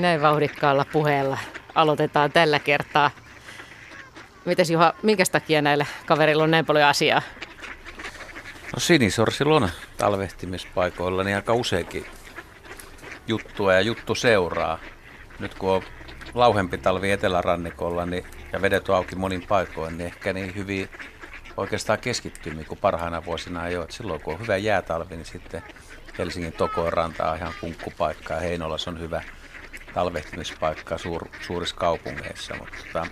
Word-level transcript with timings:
Niin, 0.00 0.06
näin 0.06 0.22
vauhdikkaalla 0.22 0.84
puheella 0.92 1.38
aloitetaan 1.74 2.32
tällä 2.32 2.58
kertaa. 2.58 3.10
Mites 4.44 4.70
Juha, 4.70 4.94
minkä 5.02 5.24
takia 5.32 5.62
näillä 5.62 5.86
kaverilla 6.06 6.44
on 6.44 6.50
näin 6.50 6.66
paljon 6.66 6.88
asiaa? 6.88 7.22
No 8.74 8.78
sinisorsilla 8.78 9.56
on 9.56 9.70
talvehtimispaikoilla 9.96 11.24
niin 11.24 11.36
aika 11.36 11.54
useinkin 11.54 12.06
juttua 13.26 13.74
ja 13.74 13.80
juttu 13.80 14.14
seuraa. 14.14 14.78
Nyt 15.38 15.54
kun 15.54 15.70
on 15.70 15.82
lauhempi 16.34 16.78
talvi 16.78 17.10
etelärannikolla 17.10 18.06
niin, 18.06 18.24
ja 18.52 18.62
vedet 18.62 18.88
on 18.88 18.96
auki 18.96 19.16
monin 19.16 19.46
paikoin, 19.46 19.98
niin 19.98 20.06
ehkä 20.06 20.32
niin 20.32 20.54
hyvin 20.54 20.88
oikeastaan 21.56 21.98
keskittymiä 21.98 22.64
kuin 22.64 22.80
parhaina 22.80 23.24
vuosina 23.24 23.66
ei 23.66 23.76
ole. 23.76 23.84
Et 23.84 23.90
silloin 23.90 24.20
kun 24.20 24.34
on 24.34 24.40
hyvä 24.40 24.56
jäätalvi, 24.56 25.16
niin 25.16 25.26
sitten 25.26 25.62
Helsingin 26.18 26.52
Tokoon 26.52 26.92
ranta 26.92 27.30
on 27.30 27.36
ihan 27.36 27.54
kunkkupaikka 27.60 28.34
ja 28.34 28.40
Heinolas 28.40 28.88
on 28.88 29.00
hyvä 29.00 29.22
talvehtimispaikka 29.94 30.98
suur, 30.98 31.28
suurissa 31.46 31.76
kaupungeissa. 31.76 32.54
Mutta 32.54 32.76
tota, 32.86 33.06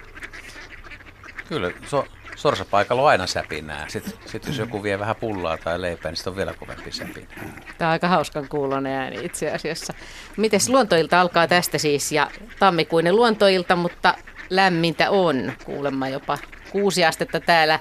kyllä 1.48 1.70
so, 1.86 2.06
sorsapaikalla 2.36 3.02
on 3.02 3.08
aina 3.08 3.26
säpinää. 3.26 3.88
Sitten 3.88 4.12
sit 4.26 4.46
jos 4.46 4.58
joku 4.58 4.82
vie 4.82 4.98
vähän 4.98 5.16
pullaa 5.16 5.58
tai 5.58 5.80
leipää, 5.80 6.10
niin 6.10 6.16
sitten 6.16 6.30
on 6.30 6.36
vielä 6.36 6.54
kovempi 6.54 6.92
säpinää. 6.92 7.60
Tämä 7.78 7.88
on 7.88 7.92
aika 7.92 8.08
hauskan 8.08 8.48
kuulonen 8.48 8.92
ääni 8.92 9.24
itse 9.24 9.50
asiassa. 9.50 9.94
Mites 10.36 10.68
luontoilta 10.68 11.20
alkaa 11.20 11.46
tästä 11.46 11.78
siis 11.78 12.12
ja 12.12 12.30
tammikuinen 12.58 13.16
luontoilta, 13.16 13.76
mutta 13.76 14.14
lämmintä 14.50 15.10
on 15.10 15.52
kuulemma 15.64 16.08
jopa 16.08 16.38
kuusi 16.72 17.04
astetta 17.04 17.40
täällä 17.40 17.80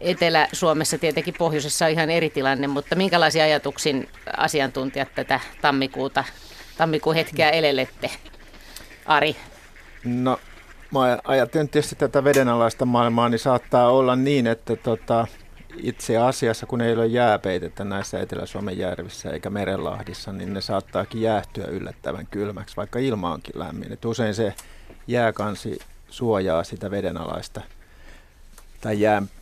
Etelä-Suomessa 0.00 0.98
tietenkin 0.98 1.34
pohjoisessa 1.38 1.84
on 1.84 1.90
ihan 1.90 2.10
eri 2.10 2.30
tilanne, 2.30 2.66
mutta 2.66 2.96
minkälaisia 2.96 3.44
ajatuksin 3.44 4.08
asiantuntijat 4.36 5.08
tätä 5.14 5.40
tammikuuta, 5.60 6.24
tammikuun 6.78 7.16
hetkeä 7.16 7.50
elelette? 7.50 8.10
Ari? 9.10 9.36
No 10.04 10.40
mä 10.92 11.18
ajattelen 11.24 11.68
tietysti 11.68 11.96
tätä 11.96 12.24
vedenalaista 12.24 12.84
maailmaa, 12.84 13.28
niin 13.28 13.38
saattaa 13.38 13.90
olla 13.90 14.16
niin, 14.16 14.46
että 14.46 14.76
tota, 14.76 15.26
itse 15.76 16.16
asiassa, 16.16 16.66
kun 16.66 16.80
ei 16.80 16.92
ole 16.92 17.06
jääpeitettä 17.06 17.84
näissä 17.84 18.20
Etelä-Suomen 18.20 18.78
järvissä 18.78 19.30
eikä 19.30 19.50
merenlahdissa, 19.50 20.32
niin 20.32 20.54
ne 20.54 20.60
saattaakin 20.60 21.22
jäähtyä 21.22 21.64
yllättävän 21.64 22.26
kylmäksi, 22.26 22.76
vaikka 22.76 22.98
ilma 22.98 23.32
onkin 23.32 23.58
lämmin. 23.58 23.92
Et 23.92 24.04
usein 24.04 24.34
se 24.34 24.54
jääkansi 25.06 25.78
suojaa 26.08 26.64
sitä 26.64 26.90
vedenalaista 26.90 27.60
tai 28.80 29.00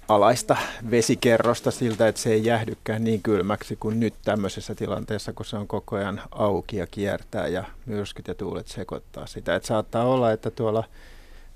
jääalaista 0.09 0.57
vesikerrosta 0.91 1.71
siltä, 1.71 2.09
että 2.09 2.21
se 2.21 2.33
ei 2.33 2.45
jäähdykään 2.45 3.05
niin 3.05 3.23
kylmäksi 3.23 3.77
kuin 3.77 4.01
nyt 4.01 4.15
tämmöisessä 4.25 4.75
tilanteessa, 4.75 5.33
kun 5.33 5.47
se 5.47 5.57
on 5.57 5.69
koko 5.69 5.97
ajan 5.97 6.23
auki 6.31 6.77
ja 6.77 6.87
kiertää 6.87 7.47
ja 7.47 7.65
myrskyt 7.87 8.29
ja 8.29 8.35
tuulet 8.35 8.69
sekoittaa 8.69 9.27
sitä. 9.27 9.55
Että 9.55 9.67
saattaa 9.67 10.05
olla, 10.05 10.33
että 10.33 10.51
tuolla 10.51 10.85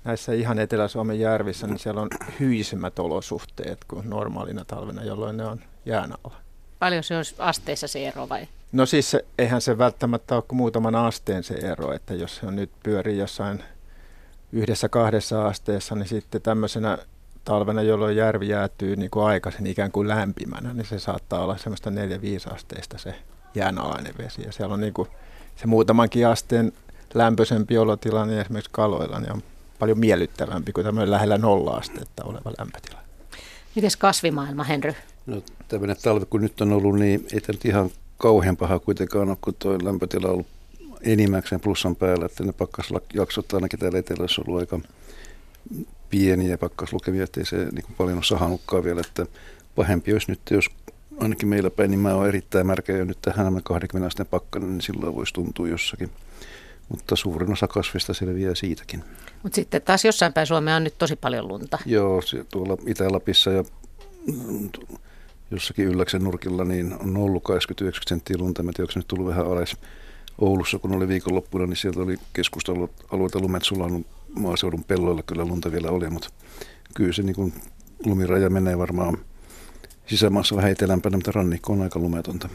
näissä 0.03 0.33
ihan 0.33 0.59
Etelä-Suomen 0.59 1.19
järvissä, 1.19 1.67
niin 1.67 1.79
siellä 1.79 2.01
on 2.01 2.09
hyisemmät 2.39 2.99
olosuhteet 2.99 3.79
kuin 3.87 4.09
normaalina 4.09 4.65
talvena, 4.65 5.03
jolloin 5.03 5.37
ne 5.37 5.45
on 5.45 5.59
jään 5.85 6.13
alla. 6.23 6.37
Paljon 6.79 7.03
se 7.03 7.17
on 7.17 7.23
asteissa 7.37 7.87
se 7.87 8.07
ero 8.07 8.29
vai? 8.29 8.47
No 8.71 8.85
siis 8.85 9.11
se, 9.11 9.25
eihän 9.37 9.61
se 9.61 9.77
välttämättä 9.77 10.35
ole 10.35 10.43
kuin 10.47 10.57
muutaman 10.57 10.95
asteen 10.95 11.43
se 11.43 11.53
ero, 11.53 11.93
että 11.93 12.13
jos 12.13 12.35
se 12.35 12.45
on 12.45 12.55
nyt 12.55 12.71
pyörii 12.83 13.17
jossain 13.17 13.63
yhdessä 14.51 14.89
kahdessa 14.89 15.47
asteessa, 15.47 15.95
niin 15.95 16.07
sitten 16.07 16.41
tämmöisenä 16.41 16.97
talvena, 17.45 17.81
jolloin 17.81 18.15
järvi 18.15 18.47
jäätyy 18.47 18.95
niin 18.95 19.11
kuin 19.11 19.25
aikaisin 19.25 19.67
ikään 19.67 19.91
kuin 19.91 20.07
lämpimänä, 20.07 20.73
niin 20.73 20.85
se 20.85 20.99
saattaa 20.99 21.43
olla 21.43 21.57
semmoista 21.57 21.89
4-5 21.89 22.53
asteista 22.53 22.97
se 22.97 23.15
jäänalainen 23.55 24.13
vesi. 24.17 24.41
Ja 24.45 24.51
siellä 24.51 24.73
on 24.73 24.81
niin 24.81 24.93
kuin 24.93 25.07
se 25.55 25.67
muutamankin 25.67 26.27
asteen 26.27 26.73
lämpöisempi 27.13 27.77
olotilanne 27.77 28.33
niin 28.33 28.41
esimerkiksi 28.41 28.71
kaloilla, 28.73 29.19
niin 29.19 29.31
on 29.31 29.43
paljon 29.79 29.99
miellyttävämpi 29.99 30.71
kuin 30.71 30.85
tämmöinen 30.85 31.11
lähellä 31.11 31.37
nolla-astetta 31.37 32.23
oleva 32.23 32.51
lämpötila. 32.59 32.99
Mites 33.75 33.97
kasvimaailma, 33.97 34.63
Henry? 34.63 34.93
No 35.25 35.41
tämmöinen 35.67 35.95
talvi, 36.03 36.25
kun 36.25 36.41
nyt 36.41 36.61
on 36.61 36.73
ollut, 36.73 36.99
niin 36.99 37.27
ei 37.33 37.41
tämä 37.41 37.59
ihan 37.65 37.89
kauhean 38.17 38.57
paha 38.57 38.79
kuitenkaan 38.79 39.29
ole, 39.29 39.37
kun 39.41 39.55
tuo 39.59 39.77
lämpötila 39.83 40.27
on 40.27 40.33
ollut 40.33 40.47
enimmäkseen 41.01 41.61
plussan 41.61 41.95
päällä, 41.95 42.25
että 42.25 42.43
ne 42.43 42.51
pakkasjaksot 42.51 43.53
ainakin 43.53 43.79
täällä 43.79 43.99
etelässä 43.99 44.41
on 44.41 44.45
ollut 44.47 44.59
aika 44.59 44.79
pieniä 46.13 46.57
pakkaslukemia, 46.57 47.23
ettei 47.23 47.45
se 47.45 47.55
niin 47.57 47.85
kuin 47.85 47.95
paljon 47.97 48.17
ole 48.17 48.23
sahannutkaan 48.23 48.83
vielä, 48.83 49.01
että 49.01 49.25
pahempi 49.75 50.13
olisi 50.13 50.31
nyt, 50.31 50.39
jos 50.51 50.65
ainakin 51.19 51.47
meillä 51.47 51.69
päin, 51.69 51.91
niin 51.91 51.99
mä 51.99 52.15
oon 52.15 52.27
erittäin 52.27 52.67
märkä 52.67 52.97
ja 52.97 53.05
nyt 53.05 53.17
tähän 53.21 53.61
20 53.63 54.07
asteen 54.07 54.27
pakkanen, 54.27 54.69
niin 54.69 54.81
silloin 54.81 55.15
voisi 55.15 55.33
tuntua 55.33 55.67
jossakin. 55.67 56.09
Mutta 56.89 57.15
suurin 57.15 57.51
osa 57.51 57.67
kasvista 57.67 58.13
selviää 58.13 58.55
siitäkin. 58.55 59.03
Mutta 59.43 59.55
sitten 59.55 59.81
taas 59.81 60.05
jossain 60.05 60.33
päin 60.33 60.47
Suomea 60.47 60.75
on 60.75 60.83
nyt 60.83 60.97
tosi 60.97 61.15
paljon 61.15 61.47
lunta. 61.47 61.79
Joo, 61.85 62.21
tuolla 62.51 62.77
Itä-Lapissa 62.87 63.51
ja 63.51 63.63
jossakin 65.51 65.85
Ylläksen 65.85 66.23
nurkilla 66.23 66.65
niin 66.65 66.93
on 66.93 67.17
ollut 67.17 67.43
89 67.43 68.03
senttiä 68.07 68.37
lunta. 68.39 68.63
Mä 68.63 68.71
tiedän, 68.75 68.89
onko 68.89 68.99
nyt 68.99 69.07
tullut 69.07 69.27
vähän 69.27 69.45
alas. 69.45 69.77
Oulussa, 70.37 70.79
kun 70.79 70.95
oli 70.95 71.07
viikonloppuna, 71.07 71.65
niin 71.65 71.77
sieltä 71.77 71.99
oli 71.99 72.17
keskustellut 72.33 72.91
alueelta 73.11 73.39
lumet 73.39 73.63
sulannut 73.63 74.07
maaseudun 74.35 74.83
pelloilla 74.83 75.23
kyllä 75.23 75.45
lunta 75.45 75.71
vielä 75.71 75.89
oli, 75.89 76.09
mutta 76.09 76.29
kyllä 76.95 77.13
se 77.13 77.23
niin 77.23 77.35
kuin 77.35 77.53
lumiraja 78.05 78.49
menee 78.49 78.77
varmaan 78.77 79.17
sisämaassa 80.07 80.55
vähän 80.55 80.71
etelämpänä, 80.71 81.17
mutta 81.17 81.31
rannikko 81.31 81.73
on 81.73 81.81
aika 81.81 81.99
lumetonta. 81.99 82.49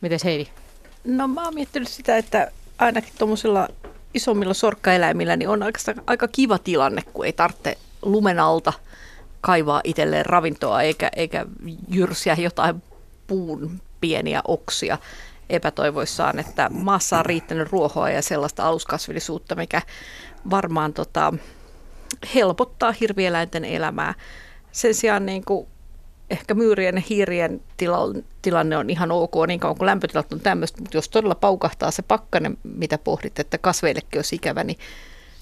Miten 0.00 0.18
Heidi? 0.24 0.46
No 1.04 1.28
mä 1.28 1.44
oon 1.44 1.54
miettinyt 1.54 1.88
sitä, 1.88 2.16
että 2.16 2.50
ainakin 2.78 3.12
tuommoisilla 3.18 3.68
isommilla 4.14 4.54
sorkkaeläimillä 4.54 5.36
niin 5.36 5.48
on 5.48 5.62
aika, 5.62 5.78
aika 6.06 6.28
kiva 6.28 6.58
tilanne, 6.58 7.02
kun 7.12 7.26
ei 7.26 7.32
tarvitse 7.32 7.78
lumen 8.02 8.40
alta 8.40 8.72
kaivaa 9.40 9.80
itselleen 9.84 10.26
ravintoa 10.26 10.82
eikä, 10.82 11.10
eikä 11.16 11.46
jyrsiä 11.88 12.34
jotain 12.34 12.82
puun 13.26 13.80
pieniä 14.00 14.40
oksia 14.48 14.98
epätoivoissaan, 15.50 16.38
että 16.38 16.68
maassa 16.70 17.18
on 17.18 17.26
riittänyt 17.26 17.70
ruohoa 17.70 18.10
ja 18.10 18.22
sellaista 18.22 18.68
aluskasvillisuutta, 18.68 19.54
mikä 19.54 19.82
varmaan 20.50 20.92
tota, 20.92 21.32
helpottaa 22.34 22.92
hirvieläinten 22.92 23.64
elämää. 23.64 24.14
Sen 24.72 24.94
sijaan 24.94 25.26
niin 25.26 25.44
kuin 25.44 25.66
ehkä 26.30 26.54
myyrien 26.54 26.94
ja 26.94 27.02
hiirien 27.10 27.60
tilanne 28.42 28.76
on 28.76 28.90
ihan 28.90 29.12
ok 29.12 29.34
niin 29.46 29.60
kauan 29.60 29.76
kuin 29.76 29.86
lämpötilat 29.86 30.32
on 30.32 30.40
tämmöistä, 30.40 30.80
mutta 30.80 30.96
jos 30.96 31.08
todella 31.08 31.34
paukahtaa 31.34 31.90
se 31.90 32.02
pakkanen, 32.02 32.58
mitä 32.62 32.98
pohdit, 32.98 33.38
että 33.38 33.58
kasveillekin 33.58 34.18
olisi 34.18 34.36
ikävä, 34.36 34.64
niin 34.64 34.78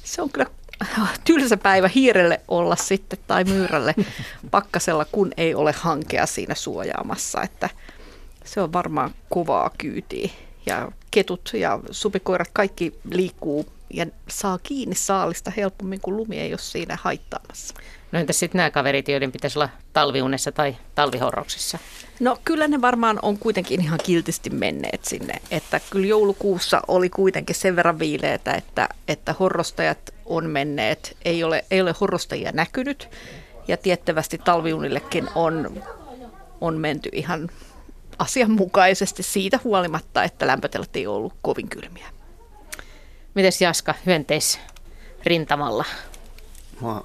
se 0.05 0.23
on 0.23 0.31
kyllä 0.31 0.47
tylsä 1.25 1.57
päivä 1.57 1.89
hiirelle 1.89 2.41
olla 2.49 2.77
sitten 2.77 3.19
tai 3.27 3.45
myyrälle 3.45 3.95
pakkasella, 4.51 5.05
kun 5.05 5.33
ei 5.37 5.55
ole 5.55 5.73
hankea 5.73 6.27
siinä 6.27 6.55
suojaamassa, 6.55 7.43
että 7.43 7.69
se 8.45 8.61
on 8.61 8.73
varmaan 8.73 9.15
kovaa 9.31 9.71
kyytiä. 9.79 10.31
Ja 10.67 10.93
ketut 11.11 11.51
ja 11.55 11.81
supikoirat 11.91 12.49
kaikki 12.53 12.95
liikkuu 13.11 13.67
ja 13.91 14.07
saa 14.29 14.59
kiinni 14.63 14.95
saalista 14.95 15.51
helpommin, 15.57 16.01
kun 16.01 16.17
lumi 16.17 16.39
ei 16.39 16.53
ole 16.53 16.59
siinä 16.59 16.99
haittaamassa. 17.03 17.75
No 18.13 18.21
entäs 18.21 18.39
sitten 18.39 18.59
nämä 18.59 18.71
kaverit, 18.71 19.09
joiden 19.09 19.33
pitäisi 19.33 19.59
olla 19.59 19.69
talviunessa 19.93 20.53
tai 20.53 20.77
talvihorroksissa? 20.95 21.79
No 22.21 22.39
kyllä 22.45 22.69
ne 22.69 22.81
varmaan 22.81 23.19
on 23.23 23.39
kuitenkin 23.39 23.81
ihan 23.81 23.99
kiltisti 24.05 24.51
menneet 24.51 25.05
sinne. 25.05 25.35
Että 25.51 25.81
kyllä 25.91 26.07
joulukuussa 26.07 26.83
oli 26.89 27.11
kuitenkin 27.11 27.57
sen 27.57 27.77
verran 27.77 27.99
viileitä, 27.99 28.53
että, 28.53 28.89
että 29.09 29.35
horrostajat 29.41 30.15
on 30.27 30.51
menneet. 30.51 31.17
Ei 31.25 31.45
ole, 31.45 31.65
ei 31.71 31.81
ole 31.81 31.95
horrostajia 32.01 32.53
näkynyt 32.53 33.09
ja 33.69 33.77
tiettävästi 33.77 34.39
talviunillekin 34.39 35.29
on, 35.35 35.83
on 36.61 36.79
menty 36.79 37.09
ihan 37.13 37.51
asianmukaisesti 38.19 39.23
siitä 39.23 39.61
huolimatta, 39.65 40.25
että 40.25 40.47
lämpötilat 40.47 40.97
ei 40.97 41.07
ollut 41.07 41.35
kovin 41.43 41.69
kylmiä. 41.69 42.07
Mites 43.35 43.61
Jaska, 43.61 43.95
hyönteis 44.07 44.61
rintamalla? 45.25 45.85
Mä, 46.81 46.89
mä 46.89 47.03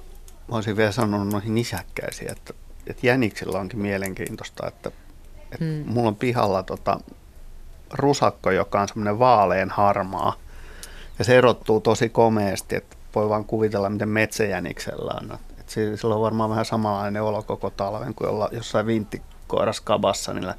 olisin 0.48 0.76
vielä 0.76 0.92
sanonut 0.92 1.32
noihin 1.32 1.54
nisäkkäisiin, 1.54 2.30
että, 2.32 2.54
että 2.86 3.06
jäniksillä 3.06 3.58
onkin 3.58 3.78
mielenkiintoista, 3.78 4.68
että, 4.68 4.90
että 5.52 5.64
hmm. 5.64 5.84
mulla 5.86 6.08
on 6.08 6.16
pihalla 6.16 6.62
tota, 6.62 7.00
rusakko, 7.92 8.50
joka 8.50 8.80
on 8.80 8.88
semmoinen 8.88 9.18
vaalean 9.18 9.70
harmaa. 9.70 10.34
Ja 11.18 11.24
se 11.24 11.38
erottuu 11.38 11.80
tosi 11.80 12.08
komeasti, 12.08 12.76
että 12.76 12.96
voi 13.14 13.28
vaan 13.28 13.44
kuvitella, 13.44 13.90
miten 13.90 14.08
metsäjäniksellä 14.08 15.12
on. 15.20 15.38
Että 15.60 15.72
sillä 15.72 16.14
on 16.14 16.20
varmaan 16.20 16.50
vähän 16.50 16.64
samanlainen 16.64 17.22
olo 17.22 17.42
koko 17.42 17.70
talven 17.70 18.14
kuin 18.14 18.30
olla 18.30 18.48
jossain 18.52 18.86
vinttikoiras 18.86 19.80
kabassa 19.80 20.34
niillä 20.34 20.54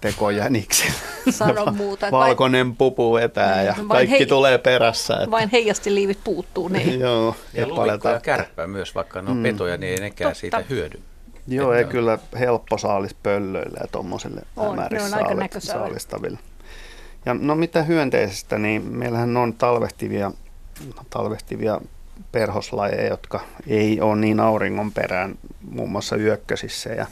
tekojäniksi. 0.00 0.84
Sano 1.30 1.72
muuta. 1.76 2.10
Valkoinen 2.10 2.66
vain, 2.66 2.76
pupu 2.76 3.14
vetää 3.14 3.62
ja 3.62 3.74
kaikki 3.88 4.18
hei, 4.18 4.26
tulee 4.26 4.58
perässä. 4.58 5.14
Että. 5.14 5.30
Vain 5.30 5.50
liivit 5.86 6.18
puuttuu. 6.24 6.68
Niin. 6.68 7.00
Joo. 7.06 7.36
Ja, 7.54 7.60
ja 7.60 7.68
lumikko 7.68 8.08
ja 8.08 8.20
kärppä 8.20 8.66
myös, 8.66 8.94
vaikka 8.94 9.22
ne 9.22 9.30
on 9.30 9.36
mm. 9.36 9.42
petoja, 9.42 9.76
niin 9.76 9.92
ei 9.92 10.00
nekään 10.00 10.30
Totta. 10.30 10.40
siitä 10.40 10.64
hyödy. 10.70 11.00
Joo, 11.48 11.72
ei 11.72 11.84
kyllä 11.84 12.18
helppo 12.38 12.78
saalis 12.78 13.14
pöllöille 13.14 13.78
ja 13.80 13.86
tuommoiselle 13.92 14.42
saalistaville. 15.58 16.38
Ja 17.26 17.34
no 17.34 17.54
mitä 17.54 17.82
hyönteisestä, 17.82 18.58
niin 18.58 18.82
meillähän 18.82 19.36
on 19.36 19.54
talvehtivia, 19.54 20.30
talvehtivia 21.10 21.80
perhoslajeja, 22.32 23.08
jotka 23.08 23.40
ei 23.66 24.00
ole 24.00 24.16
niin 24.16 24.40
auringon 24.40 24.92
perään, 24.92 25.38
muun 25.70 25.90
muassa 25.90 26.16
yökkösissä. 26.16 26.90
Ja, 26.90 27.06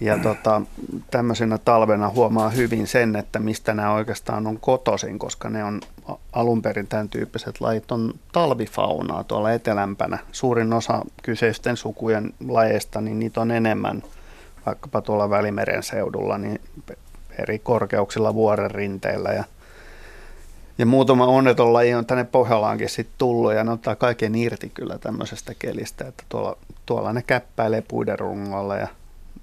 ja 0.00 0.18
tota, 0.18 0.62
tämmöisenä 1.10 1.58
talvena 1.58 2.08
huomaa 2.08 2.48
hyvin 2.48 2.86
sen, 2.86 3.16
että 3.16 3.38
mistä 3.38 3.74
nämä 3.74 3.92
oikeastaan 3.92 4.46
on 4.46 4.58
kotoisin, 4.60 5.18
koska 5.18 5.50
ne 5.50 5.64
on 5.64 5.80
alun 6.32 6.62
perin 6.62 6.86
tämän 6.86 7.08
tyyppiset 7.08 7.60
lajit 7.60 7.92
on 7.92 8.14
talvifaunaa 8.32 9.24
tuolla 9.24 9.52
etelämpänä. 9.52 10.18
Suurin 10.32 10.72
osa 10.72 11.02
kyseisten 11.22 11.76
sukujen 11.76 12.34
lajeista, 12.48 13.00
niin 13.00 13.18
niitä 13.18 13.40
on 13.40 13.50
enemmän 13.50 14.02
vaikkapa 14.66 15.00
tuolla 15.00 15.30
Välimeren 15.30 15.82
seudulla, 15.82 16.38
niin 16.38 16.60
eri 17.38 17.58
korkeuksilla 17.58 18.34
vuoren 18.34 18.70
rinteillä 18.70 19.30
ja 19.30 19.44
ja 20.78 20.86
muutama 20.86 21.26
onneton 21.26 21.72
laji 21.72 21.94
on 21.94 22.06
tänne 22.06 22.24
Pohjalaankin 22.24 22.88
sitten 22.88 23.14
tullut 23.18 23.52
ja 23.52 23.64
ne 23.64 23.70
ottaa 23.70 23.96
kaiken 23.96 24.34
irti 24.34 24.70
kyllä 24.74 24.98
tämmöisestä 24.98 25.54
kelistä, 25.58 26.06
että 26.06 26.24
tuolla, 26.28 26.56
tuolla 26.86 27.12
ne 27.12 27.22
käppäilee 27.22 27.82
puiden 27.88 28.18
rungolla 28.18 28.76
ja 28.76 28.88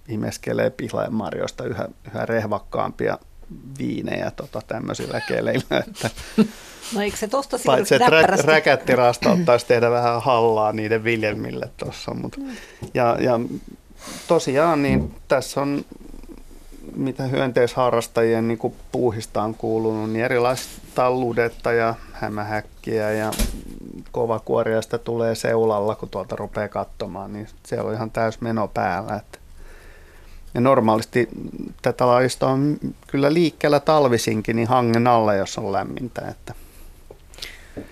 imeskelee 0.07 0.69
pihlajanmarjoista 0.69 1.63
yhä, 1.63 1.87
yhä 2.07 2.25
rehvakkaampia 2.25 3.17
viinejä 3.79 4.31
tota, 4.31 4.61
tämmöisillä 4.67 5.21
keleillä. 5.27 5.77
Että 5.87 6.09
no 6.95 7.01
eikö 7.01 7.17
se 7.17 7.27
tosta 7.27 7.59
Paitsi, 7.65 7.95
että 7.95 8.09
rä, 8.09 8.21
räkättirasta 8.43 9.31
ottaisi 9.31 9.65
tehdä 9.65 9.91
vähän 9.91 10.21
hallaa 10.21 10.71
niiden 10.71 11.03
viljelmille 11.03 11.69
tuossa. 11.77 12.13
Mm. 12.13 12.29
ja, 12.93 13.17
ja 13.19 13.39
tosiaan 14.27 14.83
niin 14.83 15.15
tässä 15.27 15.61
on 15.61 15.85
mitä 16.95 17.23
hyönteisharrastajien 17.23 18.47
niin 18.47 18.73
puuhista 18.91 19.41
on 19.41 19.55
kuulunut, 19.55 20.09
niin 20.09 20.25
erilaista 20.25 20.81
talludetta 20.95 21.71
ja 21.71 21.95
hämähäkkiä 22.11 23.11
ja 23.11 23.31
kovakuoriaista 24.11 24.97
tulee 24.97 25.35
seulalla, 25.35 25.95
kun 25.95 26.09
tuolta 26.09 26.35
rupeaa 26.35 26.67
katsomaan, 26.67 27.33
niin 27.33 27.47
siellä 27.65 27.87
on 27.89 27.95
ihan 27.95 28.11
täys 28.11 28.41
meno 28.41 28.67
päällä. 28.67 29.15
Että 29.15 29.39
ja 30.53 30.61
normaalisti 30.61 31.29
tätä 31.81 32.07
lajista 32.07 32.47
on 32.47 32.77
kyllä 33.07 33.33
liikkeellä 33.33 33.79
talvisinkin 33.79 34.55
niin 34.55 34.67
hangen 34.67 35.07
alla, 35.07 35.33
jos 35.33 35.57
on 35.57 35.71
lämmintä. 35.71 36.21
Että. 36.31 36.53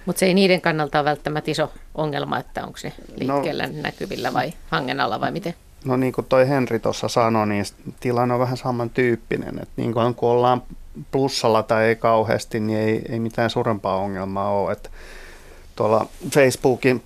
Mutta 0.06 0.20
se 0.20 0.26
ei 0.26 0.34
niiden 0.34 0.62
kannalta 0.62 1.00
ole 1.00 1.06
välttämättä 1.06 1.52
iso 1.52 1.72
ongelma, 1.96 2.40
että 2.40 2.66
onko 2.66 2.78
se 2.78 2.94
liikkeellä 3.16 3.68
no, 3.68 3.74
näkyvillä 3.82 4.34
vai 4.34 4.54
hangen 4.70 5.00
alla 5.00 5.22
vai 5.22 5.32
miten? 5.32 5.54
No 5.86 5.98
niin 5.98 6.14
kuin 6.14 6.26
toi 6.26 6.50
Henri 6.50 6.80
tuossa 6.80 7.08
sanoi, 7.08 7.48
niin 7.48 7.66
tilanne 8.00 8.34
on 8.34 8.40
vähän 8.40 8.58
samantyyppinen. 8.58 9.60
Että 9.60 9.74
niin 9.78 9.94
kuin 9.94 10.16
kun 10.16 10.30
ollaan 10.30 10.64
plussalla 11.12 11.64
tai 11.64 11.86
ei 11.86 11.96
kauheasti, 11.96 12.60
niin 12.60 12.80
ei, 12.80 13.02
ei 13.10 13.20
mitään 13.20 13.50
suurempaa 13.50 13.98
ongelmaa 13.98 14.50
ole. 14.50 14.72
Että 14.72 14.90
tuolla 15.76 16.08
Facebookin 16.34 17.04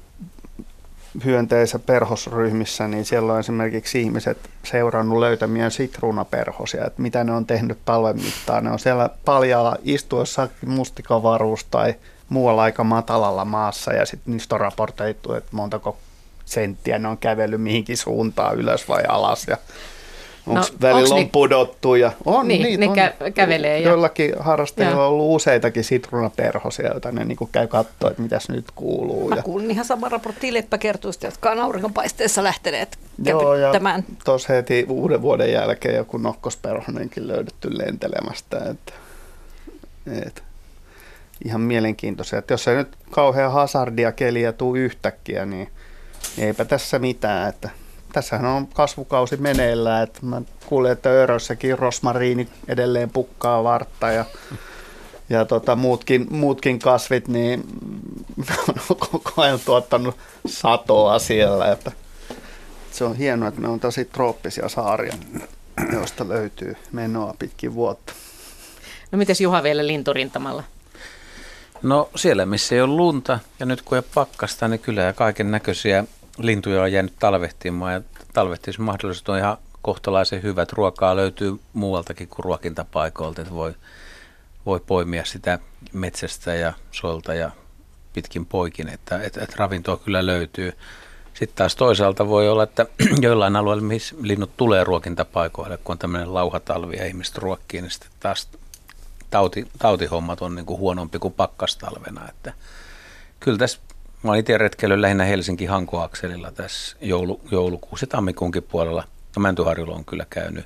hyönteisä 1.26 1.80
perhosryhmissä, 1.80 2.88
niin 2.88 3.06
siellä 3.06 3.34
on 3.34 3.40
esimerkiksi 3.40 4.02
ihmiset 4.02 4.38
seurannut 4.64 5.20
löytämiä 5.20 5.70
sitruunaperhosia, 5.70 6.86
että 6.86 7.02
mitä 7.02 7.24
ne 7.24 7.32
on 7.32 7.46
tehnyt 7.46 7.78
talven 7.86 8.16
mittaan. 8.16 8.64
Ne 8.64 8.72
on 8.72 8.80
siellä 8.80 9.10
paljalla 9.26 9.76
istuessa 9.84 10.48
mustikavaruus 10.66 11.64
tai 11.64 11.96
muualla 12.30 12.64
aika 12.64 12.84
matalalla 12.84 13.46
maassa 13.46 13.94
ja 13.94 14.06
sitten 14.06 14.32
niistä 14.34 14.56
on 14.56 14.62
raportoitu, 14.62 15.34
että 15.34 15.50
montako 15.52 15.98
senttiä 16.46 17.00
ne 17.00 17.08
on 17.08 17.18
kävellyt 17.18 17.62
mihinkin 17.62 17.98
suuntaan, 17.98 18.58
ylös 18.58 18.88
vai 18.88 19.04
alas. 19.08 19.48
Ja 19.48 19.58
onko 20.50 20.62
no, 20.62 20.78
välillä 20.82 21.16
on 21.16 21.22
ni- 21.22 21.30
pudottu 21.32 21.96
ja 21.96 22.12
on 22.26 22.48
niin, 22.48 22.64
niitä 22.64 22.86
ne 22.86 22.92
on. 22.92 22.98
Kä- 22.98 23.32
kävelee. 23.32 23.80
Ja... 23.80 23.90
Joillakin 23.90 24.34
harrastajilla 24.40 25.06
on 25.06 25.10
ollut 25.10 25.36
useitakin 25.36 25.84
sitruunaperhosia, 25.84 26.88
joita 26.88 27.12
ne 27.12 27.26
niinku 27.26 27.50
käy 27.52 27.68
katsoa, 27.68 28.10
että 28.10 28.22
mitäs 28.22 28.50
nyt 28.50 28.66
kuuluu. 28.76 29.30
Mä 29.30 29.36
ja... 29.36 29.44
kuulin 29.44 29.72
ihan 29.72 29.86
sama 29.86 30.10
raportti 30.10 30.54
leppäkertuista, 30.54 31.28
jotka 31.28 31.52
on 31.52 31.60
aurinkonpaisteessa 31.60 32.44
lähteneet 32.44 33.00
Joo, 33.26 33.56
ja 33.56 33.72
tuossa 34.26 34.54
heti 34.54 34.86
uuden 34.90 35.22
vuoden 35.22 35.52
jälkeen 35.52 35.96
joku 35.96 36.18
nokkosperhonenkin 36.18 37.28
löydetty 37.28 37.78
lentelemästä. 37.78 38.58
Että, 38.58 38.94
että 40.28 40.42
ihan 41.46 41.62
mielenkiintoisia. 41.62 42.40
Että 42.40 42.54
jos 42.54 42.68
ei 42.68 42.76
nyt 42.76 42.96
kauhean 43.12 43.52
hazardia 43.52 44.12
keliä 44.12 44.52
tuu 44.52 44.76
yhtäkkiä, 44.76 45.46
niin 45.46 45.70
eipä 46.38 46.66
tässä 46.66 47.00
mitään. 47.00 47.50
Että 47.50 47.70
tässähän 48.20 48.46
on 48.46 48.68
kasvukausi 48.68 49.38
meneillään. 49.38 50.04
Että 50.04 50.20
mä 50.26 50.42
kuulin, 50.66 50.92
että 50.92 51.10
Örössäkin 51.10 51.80
rosmariini 51.80 52.48
edelleen 52.68 53.10
pukkaa 53.10 53.64
vartta 53.64 54.12
ja, 54.12 54.26
ja 55.30 55.46
tota, 55.46 55.76
muutkin, 55.76 56.28
muutkin 56.30 56.80
kasvit 56.80 57.28
niin 57.28 57.64
on 58.90 58.96
koko 58.98 59.32
ajan 59.38 59.60
tuottanut 59.66 60.18
satoa 60.48 61.20
siellä. 61.20 61.72
Että 61.72 61.92
se 62.92 63.04
on 63.04 63.16
hienoa, 63.16 63.48
että 63.48 63.62
me 63.62 63.68
on 63.68 63.80
tosi 63.80 64.06
trooppisia 64.06 64.70
saaria, 64.70 65.14
joista 65.94 66.30
löytyy 66.30 66.76
menoa 66.92 67.36
pitkin 67.40 67.74
vuotta. 67.74 68.14
No 69.12 69.18
mites 69.18 69.42
Juha 69.42 69.64
vielä 69.64 69.88
linturintamalla? 69.88 70.64
No 71.82 72.10
siellä, 72.16 72.46
missä 72.46 72.76
ei 72.76 72.82
ole 72.82 72.94
lunta 72.94 73.40
ja 73.60 73.66
nyt 73.66 73.82
kun 73.82 73.98
ei 73.98 74.04
pakkasta, 74.16 74.68
niin 74.68 74.80
kyllä 74.80 75.02
ja 75.02 75.14
kaiken 75.14 75.52
näköisiä 75.52 76.06
lintuja 76.40 76.82
on 76.82 76.92
jäänyt 76.92 77.14
talvehtimaan 77.20 77.94
ja 77.94 78.02
talvehtimismahdollisuudet 78.34 79.30
on 79.30 79.38
ihan 79.38 79.58
kohtalaisen 79.82 80.44
hyvät. 80.44 80.74
Ruokaa 80.74 81.16
löytyy 81.16 81.60
muualtakin 81.74 82.28
kuin 82.28 82.44
ruokintapaikoilta, 82.44 83.42
että 83.42 83.54
voi, 83.54 83.74
voi 84.66 84.80
poimia 84.80 85.26
sitä 85.26 85.60
metsästä 85.94 86.54
ja 86.54 86.74
solta 86.92 87.34
ja 87.34 87.52
pitkin 88.14 88.46
poikin, 88.46 88.90
että, 88.90 89.22
että, 89.24 89.44
että 89.44 89.56
ravintoa 89.60 89.98
kyllä 89.98 90.26
löytyy. 90.26 90.74
Sitten 91.34 91.58
taas 91.58 91.76
toisaalta 91.76 92.28
voi 92.28 92.50
olla, 92.50 92.64
että 92.64 92.86
joillain 93.22 93.56
alueilla, 93.56 93.84
missä 93.84 94.16
linnut 94.22 94.58
tulee 94.58 94.84
ruokintapaikoille, 94.84 95.78
kun 95.78 95.94
on 95.94 96.00
tämmöinen 96.00 96.34
lauhatalvi 96.34 96.96
ja 96.96 97.06
ihmiset 97.06 97.38
ruokkii, 97.38 97.82
niin 97.82 97.92
sitten 97.92 98.10
taas 98.20 98.50
tauti, 99.30 99.68
tautihommat 99.80 100.42
on 100.42 100.56
niin 100.56 100.66
kuin 100.66 100.80
huonompi 100.80 101.20
kuin 101.20 101.34
pakkastalvena. 101.34 102.30
Että 102.30 102.54
kyllä 103.40 103.58
tässä, 103.58 103.80
mä 104.24 104.32
olen 104.32 104.40
itse 104.40 104.58
retkeillyt 104.58 105.00
lähinnä 105.00 105.24
Helsinki-Hanko-akselilla 105.24 106.52
tässä 106.52 106.98
joulu, 107.02 107.42
joulukuussa 107.52 108.08
tammikuunkin 108.08 108.64
puolella. 108.64 109.04
No 109.36 109.40
Mäntyharjulla 109.40 109.96
on 109.96 110.06
kyllä 110.06 110.26
käynyt. 110.30 110.66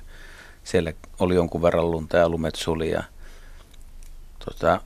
Siellä 0.64 0.92
oli 1.18 1.34
jonkun 1.34 1.62
verran 1.62 1.90
lunta 1.90 2.16
ja 2.16 2.28
lumet 2.28 2.54
suli 2.54 2.90
ja 2.90 3.02
tota, 4.44 4.80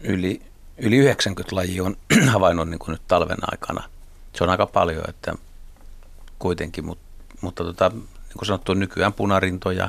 yli, 0.00 0.42
yli 0.78 0.96
90 0.96 1.56
lajia 1.56 1.84
on 1.84 1.96
havainnut 2.32 2.68
niin 2.68 2.78
nyt 2.88 3.02
talven 3.08 3.38
aikana. 3.52 3.82
Se 4.32 4.44
on 4.44 4.50
aika 4.50 4.66
paljon, 4.66 5.04
että 5.08 5.34
kuitenkin, 6.38 6.84
mutta, 6.84 7.04
mutta 7.40 7.64
tota, 7.64 7.88
niin 7.88 8.38
kuin 8.38 8.46
sanottu, 8.46 8.74
nykyään 8.74 9.12
punarintoja 9.12 9.88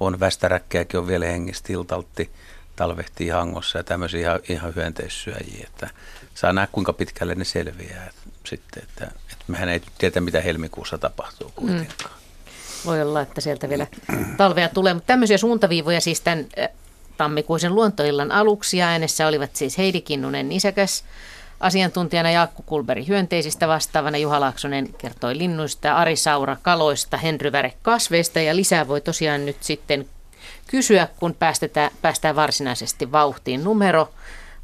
on, 0.00 0.20
västäräkkejäkin 0.20 1.00
on 1.00 1.06
vielä 1.06 1.26
hengissä 1.26 1.64
tiltaltti 1.64 2.30
talvehtii 2.76 3.28
hangossa 3.28 3.78
ja 3.78 3.84
tämmöisiä 3.84 4.20
ihan, 4.20 4.40
ihan 4.48 4.74
hyönteissyöjiä, 4.74 5.66
että 5.66 5.90
saa 6.34 6.52
nähdä 6.52 6.68
kuinka 6.72 6.92
pitkälle 6.92 7.34
ne 7.34 7.44
selviää 7.44 8.10
sitten, 8.44 8.82
että, 8.82 9.04
että 9.04 9.44
mehän 9.46 9.68
ei 9.68 9.82
tiedä 9.98 10.20
mitä 10.20 10.40
helmikuussa 10.40 10.98
tapahtuu 10.98 11.52
kuitenkaan. 11.56 12.10
Mm. 12.10 12.24
Voi 12.86 13.02
olla, 13.02 13.20
että 13.20 13.40
sieltä 13.40 13.68
vielä 13.68 13.86
talvea 14.36 14.68
tulee, 14.68 14.94
mutta 14.94 15.06
tämmöisiä 15.06 15.38
suuntaviivoja 15.38 16.00
siis 16.00 16.20
tämän 16.20 16.46
tammikuisen 17.16 17.74
luontoillan 17.74 18.32
aluksi 18.32 18.78
ja 18.78 18.86
äänessä 18.86 19.26
olivat 19.26 19.56
siis 19.56 19.78
Heidi 19.78 20.00
Kinnunen 20.00 20.48
Nisäkäs, 20.48 21.04
Asiantuntijana 21.60 22.30
Jaakko 22.30 22.62
Kulberi 22.66 23.06
hyönteisistä 23.06 23.68
vastaavana 23.68 24.18
Juha 24.18 24.40
Laaksonen 24.40 24.94
kertoi 24.98 25.38
linnuista, 25.38 25.94
Ari 25.94 26.16
Saura 26.16 26.56
kaloista, 26.62 27.16
Henry 27.16 27.52
Väre 27.52 27.72
kasveista 27.82 28.40
ja 28.40 28.56
lisää 28.56 28.88
voi 28.88 29.00
tosiaan 29.00 29.46
nyt 29.46 29.56
sitten 29.60 30.08
kysyä, 30.66 31.08
kun 31.16 31.34
päästetään, 31.34 31.90
päästään 32.02 32.36
varsinaisesti 32.36 33.12
vauhtiin. 33.12 33.64
Numero 33.64 34.12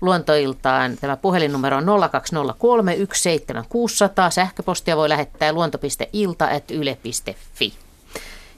luontoiltaan, 0.01 0.97
tämä 1.01 1.17
puhelinnumero 1.17 1.77
on 1.77 1.87
0203 2.11 2.97
17600, 3.13 4.31
sähköpostia 4.31 4.97
voi 4.97 5.09
lähettää 5.09 5.53
luonto.ilta.yle.fi. 5.53 7.73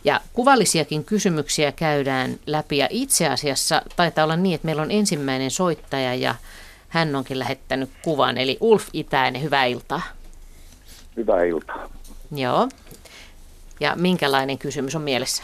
Ja 0.05 0.21
kuvallisiakin 0.33 1.05
kysymyksiä 1.05 1.73
käydään 1.73 2.39
läpi 2.47 2.79
ja 2.79 2.89
itse 2.91 3.29
asiassa 3.29 3.83
taitaa 3.97 4.25
olla 4.25 4.37
niin, 4.37 4.55
että 4.55 4.67
meillä 4.67 4.83
on 4.83 4.91
ensimmäinen 4.91 5.51
soittaja 5.51 6.15
ja 6.15 6.35
hän 6.89 7.17
onkin 7.17 7.39
lähettänyt 7.39 7.91
kuvan, 8.03 8.39
eli 8.39 8.57
Ulf 8.61 8.89
Itäinen, 8.93 9.43
hyvää 9.43 9.65
iltaa. 9.65 10.03
Hyvää 11.17 11.45
iltaa. 11.45 11.89
Joo. 12.35 12.69
Ja 13.81 13.97
minkälainen 13.97 14.59
kysymys 14.59 14.97
on 14.97 15.03
mielessä? 15.03 15.43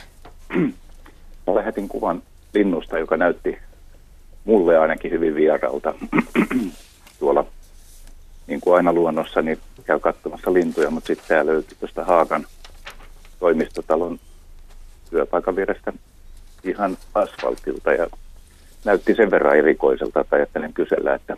Mä 1.46 1.54
lähetin 1.54 1.88
kuvan 1.88 2.22
linnusta, 2.54 2.98
joka 2.98 3.16
näytti 3.16 3.58
mulle 4.48 4.78
ainakin 4.78 5.10
hyvin 5.10 5.34
vieralta. 5.34 5.94
Tuolla, 7.18 7.46
niin 8.46 8.60
kuin 8.60 8.76
aina 8.76 8.92
luonnossa, 8.92 9.42
niin 9.42 9.58
käy 9.84 10.00
katsomassa 10.00 10.52
lintuja, 10.52 10.90
mutta 10.90 11.06
sitten 11.06 11.28
tämä 11.28 11.46
löytyi 11.46 11.76
tuosta 11.80 12.04
Haakan 12.04 12.46
toimistotalon 13.38 14.20
työpaikan 15.10 15.56
vierestä 15.56 15.92
ihan 16.64 16.96
asfaltilta 17.14 17.92
ja 17.92 18.06
näytti 18.84 19.14
sen 19.14 19.30
verran 19.30 19.58
erikoiselta, 19.58 20.20
että 20.20 20.36
ajattelen 20.36 20.72
kysellä, 20.72 21.14
että 21.14 21.36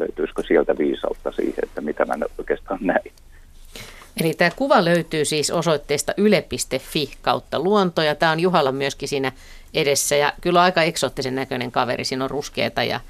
löytyisikö 0.00 0.42
sieltä 0.46 0.78
viisautta 0.78 1.32
siihen, 1.32 1.58
että 1.62 1.80
mitä 1.80 2.04
mä 2.04 2.14
oikeastaan 2.38 2.80
näin. 2.82 3.12
Eli 4.20 4.34
tämä 4.34 4.50
kuva 4.56 4.84
löytyy 4.84 5.24
siis 5.24 5.50
osoitteesta 5.50 6.14
yle.fi 6.16 7.12
kautta 7.22 7.58
luonto 7.58 8.02
ja 8.02 8.14
tämä 8.14 8.32
on 8.32 8.40
Juhalla 8.40 8.72
myöskin 8.72 9.08
siinä 9.08 9.32
edessä 9.74 10.16
ja 10.16 10.32
kyllä 10.40 10.62
aika 10.62 10.82
eksoottisen 10.82 11.34
näköinen 11.34 11.72
kaveri. 11.72 12.04
Siinä 12.04 12.24
on 12.24 12.30
ruskeata 12.30 12.84
ja 12.84 13.00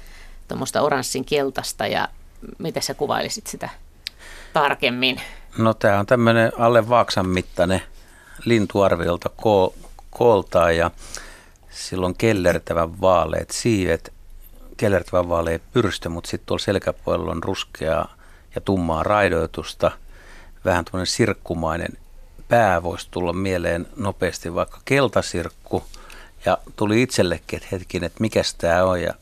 tuommoista 0.47 0.81
oranssin 0.81 1.25
keltaista 1.25 1.87
ja 1.87 2.07
miten 2.57 2.83
sä 2.83 2.93
kuvailisit 2.93 3.47
sitä 3.47 3.69
tarkemmin? 4.53 5.21
No 5.57 5.73
tämä 5.73 5.99
on 5.99 6.05
tämmöinen 6.05 6.51
alle 6.57 6.89
vaaksan 6.89 7.27
mittainen 7.27 7.81
lintuarviolta 8.45 9.29
ko- 9.41 9.73
kooltaan 10.09 10.77
ja 10.77 10.91
silloin 11.69 12.15
kellertävän 12.17 13.01
vaaleet 13.01 13.51
siivet, 13.51 14.13
kellertävän 14.77 15.29
vaaleet 15.29 15.61
pyrstö, 15.73 16.09
mutta 16.09 16.29
sitten 16.29 16.45
tuolla 16.45 16.63
selkäpuolella 16.63 17.31
on 17.31 17.43
ruskeaa 17.43 18.15
ja 18.55 18.61
tummaa 18.61 19.03
raidoitusta– 19.03 19.91
vähän 20.65 20.85
tuommoinen 20.85 21.07
sirkkumainen 21.07 21.97
pää 22.49 22.83
voisi 22.83 23.07
tulla 23.11 23.33
mieleen 23.33 23.87
nopeasti, 23.95 24.55
vaikka 24.55 24.79
keltasirkku. 24.85 25.83
Ja 26.45 26.57
tuli 26.75 27.01
itsellekin, 27.01 27.57
että 27.57 27.67
hetkin, 27.71 28.03
että 28.03 28.21
mikä 28.21 28.41
tämä 28.57 28.83
on 28.83 29.01
ja 29.01 29.13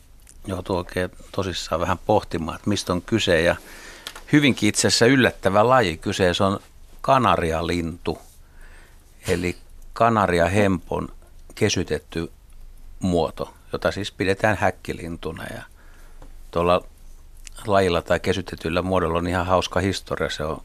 joutui 0.48 0.78
oikein 0.78 1.10
tosissaan 1.32 1.82
vähän 1.82 1.98
pohtimaan, 1.98 2.56
että 2.56 2.70
mistä 2.70 2.94
on 2.94 3.02
kyse. 3.02 3.42
Ja 3.42 3.56
hyvinkin 4.32 4.70
itse 4.70 4.88
asiassa 4.88 5.06
yllättävä 5.06 5.70
laji 5.70 5.98
kyseessä 5.98 6.48
on 6.48 6.60
kanarialintu, 7.02 8.20
eli 9.28 9.58
kanariahempon 9.94 11.10
kesytetty 11.56 12.32
muoto, 13.00 13.54
jota 13.74 13.92
siis 13.92 14.12
pidetään 14.12 14.58
häkkilintuna. 14.58 15.44
Ja 15.44 15.64
tuolla 16.52 16.84
lajilla 17.68 18.02
tai 18.02 18.20
kesytetyllä 18.20 18.82
muodolla 18.82 19.18
on 19.18 19.28
ihan 19.28 19.46
hauska 19.46 19.80
historia. 19.80 20.30
Se 20.30 20.44
on 20.44 20.62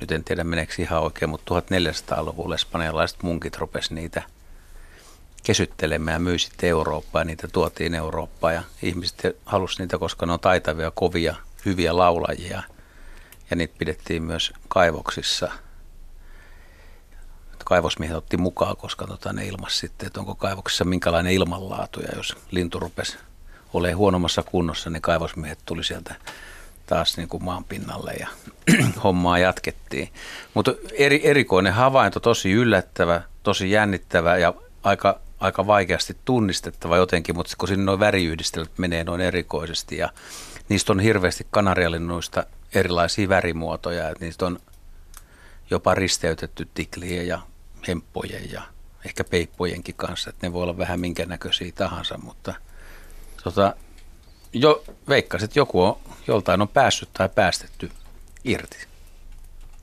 nyt 0.00 0.12
en 0.12 0.24
tiedä 0.24 0.44
meneekö 0.44 0.72
ihan 0.78 1.02
oikein, 1.02 1.30
mutta 1.30 1.54
1400-luvulla 1.54 2.54
espanjalaiset 2.54 3.22
munkit 3.22 3.56
rupesivat 3.56 3.94
niitä 3.94 4.22
kesyttelemään 5.42 6.14
ja 6.14 6.18
myy 6.18 6.38
sitten 6.38 6.68
Eurooppaan. 6.68 7.26
Niitä 7.26 7.48
tuotiin 7.48 7.94
Eurooppaan 7.94 8.54
ja 8.54 8.62
ihmiset 8.82 9.22
halusivat 9.46 9.78
niitä, 9.78 9.98
koska 9.98 10.26
ne 10.26 10.32
on 10.32 10.40
taitavia, 10.40 10.90
kovia, 10.90 11.34
hyviä 11.64 11.96
laulajia. 11.96 12.62
Ja 13.50 13.56
niitä 13.56 13.74
pidettiin 13.78 14.22
myös 14.22 14.52
kaivoksissa. 14.68 15.52
Kaivosmiehet 17.64 18.16
otti 18.16 18.36
mukaan, 18.36 18.76
koska 18.76 19.06
tota, 19.06 19.32
ne 19.32 19.46
ilmas 19.46 19.78
sitten, 19.78 20.06
että 20.06 20.20
onko 20.20 20.34
kaivoksissa 20.34 20.84
minkälainen 20.84 21.32
ilmanlaatu. 21.32 22.00
Ja 22.00 22.08
jos 22.16 22.36
lintu 22.50 22.80
rupesi 22.80 23.18
olemaan 23.72 23.98
huonommassa 23.98 24.42
kunnossa, 24.42 24.90
niin 24.90 25.02
kaivosmiehet 25.02 25.58
tuli 25.66 25.84
sieltä 25.84 26.14
taas 26.88 27.16
niin 27.16 27.28
kuin 27.28 27.44
maan 27.44 27.64
pinnalle 27.64 28.12
ja 28.12 28.28
hommaa 29.04 29.38
jatkettiin. 29.38 30.08
Mutta 30.54 30.74
eri, 30.92 31.20
erikoinen 31.24 31.72
havainto, 31.72 32.20
tosi 32.20 32.52
yllättävä, 32.52 33.22
tosi 33.42 33.70
jännittävä 33.70 34.36
ja 34.36 34.54
aika, 34.82 35.20
aika 35.40 35.66
vaikeasti 35.66 36.16
tunnistettava 36.24 36.96
jotenkin, 36.96 37.34
mutta 37.34 37.54
kun 37.58 37.68
sinne 37.68 37.84
noin 37.84 38.00
väriyhdistelmät 38.00 38.78
menee 38.78 39.04
noin 39.04 39.20
erikoisesti 39.20 39.96
ja 39.96 40.08
niistä 40.68 40.92
on 40.92 41.00
hirveästi 41.00 41.46
kanarialinnuista 41.50 42.46
erilaisia 42.74 43.28
värimuotoja, 43.28 44.08
että 44.08 44.24
niistä 44.24 44.46
on 44.46 44.58
jopa 45.70 45.94
risteytetty 45.94 46.68
tiklien 46.74 47.26
ja 47.26 47.40
hemppojen 47.88 48.52
ja 48.52 48.62
ehkä 49.04 49.24
peippojenkin 49.24 49.94
kanssa, 49.94 50.30
että 50.30 50.46
ne 50.46 50.52
voi 50.52 50.62
olla 50.62 50.78
vähän 50.78 51.00
minkä 51.00 51.26
näköisiä 51.26 51.72
tahansa, 51.74 52.18
mutta 52.18 52.54
tota, 53.44 53.74
jo 54.52 54.82
veikkasit, 55.08 55.50
että 55.50 55.58
joku 55.58 55.82
on, 55.82 55.96
joltain 56.26 56.62
on 56.62 56.68
päässyt 56.68 57.08
tai 57.12 57.28
päästetty 57.34 57.90
irti. 58.44 58.86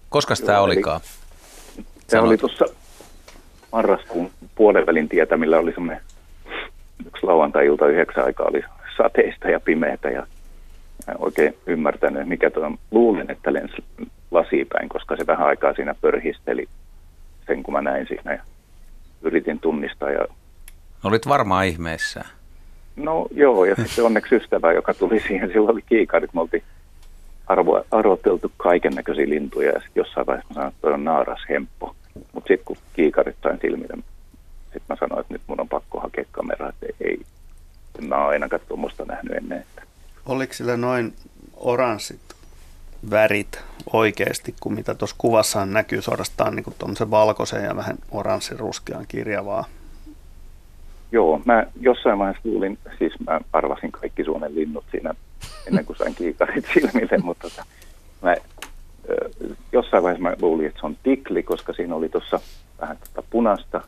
Koska 0.09 0.35
tämä 0.45 0.59
olikaan? 0.59 1.01
Tämä 2.07 2.23
oli 2.23 2.37
tuossa 2.37 2.65
marraskuun 3.71 4.31
puolenvälin 4.55 5.09
tietämillä 5.09 5.59
oli 5.59 5.73
semmoinen 5.73 6.03
yksi 7.05 7.25
lauantai-ilta 7.25 7.87
yhdeksän 7.87 8.25
aikaa 8.25 8.47
oli 8.49 8.63
sateista 8.97 9.49
ja 9.49 9.59
pimeätä 9.59 10.09
ja 10.09 10.27
en 11.07 11.15
oikein 11.19 11.57
ymmärtänyt, 11.67 12.27
mikä 12.27 12.49
tuo 12.49 12.71
luulin, 12.91 13.31
että 13.31 13.53
lensi 13.53 13.83
lasipäin, 14.31 14.89
koska 14.89 15.15
se 15.17 15.27
vähän 15.27 15.47
aikaa 15.47 15.73
siinä 15.73 15.95
pörhisteli 16.01 16.67
sen, 17.47 17.63
kun 17.63 17.73
mä 17.73 17.81
näin 17.81 18.07
siinä 18.07 18.33
ja 18.33 18.41
yritin 19.21 19.59
tunnistaa. 19.59 20.09
Ja... 20.09 20.25
Olit 21.03 21.27
varmaan 21.27 21.65
ihmeessä. 21.65 22.25
No 22.95 23.27
joo, 23.31 23.65
ja 23.65 23.75
sitten 23.75 24.05
onneksi 24.05 24.35
ystävä, 24.35 24.73
joka 24.73 24.93
tuli 24.93 25.19
siihen, 25.19 25.49
sillä 25.49 25.71
oli 25.71 25.81
kiikarit, 25.81 26.33
me 26.33 26.41
oltiin 26.41 26.63
arvo, 27.47 27.83
arvoteltu 27.91 28.51
kaiken 28.57 28.93
näköisiä 28.93 29.29
lintuja, 29.29 29.71
ja 29.71 29.79
sitten 29.79 30.01
jossain 30.01 30.27
vaiheessa 30.27 30.49
mä 30.49 30.53
sanoin, 30.53 30.69
että 30.69 30.81
toi 30.81 30.93
on 30.93 31.03
naaras 31.03 31.45
hemppo. 31.49 31.95
Mutta 32.33 32.47
sitten 32.47 32.65
kun 32.65 32.77
kiikarit 32.93 33.35
sain 33.43 33.59
silmille, 33.61 33.97
sitten 34.63 34.81
mä 34.89 34.95
sanoin, 34.99 35.21
että 35.21 35.33
nyt 35.33 35.41
mun 35.47 35.61
on 35.61 35.69
pakko 35.69 35.99
hakea 35.99 36.25
kameraa, 36.31 36.69
että 36.69 36.85
ei, 37.01 37.21
en 37.99 38.09
mä 38.09 38.17
oon 38.17 38.29
ainakaan 38.29 38.61
tuommoista 38.67 39.05
nähnyt 39.05 39.37
ennen. 39.37 39.59
Että. 39.59 39.81
Oliko 40.25 40.53
sillä 40.53 40.77
noin 40.77 41.13
oranssit 41.53 42.35
värit 43.09 43.59
oikeasti, 43.93 44.55
kun 44.59 44.73
mitä 44.73 44.95
tuossa 44.95 45.15
kuvassa 45.19 45.65
näkyy 45.65 46.01
suorastaan 46.01 46.55
niin 46.55 46.65
tuommoisen 46.79 47.11
valkoisen 47.11 47.63
ja 47.63 47.75
vähän 47.75 47.97
oranssiruskean 48.11 49.05
kirjavaa 49.07 49.65
Joo, 51.11 51.41
mä 51.45 51.65
jossain 51.81 52.19
vaiheessa 52.19 52.49
luulin, 52.49 52.77
siis 52.99 53.13
mä 53.27 53.39
arvasin 53.53 53.91
kaikki 53.91 54.23
Suomen 54.23 54.55
linnut 54.55 54.83
siinä 54.91 55.13
ennen 55.67 55.85
kuin 55.85 55.97
sain 55.97 56.15
kiikarit 56.15 56.65
silmille, 56.73 57.17
mutta 57.23 57.49
tota, 57.49 57.65
mä, 58.21 58.35
jossain 59.71 60.03
vaiheessa 60.03 60.29
mä 60.29 60.35
luulin, 60.41 60.67
että 60.67 60.79
se 60.79 60.85
on 60.85 60.97
tikli, 61.03 61.43
koska 61.43 61.73
siinä 61.73 61.95
oli 61.95 62.09
tuossa 62.09 62.39
vähän 62.81 62.97
tota 62.97 63.27
punasta. 63.29 63.81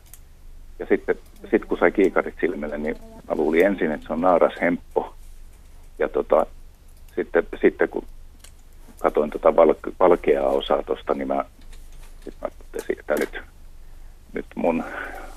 Ja 0.78 0.86
sitten 0.86 1.14
sit 1.50 1.64
kun 1.64 1.78
sai 1.78 1.92
kiikarit 1.92 2.34
silmille, 2.40 2.78
niin 2.78 2.96
mä 3.28 3.34
luulin 3.34 3.66
ensin, 3.66 3.92
että 3.92 4.06
se 4.06 4.12
on 4.12 4.20
naaras 4.20 4.60
hemppo. 4.60 5.14
Ja 5.98 6.08
tota, 6.08 6.46
sitten, 7.14 7.46
sitten 7.60 7.88
kun 7.88 8.04
katsoin 8.98 9.30
tota 9.30 9.56
valke, 9.56 9.92
valkeaa 10.00 10.48
osaa 10.48 10.82
tuosta, 10.82 11.14
niin 11.14 11.28
mä, 11.28 11.44
sit 12.24 12.34
mä 12.42 12.48
totesin, 12.58 12.98
että 13.00 13.14
nyt, 13.18 13.40
nyt 14.32 14.46
mun, 14.54 14.84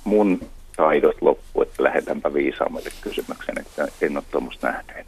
mun 0.03 0.39
taidot 0.75 1.21
loppu, 1.21 1.61
että 1.61 1.83
lähetänpä 1.83 2.33
viisaammalle 2.33 2.89
kysymyksen, 3.01 3.55
että 3.59 3.87
en 4.01 4.17
ole 4.17 4.23
tuommoista 4.31 4.67
nähnyt. 4.67 5.07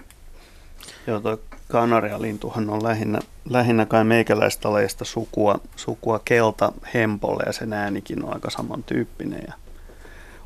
Joo, 1.07 1.19
tuo 1.19 1.37
kanarialintuhan 1.71 2.69
on 2.69 2.83
lähinnä, 2.83 3.19
lähinnä 3.49 3.85
kai 3.85 4.03
meikäläistaleista 4.03 5.05
sukua, 5.05 5.59
sukua 5.75 6.19
kelta 6.25 6.73
hempolle 6.93 7.43
ja 7.45 7.53
sen 7.53 7.73
äänikin 7.73 8.25
on 8.25 8.33
aika 8.33 8.49
samantyyppinen. 8.49 9.43
Ja 9.47 9.53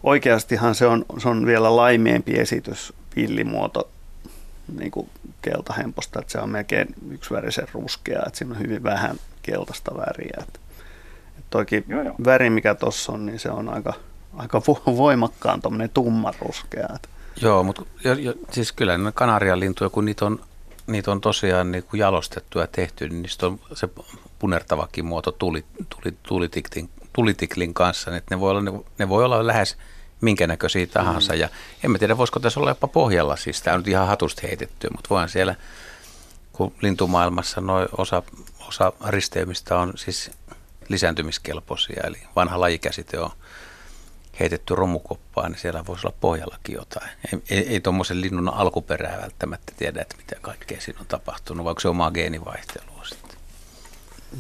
oikeastihan 0.03 0.75
se 0.75 0.85
on, 0.87 1.05
se 1.17 1.29
on 1.29 1.45
vielä 1.45 1.75
laimiempi 1.75 2.33
esitys 2.33 2.93
villimuoto 3.15 3.89
niin 4.77 4.91
kuin 4.91 5.09
keltahemposta, 5.41 6.19
että 6.19 6.31
se 6.31 6.39
on 6.39 6.49
melkein 6.49 6.87
yksivärisen 7.11 7.67
ruskea, 7.73 8.23
että 8.27 8.37
siinä 8.37 8.53
on 8.53 8.59
hyvin 8.59 8.83
vähän 8.83 9.15
keltaista 9.43 9.97
väriä. 9.97 10.37
Että, 10.39 10.59
että 11.29 11.49
toikin 11.49 11.85
joo, 11.87 12.01
joo. 12.01 12.15
väri, 12.25 12.49
mikä 12.49 12.75
tuossa 12.75 13.11
on, 13.11 13.25
niin 13.25 13.39
se 13.39 13.49
on 13.49 13.69
aika, 13.69 13.93
aika 14.37 14.61
voimakkaan 14.85 15.61
tuommoinen 15.61 15.89
tummanruskea. 15.89 16.87
Joo, 17.41 17.63
mutta 17.63 17.85
jo, 18.03 18.13
jo, 18.13 18.33
siis 18.51 18.71
kyllä 18.71 18.97
ne 18.97 19.11
kanarialintuja, 19.11 19.89
kun 19.89 20.05
niitä 20.05 20.25
on, 20.25 20.39
niitä 20.87 21.11
on 21.11 21.21
tosiaan 21.21 21.71
niin 21.71 21.83
kuin 21.83 21.99
jalostettu 21.99 22.59
ja 22.59 22.67
tehty, 22.67 23.09
niin 23.09 23.21
niistä 23.21 23.47
on 23.47 23.59
se 23.73 23.89
punertavakin 24.39 25.05
muoto 25.05 25.31
tuli, 25.31 25.65
tuli, 25.89 26.17
tulitiklin, 26.23 26.89
tulitiklin 27.13 27.73
kanssa, 27.73 28.17
että 28.17 28.35
ne 28.35 28.39
voi 28.39 28.51
olla, 28.51 28.61
ne, 28.61 28.71
ne 28.97 29.09
voi 29.09 29.25
olla 29.25 29.47
lähes 29.47 29.77
minkä 30.21 30.47
näköisiä 30.47 30.87
tahansa. 30.87 31.33
Mm. 31.33 31.39
Ja 31.39 31.49
en 31.83 31.91
mä 31.91 31.97
tiedä, 31.97 32.17
voisiko 32.17 32.39
tässä 32.39 32.59
olla 32.59 32.71
jopa 32.71 32.87
pohjalla, 32.87 33.35
siis 33.35 33.61
tämä 33.61 33.73
on 33.73 33.79
nyt 33.79 33.87
ihan 33.87 34.07
hatusta 34.07 34.41
heitetty, 34.47 34.87
mutta 34.91 35.09
voin 35.09 35.29
siellä, 35.29 35.55
kun 36.53 36.73
lintumaailmassa 36.81 37.61
noin 37.61 37.87
osa, 37.97 38.23
osa 38.67 38.93
risteymistä 39.07 39.77
on 39.77 39.93
siis 39.95 40.31
lisääntymiskelpoisia, 40.89 42.03
eli 42.03 42.17
vanha 42.35 42.59
lajikäsite 42.59 43.19
on 43.19 43.31
heitetty 44.39 44.75
romukoppaan, 44.75 45.51
niin 45.51 45.59
siellä 45.59 45.85
voisi 45.85 46.07
olla 46.07 46.17
pohjallakin 46.21 46.75
jotain. 46.75 47.09
Ei, 47.33 47.39
ei, 47.49 47.67
ei 47.67 47.79
tuommoisen 47.79 48.21
linnun 48.21 48.49
alkuperää 48.49 49.21
välttämättä 49.21 49.73
tiedä, 49.77 50.01
että 50.01 50.17
mitä 50.17 50.35
kaikkea 50.41 50.81
siinä 50.81 50.99
on 50.99 51.05
tapahtunut, 51.05 51.65
vaikka 51.65 51.81
se 51.81 51.87
omaa 51.87 52.11
geenivaihtelua 52.11 53.05
sitten. 53.05 53.37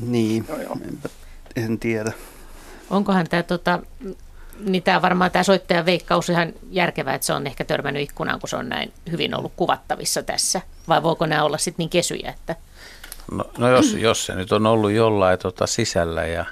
Niin, 0.01 0.47
en 1.55 1.79
tiedä. 1.79 2.11
Onkohan 2.89 3.27
tämä 3.29 3.43
tota, 3.43 3.79
niin 4.59 4.83
tämä 4.83 5.01
varmaan 5.01 5.31
tämä 5.31 5.43
soittajan 5.43 5.85
veikkaus 5.85 6.29
ihan 6.29 6.53
järkevää, 6.71 7.15
että 7.15 7.27
se 7.27 7.33
on 7.33 7.47
ehkä 7.47 7.65
törmännyt 7.65 8.03
ikkunaan, 8.03 8.39
kun 8.39 8.49
se 8.49 8.55
on 8.55 8.69
näin 8.69 8.93
hyvin 9.11 9.35
ollut 9.35 9.53
kuvattavissa 9.55 10.23
tässä. 10.23 10.61
Vai 10.87 11.03
voiko 11.03 11.25
nämä 11.25 11.43
olla 11.43 11.57
sitten 11.57 11.83
niin 11.83 11.89
kesyjä, 11.89 12.29
että... 12.29 12.55
No, 13.31 13.49
no 13.57 13.69
jos, 13.69 13.93
jos 13.93 14.25
se 14.25 14.35
nyt 14.35 14.51
on 14.51 14.65
ollut 14.65 14.91
jollain 14.91 15.39
tota 15.39 15.67
sisällä 15.67 16.25
ja 16.25 16.45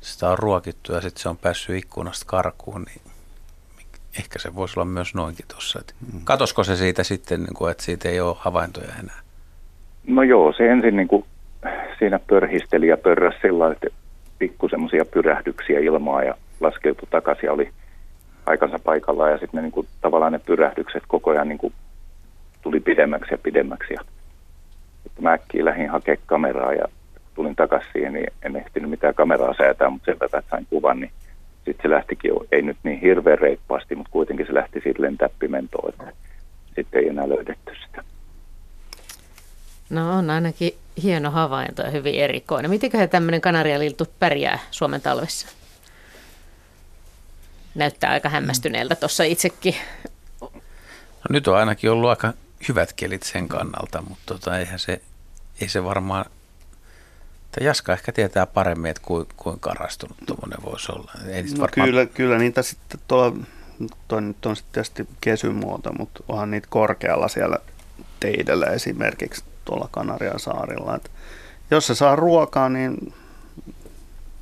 sitä 0.00 0.28
on 0.28 0.38
ruokittu 0.38 0.92
ja 0.92 1.00
sitten 1.00 1.22
se 1.22 1.28
on 1.28 1.36
päässyt 1.36 1.76
ikkunasta 1.76 2.26
karkuun, 2.26 2.82
niin 2.82 3.00
ehkä 4.18 4.38
se 4.38 4.54
voisi 4.54 4.80
olla 4.80 4.84
myös 4.84 5.14
noinkin 5.14 5.46
tuossa. 5.48 5.80
Katosko 6.24 6.64
se 6.64 6.76
siitä 6.76 7.04
sitten, 7.04 7.40
niin 7.40 7.54
kuin, 7.54 7.70
että 7.70 7.84
siitä 7.84 8.08
ei 8.08 8.20
ole 8.20 8.36
havaintoja 8.38 8.92
enää? 9.00 9.20
No 10.06 10.22
joo, 10.22 10.52
se 10.52 10.70
ensin 10.70 10.96
niin 10.96 11.08
kuin 11.08 11.24
siinä 11.98 12.18
pörhisteli 12.18 12.88
ja 12.88 12.96
pörräsi 12.96 13.38
sillä 13.42 13.72
että 13.72 13.86
pikku 14.38 14.68
semmoisia 14.68 15.04
pyrähdyksiä 15.04 15.78
ilmaa 15.80 16.22
ja 16.22 16.34
laskeutui 16.60 17.08
takaisin 17.10 17.46
ja 17.46 17.52
oli 17.52 17.70
aikansa 18.46 18.78
paikallaan 18.78 19.30
ja 19.30 19.38
sitten 19.38 19.58
ne 19.58 19.62
niin 19.62 19.72
kuin, 19.72 19.88
tavallaan 20.00 20.32
ne 20.32 20.38
pyrähdykset 20.38 21.02
koko 21.08 21.30
ajan 21.30 21.48
niin 21.48 21.58
kuin, 21.58 21.72
tuli 22.62 22.80
pidemmäksi 22.80 23.34
ja 23.34 23.38
pidemmäksi. 23.38 23.94
Ja, 23.94 24.00
että 25.06 25.22
mä 25.22 25.32
äkkiä 25.32 25.64
lähdin 25.64 25.90
hakemaan 25.90 26.22
kameraa 26.26 26.72
ja 26.72 26.84
tulin 27.38 27.56
takaisin 27.56 27.92
siihen, 27.92 28.12
niin 28.12 28.32
en 28.42 28.56
ehtinyt 28.56 28.90
mitään 28.90 29.14
kameraa 29.14 29.54
säätää, 29.58 29.90
mutta 29.90 30.06
sen 30.06 30.18
verran, 30.20 30.38
että 30.38 30.50
sain 30.50 30.66
kuvan, 30.70 31.00
niin 31.00 31.12
sitten 31.64 31.82
se 31.82 31.90
lähtikin, 31.90 32.32
ei 32.52 32.62
nyt 32.62 32.76
niin 32.82 33.00
hirveän 33.00 33.38
reippaasti, 33.38 33.94
mutta 33.94 34.10
kuitenkin 34.10 34.46
se 34.46 34.54
lähti 34.54 34.80
siitä 34.80 35.02
lentää 35.02 35.28
pimentoon, 35.38 35.88
että 35.88 36.12
sitten 36.76 37.02
ei 37.02 37.08
enää 37.08 37.28
löydetty 37.28 37.72
sitä. 37.86 38.04
No 39.90 40.18
on 40.18 40.30
ainakin 40.30 40.72
hieno 41.02 41.30
havainto 41.30 41.82
ja 41.82 41.90
hyvin 41.90 42.14
erikoinen. 42.14 42.70
Mitenköhän 42.70 43.08
tämmöinen 43.08 43.40
kanarialiltu 43.40 44.06
pärjää 44.18 44.58
Suomen 44.70 45.00
talvessa? 45.00 45.48
Näyttää 47.74 48.10
aika 48.10 48.28
hämmästyneeltä 48.28 48.94
tuossa 48.94 49.24
itsekin. 49.24 49.74
No, 50.40 50.50
nyt 51.30 51.48
on 51.48 51.56
ainakin 51.56 51.90
ollut 51.90 52.10
aika 52.10 52.32
hyvät 52.68 52.92
kelit 52.92 53.22
sen 53.22 53.48
kannalta, 53.48 54.02
mutta 54.02 54.24
tota, 54.26 54.58
eihän 54.58 54.78
se, 54.78 55.00
ei 55.60 55.68
se 55.68 55.84
varmaan, 55.84 56.24
tai 57.52 57.66
Jaska 57.66 57.92
ehkä 57.92 58.12
tietää 58.12 58.46
paremmin, 58.46 58.90
että 58.90 59.02
kuinka 59.04 59.34
kuin 59.36 59.60
karastunut 59.60 60.16
tuommoinen 60.26 60.58
voisi 60.64 60.92
olla. 60.92 61.12
Ei 61.26 61.42
no 61.42 61.48
varmaan... 61.50 61.88
kyllä, 61.88 62.06
kyllä 62.06 62.38
niitä 62.38 62.62
sitten 62.62 63.00
tuolla, 63.08 63.36
toi 64.08 64.22
nyt 64.22 64.46
on 64.46 64.56
sitten 64.56 64.72
tietysti 64.72 65.08
kesymuoto, 65.20 65.92
mutta 65.92 66.24
onhan 66.28 66.50
niitä 66.50 66.66
korkealla 66.70 67.28
siellä 67.28 67.58
teidellä 68.20 68.66
esimerkiksi 68.66 69.44
tuolla 69.64 69.88
Kanarian 69.90 70.40
saarilla. 70.40 70.96
Et 70.96 71.10
jos 71.70 71.86
se 71.86 71.94
saa 71.94 72.16
ruokaa, 72.16 72.68
niin, 72.68 73.14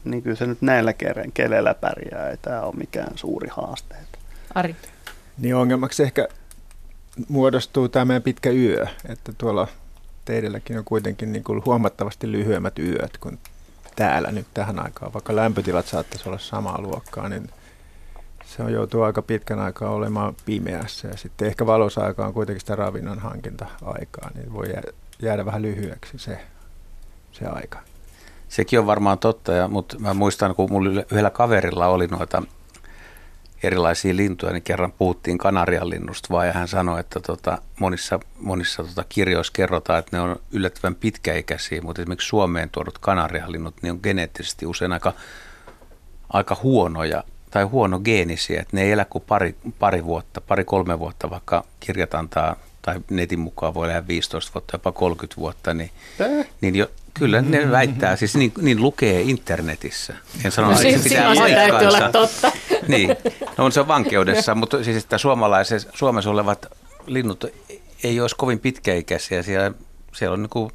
niin 0.04 0.22
kyllä 0.22 0.36
se 0.36 0.46
nyt 0.46 0.62
näillä 0.62 0.92
keren 0.92 1.32
kelellä 1.32 1.74
pärjää. 1.74 2.30
Ei 2.30 2.36
tämä 2.36 2.60
ole 2.60 2.74
mikään 2.76 3.18
suuri 3.18 3.48
haaste. 3.48 3.96
Ari. 4.54 4.76
Niin 5.38 5.54
ongelmaksi 5.54 6.02
ehkä 6.02 6.28
muodostuu 7.28 7.88
tämä 7.88 8.04
meidän 8.04 8.22
pitkä 8.22 8.50
yö, 8.50 8.86
että 9.08 9.32
tuolla 9.38 9.68
teidälläkin 10.26 10.78
on 10.78 10.84
kuitenkin 10.84 11.32
niin 11.32 11.44
kuin 11.44 11.62
huomattavasti 11.64 12.32
lyhyemmät 12.32 12.78
yöt 12.78 13.18
kuin 13.18 13.38
täällä 13.96 14.32
nyt 14.32 14.46
tähän 14.54 14.84
aikaan. 14.84 15.12
Vaikka 15.12 15.36
lämpötilat 15.36 15.86
saattaisi 15.86 16.28
olla 16.28 16.38
samaa 16.38 16.80
luokkaa, 16.80 17.28
niin 17.28 17.48
se 18.44 18.62
on 18.62 18.72
joutuu 18.72 19.02
aika 19.02 19.22
pitkän 19.22 19.58
aikaa 19.58 19.90
olemaan 19.90 20.34
pimeässä. 20.44 21.08
Ja 21.08 21.16
sitten 21.16 21.48
ehkä 21.48 21.66
valosaika 21.66 22.26
on 22.26 22.34
kuitenkin 22.34 22.60
sitä 22.60 22.76
ravinnon 22.76 23.18
hankinta-aikaa, 23.18 24.30
niin 24.34 24.52
voi 24.52 24.66
jäädä 25.22 25.46
vähän 25.46 25.62
lyhyeksi 25.62 26.18
se, 26.18 26.38
se 27.32 27.46
aika. 27.46 27.78
Sekin 28.48 28.78
on 28.78 28.86
varmaan 28.86 29.18
totta, 29.18 29.52
ja, 29.52 29.68
mutta 29.68 29.98
mä 29.98 30.14
muistan, 30.14 30.54
kun 30.54 30.72
mulla 30.72 31.02
yhdellä 31.10 31.30
kaverilla 31.30 31.86
oli 31.86 32.06
noita 32.06 32.42
erilaisia 33.62 34.16
lintuja, 34.16 34.52
niin 34.52 34.62
kerran 34.62 34.92
puhuttiin 34.92 35.38
kanarian 35.38 35.90
linnusta 35.90 36.28
vaan, 36.30 36.46
ja 36.46 36.52
hän 36.52 36.68
sanoi, 36.68 37.00
että 37.00 37.20
tota, 37.20 37.58
monissa, 37.80 38.20
monissa 38.40 38.84
tota, 38.84 39.04
kirjoissa 39.08 39.52
kerrotaan, 39.56 39.98
että 39.98 40.16
ne 40.16 40.20
on 40.20 40.36
yllättävän 40.52 40.94
pitkäikäisiä, 40.94 41.82
mutta 41.82 42.02
esimerkiksi 42.02 42.28
Suomeen 42.28 42.70
tuodut 42.70 42.98
kanarian 42.98 43.52
linnut, 43.52 43.74
niin 43.82 43.92
on 43.92 44.00
geneettisesti 44.02 44.66
usein 44.66 44.92
aika, 44.92 45.12
aika 46.28 46.56
huonoja 46.62 47.24
tai 47.50 47.64
huono 47.64 48.00
geenisiä, 48.00 48.60
että 48.60 48.76
ne 48.76 48.82
ei 48.82 48.92
elä 48.92 49.04
kuin 49.04 49.24
pari, 49.26 49.56
pari 49.78 50.04
vuotta, 50.04 50.40
pari-kolme 50.40 50.98
vuotta, 50.98 51.30
vaikka 51.30 51.64
kirjat 51.80 52.14
antaa 52.14 52.56
tai 52.86 53.00
netin 53.10 53.38
mukaan 53.38 53.74
voi 53.74 53.86
elää 53.86 54.06
15 54.08 54.54
vuotta, 54.54 54.74
jopa 54.74 54.92
30 54.92 55.36
vuotta, 55.40 55.74
niin, 55.74 55.90
niin 56.60 56.76
jo, 56.76 56.90
kyllä 57.14 57.42
ne 57.42 57.70
väittää, 57.70 58.16
siis 58.16 58.36
niin, 58.36 58.52
niin 58.60 58.82
lukee 58.82 59.20
internetissä. 59.20 60.14
En 60.44 60.52
sano, 60.52 60.70
no, 60.70 60.80
että 60.80 60.98
se 60.98 61.08
pitää 61.08 61.34
paikkaansa. 61.34 61.88
olla 61.88 62.12
totta. 62.12 62.52
Niin, 62.88 63.16
no 63.58 63.64
on 63.64 63.72
se 63.72 63.88
vankeudessa, 63.88 64.54
mutta 64.54 64.84
siis 64.84 64.96
että 65.04 65.18
suomalaiset, 65.18 65.88
Suomessa 65.94 66.30
olevat 66.30 66.66
linnut 67.06 67.44
ei 68.04 68.20
olisi 68.20 68.36
kovin 68.36 68.60
pitkäikäisiä. 68.60 69.42
Siellä, 69.42 69.72
siellä 70.14 70.34
on 70.34 70.42
niin 70.42 70.50
kuin, 70.50 70.70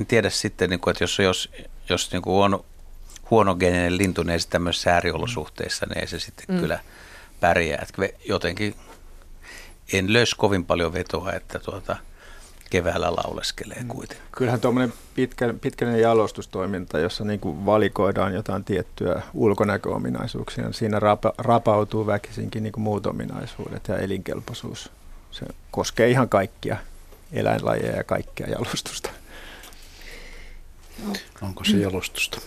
en 0.00 0.06
tiedä 0.06 0.30
sitten, 0.30 0.70
niin 0.70 0.80
kuin, 0.80 0.92
että 0.92 1.04
jos, 1.04 1.18
jos, 1.18 1.50
jos 1.88 2.12
niin 2.12 2.22
kuin 2.22 2.44
on 2.44 2.64
huonogeninen 3.30 3.98
lintu, 3.98 4.22
niin 4.22 4.30
ei 4.30 4.40
se 4.40 4.48
tämmöisissä 4.48 4.94
ääriolosuhteissa, 4.94 5.86
niin 5.86 5.98
ei 5.98 6.06
se 6.06 6.18
sitten 6.20 6.44
mm. 6.48 6.60
kyllä 6.60 6.78
pärjää. 7.40 7.84
Että 7.88 8.18
jotenkin 8.28 8.74
en 9.92 10.12
lös 10.12 10.34
kovin 10.34 10.64
paljon 10.64 10.92
vetoa, 10.92 11.32
että 11.32 11.58
tuota, 11.58 11.96
keväällä 12.70 13.12
lauleskelee 13.16 13.82
mm. 13.82 13.88
kuitenkin. 13.88 14.26
Kyllähän 14.32 14.60
tuommoinen 14.60 14.92
pitkä, 15.14 15.54
pitkäinen 15.60 16.00
jalostustoiminta, 16.00 16.98
jossa 16.98 17.24
niin 17.24 17.40
kuin 17.40 17.66
valikoidaan 17.66 18.34
jotain 18.34 18.64
tiettyä 18.64 19.22
ulkonäköominaisuuksia, 19.34 20.64
niin 20.64 20.74
siinä 20.74 21.00
rapa, 21.00 21.32
rapautuu 21.38 22.06
väkisinkin 22.06 22.62
niin 22.62 22.72
kuin 22.72 22.84
muut 22.84 23.06
ominaisuudet 23.06 23.88
ja 23.88 23.98
elinkelpoisuus. 23.98 24.90
Se 25.30 25.46
koskee 25.70 26.10
ihan 26.10 26.28
kaikkia 26.28 26.76
eläinlajeja 27.32 27.96
ja 27.96 28.04
kaikkea 28.04 28.46
jalostusta. 28.46 29.10
Onko 31.42 31.64
se 31.64 31.76
jalostusta? 31.76 32.40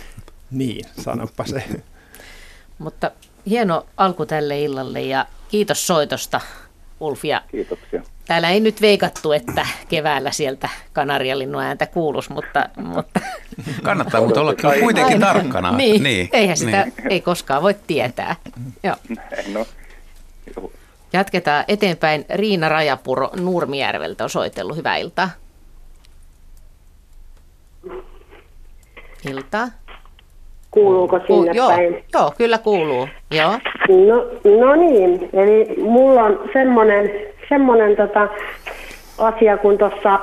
niin, 0.50 0.84
sanoppa 1.04 1.44
se. 1.46 1.64
Mutta 2.78 3.10
hieno 3.46 3.86
alku 3.96 4.26
tälle 4.26 4.60
illalle 4.60 5.02
ja 5.02 5.26
kiitos 5.48 5.86
soitosta 5.86 6.40
Ulf. 7.00 7.24
Ja 7.24 7.42
Kiitoksia. 7.50 8.02
Täällä 8.26 8.50
ei 8.50 8.60
nyt 8.60 8.80
veikattu, 8.80 9.32
että 9.32 9.66
keväällä 9.88 10.30
sieltä 10.30 10.68
kanarialinnun 10.92 11.62
ääntä 11.62 11.86
kuuluisi, 11.86 12.32
mutta... 12.32 12.68
mutta 12.76 13.20
Kannattaa 13.82 14.20
mutta 14.20 14.40
olla 14.40 14.54
kuitenkin 14.80 15.20
tarkkana. 15.20 15.76
Niin, 15.76 16.02
niin, 16.02 16.28
eihän 16.32 16.56
sitä 16.56 16.82
niin. 16.82 17.12
ei 17.12 17.20
koskaan 17.20 17.62
voi 17.62 17.74
tietää. 17.86 18.36
Joo. 18.82 18.96
No, 19.52 19.66
Jatketaan 21.12 21.64
eteenpäin. 21.68 22.24
Riina 22.34 22.68
Rajapuro 22.68 23.30
Nurmijärveltä 23.40 24.24
on 24.24 24.30
soitellut. 24.30 24.76
Hyvää 24.76 24.96
iltaa. 24.96 25.30
Iltaa. 29.30 29.68
Kuuluuko 30.76 31.20
sinne 31.26 31.50
Ku, 31.50 31.56
joo, 31.56 31.68
päin? 31.68 32.04
Joo, 32.14 32.32
kyllä 32.38 32.58
kuuluu. 32.58 33.08
Joo. 33.34 33.52
No, 33.88 34.24
no 34.60 34.74
niin, 34.74 35.28
eli 35.32 35.74
mulla 35.82 36.22
on 36.22 36.40
semmoinen, 36.52 37.10
semmoinen 37.48 37.96
tota, 37.96 38.28
asia, 39.18 39.56
kun 39.56 39.78
tuossa 39.78 40.20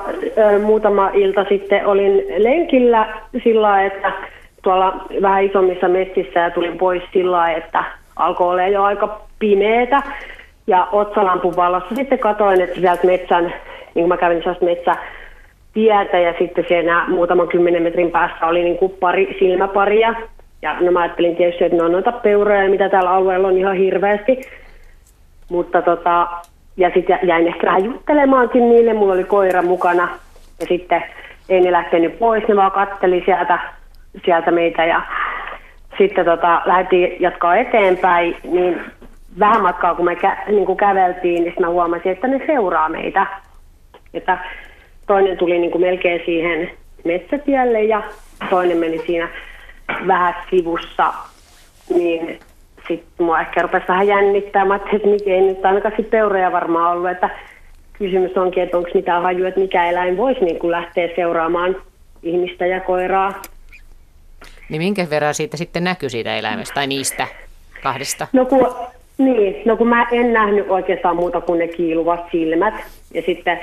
muutama 0.62 1.10
ilta 1.14 1.44
sitten 1.48 1.86
olin 1.86 2.24
lenkillä 2.36 3.14
sillä 3.44 3.84
että 3.84 4.12
tuolla 4.62 5.06
vähän 5.22 5.44
isommissa 5.44 5.88
metsissä 5.88 6.40
ja 6.40 6.50
tulin 6.50 6.78
pois 6.78 7.02
sillä 7.12 7.52
että 7.52 7.84
alkoi 8.16 8.50
olla 8.50 8.66
jo 8.66 8.82
aika 8.82 9.20
pimeetä. 9.38 10.02
Ja 10.66 10.88
otsalampun 10.92 11.56
valossa 11.56 11.94
sitten 11.94 12.18
katoin, 12.18 12.60
että 12.60 12.80
sieltä 12.80 13.06
metsän, 13.06 13.44
niin 13.44 13.54
kuin 13.94 14.08
mä 14.08 14.16
kävin 14.16 14.38
sellaista 14.38 14.64
metsä, 14.64 14.96
tietä 15.74 16.18
ja 16.18 16.34
sitten 16.38 16.64
siinä 16.68 17.04
muutaman 17.08 17.48
kymmenen 17.48 17.82
metrin 17.82 18.10
päässä 18.10 18.46
oli 18.46 18.64
niin 18.64 18.78
kuin 18.78 18.92
pari 19.00 19.36
silmäparia. 19.38 20.14
Ja 20.64 20.80
no 20.80 20.92
mä 20.92 21.00
ajattelin 21.00 21.36
tietysti, 21.36 21.64
että 21.64 21.76
ne 21.76 21.82
on 21.82 21.92
noita 21.92 22.12
peuroja, 22.12 22.70
mitä 22.70 22.88
täällä 22.88 23.10
alueella 23.10 23.48
on 23.48 23.58
ihan 23.58 23.76
hirveästi. 23.76 24.40
Mutta 25.48 25.82
tota, 25.82 26.28
ja 26.76 26.90
sitten 26.94 27.18
jäin 27.22 27.46
ehkä 27.46 27.66
vähän 27.66 27.84
juttelemaankin 27.84 28.68
niille, 28.68 28.92
mulla 28.92 29.12
oli 29.12 29.24
koira 29.24 29.62
mukana. 29.62 30.08
Ja 30.60 30.66
sitten 30.66 31.04
ei 31.48 31.60
ne 31.60 31.72
lähtenyt 31.72 32.18
pois, 32.18 32.48
ne 32.48 32.56
vaan 32.56 32.72
katteli 32.72 33.22
sieltä, 33.24 33.58
sieltä 34.24 34.50
meitä 34.50 34.84
ja 34.84 35.02
sitten 35.98 36.24
tota, 36.24 36.62
lähdettiin 36.64 37.16
jatkaa 37.20 37.56
eteenpäin, 37.56 38.36
niin 38.44 38.80
vähän 39.38 39.62
matkaa 39.62 39.94
kun 39.94 40.04
me 40.04 40.14
kä- 40.14 40.50
niin 40.52 40.66
kuin 40.66 40.76
käveltiin, 40.76 41.44
niin 41.44 41.54
mä 41.60 41.68
huomasin, 41.68 42.12
että 42.12 42.26
ne 42.26 42.40
seuraa 42.46 42.88
meitä. 42.88 43.26
Että 44.14 44.38
toinen 45.06 45.36
tuli 45.36 45.58
niin 45.58 45.70
kuin 45.70 45.82
melkein 45.82 46.20
siihen 46.24 46.70
metsätielle 47.04 47.82
ja 47.82 48.02
toinen 48.50 48.78
meni 48.78 48.98
siinä 48.98 49.28
vähän 50.06 50.34
sivussa, 50.50 51.12
niin 51.94 52.40
sitten 52.88 53.26
mua 53.26 53.40
ehkä 53.40 53.62
rupesi 53.62 53.88
vähän 53.88 54.06
jännittämään, 54.06 54.80
että 54.92 55.08
mikä 55.08 55.30
ei 55.30 55.40
nyt 55.40 55.66
ainakaan 55.66 55.94
sitten 55.96 56.10
peuroja 56.10 56.52
varmaan 56.52 56.92
ollut, 56.92 57.10
että 57.10 57.30
kysymys 57.92 58.36
onkin, 58.36 58.62
että 58.62 58.76
onko 58.76 58.90
mitään 58.94 59.22
hajua, 59.22 59.48
että 59.48 59.60
mikä 59.60 59.90
eläin 59.90 60.16
voisi 60.16 60.44
niin 60.44 60.58
kuin 60.58 60.70
lähteä 60.70 61.08
seuraamaan 61.16 61.76
ihmistä 62.22 62.66
ja 62.66 62.80
koiraa. 62.80 63.42
Niin 64.68 64.82
minkä 64.82 65.06
verran 65.10 65.34
siitä 65.34 65.56
sitten 65.56 65.84
näkyy 65.84 66.10
siitä 66.10 66.36
eläimestä 66.36 66.74
tai 66.74 66.86
niistä 66.86 67.26
kahdesta? 67.82 68.26
No 68.32 68.44
kun, 68.44 68.74
niin, 69.18 69.62
no 69.64 69.76
kun 69.76 69.88
mä 69.88 70.06
en 70.10 70.32
nähnyt 70.32 70.70
oikeastaan 70.70 71.16
muuta 71.16 71.40
kuin 71.40 71.58
ne 71.58 71.68
kiiluvat 71.68 72.20
silmät 72.32 72.74
ja 73.14 73.22
sitten 73.26 73.60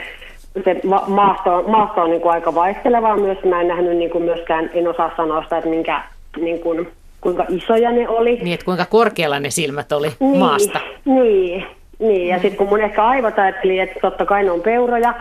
se 0.64 0.82
maasto, 1.08 1.64
maasto 1.68 2.02
on 2.02 2.10
niin 2.10 2.22
kuin 2.22 2.32
aika 2.32 2.56
vaihtelevaa 2.56 3.18
myös. 3.18 3.38
Mä 3.44 3.62
en 3.62 3.68
nähnyt 3.68 3.98
niin 3.98 4.10
kuin 4.10 4.24
myöskään, 4.24 4.70
en 4.74 4.88
osaa 4.88 5.12
sanoa 5.18 5.44
sitä, 5.44 5.58
että 5.58 5.70
minkä 5.70 6.04
niin 6.38 6.60
kuin 6.60 6.88
kuinka 7.22 7.46
isoja 7.50 7.92
ne 7.92 8.10
oli. 8.10 8.40
Niin, 8.42 8.54
että 8.54 8.66
kuinka 8.66 8.86
korkealla 8.86 9.40
ne 9.40 9.50
silmät 9.50 9.92
oli 9.92 10.12
niin, 10.20 10.38
maasta. 10.38 10.80
Niin, 11.06 11.66
niin. 12.00 12.28
ja 12.28 12.36
sitten 12.36 12.58
kun 12.58 12.70
mun 12.70 12.82
ehkä 12.82 13.06
aivot 13.06 13.40
ajatteli, 13.40 13.80
että 13.80 14.00
totta 14.02 14.26
kai 14.26 14.44
ne 14.44 14.52
on 14.52 14.62
peuroja, 14.62 15.14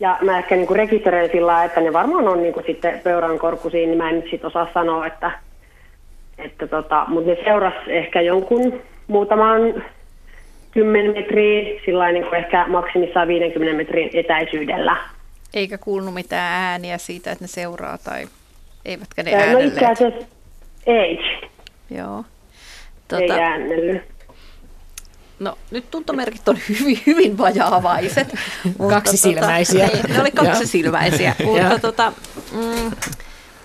ja 0.00 0.18
mä 0.20 0.38
ehkä 0.38 0.56
niin 0.56 0.76
rekisteröin 0.76 1.30
sillä 1.32 1.64
että 1.64 1.80
ne 1.80 1.92
varmaan 1.92 2.28
on 2.28 2.42
niin 2.42 2.54
kuin 2.54 2.66
sitten 2.66 3.00
peuran 3.04 3.38
korkuisia, 3.38 3.86
niin 3.86 3.98
mä 3.98 4.10
en 4.10 4.16
nyt 4.16 4.30
sit 4.30 4.44
osaa 4.44 4.68
sanoa, 4.74 5.06
että, 5.06 5.30
että 6.38 6.66
tota, 6.66 7.04
mutta 7.08 7.30
ne 7.30 7.36
seuras 7.44 7.74
ehkä 7.86 8.20
jonkun 8.20 8.80
muutaman 9.06 9.84
10 10.70 11.12
metriä, 11.12 11.80
sillä 11.84 12.12
niin 12.12 12.24
kuin 12.24 12.34
ehkä 12.34 12.66
maksimissaan 12.68 13.28
50 13.28 13.76
metrin 13.76 14.10
etäisyydellä. 14.12 14.96
Eikä 15.54 15.78
kuulunut 15.78 16.14
mitään 16.14 16.52
ääniä 16.52 16.98
siitä, 16.98 17.32
että 17.32 17.44
ne 17.44 17.48
seuraa 17.48 17.98
tai 17.98 18.26
eivätkä 18.84 19.22
ne 19.22 19.34
äänelleet? 19.34 19.64
No 19.64 19.72
itse 19.72 19.86
asiassa 19.86 20.37
ei. 20.88 21.18
Joo. 21.90 22.24
Tota, 23.08 23.22
ei 23.22 23.30
äänellyt. 23.30 24.02
No 25.38 25.58
nyt 25.70 25.90
tuntomerkit 25.90 26.48
on 26.48 26.58
hyvin, 26.68 27.02
hyvin 27.06 27.38
vajaavaiset. 27.38 28.34
kaksisilmäisiä. 28.90 29.88
Tota, 29.88 30.08
ne 30.08 30.20
oli 30.20 30.30
kaksisilmäisiä, 30.44 31.34
mutta 31.44 31.78
tota, 31.78 32.12
mm, 32.52 32.90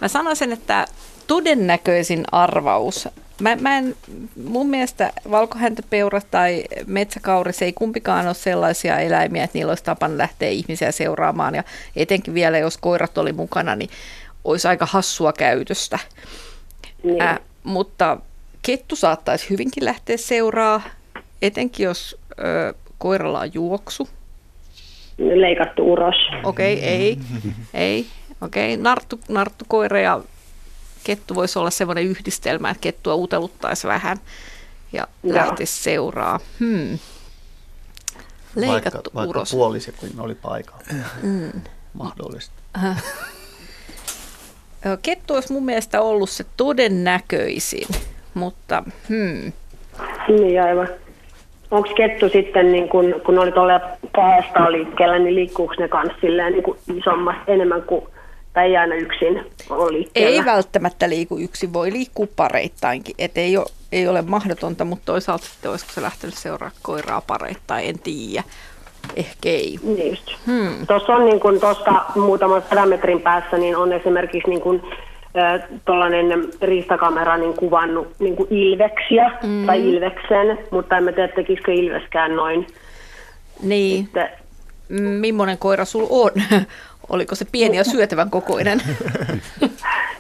mä 0.02 0.08
sanoisin, 0.08 0.52
että 0.52 0.86
todennäköisin 1.28 2.24
arvaus. 2.32 3.10
Mä, 3.42 3.56
mä 3.56 3.78
en, 3.78 3.96
mun 4.44 4.70
mielestä 4.70 5.14
valkohäntäpeura 5.32 6.22
tai 6.32 6.64
metsäkauris 6.86 7.62
ei 7.62 7.74
kumpikaan 7.74 8.26
ole 8.26 8.34
sellaisia 8.34 9.00
eläimiä, 9.00 9.44
että 9.44 9.58
niillä 9.58 9.72
olisi 9.72 9.84
tapana 9.84 10.18
lähteä 10.18 10.50
ihmisiä 10.50 10.92
seuraamaan. 10.92 11.56
Ja 11.56 11.64
etenkin 11.96 12.34
vielä, 12.34 12.58
jos 12.58 12.78
koirat 12.78 13.18
oli 13.18 13.34
mukana, 13.34 13.76
niin 13.76 13.90
olisi 14.44 14.68
aika 14.68 14.86
hassua 14.86 15.34
käytöstä. 15.34 16.00
Niin. 17.04 17.22
Äh, 17.22 17.40
mutta 17.64 18.18
kettu 18.62 18.96
saattaisi 18.96 19.50
hyvinkin 19.50 19.86
lähteä 19.86 20.18
seuraa, 20.18 20.82
etenkin 21.42 21.84
jos 21.84 22.18
ö, 22.40 22.74
koiralla 22.98 23.40
on 23.40 23.54
juoksu. 23.54 24.10
Leikattu 25.18 25.92
uros. 25.92 26.16
Okei, 26.44 26.74
okay, 26.74 26.88
ei, 26.88 27.18
ei. 27.74 28.08
Okei, 28.42 28.74
okay. 28.74 28.84
narttu, 28.84 29.20
narttukoira 29.30 30.00
ja 30.00 30.22
kettu 31.04 31.36
voisi 31.36 31.60
olla 31.60 31.70
semmoinen 31.70 32.04
yhdistelmä, 32.04 32.70
että 32.70 32.82
kettua 32.82 33.16
uteluttaisi 33.16 33.88
vähän 33.88 34.18
ja 34.94 35.08
Joo. 35.24 35.36
lähtisi 35.36 35.84
seuraa. 35.84 36.40
Hmm. 36.60 37.00
Leikattu 38.56 39.12
vaikka, 39.16 39.30
uros. 39.30 39.54
Vaikka 39.54 39.58
puolisi, 39.58 39.92
kun 39.92 40.10
oli 40.18 40.36
paikalla. 40.36 40.84
Mm. 41.24 41.62
Mahdollista. 41.94 42.54
Kettu 45.02 45.34
olisi 45.34 45.54
mun 45.54 45.66
mielestä 45.66 46.02
ollut 46.02 46.30
se 46.30 46.46
todennäköisin, 46.58 47.88
mutta 48.34 48.84
hmm. 49.10 49.52
Niin 50.28 50.64
aivan. 50.64 50.88
Onko 51.72 51.90
kettu 51.96 52.30
sitten, 52.30 52.72
niin 52.72 52.90
kun, 52.90 53.22
kun 53.26 53.40
oli 53.40 53.52
tuolla 53.52 53.82
kahdesta 54.16 54.72
liikkeellä, 54.72 55.20
niin 55.20 55.36
liikkuuko 55.36 55.74
ne 55.80 55.88
kanssa 55.88 56.18
silleen 56.22 56.54
niin 56.54 56.64
kuin 56.64 56.78
isommat 56.98 57.36
enemmän 57.48 57.82
kuin 57.82 58.06
tai 58.54 58.66
ei 58.66 58.78
aina 58.78 58.96
yksin 58.96 59.46
ole 59.70 59.94
liikkeellä. 59.94 60.30
Ei 60.30 60.46
välttämättä 60.46 61.10
liiku 61.10 61.38
yksin, 61.38 61.74
voi 61.74 61.92
liikkua 61.92 62.28
pareittainkin. 62.36 63.16
Et 63.20 63.38
ei, 63.38 63.58
ole, 63.58 63.66
ei 63.92 64.08
ole 64.08 64.22
mahdotonta, 64.22 64.86
mutta 64.86 65.06
toisaalta 65.06 65.46
sitten 65.46 65.72
olisiko 65.72 65.92
se 65.92 66.02
lähtenyt 66.02 66.36
seuraa 66.36 66.72
koiraa 66.82 67.22
pareittain, 67.22 67.90
en 67.90 68.00
tiedä. 68.00 68.44
Ehkä 69.16 69.50
ei. 69.50 69.80
Niin 69.84 70.10
just. 70.10 70.32
Hmm. 70.46 70.88
Tuossa 70.88 71.14
on 71.14 71.26
niin 71.26 71.40
kuin 71.40 71.60
tuosta 71.60 72.06
muutaman 72.16 72.64
sadan 72.70 72.90
metrin 72.90 73.22
päässä, 73.22 73.58
niin 73.58 73.78
on 73.78 73.94
esimerkiksi 73.94 74.50
niin 74.50 74.62
kuin, 74.62 74.82
tuollainen 75.86 76.48
riistakamera 76.62 77.38
niin 77.38 77.54
kuvannut 77.54 78.08
niin 78.20 78.36
kuin 78.36 78.48
ilveksiä 78.52 79.32
mm. 79.44 79.66
tai 79.66 79.90
ilveksen, 79.90 80.58
mutta 80.72 80.98
en 80.98 81.14
tiedä, 81.14 81.28
tekisikö 81.28 81.74
ilveskään 81.74 82.36
noin. 82.36 82.68
Niin. 83.64 84.04
Sitten, 84.04 84.30
Mimmonen 85.20 85.58
koira 85.58 85.86
sulla 85.86 86.08
on? 86.10 86.32
Oliko 87.10 87.36
se 87.36 87.46
pieni 87.52 87.78
ja 87.78 87.84
syötävän 87.84 88.30
kokoinen? 88.30 88.82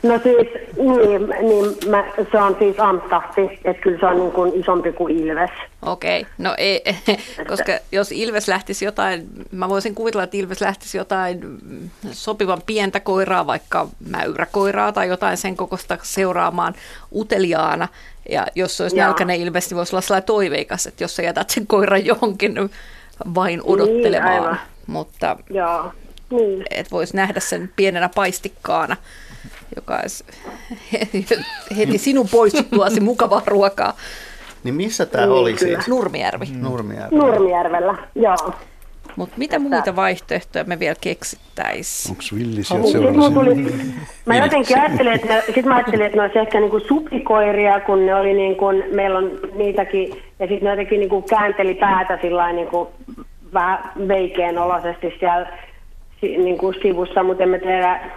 No 0.03 0.19
siis, 0.23 0.47
niin, 0.77 1.29
niin 1.41 1.89
mä, 1.89 2.03
se 2.31 2.37
on 2.37 2.55
siis 2.59 2.79
amstafti, 2.79 3.41
että 3.41 3.81
kyllä 3.81 3.99
se 3.99 4.05
on 4.05 4.17
niin 4.17 4.31
kuin 4.31 4.59
isompi 4.59 4.91
kuin 4.91 5.17
ilves. 5.17 5.49
Okei, 5.81 6.21
okay. 6.21 6.33
no 6.37 6.55
ei, 6.57 6.83
koska 7.49 7.71
jos 7.91 8.11
ilves 8.11 8.47
lähtisi 8.47 8.85
jotain, 8.85 9.27
mä 9.51 9.69
voisin 9.69 9.95
kuvitella, 9.95 10.23
että 10.23 10.37
ilves 10.37 10.61
lähtisi 10.61 10.97
jotain 10.97 11.57
sopivan 12.11 12.61
pientä 12.65 12.99
koiraa, 12.99 13.47
vaikka 13.47 13.87
mäyräkoiraa 14.09 14.91
tai 14.91 15.07
jotain 15.07 15.37
sen 15.37 15.57
kokosta 15.57 15.97
seuraamaan 16.01 16.73
uteliaana. 17.15 17.87
Ja 18.29 18.47
jos 18.55 18.77
se 18.77 18.83
olisi 18.83 18.97
Jaa. 18.97 19.07
nälkäinen 19.07 19.41
ilves, 19.41 19.69
niin 19.69 19.77
voisi 19.77 19.95
olla 19.95 20.01
sellainen 20.01 20.27
toiveikas, 20.27 20.87
että 20.87 21.03
jos 21.03 21.15
sä 21.15 21.23
jätät 21.23 21.49
sen 21.49 21.67
koiran 21.67 22.05
johonkin 22.05 22.55
vain 23.35 23.59
niin, 23.59 23.63
odottelemaan. 23.65 24.51
Niin, 24.53 24.61
Mutta 24.87 25.37
Joo. 25.49 25.91
Niin. 26.29 26.63
Että 26.69 26.91
voisi 26.91 27.15
nähdä 27.15 27.39
sen 27.39 27.71
pienenä 27.75 28.09
paistikkaana, 28.15 28.97
joka 29.75 29.99
olisi 30.01 30.23
heti 31.77 31.97
sinun 31.97 32.27
poistuttuasi 32.31 32.99
mukavaa 32.99 33.41
ruokaa. 33.47 33.93
Niin 34.63 34.75
missä 34.75 35.05
tämä 35.05 35.25
niin, 35.25 35.33
oli 35.33 35.53
kyllä. 35.53 35.73
siis? 35.73 35.87
Nurmijärvi. 35.87 36.45
Mm. 36.45 36.61
Nurmijärvi. 36.61 37.15
Nurmijärvellä, 37.15 37.97
joo. 38.15 38.53
Mutta 39.15 39.35
mitä 39.37 39.59
muita 39.59 39.95
vaihtoehtoja 39.95 40.63
me 40.63 40.79
vielä 40.79 40.95
keksittäisiin? 41.01 42.11
Onko 42.11 42.23
Villi 42.35 42.63
sieltä 42.63 42.87
seurassa? 42.87 43.31
Mä 44.25 44.37
jotenkin 44.37 44.79
ajattelin, 44.79 45.13
että, 45.13 45.43
sit 45.55 45.65
mä 45.65 45.75
ajattelin, 45.75 46.05
että 46.05 46.17
ne 46.17 46.23
olisi 46.23 46.39
ehkä 46.39 46.59
niinku 46.59 46.79
supikoiria, 46.79 47.79
kun 47.79 48.05
ne 48.05 48.15
oli 48.15 48.33
niin 48.33 48.55
kuin, 48.55 48.83
meillä 48.91 49.17
on 49.17 49.31
niitäkin, 49.55 50.09
ja 50.39 50.47
sitten 50.47 50.63
ne 50.63 50.69
jotenkin 50.69 50.99
niinku 50.99 51.21
käänteli 51.21 51.75
päätä 51.75 52.19
sillä 52.21 52.53
niinku 52.53 52.91
vähän 53.53 53.91
veikeän 54.07 54.57
olosesti 54.57 55.13
siellä 55.19 55.47
niin 56.21 56.57
kuin 56.57 56.75
sivussa, 56.81 57.23
mutta 57.23 57.43
emme 57.43 57.59
tiedä, 57.59 58.11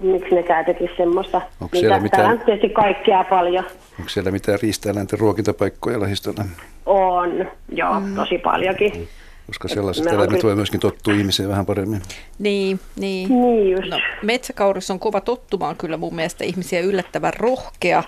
miksi 0.00 0.34
ne 0.34 0.44
tekisi 0.66 0.94
semmoista. 0.96 1.42
Onko 1.60 1.78
siellä 1.78 1.98
Niitä, 1.98 2.16
mitään... 2.16 2.32
on 2.32 2.44
tietysti 2.46 2.68
kaikkea 2.68 3.24
paljon. 3.24 3.64
Onko 3.98 4.08
siellä 4.08 4.30
mitään 4.30 4.58
riistäeläinten 4.62 5.18
ruokintapaikkoja 5.18 6.00
lähistöllä? 6.00 6.44
On, 6.86 7.48
joo, 7.72 8.00
mm. 8.00 8.14
tosi 8.14 8.38
paljonkin. 8.38 9.08
Koska 9.46 9.68
sellaiset 9.68 10.06
eläimet 10.06 10.44
voi 10.44 10.56
myöskin 10.56 10.80
tottua 10.80 11.14
ihmiseen 11.14 11.48
vähän 11.48 11.66
paremmin. 11.66 12.02
Niin, 12.38 12.80
niin. 12.96 13.28
niin 13.28 13.70
just. 13.70 13.90
No, 13.90 14.00
metsäkaurissa 14.22 14.94
on 14.94 15.00
kova 15.00 15.20
tottumaan 15.20 15.76
kyllä 15.76 15.96
mun 15.96 16.14
mielestä 16.14 16.44
ihmisiä 16.44 16.80
yllättävän 16.80 17.34
rohkea. 17.34 18.02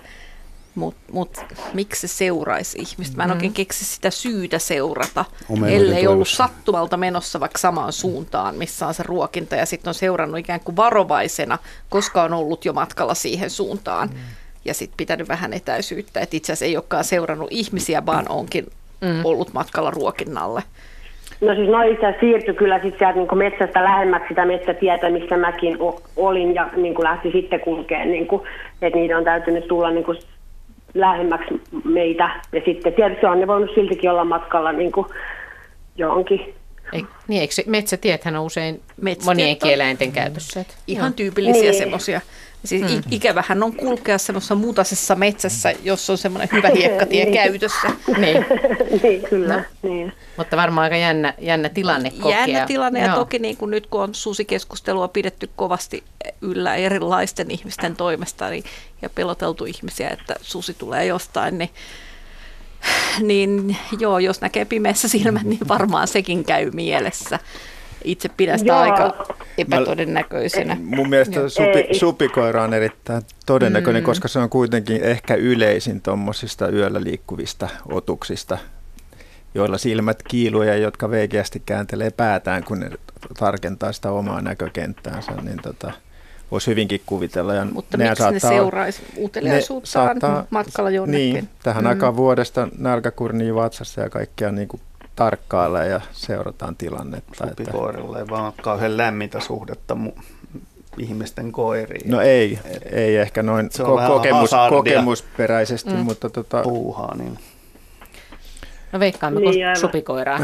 Mutta 0.74 1.12
mut, 1.12 1.44
miksi 1.74 2.08
se 2.08 2.14
seuraisi 2.14 2.78
ihmistä? 2.78 3.16
Mä 3.16 3.22
en 3.22 3.28
mm. 3.28 3.32
oikein 3.32 3.52
keksi 3.52 3.84
sitä 3.84 4.10
syytä 4.10 4.58
seurata, 4.58 5.24
Omenoiden 5.48 5.76
ellei 5.76 6.06
ollut 6.06 6.28
sattumalta 6.28 6.96
menossa 6.96 7.40
vaikka 7.40 7.58
samaan 7.58 7.92
suuntaan, 7.92 8.54
missä 8.54 8.86
on 8.86 8.94
se 8.94 9.02
ruokinta, 9.02 9.56
ja 9.56 9.66
sitten 9.66 9.90
on 9.90 9.94
seurannut 9.94 10.38
ikään 10.38 10.60
kuin 10.60 10.76
varovaisena, 10.76 11.58
koska 11.88 12.22
on 12.22 12.32
ollut 12.32 12.64
jo 12.64 12.72
matkalla 12.72 13.14
siihen 13.14 13.50
suuntaan. 13.50 14.08
Mm. 14.08 14.14
Ja 14.64 14.74
sitten 14.74 14.96
pitänyt 14.96 15.28
vähän 15.28 15.52
etäisyyttä, 15.52 16.20
että 16.20 16.36
itse 16.36 16.52
asiassa 16.52 16.64
ei 16.64 16.76
olekaan 16.76 17.04
seurannut 17.04 17.48
ihmisiä, 17.50 18.06
vaan 18.06 18.28
onkin 18.28 18.66
mm. 19.00 19.24
ollut 19.24 19.52
matkalla 19.52 19.90
ruokinnalle. 19.90 20.62
No 21.40 21.54
siis 21.54 21.68
noin 21.68 21.92
itse 21.92 22.14
siirtyi 22.20 22.54
kyllä 22.54 22.80
sitten 22.82 22.98
sieltä 22.98 23.18
niin 23.18 23.38
metsästä 23.38 23.84
lähemmäksi 23.84 24.28
sitä 24.28 24.44
metsätietä, 24.44 25.10
missä 25.10 25.36
mäkin 25.36 25.78
olin 26.16 26.54
ja 26.54 26.70
niin 26.76 26.94
lähti 27.02 27.30
sitten 27.32 27.60
kulkeen, 27.60 28.10
niin 28.10 28.26
kuin, 28.26 28.42
että 28.82 28.98
niitä 28.98 29.18
on 29.18 29.24
täytynyt 29.24 29.68
tulla 29.68 29.90
niin 29.90 30.04
kuin 30.04 30.18
lähemmäksi 30.94 31.62
meitä. 31.84 32.40
Ja 32.52 32.60
sitten 32.64 32.92
tietysti 32.92 33.26
on 33.26 33.40
ne 33.40 33.46
voinut 33.46 33.70
siltikin 33.74 34.10
olla 34.10 34.24
matkalla 34.24 34.72
niin 34.72 34.92
kuin 34.92 35.06
johonkin. 35.96 36.54
Ei, 36.92 37.04
niin, 37.28 37.40
eikö 37.40 37.54
metsätiethän 37.66 38.36
on 38.36 38.44
usein 38.44 38.80
Metsätiet 39.00 39.26
monien 39.26 39.56
kieläinten 39.56 40.12
käytössä? 40.12 40.64
Ihan 40.86 41.10
no. 41.10 41.16
tyypillisiä 41.16 41.62
niin. 41.62 41.74
semmoisia. 41.74 42.20
Siis 42.64 42.92
hmm. 42.92 43.02
ikävähän 43.10 43.62
on 43.62 43.72
kulkea 43.72 44.18
semmoisessa 44.18 44.54
muutasessa 44.54 45.14
metsässä, 45.14 45.72
jos 45.82 46.10
on 46.10 46.18
semmoinen 46.18 46.48
hyvä 46.52 46.68
hiekkatie 46.68 47.24
niin. 47.24 47.34
käytössä. 47.34 47.90
niin. 48.18 48.46
niin, 49.02 49.22
kyllä. 49.22 49.56
No. 49.56 49.62
Niin. 49.82 50.12
Mutta 50.36 50.56
varmaan 50.56 50.84
aika 50.84 50.96
jännä, 50.96 51.34
jännä 51.38 51.68
tilanne 51.68 52.10
kokea. 52.10 52.46
Jännä 52.46 52.66
tilanne 52.66 53.00
ja 53.00 53.06
Joo. 53.06 53.16
toki 53.16 53.38
niin 53.38 53.56
kuin 53.56 53.70
nyt 53.70 53.86
kun 53.86 54.02
on 54.02 54.14
susikeskustelua 54.14 55.08
pidetty 55.08 55.50
kovasti 55.56 56.04
yllä 56.40 56.74
erilaisten 56.74 57.50
ihmisten 57.50 57.96
toimesta 57.96 58.50
niin, 58.50 58.64
ja 59.02 59.10
peloteltu 59.10 59.64
ihmisiä, 59.64 60.08
että 60.08 60.34
susi 60.42 60.74
tulee 60.74 61.06
jostain, 61.06 61.58
niin 61.58 61.70
niin 63.20 63.76
joo, 63.98 64.18
jos 64.18 64.40
näkee 64.40 64.64
pimeässä 64.64 65.08
silmät, 65.08 65.42
niin 65.42 65.68
varmaan 65.68 66.08
sekin 66.08 66.44
käy 66.44 66.70
mielessä 66.70 67.38
itse 68.04 68.28
pidän 68.28 68.58
sitä 68.58 68.72
Joo. 68.72 68.80
aika 68.80 69.26
epätodennäköisenä. 69.58 70.74
Mä, 70.74 70.96
mun 70.96 71.08
mielestä 71.08 71.48
supi, 71.48 71.88
supikoira 71.92 72.62
on 72.62 72.74
erittäin 72.74 73.22
todennäköinen, 73.46 74.02
mm. 74.02 74.06
koska 74.06 74.28
se 74.28 74.38
on 74.38 74.50
kuitenkin 74.50 75.02
ehkä 75.02 75.34
yleisin 75.34 76.00
tuommoisista 76.00 76.68
yöllä 76.68 77.04
liikkuvista 77.04 77.68
otuksista, 77.88 78.58
joilla 79.54 79.78
silmät 79.78 80.22
kiiluu 80.28 80.62
ja 80.62 80.76
jotka 80.76 81.10
veikeästi 81.10 81.62
kääntelee 81.66 82.10
päätään, 82.10 82.64
kun 82.64 82.80
ne 82.80 82.90
tarkentaa 83.38 83.92
sitä 83.92 84.10
omaa 84.10 84.42
näkökenttäänsä. 84.42 85.32
Niin 85.32 85.62
tota, 85.62 85.92
voisi 86.52 86.70
hyvinkin 86.70 87.00
kuvitella. 87.06 87.54
Ja 87.54 87.64
Mutta 87.64 87.98
miksi 87.98 88.30
ne 88.30 88.38
seuraisi 88.38 89.02
uteliaisuuttaan 89.18 90.06
saattaa, 90.06 90.46
matkalla 90.50 90.90
jonnekin? 90.90 91.34
Niin, 91.34 91.48
tähän 91.62 91.84
mm. 91.84 91.90
aikaan 91.90 92.16
vuodesta 92.16 92.68
nälkäkurnii 92.78 93.54
vatsassa 93.54 94.00
ja 94.00 94.10
kaikkea 94.10 94.52
niin 94.52 94.68
kuin 94.68 94.80
tarkkailla 95.16 95.84
ja 95.84 96.00
seurataan 96.12 96.76
tilannetta. 96.76 97.48
Supikoirilla 97.48 98.18
ei 98.18 98.28
vaan 98.28 98.52
kauhean 98.62 98.96
lämmintä 98.96 99.40
suhdetta 99.40 99.94
mu- 99.94 100.22
ihmisten 100.98 101.52
koiriin. 101.52 102.10
No 102.10 102.20
ei, 102.20 102.58
Et, 102.64 102.82
ei 102.92 103.16
ehkä 103.16 103.42
noin 103.42 103.70
ko- 103.82 104.06
kokemus, 104.06 104.50
kokemusperäisesti, 104.68 105.90
mm. 105.90 105.98
mutta 105.98 106.30
tota... 106.30 106.62
Puuhaa, 106.62 107.16
niin. 107.16 107.38
No 108.92 109.00
veikkaammeko 109.00 109.50
niin, 109.50 109.76
supikoiraa? 109.76 110.40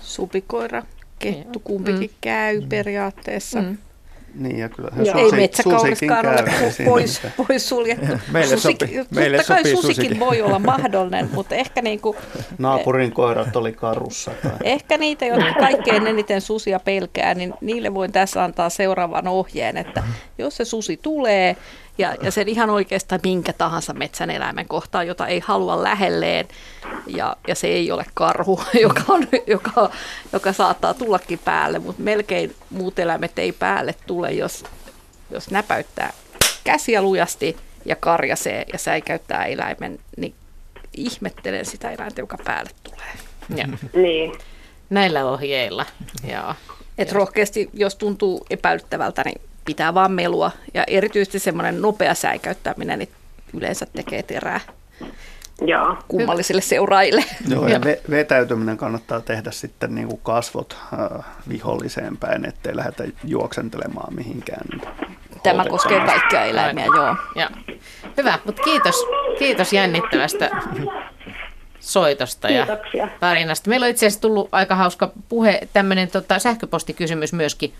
Supikoira, 0.00 0.82
kettu, 1.18 1.60
kumpikin 1.60 2.10
mm. 2.10 2.16
käy 2.20 2.62
periaatteessa. 2.68 3.62
Mm. 3.62 3.78
Niin, 4.34 4.58
ja 4.58 4.68
kyllä 4.68 4.90
susi, 4.96 5.10
ei 5.18 5.30
metsäkauriskaan 5.30 6.26
ole 6.26 6.44
pois, 6.84 7.22
pois 7.36 7.68
suljettu. 7.68 8.06
meille 8.32 8.56
susikin, 8.56 8.88
sopi, 8.88 9.14
meille 9.14 9.36
totta 9.36 9.52
kai 9.52 9.62
susikin, 9.62 9.94
susikin 9.94 10.20
voi 10.20 10.42
olla 10.42 10.58
mahdollinen, 10.74 11.30
mutta 11.32 11.54
ehkä 11.54 11.82
niin 11.82 12.00
kuin, 12.00 12.16
Naapurin 12.58 13.12
koirat 13.12 13.56
oli 13.56 13.72
karussa. 13.72 14.30
Tai. 14.42 14.52
Ehkä 14.64 14.98
niitä, 14.98 15.26
jotka 15.26 15.54
kaikkein 15.54 16.06
eniten 16.06 16.40
susia 16.40 16.80
pelkää, 16.80 17.34
niin 17.34 17.54
niille 17.60 17.94
voin 17.94 18.12
tässä 18.12 18.44
antaa 18.44 18.70
seuraavan 18.70 19.28
ohjeen, 19.28 19.76
että 19.76 20.02
jos 20.38 20.56
se 20.56 20.64
susi 20.64 20.96
tulee, 21.02 21.56
ja, 21.98 22.14
ja 22.22 22.30
sen 22.30 22.48
ihan 22.48 22.70
oikeastaan 22.70 23.20
minkä 23.24 23.52
tahansa 23.52 23.92
metsän 23.92 24.30
eläimen 24.30 24.68
kohtaan, 24.68 25.06
jota 25.06 25.26
ei 25.26 25.40
halua 25.40 25.82
lähelleen. 25.82 26.48
Ja, 27.06 27.36
ja 27.48 27.54
se 27.54 27.66
ei 27.66 27.90
ole 27.90 28.06
karhu, 28.14 28.62
joka, 28.82 29.02
on, 29.08 29.28
joka, 29.46 29.90
joka 30.32 30.52
saattaa 30.52 30.94
tullakin 30.94 31.38
päälle, 31.38 31.78
mutta 31.78 32.02
melkein 32.02 32.54
muut 32.70 32.98
eläimet 32.98 33.38
ei 33.38 33.52
päälle 33.52 33.94
tule, 34.06 34.32
jos, 34.32 34.64
jos 35.30 35.50
näpäyttää 35.50 36.12
käsiä 36.64 37.02
lujasti 37.02 37.56
ja 37.84 37.96
karjasee 37.96 38.64
ja 38.72 38.78
säikäyttää 38.78 39.44
eläimen, 39.44 39.98
niin 40.16 40.34
ihmettelen 40.92 41.66
sitä 41.66 41.90
eläintä, 41.90 42.20
joka 42.20 42.38
päälle 42.44 42.70
tulee. 42.82 43.12
Ja. 43.56 43.68
Niin. 44.02 44.32
Näillä 44.90 45.24
ohjeilla, 45.24 45.86
joo. 46.32 46.54
Et 46.98 47.12
rohkeasti, 47.12 47.70
jos 47.72 47.96
tuntuu 47.96 48.46
epäilyttävältä, 48.50 49.22
niin 49.24 49.40
pitää 49.64 49.94
vaan 49.94 50.12
melua. 50.12 50.50
Ja 50.74 50.84
erityisesti 50.86 51.38
semmoinen 51.38 51.82
nopea 51.82 52.14
säikäyttäminen 52.14 52.98
niin 52.98 53.12
yleensä 53.54 53.86
tekee 53.86 54.22
terää 54.22 54.60
Jaa. 55.66 56.02
kummallisille 56.08 56.60
seuraajille. 56.60 57.24
Joo, 57.48 57.68
ja 57.68 57.80
vetäytyminen 58.10 58.76
kannattaa 58.76 59.20
tehdä 59.20 59.50
sitten 59.50 59.94
niin 59.94 60.08
kuin 60.08 60.20
kasvot 60.22 60.76
äh, 60.92 61.24
viholliseen 61.48 62.16
päin, 62.16 62.48
ettei 62.48 62.76
lähdetä 62.76 63.04
juoksentelemaan 63.24 64.14
mihinkään. 64.14 64.66
Tämä 65.42 65.64
koskee 65.64 66.00
kaikkia 66.06 66.44
eläimiä, 66.44 66.86
joo. 66.86 67.16
Ja. 67.34 67.50
Hyvä, 68.16 68.38
mutta 68.44 68.62
kiitos, 68.62 68.94
kiitos 69.38 69.72
jännittävästä 69.72 70.50
soitosta 71.80 72.48
Kiitoksia. 72.48 73.04
ja 73.04 73.10
tarinasta. 73.20 73.70
Meillä 73.70 73.84
on 73.84 73.90
itse 73.90 74.06
asiassa 74.06 74.20
tullut 74.20 74.48
aika 74.52 74.74
hauska 74.74 75.10
puhe, 75.28 75.60
tämmöinen 75.72 76.08
tota, 76.08 76.38
sähköpostikysymys 76.38 77.32
myöskin 77.32 77.72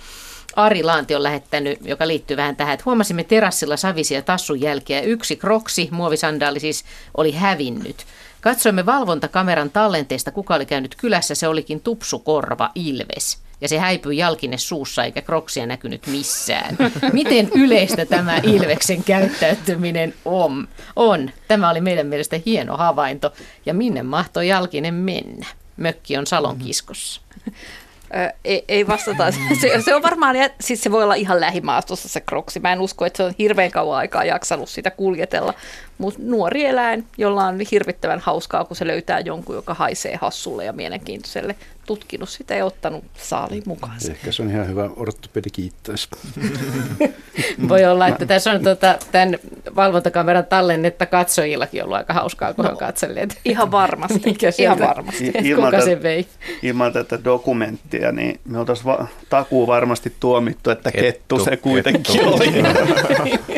Ari 0.57 0.83
Laanti 0.83 1.15
on 1.15 1.23
lähettänyt, 1.23 1.79
joka 1.85 2.09
liittyy 2.09 2.37
vähän 2.37 2.57
tähän, 2.57 2.75
että 2.75 2.85
huomasimme 2.87 3.25
terassilla 3.25 3.77
savisia 3.77 4.23
tassun 4.23 4.61
jälkeä. 4.61 5.01
Yksi 5.01 5.37
kroksi, 5.37 5.89
muovisandaali 5.91 6.61
siis, 6.61 6.85
oli 7.17 7.33
hävinnyt. 7.33 8.07
Katsoimme 8.41 8.87
valvontakameran 8.87 9.71
tallenteesta, 9.71 10.31
kuka 10.31 10.55
oli 10.55 10.67
käynyt 10.67 10.95
kylässä, 10.95 11.35
se 11.35 11.49
olikin 11.49 11.81
tupsukorva 11.81 12.71
Ilves. 12.75 13.39
Ja 13.61 13.69
se 13.69 13.79
häipyi 13.79 14.17
jalkine 14.17 14.59
suussa 14.59 15.05
eikä 15.05 15.23
kroksia 15.23 15.67
näkynyt 15.67 16.07
missään. 16.07 16.77
Miten 17.13 17.51
yleistä 17.55 18.07
tämä 18.07 18.41
Ilveksen 18.43 19.05
käyttäytyminen 19.05 20.15
on? 20.25 20.69
on? 20.97 21.31
Tämä 21.49 21.71
oli 21.71 21.81
meidän 21.81 22.07
mielestä 22.07 22.41
hieno 22.47 22.77
havainto. 22.77 23.33
Ja 23.67 23.75
minne 23.75 24.03
mahtoi 24.03 24.49
jalkinen 24.49 24.95
mennä? 24.95 25.47
Mökki 25.77 26.17
on 26.17 26.27
Salon 26.27 26.59
kiskossa 26.59 27.21
ei, 28.45 28.65
ei 28.69 28.87
vastata. 28.87 29.33
Se, 29.61 29.83
se 29.85 29.95
on 29.95 30.03
varmaan, 30.03 30.37
siis 30.61 30.83
se 30.83 30.93
voi 30.93 31.03
olla 31.03 31.15
ihan 31.15 31.41
lähimaastossa 31.41 32.09
se 32.09 32.21
kroksi. 32.21 32.61
Mä 32.61 32.73
en 32.73 32.81
usko, 32.81 33.07
että 33.07 33.17
se 33.17 33.23
on 33.23 33.35
hirveän 33.39 33.71
kauan 33.71 33.99
aikaa 33.99 34.25
jaksanut 34.25 34.69
sitä 34.69 34.91
kuljetella. 34.91 35.55
Mutta 35.99 36.21
nuori 36.23 36.65
eläin, 36.65 37.05
jolla 37.19 37.45
on 37.45 37.61
hirvittävän 37.71 38.21
hauskaa, 38.21 38.65
kun 38.65 38.77
se 38.77 38.87
löytää 38.87 39.21
jonkun, 39.21 39.55
joka 39.55 39.75
haisee 39.75 40.17
hassulle 40.17 40.65
ja 40.65 40.73
mielenkiintoiselle, 40.73 41.57
tutkinut 41.87 42.29
sitä 42.29 42.55
ja 42.55 42.65
ottanut 42.65 43.05
saaliin 43.17 43.63
mukaan. 43.67 43.97
Ehkä 44.11 44.33
se 44.33 44.43
on 44.43 44.51
ihan 44.51 44.69
hyvä 44.69 44.91
ortopedi 44.97 45.51
kiittäisi. 45.51 46.09
Voi 47.69 47.85
olla, 47.85 48.09
että 48.09 48.27
tässä 48.27 48.51
on 48.51 48.63
tuota, 48.63 48.99
tämän 49.13 49.39
valvontakameran 49.77 50.47
tallennetta 50.47 51.07
katsojillakin 51.07 51.85
ollut 51.85 51.97
aika 51.97 52.15
hauskaa, 52.15 52.55
kun 52.55 52.65
no, 52.65 52.71
on 52.71 52.77
katselleet. 52.77 53.41
Ihan 53.45 53.71
varmasti, 53.71 54.21
Mikä 54.27 54.53
ihan 54.59 54.79
varmasti. 54.79 55.33
Ilman, 55.43 55.73
Kuka 55.73 55.85
se 55.85 56.03
vei? 56.03 56.27
Ilman 56.63 56.93
tätä 56.93 57.25
dokumenttia, 57.25 58.13
niin 58.13 58.41
me 58.45 58.59
oltaisiin 58.59 58.87
va- 58.87 59.07
takuu 59.29 59.67
varmasti 59.67 60.13
tuomittu, 60.21 60.71
että 60.71 60.93
kettu, 60.93 61.05
kettu 61.05 61.45
se 61.45 61.57
kuitenkin 61.57 62.03
kettu. 62.03 62.35
oli. 62.35 62.63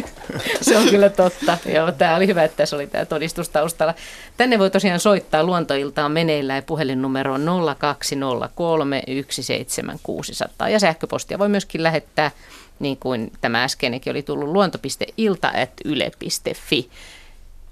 se 0.61 0.79
on 0.79 0.89
kyllä 0.89 1.09
totta. 1.09 1.59
Joo, 1.75 1.93
tämä 1.93 2.17
oli 2.17 2.26
hyvä, 2.27 2.45
että 2.45 2.57
tässä 2.57 2.77
oli 2.77 2.87
tämä 2.87 3.05
todistus 3.05 3.49
taustalla. 3.49 3.95
Tänne 4.37 4.59
voi 4.59 4.71
tosiaan 4.71 5.01
soittaa 5.01 5.45
luontoiltaan 5.45 6.13
meneillään 6.13 6.63
puhelinnumero 6.63 7.35
on 7.35 7.47
0203 7.79 9.03
17600 9.07 10.69
ja 10.69 10.81
sähköpostia 10.81 11.39
voi 11.39 11.49
myöskin 11.49 11.83
lähettää 11.83 12.31
niin 12.79 12.97
kuin 12.97 13.33
tämä 13.41 13.65
äskeinenkin 13.65 14.11
oli 14.11 14.23
tullut 14.23 14.49
luonto.ilta.yle.fi. 14.49 16.91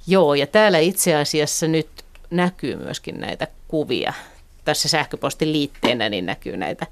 Joo, 0.07 0.35
ja 0.35 0.47
täällä 0.47 0.79
itse 0.79 1.15
asiassa 1.15 1.67
nyt 1.67 1.89
näkyy 2.31 2.77
myöskin 2.77 3.21
näitä 3.21 3.49
kuvia. 3.69 4.13
Tässä 4.65 4.89
sähköpostin 4.89 5.53
liitteenä 5.53 6.09
niin 6.09 6.27
näkyy 6.27 6.57
näitä 6.57 6.87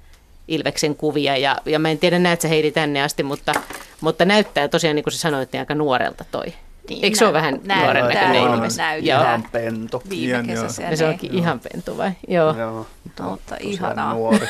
Ilveksen 0.48 0.96
kuvia. 0.96 1.37
Ja, 1.37 1.57
ja 1.64 1.79
mä 1.79 1.90
en 1.90 1.98
tiedä, 1.98 2.18
näetkö 2.18 2.48
Heidi 2.48 2.72
tänne 2.72 3.03
asti, 3.03 3.22
mutta, 3.22 3.55
mutta 4.01 4.25
näyttää 4.25 4.68
tosiaan, 4.68 4.96
niin 4.96 5.05
kuin 5.05 5.12
sä 5.12 5.18
sanoit, 5.18 5.53
niin 5.53 5.61
aika 5.61 5.75
nuorelta 5.75 6.25
toi. 6.31 6.46
Niin, 6.88 7.05
Eikö 7.05 7.16
se 7.18 7.25
ole 7.25 7.33
vähän 7.33 7.61
nuoren 7.79 8.05
näköinen 8.05 8.42
ilmes? 8.42 8.77
Näyttää. 8.77 9.21
Ihan 9.21 9.45
pentu. 9.53 10.03
Viime 10.11 10.45
kesässä. 10.47 10.83
Ja 10.83 10.97
se 10.97 11.07
onkin 11.07 11.35
ihan 11.35 11.61
pentu 11.61 11.99
vai? 11.99 12.11
Joo. 12.29 12.57
Joo 12.59 12.87
mutta 13.21 13.57
ihanaa. 13.61 14.14
Nuori. 14.14 14.47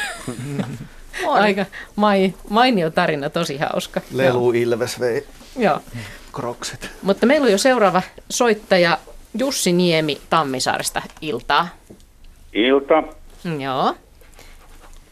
Aika 1.29 1.65
mai, 1.97 2.35
mainio 2.51 2.91
tarina, 2.91 3.31
tosi 3.31 3.59
hauska. 3.59 4.01
Lelu 4.15 4.53
Ilves 4.53 5.01
vei 5.01 5.27
Joo. 5.59 5.79
kroksit. 6.33 6.91
Mutta 7.03 7.27
meillä 7.27 7.45
on 7.45 7.53
jo 7.53 7.59
seuraava 7.59 8.03
soittaja 8.31 8.99
Jussi 9.39 9.73
Niemi 9.73 10.19
Tammisaaresta. 10.31 11.03
Iltaa. 11.21 11.69
Ilta. 12.53 13.03
Joo. 13.59 13.95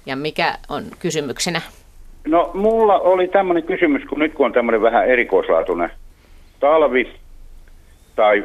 Ja 0.06 0.16
mikä 0.16 0.58
on 0.68 0.84
kysymyksenä? 0.98 1.60
No 2.26 2.50
mulla 2.54 2.98
oli 2.98 3.28
tämmöinen 3.28 3.62
kysymys, 3.62 4.02
kun 4.08 4.18
nyt 4.18 4.34
kun 4.34 4.46
on 4.46 4.52
tämmöinen 4.52 4.82
vähän 4.82 5.08
erikoislaatuinen 5.08 5.90
talvi, 6.60 7.12
tai 8.16 8.44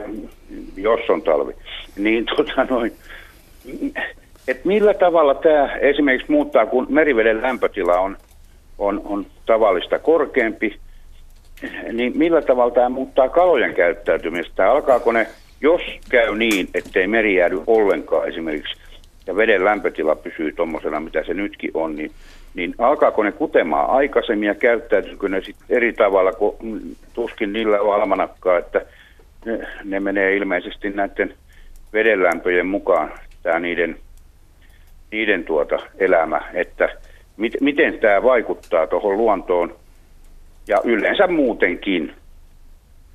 jos 0.75 1.09
on 1.09 1.21
talvi, 1.21 1.53
niin 1.97 2.25
tota 2.37 2.63
noin, 2.69 2.91
että 4.47 4.67
millä 4.67 4.93
tavalla 4.93 5.35
tämä 5.35 5.75
esimerkiksi 5.75 6.31
muuttaa, 6.31 6.65
kun 6.65 6.87
meriveden 6.89 7.41
lämpötila 7.41 7.99
on, 7.99 8.17
on, 8.77 9.01
on 9.05 9.25
tavallista 9.45 9.99
korkeampi, 9.99 10.79
niin 11.91 12.17
millä 12.17 12.41
tavalla 12.41 12.73
tämä 12.73 12.89
muuttaa 12.89 13.29
kalojen 13.29 13.73
käyttäytymistä? 13.73 14.71
Alkaako 14.71 15.11
ne, 15.11 15.27
jos 15.61 15.81
käy 16.09 16.35
niin, 16.35 16.69
ettei 16.73 17.07
meri 17.07 17.35
jäädy 17.35 17.61
ollenkaan 17.67 18.27
esimerkiksi, 18.29 18.75
ja 19.27 19.35
veden 19.35 19.65
lämpötila 19.65 20.15
pysyy 20.15 20.51
tuommoisena, 20.51 20.99
mitä 20.99 21.23
se 21.23 21.33
nytkin 21.33 21.71
on, 21.73 21.95
niin, 21.95 22.11
niin 22.55 22.75
alkaako 22.77 23.23
ne 23.23 23.31
kutemaan 23.31 23.89
aikaisemmin 23.89 24.47
ja 24.47 24.55
käyttäytyykö 24.55 25.29
ne 25.29 25.41
sitten 25.41 25.77
eri 25.77 25.93
tavalla, 25.93 26.31
kuin 26.31 26.55
tuskin 27.13 27.53
niillä 27.53 27.81
on 27.81 27.95
almanakkaa, 27.95 28.57
että 28.57 28.81
ne, 29.45 29.67
ne 29.83 29.99
menee 29.99 30.35
ilmeisesti 30.35 30.89
näiden 30.89 31.33
vedenlämpöjen 31.93 32.67
mukaan, 32.67 33.11
tämä 33.43 33.59
niiden, 33.59 33.97
niiden 35.11 35.43
tuota 35.43 35.79
elämä, 35.97 36.41
että 36.53 36.89
mit, 37.37 37.53
miten 37.61 37.99
tämä 37.99 38.23
vaikuttaa 38.23 38.87
tuohon 38.87 39.17
luontoon 39.17 39.75
ja 40.67 40.77
yleensä 40.83 41.27
muutenkin, 41.27 42.13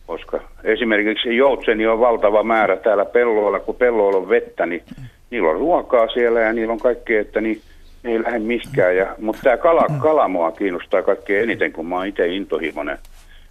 koska 0.06 0.40
esimerkiksi 0.64 1.36
joutseni 1.36 1.86
on 1.86 2.00
valtava 2.00 2.42
määrä 2.42 2.76
täällä 2.76 3.04
pelloilla, 3.04 3.60
kun 3.60 3.74
pelloilla 3.74 4.18
on 4.18 4.28
vettä, 4.28 4.66
niin 4.66 4.82
niillä 5.30 5.48
on 5.48 5.58
ruokaa 5.58 6.08
siellä 6.08 6.40
ja 6.40 6.52
niillä 6.52 6.72
on 6.72 6.78
kaikkea, 6.78 7.20
että 7.20 7.40
niin, 7.40 7.60
ei 8.04 8.22
lähde 8.22 8.38
miskään. 8.38 8.96
Ja, 8.96 9.14
mutta 9.20 9.42
tämä 9.42 9.56
kala, 9.56 9.86
kala 9.98 10.28
mua 10.28 10.52
kiinnostaa 10.52 11.02
kaikkein 11.02 11.42
eniten, 11.42 11.72
kun 11.72 11.86
mä 11.86 11.96
oon 11.96 12.06
itse 12.06 12.28
intohimoinen 12.28 12.98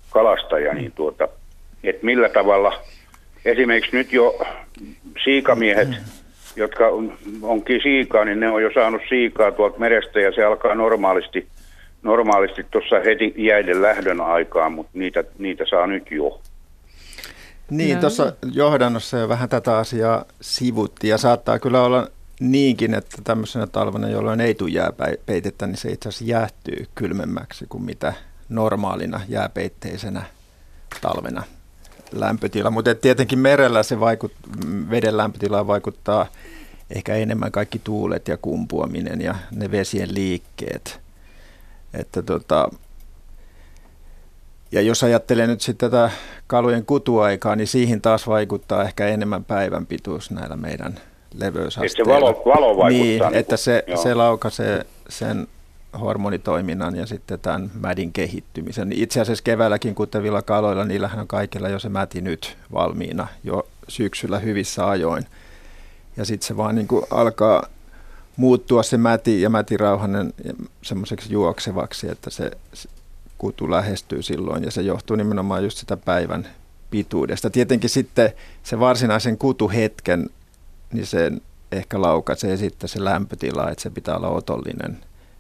kalastaja, 0.10 0.74
niin 0.74 0.92
tuota, 0.92 1.28
että 1.84 2.06
millä 2.06 2.30
tavalla 2.30 2.82
esimerkiksi 3.46 3.96
nyt 3.96 4.14
jo 4.14 4.46
siikamiehet, 5.24 5.90
jotka 6.56 6.88
on, 6.88 7.18
onkin 7.42 7.82
siikaa, 7.84 8.26
niin 8.26 8.40
ne 8.40 8.50
on 8.50 8.64
jo 8.64 8.72
saanut 8.74 9.02
siikaa 9.10 9.52
tuolta 9.52 9.80
merestä 9.80 10.20
ja 10.20 10.32
se 10.32 10.44
alkaa 10.44 10.76
normaalisti 10.76 11.48
normaalisti 12.04 12.66
tuossa 12.72 13.00
heti 13.00 13.34
jäiden 13.38 13.82
lähdön 13.82 14.22
aikaan, 14.22 14.72
mutta 14.72 14.92
niitä, 14.94 15.24
niitä 15.38 15.66
saa 15.70 15.88
nyt 15.88 16.12
jo. 16.12 16.42
Niin, 17.70 17.96
No 17.96 18.02
tuossa 18.02 18.34
johdannossa 18.54 19.18
jo 19.18 19.30
vähän 19.30 19.50
tätä 19.50 19.78
asiaa 19.78 20.26
sivuttiin 20.42 21.12
ja 21.12 21.18
saattaa 21.18 21.60
kyllä 21.60 21.82
olla 21.82 22.08
niinkin, 22.40 22.94
että 22.94 23.18
tämmöisenä 23.24 23.68
talvena, 23.68 24.10
jolloin 24.10 24.42
ei 24.42 24.56
tule 24.56 24.70
jääpeitettä, 24.70 25.68
niin 25.68 25.78
se 25.78 25.92
itse 25.92 26.10
asiassa 26.10 26.26
jäähtyy 26.26 26.88
kylmemmäksi 26.96 27.66
kuin 27.70 27.84
mitä 27.84 28.14
normaalina 28.50 29.22
jääpeitteisenä 29.28 30.24
talvena 31.02 31.44
lämpötila. 32.12 32.72
Mutta 32.72 32.96
tietenkin 32.96 33.40
merellä 33.40 33.84
se 33.84 34.00
vaikut, 34.00 34.32
veden 34.90 35.18
lämpötilaan 35.18 35.68
vaikuttaa 35.68 36.28
ehkä 36.90 37.16
enemmän 37.16 37.52
kaikki 37.52 37.80
tuulet 37.80 38.28
ja 38.28 38.38
kumpuaminen 38.38 39.22
ja 39.22 39.36
ne 39.52 39.72
vesien 39.72 40.16
liikkeet. 40.16 41.00
Että 41.94 42.22
tota, 42.22 42.70
ja 44.72 44.82
jos 44.82 45.04
ajattelee 45.04 45.48
nyt 45.48 45.62
sitten 45.62 45.92
tätä 45.92 46.12
kalujen 46.48 46.86
kutuaikaa, 46.86 47.56
niin 47.56 47.68
siihen 47.68 48.02
taas 48.02 48.28
vaikuttaa 48.28 48.84
ehkä 48.84 49.08
enemmän 49.08 49.46
päivän 49.46 49.86
pituus 49.86 50.32
näillä 50.32 50.56
meidän 50.56 51.00
leveysasteilla. 51.34 51.86
Että 51.86 52.04
se 52.04 52.04
valo- 52.04 52.56
valo 52.56 52.78
vaikuttaa 52.78 52.90
Niin, 52.90 53.22
niin 53.22 53.34
että 53.34 53.58
se, 53.58 53.84
joo. 53.88 54.04
se 54.04 54.14
laukaisee 54.14 54.86
sen 55.10 55.48
hormonitoiminnan 56.00 56.96
ja 56.96 57.06
sitten 57.06 57.40
tämän 57.40 57.72
mädin 57.80 58.14
kehittymisen. 58.14 58.92
Itse 58.92 59.22
asiassa 59.22 59.44
keväälläkin 59.44 59.96
kutevilla 59.96 60.42
kaloilla, 60.42 60.86
niillähän 60.86 61.20
on 61.20 61.28
kaikilla 61.28 61.70
jo 61.70 61.80
se 61.80 61.90
mäti 61.90 62.22
nyt 62.22 62.58
valmiina 62.74 63.28
jo 63.44 63.68
syksyllä 63.88 64.40
hyvissä 64.40 64.90
ajoin. 64.90 65.26
Ja 66.18 66.26
sitten 66.26 66.48
se 66.48 66.58
vaan 66.58 66.76
niin 66.76 66.88
kuin 66.88 67.06
alkaa 67.12 67.66
muuttua 68.36 68.84
se 68.84 68.98
mäti 68.98 69.42
ja 69.42 69.50
mätirauhanen 69.50 70.34
semmoiseksi 70.82 71.34
juoksevaksi, 71.34 72.10
että 72.12 72.30
se 72.30 72.52
se 72.74 72.90
kutu 73.38 73.72
lähestyy 73.72 74.22
silloin 74.22 74.64
ja 74.64 74.72
se 74.72 74.82
johtuu 74.82 75.16
nimenomaan 75.16 75.64
just 75.64 75.78
sitä 75.78 75.98
päivän 75.98 76.48
pituudesta. 76.92 77.50
Tietenkin 77.50 77.90
sitten 77.90 78.32
se 78.64 78.80
varsinaisen 78.80 79.38
kutuhetken, 79.38 80.30
niin 80.94 81.06
sen 81.06 81.42
ehkä 81.72 82.02
laukaisee 82.02 82.58
sitten 82.58 82.90
se 82.90 83.04
lämpötila, 83.04 83.70
että 83.70 83.82
se 83.82 83.90
pitää 83.90 84.18
olla 84.18 84.30
otollinen. 84.30 84.98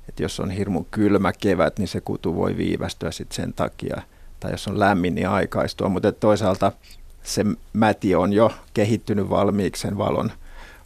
Että 0.09 0.23
jos 0.23 0.39
on 0.39 0.51
hirmu 0.51 0.85
kylmä 0.91 1.33
kevät, 1.33 1.79
niin 1.79 1.87
se 1.87 2.01
kutu 2.01 2.35
voi 2.35 2.57
viivästyä 2.57 3.11
sitten 3.11 3.35
sen 3.35 3.53
takia. 3.53 4.01
Tai 4.39 4.51
jos 4.51 4.67
on 4.67 4.79
lämmin, 4.79 5.15
niin 5.15 5.29
aikaistua. 5.29 5.89
Mutta 5.89 6.11
toisaalta 6.11 6.71
se 7.23 7.45
mäti 7.73 8.15
on 8.15 8.33
jo 8.33 8.51
kehittynyt 8.73 9.29
valmiiksi 9.29 9.81
sen 9.81 9.97
valon 9.97 10.31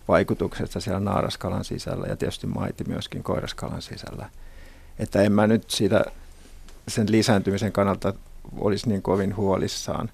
vaikutuksesta 0.07 0.79
siellä 0.79 0.99
naaraskalan 0.99 1.63
sisällä 1.63 2.07
ja 2.07 2.17
tietysti 2.17 2.47
maiti 2.47 2.83
myöskin 2.87 3.23
koiraskalan 3.23 3.81
sisällä. 3.81 4.29
Että 4.99 5.21
en 5.21 5.31
mä 5.31 5.47
nyt 5.47 5.63
siitä 5.67 6.05
sen 6.87 7.11
lisääntymisen 7.11 7.71
kannalta 7.71 8.13
olisi 8.57 8.89
niin 8.89 9.01
kovin 9.01 9.35
huolissaan. 9.35 10.09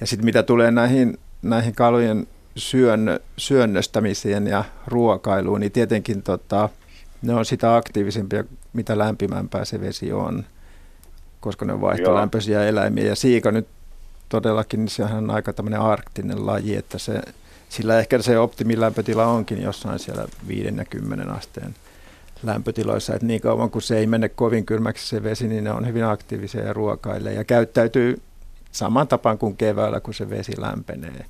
Ja 0.00 0.06
sitten 0.06 0.24
mitä 0.24 0.42
tulee 0.42 0.70
näihin, 0.70 1.18
näihin 1.42 1.74
kalojen 1.74 2.26
syön, 2.56 3.20
syönnöstämiseen 3.36 4.46
ja 4.46 4.64
ruokailuun, 4.86 5.60
niin 5.60 5.72
tietenkin 5.72 6.22
tota, 6.22 6.68
ne 7.22 7.34
on 7.34 7.44
sitä 7.44 7.76
aktiivisempia, 7.76 8.44
mitä 8.72 8.98
lämpimämpää 8.98 9.64
se 9.64 9.80
vesi 9.80 10.12
on, 10.12 10.44
koska 11.40 11.64
ne 11.64 11.72
on 11.72 11.80
vaihtolämpöisiä 11.80 12.64
eläimiä. 12.64 13.04
Ja 13.04 13.16
siika 13.16 13.50
nyt 13.50 13.66
todellakin, 14.28 14.80
niin 14.80 14.88
sehän 14.88 15.24
on 15.24 15.30
aika 15.30 15.52
tämmöinen 15.52 15.80
arktinen 15.80 16.46
laji, 16.46 16.76
että 16.76 16.98
se, 16.98 17.20
sillä 17.68 17.98
ehkä 17.98 18.22
se 18.22 18.38
optimilämpötila 18.38 19.26
onkin 19.26 19.62
jossain 19.62 19.98
siellä 19.98 20.26
50 20.48 21.32
asteen 21.32 21.74
lämpötiloissa, 22.42 23.14
että 23.14 23.26
niin 23.26 23.40
kauan 23.40 23.70
kun 23.70 23.82
se 23.82 23.98
ei 23.98 24.06
mene 24.06 24.28
kovin 24.28 24.66
kylmäksi 24.66 25.08
se 25.08 25.22
vesi, 25.22 25.48
niin 25.48 25.64
ne 25.64 25.72
on 25.72 25.86
hyvin 25.86 26.04
aktiivisia 26.04 26.64
ja 26.64 26.72
ruokailee 26.72 27.34
ja 27.34 27.44
käyttäytyy 27.44 28.20
saman 28.72 29.08
tapaan 29.08 29.38
kuin 29.38 29.56
keväällä, 29.56 30.00
kun 30.00 30.14
se 30.14 30.30
vesi 30.30 30.52
lämpenee. 30.58 31.24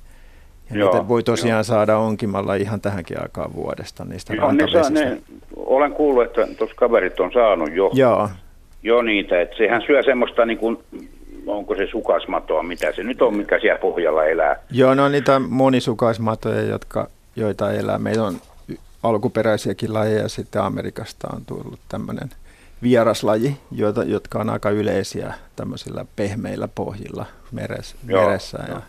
Ja 0.69 0.77
Joo, 0.77 0.91
niitä 0.91 1.07
voi 1.07 1.23
tosiaan 1.23 1.63
saada 1.63 1.97
onkimalla 1.97 2.55
ihan 2.55 2.81
tähänkin 2.81 3.21
aikaan 3.21 3.55
vuodesta 3.55 4.05
niistä 4.05 4.33
Joo, 4.33 4.51
ne 4.51 4.67
saa, 4.71 4.89
ne, 4.89 5.17
olen 5.55 5.91
kuullut, 5.91 6.23
että 6.23 6.47
tuossa 6.57 6.75
kaverit 6.75 7.19
on 7.19 7.31
saanut 7.33 7.73
jo, 7.73 7.89
Joo, 7.93 8.29
jo 8.83 9.01
niitä, 9.01 9.41
että 9.41 9.57
sehän 9.57 9.81
syö 9.87 10.03
semmoista 10.03 10.45
niin 10.45 10.57
kuin, 10.57 10.77
onko 11.47 11.75
se 11.75 11.87
sukasmatoa, 11.91 12.63
mitä 12.63 12.91
se 12.91 13.03
nyt 13.03 13.21
on, 13.21 13.35
mikä 13.35 13.59
siellä 13.59 13.79
pohjalla 13.79 14.25
elää. 14.25 14.55
Joo, 14.71 14.93
ne 14.93 15.01
on 15.01 15.11
niitä 15.11 15.39
monisukaismatoja, 15.39 16.61
jotka, 16.61 17.07
joita 17.35 17.71
elää. 17.71 17.97
Meillä 17.97 18.23
on 18.23 18.35
alkuperäisiäkin 19.03 19.93
lajeja, 19.93 20.29
sitten 20.29 20.61
Amerikasta 20.61 21.27
on 21.33 21.45
tullut 21.45 21.79
tämmöinen 21.89 22.29
vieraslaji, 22.81 23.57
joita, 23.71 24.03
jotka 24.03 24.39
on 24.39 24.49
aika 24.49 24.69
yleisiä 24.69 25.33
tämmöisillä 25.55 26.05
pehmeillä 26.15 26.67
pohjilla 26.67 27.25
meres, 27.51 27.95
Joo, 28.07 28.27
meressä. 28.27 28.57
Ja, 28.67 28.81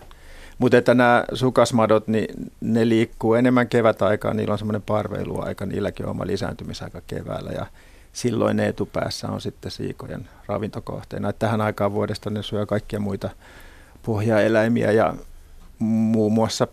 mutta 0.58 0.76
että 0.76 0.94
nämä 0.94 1.24
sukasmadot, 1.32 2.08
niin 2.08 2.50
ne 2.60 2.88
liikkuu 2.88 3.34
enemmän 3.34 3.68
kevätaikaan, 3.68 4.36
niillä 4.36 4.52
on 4.52 4.58
semmoinen 4.58 4.82
parveiluaika, 4.82 5.66
niilläkin 5.66 6.06
on 6.06 6.10
oma 6.10 6.26
lisääntymisaika 6.26 7.00
keväällä 7.06 7.50
ja 7.50 7.66
silloin 8.12 8.56
ne 8.56 8.66
etupäässä 8.66 9.28
on 9.28 9.40
sitten 9.40 9.70
siikojen 9.70 10.28
ravintokohteena. 10.46 11.28
Et 11.28 11.38
tähän 11.38 11.60
aikaan 11.60 11.92
vuodesta 11.92 12.30
ne 12.30 12.42
syö 12.42 12.66
kaikkia 12.66 13.00
muita 13.00 13.30
pohjaeläimiä 14.02 14.92
ja 14.92 15.14
muun 15.78 16.32
muassa 16.32 16.66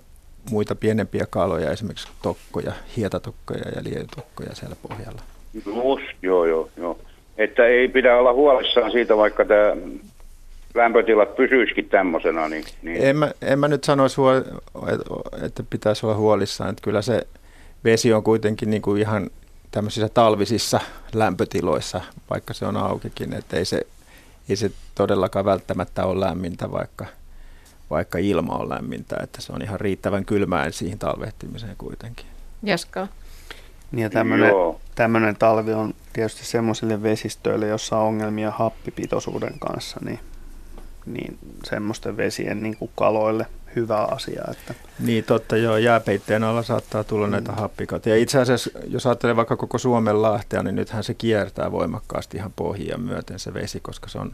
muita 0.52 0.76
pienempiä 0.76 1.26
kaloja, 1.30 1.72
esimerkiksi 1.72 2.08
tokkoja, 2.22 2.72
hietatokkoja 2.98 3.70
ja 3.76 3.84
liejutokkoja 3.84 4.56
siellä 4.56 4.76
pohjalla. 4.88 5.22
Just, 5.66 6.18
joo, 6.22 6.46
joo, 6.46 6.70
joo. 6.78 6.98
Että 7.38 7.66
ei 7.66 7.88
pidä 7.88 8.18
olla 8.18 8.34
huolissaan 8.34 8.92
siitä, 8.92 9.18
vaikka 9.18 9.46
tämä 9.46 9.76
lämpötilat 10.76 11.36
pysyisikin 11.36 11.90
tämmöisenä. 11.90 12.50
Niin, 12.50 12.66
niin 12.82 13.04
En 13.04 13.18
mä, 13.18 13.32
en 13.42 13.60
mä 13.60 13.68
nyt 13.68 13.84
sanoisi, 13.84 14.22
että 15.42 15.64
pitäisi 15.70 16.06
olla 16.06 16.16
huolissaan, 16.16 16.70
että 16.70 16.82
kyllä 16.82 17.02
se 17.02 17.28
vesi 17.84 18.14
on 18.14 18.24
kuitenkin 18.24 18.70
niin 18.70 18.82
kuin 18.82 19.02
ihan 19.02 19.30
tämmöisissä 19.72 20.10
talvisissa 20.10 20.80
lämpötiloissa, 21.14 22.02
vaikka 22.30 22.54
se 22.54 22.66
on 22.66 22.78
aukikin, 22.78 23.34
että 23.34 23.58
ei 23.58 23.66
se, 23.66 23.82
ei 24.50 24.56
se 24.56 24.72
todellakaan 24.96 25.46
välttämättä 25.46 26.06
ole 26.06 26.26
lämmintä, 26.26 26.72
vaikka, 26.72 27.06
vaikka 27.90 28.18
ilma 28.18 28.56
on 28.56 28.70
lämmintä, 28.70 29.16
että 29.24 29.42
se 29.42 29.54
on 29.54 29.62
ihan 29.62 29.80
riittävän 29.80 30.26
kylmää 30.26 30.72
siihen 30.72 31.00
talvehtimiseen 31.00 31.76
kuitenkin. 31.78 32.26
Jaska. 32.64 33.08
Niin 33.92 34.04
ja 34.04 34.10
tämmöinen 34.96 35.36
talvi 35.36 35.74
on 35.74 35.94
tietysti 36.14 36.46
semmoisille 36.46 37.04
vesistöille, 37.04 37.68
jossa 37.68 37.98
on 37.98 38.08
ongelmia 38.08 38.52
happipitoisuuden 38.52 39.60
kanssa, 39.60 40.00
niin, 40.06 40.20
niin 41.06 41.38
semmoisten 41.64 42.18
vesien 42.18 42.64
niin 42.64 42.78
kuin 42.78 42.92
kaloille 42.96 43.46
hyvä 43.76 43.98
asia. 43.98 44.44
Että, 44.52 44.74
Niin 45.00 45.24
totta, 45.24 45.58
joo, 45.58 45.78
jääpeitteen 45.78 46.44
alla 46.44 46.64
saattaa 46.64 47.04
tulla 47.04 47.28
näitä 47.28 47.52
happikotia. 47.52 48.16
Itse 48.16 48.40
asiassa, 48.40 48.70
jos 48.88 49.06
ajattelee 49.06 49.36
vaikka 49.36 49.56
koko 49.56 49.78
Suomen 49.78 50.22
lahtea, 50.22 50.64
niin 50.64 50.76
nythän 50.76 51.04
se 51.04 51.14
kiertää 51.14 51.72
voimakkaasti 51.72 52.38
ihan 52.38 52.54
pohjia 52.56 52.98
myöten 52.98 53.40
se 53.40 53.54
vesi, 53.54 53.80
koska 53.80 54.10
se 54.10 54.20
on 54.20 54.32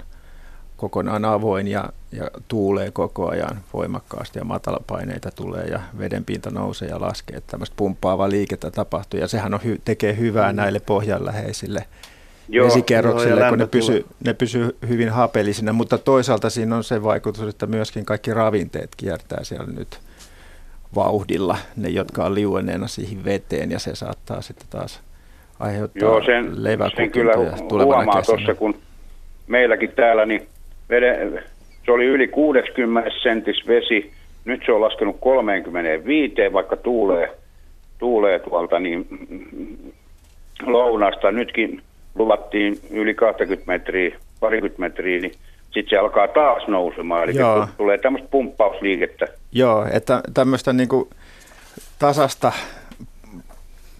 kokonaan 0.77 1.25
avoin 1.25 1.67
ja, 1.67 1.89
ja 2.11 2.27
tuulee 2.47 2.91
koko 2.91 3.29
ajan 3.29 3.59
voimakkaasti 3.73 4.39
ja 4.39 4.45
matalapaineita 4.45 5.31
tulee 5.31 5.65
ja 5.65 5.79
vedenpinta 5.97 6.51
nousee 6.51 6.87
ja 6.87 7.01
laskee. 7.01 7.37
Että 7.37 7.51
tämmöistä 7.51 7.75
pumppaavaa 7.75 8.29
liikettä 8.29 8.71
tapahtuu 8.71 9.19
ja 9.19 9.27
sehän 9.27 9.53
on 9.53 9.59
hy- 9.59 9.81
tekee 9.85 10.17
hyvää 10.17 10.53
näille 10.53 10.79
pohjanläheisille 10.79 11.85
Joo, 12.49 12.65
vesikerroksille, 12.65 13.41
joo, 13.41 13.49
kun 13.49 13.59
ne 13.59 13.67
pysyy, 13.67 14.05
ne 14.25 14.33
pysyy 14.33 14.77
hyvin 14.87 15.09
hapeellisina, 15.09 15.73
mutta 15.73 15.97
toisaalta 15.97 16.49
siinä 16.49 16.75
on 16.75 16.83
se 16.83 17.03
vaikutus, 17.03 17.47
että 17.47 17.65
myöskin 17.65 18.05
kaikki 18.05 18.33
ravinteet 18.33 18.89
kiertää 18.97 19.43
siellä 19.43 19.73
nyt 19.77 19.99
vauhdilla, 20.95 21.57
ne 21.77 21.89
jotka 21.89 22.25
on 22.25 22.35
liuenneena 22.35 22.87
siihen 22.87 23.25
veteen 23.25 23.71
ja 23.71 23.79
se 23.79 23.95
saattaa 23.95 24.41
sitten 24.41 24.67
taas 24.69 25.01
aiheuttaa 25.59 26.09
Joo, 26.09 26.23
sen, 26.23 26.55
sen 26.95 27.11
kyllä 27.11 27.33
huomaa 27.71 28.21
tuossa, 28.21 28.55
kun 28.55 28.75
meilläkin 29.47 29.91
täällä, 29.95 30.25
niin 30.25 30.47
veden, 30.89 31.43
se 31.85 31.91
oli 31.91 32.05
yli 32.05 32.27
60 32.27 33.11
sentis 33.23 33.67
vesi, 33.67 34.11
nyt 34.45 34.61
se 34.65 34.71
on 34.71 34.81
laskenut 34.81 35.17
35, 35.19 36.35
vaikka 36.53 36.75
tuulee, 36.75 37.29
tuulee 37.97 38.39
tuolta 38.39 38.79
niin 38.79 39.07
lounasta. 40.65 41.31
Nytkin 41.31 41.81
luvattiin 42.15 42.79
yli 42.89 43.13
20 43.13 43.71
metriä, 43.71 44.17
parikymmentä 44.39 44.79
metriä, 44.79 45.21
niin 45.21 45.33
sitten 45.63 45.89
se 45.89 45.97
alkaa 45.97 46.27
taas 46.27 46.67
nousemaan. 46.67 47.23
Eli 47.23 47.35
Joo. 47.35 47.67
tulee 47.77 47.97
tämmöistä 47.97 48.27
pumppausliikettä. 48.31 49.27
Joo, 49.51 49.87
että 49.91 50.21
tämmöistä 50.33 50.73
niin 50.73 50.89
kuin 50.89 51.09
tasasta, 51.99 52.51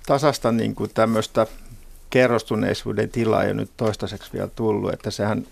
tasasta 0.05 0.51
niin 0.51 0.75
kuin 0.75 0.89
tämmöistä 0.93 1.47
kerrostuneisuuden 2.09 3.09
tilaa 3.09 3.43
ei 3.43 3.51
ole 3.51 3.61
nyt 3.61 3.71
toistaiseksi 3.77 4.33
vielä 4.33 4.49
tullut, 4.55 4.93
että 4.93 5.11
sehän 5.11 5.43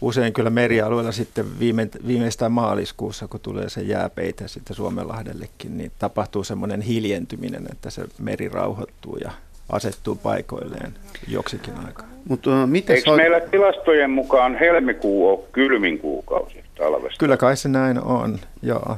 usein 0.00 0.32
kyllä 0.32 0.50
merialueella 0.50 1.12
sitten 1.12 1.58
viime, 1.58 1.88
viimeistään 2.06 2.52
maaliskuussa, 2.52 3.28
kun 3.28 3.40
tulee 3.40 3.68
se 3.68 3.80
jääpeite 3.80 4.48
sitten 4.48 4.76
Suomenlahdellekin, 4.76 5.78
niin 5.78 5.92
tapahtuu 5.98 6.44
semmoinen 6.44 6.80
hiljentyminen, 6.80 7.66
että 7.72 7.90
se 7.90 8.04
meri 8.18 8.48
rauhoittuu 8.48 9.16
ja 9.16 9.30
asettuu 9.68 10.14
paikoilleen 10.14 10.94
joksikin 11.28 11.74
aikaa. 11.86 12.06
Mutta 12.28 12.50
uh, 12.50 12.68
miten 12.68 12.96
Eikö 12.96 13.16
meillä 13.16 13.40
tilastojen 13.40 14.10
mukaan 14.10 14.58
helmikuu 14.58 15.28
ole 15.28 15.38
kylmin 15.52 15.98
kuukausi 15.98 16.64
talvesta? 16.78 17.18
Kyllä 17.18 17.36
kai 17.36 17.56
se 17.56 17.68
näin 17.68 18.00
on, 18.00 18.38
joo. 18.62 18.96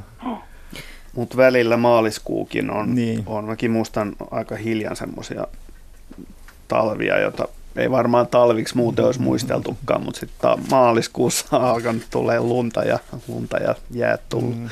Mutta 1.13 1.37
välillä 1.37 1.77
maaliskuukin 1.77 2.71
on, 2.71 2.95
Niin. 2.95 3.23
on. 3.25 3.45
Mäkin 3.45 3.71
muistan 3.71 4.15
aika 4.31 4.55
hiljan 4.55 4.95
semmoisia 4.95 5.47
talvia, 6.67 7.19
jota 7.19 7.47
ei 7.75 7.91
varmaan 7.91 8.27
talviksi 8.27 8.77
muuten 8.77 9.05
olisi 9.05 9.21
muisteltukaan, 9.21 10.03
mutta 10.03 10.19
sitten 10.19 10.49
maaliskuussa 10.71 11.57
on 11.57 11.63
alkanut 11.75 12.03
tulee 12.11 12.39
lunta 12.39 12.83
ja, 12.83 12.99
lunta 13.27 13.57
ja 13.57 13.75
jäät 13.91 14.21
tullut. 14.29 14.57
Mm. 14.57 14.69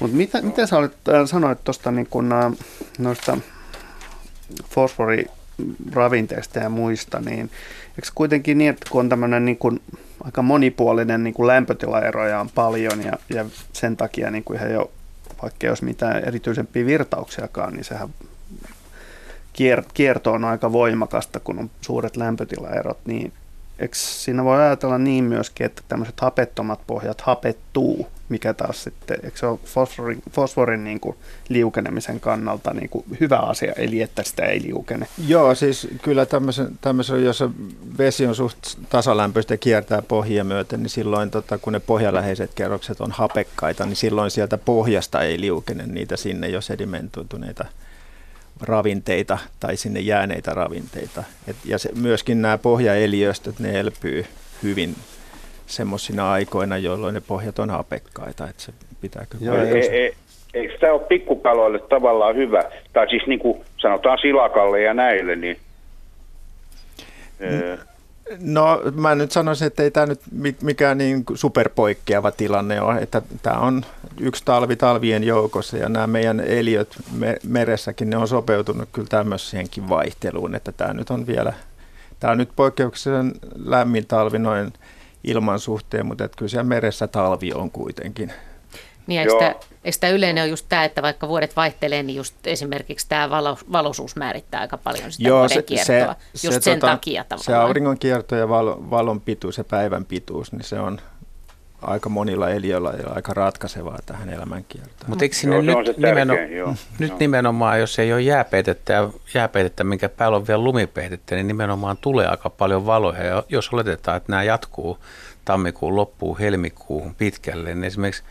Mutta 0.00 0.16
mitä, 0.16 0.42
mitä 0.42 0.66
sä 0.66 0.78
olet, 0.78 0.96
sanoit 1.26 1.64
tuosta 1.64 1.90
niin 1.90 2.06
kun, 2.10 2.34
noista 2.98 3.36
fosforiravinteista 4.70 6.58
ja 6.58 6.68
muista, 6.68 7.20
niin 7.20 7.50
eikö 7.88 8.08
kuitenkin 8.14 8.58
niin, 8.58 8.70
että 8.70 8.90
kun 8.90 9.00
on 9.00 9.08
tämmöinen 9.08 9.44
niin 9.44 9.58
kun, 9.58 9.80
aika 10.24 10.42
monipuolinen 10.42 11.24
niin 11.24 11.34
kun 11.34 11.46
lämpötilaeroja 11.46 12.40
on 12.40 12.50
paljon 12.54 13.04
ja, 13.04 13.12
ja 13.28 13.44
sen 13.72 13.96
takia 13.96 14.30
niin 14.30 14.44
kuin 14.44 14.58
ihan 14.58 14.72
jo, 14.72 14.90
vaikka 15.42 15.68
olisi 15.68 15.84
mitään 15.84 16.24
erityisempiä 16.24 16.86
virtauksiakaan, 16.86 17.72
niin 17.72 17.84
sehän 17.84 18.08
kier- 19.52 19.90
kierto 19.94 20.32
on 20.32 20.44
aika 20.44 20.72
voimakasta, 20.72 21.40
kun 21.40 21.58
on 21.58 21.70
suuret 21.80 22.16
lämpötilaerot, 22.16 22.98
niin 23.06 23.32
eikö 23.78 23.96
siinä 23.96 24.44
voi 24.44 24.60
ajatella 24.60 24.98
niin 24.98 25.24
myöskin, 25.24 25.66
että 25.66 25.82
tämmöiset 25.88 26.20
hapettomat 26.20 26.80
pohjat 26.86 27.20
hapettuu, 27.20 28.08
mikä 28.28 28.54
taas 28.54 28.84
sitten, 28.84 29.18
eikö 29.22 29.38
se 29.38 29.46
ole 29.46 29.58
fosforin, 29.64 30.22
fosforin 30.30 30.84
niin 30.84 31.00
kuin 31.00 31.16
liukenemisen 31.48 32.20
kannalta 32.20 32.74
niin 32.74 32.88
kuin 32.88 33.04
hyvä 33.20 33.36
asia, 33.36 33.72
eli 33.76 34.02
että 34.02 34.22
sitä 34.22 34.44
ei 34.44 34.62
liukene. 34.62 35.06
Joo, 35.26 35.54
siis 35.54 35.88
kyllä 36.02 36.26
tämmöisen, 36.26 36.78
tämmöisen 36.80 37.24
jos 37.24 37.44
vesi 37.98 38.26
on 38.26 38.34
suht 38.34 38.58
tasalämpöistä 38.88 39.56
kiertää 39.56 40.02
pohjia 40.02 40.44
myöten, 40.44 40.82
niin 40.82 40.90
silloin 40.90 41.30
tota, 41.30 41.58
kun 41.58 41.72
ne 41.72 41.80
pohjaläheiset 41.80 42.54
kerrokset 42.54 43.00
on 43.00 43.12
hapekkaita, 43.12 43.86
niin 43.86 43.96
silloin 43.96 44.30
sieltä 44.30 44.58
pohjasta 44.58 45.20
ei 45.20 45.40
liukene 45.40 45.86
niitä 45.86 46.16
sinne 46.16 46.48
jo 46.48 46.60
sedimentoituneita 46.60 47.64
ravinteita 48.60 49.38
tai 49.60 49.76
sinne 49.76 50.00
jääneitä 50.00 50.54
ravinteita. 50.54 51.24
Et, 51.46 51.56
ja 51.64 51.78
se, 51.78 51.90
myöskin 51.94 52.42
nämä 52.42 52.58
pohjaeliöstöt, 52.58 53.58
ne 53.58 53.80
elpyy 53.80 54.26
hyvin 54.62 54.96
semmoisina 55.72 56.32
aikoina, 56.32 56.78
jolloin 56.78 57.14
ne 57.14 57.20
pohjat 57.20 57.58
on 57.58 57.70
hapekkaita. 57.70 58.48
Et 58.48 58.60
se 58.60 58.72
pitää 59.00 59.26
kyllä 59.28 59.44
Joo, 59.44 59.56
e, 59.56 60.06
e, 60.06 60.12
eikö 60.54 60.78
tämä 60.78 60.92
ole 60.92 61.02
pikkukaloille 61.02 61.78
tavallaan 61.78 62.36
hyvä? 62.36 62.64
Tai 62.92 63.08
siis 63.10 63.26
niin 63.26 63.38
kuin 63.38 63.64
sanotaan 63.76 64.18
silakalle 64.18 64.82
ja 64.82 64.94
näille, 64.94 65.36
niin... 65.36 65.56
Mm. 67.40 67.78
No 68.40 68.82
mä 68.94 69.14
nyt 69.14 69.32
sanoisin, 69.32 69.66
että 69.66 69.82
ei 69.82 69.90
tämä 69.90 70.06
nyt 70.06 70.20
mikään 70.62 70.98
niin 70.98 71.24
superpoikkeava 71.34 72.30
tilanne 72.30 72.80
ole, 72.80 72.98
että 72.98 73.22
tämä 73.42 73.58
on 73.58 73.82
yksi 74.20 74.44
talvi 74.44 74.76
talvien 74.76 75.24
joukossa 75.24 75.76
ja 75.76 75.88
nämä 75.88 76.06
meidän 76.06 76.40
eliöt 76.40 76.96
meressäkin, 77.48 78.10
ne 78.10 78.16
on 78.16 78.28
sopeutunut 78.28 78.88
kyllä 78.92 79.08
tämmöiseenkin 79.08 79.88
vaihteluun, 79.88 80.54
että 80.54 80.72
tämä 80.72 80.92
nyt 80.92 81.10
on 81.10 81.26
vielä, 81.26 81.52
tämä 82.20 82.30
on 82.30 82.38
nyt 82.38 82.50
poikkeuksellisen 82.56 83.32
lämmin 83.64 84.06
talvi 84.06 84.38
noin 84.38 84.72
ilman 85.24 85.60
suhteen, 85.60 86.06
mutta 86.06 86.24
että 86.24 86.36
kyllä 86.36 86.48
siellä 86.48 86.68
meressä 86.68 87.06
talvi 87.06 87.52
on 87.52 87.70
kuitenkin. 87.70 88.32
Niin, 89.06 89.20
eikö 89.20 89.32
sitä, 89.32 89.54
eikö 89.84 89.92
sitä 89.92 90.08
yleinen 90.08 90.44
on 90.44 90.50
just 90.50 90.66
tämä, 90.68 90.84
että 90.84 91.02
vaikka 91.02 91.28
vuodet 91.28 91.56
vaihtelee, 91.56 92.02
niin 92.02 92.16
just 92.16 92.46
esimerkiksi 92.46 93.08
tämä 93.08 93.30
valo, 93.30 93.58
valoisuus 93.72 94.16
määrittää 94.16 94.60
aika 94.60 94.78
paljon 94.78 95.12
sitä 95.12 95.28
Joo, 95.28 95.48
se, 95.48 95.62
kiertoa, 95.62 96.16
se, 96.34 96.46
just 96.46 96.54
se, 96.54 96.60
sen 96.60 96.80
tota, 96.80 96.92
takia 96.92 97.24
tavallaan. 97.24 97.44
Se 97.44 97.54
auringon 97.54 97.98
kierto 97.98 98.36
ja 98.36 98.48
val, 98.48 98.76
valon 98.90 99.20
pituus 99.20 99.58
ja 99.58 99.64
päivän 99.64 100.04
pituus, 100.04 100.52
niin 100.52 100.64
se 100.64 100.80
on 100.80 101.00
aika 101.82 102.08
monilla 102.08 102.50
eliöillä 102.50 102.90
ja 102.90 103.12
aika 103.14 103.34
ratkaisevaa 103.34 103.98
tähän 104.06 104.28
elämänkiertoon. 104.28 105.10
Mutta 105.10 105.24
eikö 105.24 105.36
sinne 105.36 105.60
joo, 105.60 105.82
nyt, 105.82 105.96
nimeno, 105.96 106.34
joo, 106.34 106.74
nyt 106.98 107.10
joo. 107.10 107.18
nimenomaan, 107.18 107.80
jos 107.80 107.98
ei 107.98 108.12
ole 108.12 108.20
jääpeitettä, 108.20 108.92
ja 108.92 109.10
jääpeitettä, 109.34 109.84
minkä 109.84 110.08
päällä 110.08 110.36
on 110.36 110.46
vielä 110.46 110.64
lumipeitettä, 110.64 111.34
niin 111.34 111.48
nimenomaan 111.48 111.96
tulee 112.00 112.26
aika 112.26 112.50
paljon 112.50 112.86
valoja. 112.86 113.24
Ja 113.24 113.44
jos 113.48 113.70
oletetaan, 113.72 114.16
että 114.16 114.32
nämä 114.32 114.42
jatkuu 114.42 114.98
tammikuun 115.44 115.96
loppuun, 115.96 116.38
helmikuuhun 116.38 117.14
pitkälle, 117.14 117.74
niin 117.74 117.84
esimerkiksi 117.84 118.22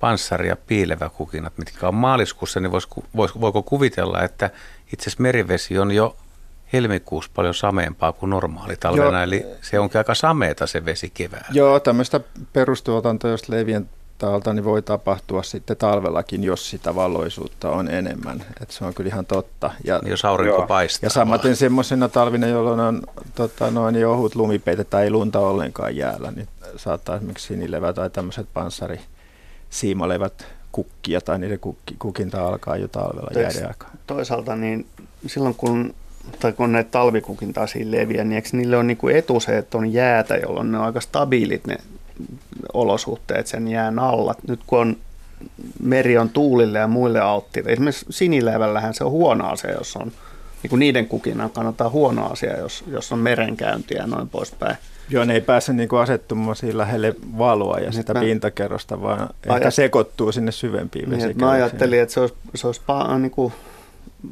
panssari- 0.00 0.48
ja 0.48 0.56
piileväkukinat, 0.56 1.52
mitkä 1.58 1.88
on 1.88 1.94
maaliskuussa, 1.94 2.60
niin 2.60 2.72
vois, 2.72 2.88
vois, 3.16 3.40
voiko 3.40 3.62
kuvitella, 3.62 4.22
että 4.22 4.50
itse 4.92 5.02
asiassa 5.02 5.22
merivesi 5.22 5.78
on 5.78 5.92
jo 5.92 6.16
helmikuussa 6.72 7.30
paljon 7.34 7.54
sameempaa 7.54 8.12
kuin 8.12 8.30
normaali 8.30 8.76
talvena, 8.76 9.18
Joo. 9.18 9.22
eli 9.22 9.46
se 9.60 9.78
onkin 9.78 9.98
aika 9.98 10.14
sameeta 10.14 10.66
se 10.66 10.84
vesi 10.84 11.10
keväällä. 11.14 11.48
Joo, 11.52 11.80
tämmöistä 11.80 12.20
perustuotantoa, 12.52 13.30
jos 13.30 13.48
levien 13.48 13.88
taalta, 14.18 14.52
niin 14.52 14.64
voi 14.64 14.82
tapahtua 14.82 15.42
sitten 15.42 15.76
talvellakin, 15.76 16.44
jos 16.44 16.70
sitä 16.70 16.94
valoisuutta 16.94 17.70
on 17.70 17.88
enemmän. 17.88 18.44
Et 18.60 18.70
se 18.70 18.84
on 18.84 18.94
kyllä 18.94 19.08
ihan 19.08 19.26
totta. 19.26 19.70
Ja, 19.84 19.98
niin 19.98 20.10
jos 20.10 20.24
aurinko 20.24 20.56
joo. 20.56 20.66
paistaa. 20.66 21.06
Ja 21.06 21.10
samaten 21.10 21.56
semmoisena 21.56 22.08
talvina, 22.08 22.46
jolloin 22.46 22.80
on 22.80 23.02
tota, 23.34 23.70
noin 23.70 23.92
niin 23.92 24.06
ohut 24.06 24.34
lumipeite 24.34 24.84
tai 24.84 25.04
ei 25.04 25.10
lunta 25.10 25.38
ollenkaan 25.38 25.96
jäällä, 25.96 26.30
niin 26.30 26.48
saattaa 26.76 27.16
esimerkiksi 27.16 27.46
sinilevä 27.46 27.92
tai 27.92 28.10
tämmöiset 28.10 28.46
panssari 28.54 29.00
siimalevät 29.70 30.46
kukkia 30.72 31.20
tai 31.20 31.38
niiden 31.38 31.58
kukki, 31.58 31.96
kukinta 31.98 32.46
alkaa 32.46 32.76
jo 32.76 32.88
talvella 32.88 33.40
jäädä 33.40 33.68
aikaa. 33.68 33.90
Toisaalta 34.06 34.56
niin 34.56 34.86
silloin 35.26 35.54
kun 35.54 35.94
tai 36.38 36.52
kun 36.52 36.72
ne 36.72 36.84
talvikukin 36.84 37.52
taas 37.52 37.74
leviää, 37.84 38.24
niin 38.24 38.36
eikö 38.36 38.48
niille 38.52 38.76
on 38.76 38.86
niinku 38.86 39.08
etu 39.08 39.40
se, 39.40 39.58
että 39.58 39.78
on 39.78 39.92
jäätä, 39.92 40.36
jolloin 40.36 40.72
ne 40.72 40.78
on 40.78 40.84
aika 40.84 41.00
stabiilit 41.00 41.66
ne 41.66 41.76
olosuhteet 42.72 43.46
sen 43.46 43.68
jään 43.68 43.98
alla. 43.98 44.34
Nyt 44.48 44.60
kun 44.66 44.78
on 44.78 44.96
meri 45.82 46.18
on 46.18 46.28
tuulille 46.28 46.78
ja 46.78 46.88
muille 46.88 47.20
alttiille. 47.20 47.72
Esimerkiksi 47.72 48.06
sinileivällähän 48.10 48.94
se 48.94 49.04
on 49.04 49.10
huono 49.10 49.48
asia, 49.48 49.72
jos 49.72 49.96
on 49.96 50.12
niin 50.62 50.70
kuin 50.70 50.80
niiden 50.80 51.08
kukinnan 51.08 51.50
kannattaa 51.50 51.88
huono 51.88 52.26
asia, 52.26 52.58
jos, 52.58 52.84
jos 52.86 53.12
on 53.12 53.18
merenkäyntiä 53.18 53.98
ja 53.98 54.06
noin 54.06 54.28
poispäin. 54.28 54.76
Joo, 55.08 55.24
ne 55.24 55.34
ei 55.34 55.40
pääse 55.40 55.72
niinku 55.72 55.96
asettumaan 55.96 56.56
siinä 56.56 56.78
lähelle 56.78 57.14
valoa 57.38 57.78
ja 57.78 57.92
sitä 57.92 58.14
mä, 58.14 58.20
pintakerrosta, 58.20 59.02
vaan 59.02 59.20
ajat... 59.20 59.56
ehkä 59.56 59.70
sekoittuu 59.70 60.32
sinne 60.32 60.52
syvempiin 60.52 61.10
niin, 61.10 61.38
Mä 61.38 61.50
ajattelin, 61.50 62.00
että 62.00 62.14
se, 62.14 62.20
olisi, 62.20 62.34
se, 62.54 62.66
olisi 62.66 62.80
pa, 62.86 63.18
niin 63.18 63.30
kuin, 63.30 63.52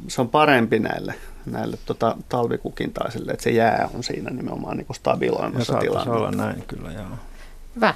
se 0.07 0.21
on 0.21 0.29
parempi 0.29 0.79
näille, 0.79 1.13
näille 1.45 1.77
tota, 1.85 2.17
talvikukintaisille, 2.29 3.31
että 3.31 3.43
se 3.43 3.51
jää 3.51 3.89
on 3.93 4.03
siinä 4.03 4.29
nimenomaan 4.29 4.77
niin 4.77 4.87
stabiloimassa 4.91 5.73
tilannetta. 5.77 6.11
olla 6.11 6.31
näin 6.31 6.63
kyllä, 6.67 6.91
joo. 6.91 7.05
Hyvä. 7.75 7.93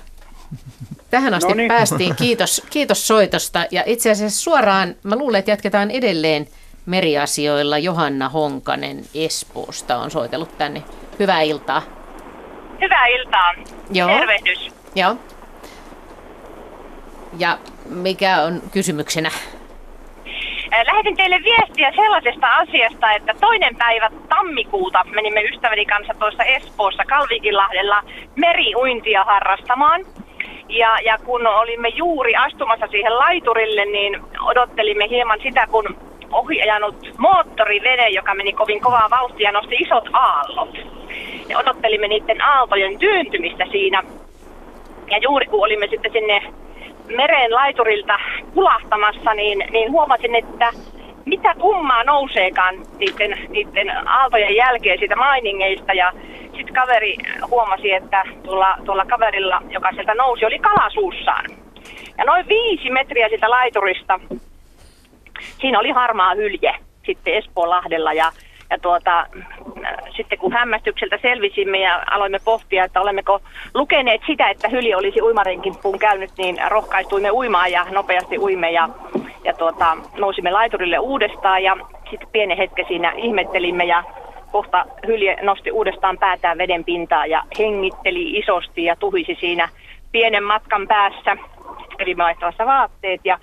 Tähän 1.09 1.33
asti 1.33 1.49
no 1.49 1.55
niin. 1.55 1.67
päästiin. 1.67 2.15
Kiitos, 2.15 2.61
kiitos 2.69 3.07
soitosta. 3.07 3.65
Ja 3.71 3.83
itse 3.85 4.11
asiassa 4.11 4.41
suoraan, 4.41 4.95
mä 5.03 5.15
luulen, 5.15 5.39
että 5.39 5.51
jatketaan 5.51 5.91
edelleen 5.91 6.47
meriasioilla. 6.85 7.77
Johanna 7.77 8.29
Honkanen 8.29 9.05
Espoosta 9.13 9.97
on 9.97 10.11
soitellut 10.11 10.57
tänne. 10.57 10.83
Hyvää 11.19 11.41
iltaa. 11.41 11.81
Hyvää 12.81 13.07
iltaa. 13.07 13.53
Joo. 13.91 14.09
Tervehdys. 14.09 14.71
Joo. 14.95 15.17
Ja 17.37 17.59
mikä 17.89 18.41
on 18.41 18.61
kysymyksenä? 18.71 19.31
Lähetin 20.83 21.15
teille 21.15 21.39
viestiä 21.43 21.91
sellaisesta 21.95 22.47
asiasta, 22.47 23.11
että 23.11 23.33
toinen 23.41 23.75
päivä 23.75 24.09
tammikuuta 24.29 25.03
menimme 25.03 25.41
ystäväni 25.41 25.85
kanssa 25.85 26.13
tuossa 26.19 26.43
Espoossa 26.43 27.03
Kalvikinlahdella 27.05 28.03
meriuintia 28.35 29.23
harrastamaan. 29.23 30.01
Ja, 30.69 30.97
ja 31.05 31.17
kun 31.25 31.47
olimme 31.47 31.89
juuri 31.89 32.35
astumassa 32.35 32.87
siihen 32.87 33.17
laiturille, 33.17 33.85
niin 33.85 34.21
odottelimme 34.41 35.09
hieman 35.09 35.39
sitä, 35.43 35.67
kun 35.67 35.97
ohi 36.31 36.59
moottorivene, 37.17 38.09
joka 38.09 38.35
meni 38.35 38.53
kovin 38.53 38.81
kovaa 38.81 39.09
vauhtia, 39.09 39.51
nosti 39.51 39.75
isot 39.75 40.09
aallot. 40.13 40.77
Ja 41.49 41.59
odottelimme 41.59 42.07
niiden 42.07 42.41
aaltojen 42.41 42.99
työntymistä 42.99 43.65
siinä. 43.71 44.03
Ja 45.11 45.17
juuri 45.17 45.45
kun 45.45 45.63
olimme 45.63 45.87
sitten 45.87 46.11
sinne 46.11 46.41
meren 47.15 47.53
laiturilta 47.53 48.19
kulahtamassa, 48.55 49.33
niin, 49.33 49.63
niin 49.71 49.91
huomasin, 49.91 50.35
että 50.35 50.71
mitä 51.25 51.55
kummaa 51.61 52.03
nouseekaan 52.03 52.75
niiden, 52.99 53.37
niiden 53.49 54.07
aaltojen 54.07 54.55
jälkeen 54.55 54.99
siitä 54.99 55.15
mainingeista. 55.15 55.93
Ja 55.93 56.13
sitten 56.57 56.73
kaveri 56.73 57.17
huomasi, 57.49 57.91
että 57.91 58.23
tuolla, 58.43 58.77
tuolla 58.85 59.05
kaverilla, 59.05 59.61
joka 59.69 59.91
sieltä 59.91 60.13
nousi, 60.13 60.45
oli 60.45 60.59
kalasuussaan. 60.59 61.45
Ja 62.17 62.23
noin 62.23 62.47
viisi 62.47 62.89
metriä 62.89 63.29
siitä 63.29 63.49
laiturista, 63.49 64.19
siinä 65.61 65.79
oli 65.79 65.91
harmaa 65.91 66.35
hylje 66.35 66.75
sitten 67.05 67.33
Espoolahdella 67.33 68.13
ja 68.13 68.31
ja 68.69 68.77
tuota, 68.79 69.27
sitten 70.17 70.37
kun 70.37 70.53
hämmästykseltä 70.53 71.17
selvisimme 71.21 71.79
ja 71.79 72.03
aloimme 72.11 72.39
pohtia, 72.45 72.83
että 72.83 73.01
olemmeko 73.01 73.39
lukeneet 73.73 74.21
sitä, 74.27 74.49
että 74.49 74.69
hyli 74.69 74.95
olisi 74.95 75.21
uimarenkimppuun 75.21 75.99
käynyt, 75.99 76.31
niin 76.37 76.57
rohkaistuimme 76.67 77.31
uimaan 77.31 77.71
ja 77.71 77.85
nopeasti 77.91 78.37
uimme 78.37 78.71
ja, 78.71 78.89
ja 79.43 79.53
tuota, 79.53 79.97
nousimme 80.17 80.51
laiturille 80.51 80.99
uudestaan. 80.99 81.63
Ja 81.63 81.77
sitten 82.09 82.29
pienen 82.31 82.57
hetken 82.57 82.85
siinä 82.87 83.11
ihmettelimme 83.11 83.83
ja 83.85 84.03
kohta 84.51 84.85
hylje 85.07 85.37
nosti 85.41 85.71
uudestaan 85.71 86.17
päätään 86.17 86.57
veden 86.57 86.83
pintaa 86.83 87.25
ja 87.25 87.43
hengitteli 87.59 88.37
isosti 88.37 88.83
ja 88.83 88.95
tuhisi 88.95 89.37
siinä 89.39 89.69
pienen 90.11 90.43
matkan 90.43 90.87
päässä. 90.87 91.37
Kävimme 91.97 92.23
vaihtamassa 92.23 92.65
vaatteet 92.65 93.21
ja 93.23 93.39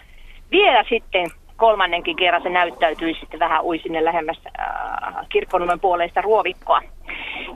vielä 0.51 0.85
sitten 0.89 1.31
kolmannenkin 1.63 2.17
kerran 2.17 2.43
se 2.43 2.49
näyttäytyi 2.49 3.15
sitten 3.21 3.41
vähän 3.41 3.63
ui 3.63 3.79
sinne 3.79 4.05
lähemmäs 4.05 4.39
äh, 4.47 5.27
kirkkonummen 5.29 5.81
puoleista 5.81 6.21
ruovikkoa. 6.21 6.81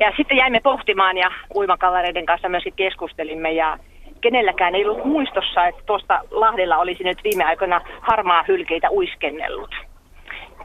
Ja 0.01 0.13
sitten 0.17 0.37
jäimme 0.37 0.61
pohtimaan 0.61 1.17
ja 1.17 1.31
uimakavereiden 1.55 2.27
kanssa 2.27 2.49
myöskin 2.49 2.73
keskustelimme 2.77 3.53
ja 3.53 3.79
kenelläkään 4.21 4.75
ei 4.75 4.85
ollut 4.85 5.05
muistossa, 5.05 5.67
että 5.67 5.83
tuosta 5.87 6.21
Lahdella 6.31 6.77
olisi 6.77 7.05
nyt 7.05 7.19
viime 7.25 7.45
aikoina 7.45 7.81
harmaa 8.01 8.45
hylkeitä 8.49 8.91
uiskennellut. 8.91 9.75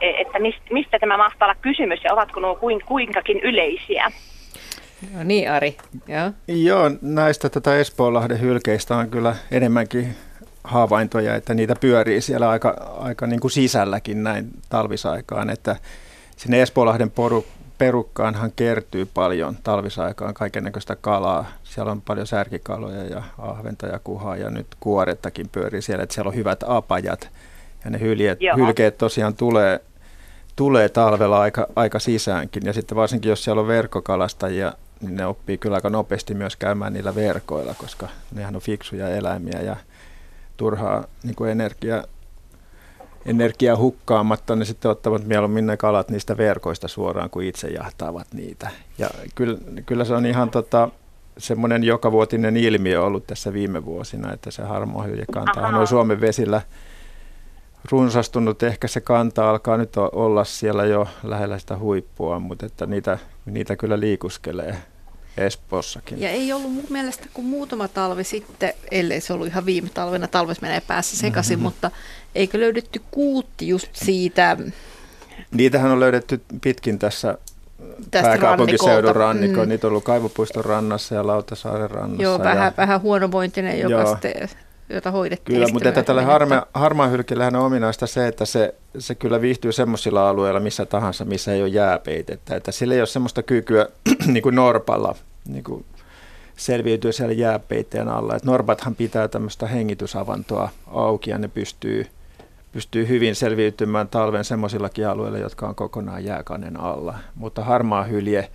E, 0.00 0.10
että 0.20 0.38
mistä 0.70 0.98
tämä 0.98 1.16
mahtaa 1.16 1.46
olla 1.46 1.62
kysymys 1.62 2.00
ja 2.04 2.12
ovatko 2.12 2.40
nuo 2.40 2.58
kuinkakin 2.86 3.40
yleisiä? 3.40 4.12
No 5.16 5.24
niin 5.24 5.50
Ari, 5.50 5.76
joo. 6.08 6.30
Joo, 6.48 6.90
näistä 7.00 7.48
tätä 7.48 7.76
Espoonlahden 7.76 8.40
hylkeistä 8.40 8.96
on 8.96 9.10
kyllä 9.10 9.36
enemmänkin 9.50 10.06
havaintoja, 10.64 11.34
että 11.34 11.54
niitä 11.54 11.74
pyörii 11.80 12.20
siellä 12.20 12.50
aika, 12.50 12.96
aika 13.00 13.26
niin 13.26 13.40
kuin 13.40 13.50
sisälläkin 13.50 14.22
näin 14.22 14.50
talvisaikaan, 14.68 15.50
että 15.50 15.76
sinne 16.36 16.62
Espoolahden 16.62 17.10
poru, 17.10 17.44
perukkaanhan 17.78 18.52
kertyy 18.56 19.06
paljon 19.06 19.56
talvisaikaan 19.62 20.34
kaikennäköistä 20.34 20.96
kalaa. 20.96 21.46
Siellä 21.64 21.92
on 21.92 22.00
paljon 22.00 22.26
särkikaloja 22.26 23.04
ja 23.04 23.22
ahventa 23.38 23.86
ja 23.86 24.00
kuhaa 24.04 24.36
ja 24.36 24.50
nyt 24.50 24.66
kuorettakin 24.80 25.48
pyörii 25.48 25.82
siellä, 25.82 26.02
että 26.02 26.14
siellä 26.14 26.28
on 26.28 26.34
hyvät 26.34 26.64
apajat. 26.66 27.30
Ja 27.84 27.90
ne 27.90 28.00
hyljeet, 28.00 28.38
hylkeet 28.56 28.98
tosiaan 28.98 29.34
tulee, 29.34 29.80
tulee 30.56 30.88
talvella 30.88 31.40
aika, 31.40 31.66
aika 31.76 31.98
sisäänkin. 31.98 32.62
Ja 32.66 32.72
sitten 32.72 32.96
varsinkin 32.96 33.28
jos 33.28 33.44
siellä 33.44 33.60
on 33.60 33.68
verkkokalastajia, 33.68 34.72
niin 35.00 35.16
ne 35.16 35.26
oppii 35.26 35.58
kyllä 35.58 35.76
aika 35.76 35.90
nopeasti 35.90 36.34
myös 36.34 36.56
käymään 36.56 36.92
niillä 36.92 37.14
verkoilla, 37.14 37.74
koska 37.74 38.08
nehän 38.32 38.56
on 38.56 38.62
fiksuja 38.62 39.08
eläimiä 39.08 39.60
ja 39.60 39.76
turhaa 40.62 41.04
niin 41.22 41.34
kuin 41.34 41.50
energia, 41.50 42.04
energiaa 43.26 43.76
hukkaamatta, 43.76 44.56
ne 44.56 44.64
sitten 44.64 44.90
ottavat 44.90 45.24
mieluummin 45.24 45.66
ne 45.66 45.76
kalat 45.76 46.10
niistä 46.10 46.36
verkoista 46.36 46.88
suoraan, 46.88 47.30
kuin 47.30 47.48
itse 47.48 47.68
jahtaavat 47.68 48.26
niitä. 48.32 48.70
Ja 48.98 49.10
kyllä, 49.34 49.58
kyllä 49.86 50.04
se 50.04 50.14
on 50.14 50.26
ihan 50.26 50.50
tota, 50.50 50.88
semmoinen 51.38 51.84
jokavuotinen 51.84 52.56
ilmiö 52.56 53.02
ollut 53.02 53.26
tässä 53.26 53.52
viime 53.52 53.84
vuosina, 53.84 54.32
että 54.32 54.50
se 54.50 54.62
harmaohjeljakanta 54.62 55.66
on 55.66 55.86
Suomen 55.86 56.20
vesillä 56.20 56.62
runsastunut. 57.90 58.62
Ehkä 58.62 58.88
se 58.88 59.00
kanta 59.00 59.50
alkaa 59.50 59.76
nyt 59.76 59.96
olla 60.12 60.44
siellä 60.44 60.84
jo 60.84 61.08
lähellä 61.22 61.58
sitä 61.58 61.78
huippua, 61.78 62.38
mutta 62.38 62.66
että 62.66 62.86
niitä, 62.86 63.18
niitä 63.46 63.76
kyllä 63.76 64.00
liikuskelee 64.00 64.76
Espoossakin. 65.36 66.20
Ja 66.20 66.28
ei 66.28 66.52
ollut 66.52 66.72
mun 66.72 66.86
mielestä 66.88 67.26
kuin 67.34 67.46
muutama 67.46 67.88
talvi 67.88 68.24
sitten, 68.24 68.74
ellei 68.90 69.20
se 69.20 69.32
ollut 69.32 69.46
ihan 69.46 69.66
viime 69.66 69.88
talvena, 69.94 70.28
talves 70.28 70.60
menee 70.60 70.80
päässä 70.80 71.16
sekaisin, 71.16 71.58
mm-hmm. 71.58 71.64
mutta 71.64 71.90
eikö 72.34 72.60
löydetty 72.60 73.02
kuutti 73.10 73.68
just 73.68 73.88
siitä? 73.92 74.56
Niitähän 75.50 75.90
on 75.90 76.00
löydetty 76.00 76.40
pitkin 76.60 76.98
tässä 76.98 77.38
Tästä 78.10 78.28
pääkaupunkiseudun 78.28 79.16
rannikko. 79.16 79.62
Mm. 79.62 79.68
Niitä 79.68 79.86
on 79.86 79.88
ollut 79.88 80.04
Kaivopuiston 80.04 80.64
rannassa 80.64 81.14
ja 81.14 81.26
Lautasaaren 81.26 81.90
rannassa. 81.90 82.22
Joo, 82.22 82.38
vähän, 82.38 82.66
ja... 82.66 82.72
vähän 82.76 83.00
huonovointinen, 83.00 83.80
joka 83.80 84.06
sitten 84.06 84.48
jota 84.94 85.10
hoidettiin. 85.10 85.56
Kyllä, 85.56 85.72
mutta 85.72 85.88
että 85.88 86.02
tälle 86.02 86.22
harma, 86.22 86.66
harmaahylkillähän 86.74 87.56
on 87.56 87.66
ominaista 87.66 88.06
se, 88.06 88.28
että 88.28 88.44
se, 88.44 88.74
se 88.98 89.14
kyllä 89.14 89.40
viihtyy 89.40 89.72
semmoisilla 89.72 90.28
alueilla 90.28 90.60
missä 90.60 90.86
tahansa, 90.86 91.24
missä 91.24 91.52
ei 91.52 91.62
ole 91.62 91.68
jääpeitettä. 91.68 92.56
Että 92.56 92.72
sillä 92.72 92.94
ei 92.94 93.00
ole 93.00 93.06
semmoista 93.06 93.42
kykyä 93.42 93.86
niin 94.26 94.42
kuin 94.42 94.54
norpalla 94.54 95.14
niin 95.48 95.64
kuin 95.64 95.84
selviytyä 96.56 97.12
siellä 97.12 97.34
jääpeiteen 97.34 98.08
alla. 98.08 98.36
Et 98.36 98.44
norpathan 98.44 98.94
pitää 98.94 99.28
tämmöistä 99.28 99.66
hengitysavantoa 99.66 100.68
auki 100.86 101.30
ja 101.30 101.38
ne 101.38 101.48
pystyy, 101.48 102.06
pystyy 102.72 103.08
hyvin 103.08 103.34
selviytymään 103.34 104.08
talven 104.08 104.44
semmoisillakin 104.44 105.08
alueilla, 105.08 105.38
jotka 105.38 105.68
on 105.68 105.74
kokonaan 105.74 106.24
jääkannen 106.24 106.80
alla. 106.80 107.18
Mutta 107.34 107.64
harmaa 107.64 108.04
hylje, 108.04 108.48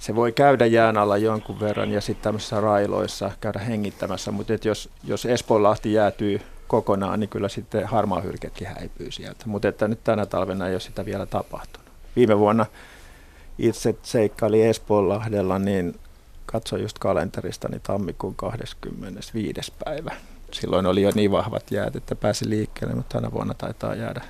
se 0.00 0.14
voi 0.14 0.32
käydä 0.32 0.66
jään 0.66 0.96
alla 0.96 1.16
jonkun 1.16 1.60
verran 1.60 1.92
ja 1.92 2.00
sitten 2.00 2.22
tämmöisissä 2.24 2.60
railoissa 2.60 3.30
käydä 3.40 3.58
hengittämässä, 3.58 4.30
mutta 4.30 4.54
et 4.54 4.64
jos, 4.64 4.88
jos 5.04 5.26
Espoonlahti 5.26 5.92
jäätyy 5.92 6.40
kokonaan, 6.68 7.20
niin 7.20 7.30
kyllä 7.30 7.48
sitten 7.48 7.86
harmaa 7.86 8.20
hylkekin 8.20 8.66
häipyy 8.66 9.10
sieltä. 9.10 9.44
Mutta 9.46 9.68
että 9.68 9.88
nyt 9.88 10.04
tänä 10.04 10.26
talvena 10.26 10.66
ei 10.66 10.74
ole 10.74 10.80
sitä 10.80 11.04
vielä 11.04 11.26
tapahtunut. 11.26 11.90
Viime 12.16 12.38
vuonna 12.38 12.66
itse 13.58 13.94
seikkaili 14.02 14.62
Espoonlahdella, 14.62 15.58
niin 15.58 16.00
katsoin 16.46 16.82
just 16.82 16.98
kalenterista, 16.98 17.68
niin 17.68 17.80
tammikuun 17.80 18.34
25. 18.34 19.72
päivä. 19.84 20.12
Silloin 20.52 20.86
oli 20.86 21.02
jo 21.02 21.12
niin 21.14 21.30
vahvat 21.30 21.70
jäät, 21.70 21.96
että 21.96 22.16
pääsi 22.16 22.48
liikkeelle, 22.48 22.94
mutta 22.94 23.18
tänä 23.18 23.32
vuonna 23.32 23.54
taitaa 23.54 23.94
jäädä 23.94 24.20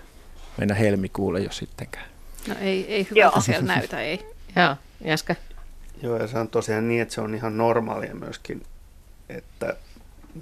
mennä 0.56 0.74
helmikuulle 0.74 1.40
jo 1.40 1.50
sittenkään. 1.52 2.06
No 2.48 2.54
ei, 2.60 2.94
ei 2.94 3.06
hyvältä 3.10 3.40
siellä 3.40 3.74
näytä, 3.74 4.00
ei. 4.00 4.26
Joo, 4.56 4.76
Jaska. 5.04 5.34
Joo, 6.02 6.16
ja 6.16 6.26
se 6.26 6.38
on 6.38 6.48
tosiaan 6.48 6.88
niin, 6.88 7.02
että 7.02 7.14
se 7.14 7.20
on 7.20 7.34
ihan 7.34 7.56
normaalia 7.56 8.14
myöskin, 8.14 8.62
että 9.28 9.76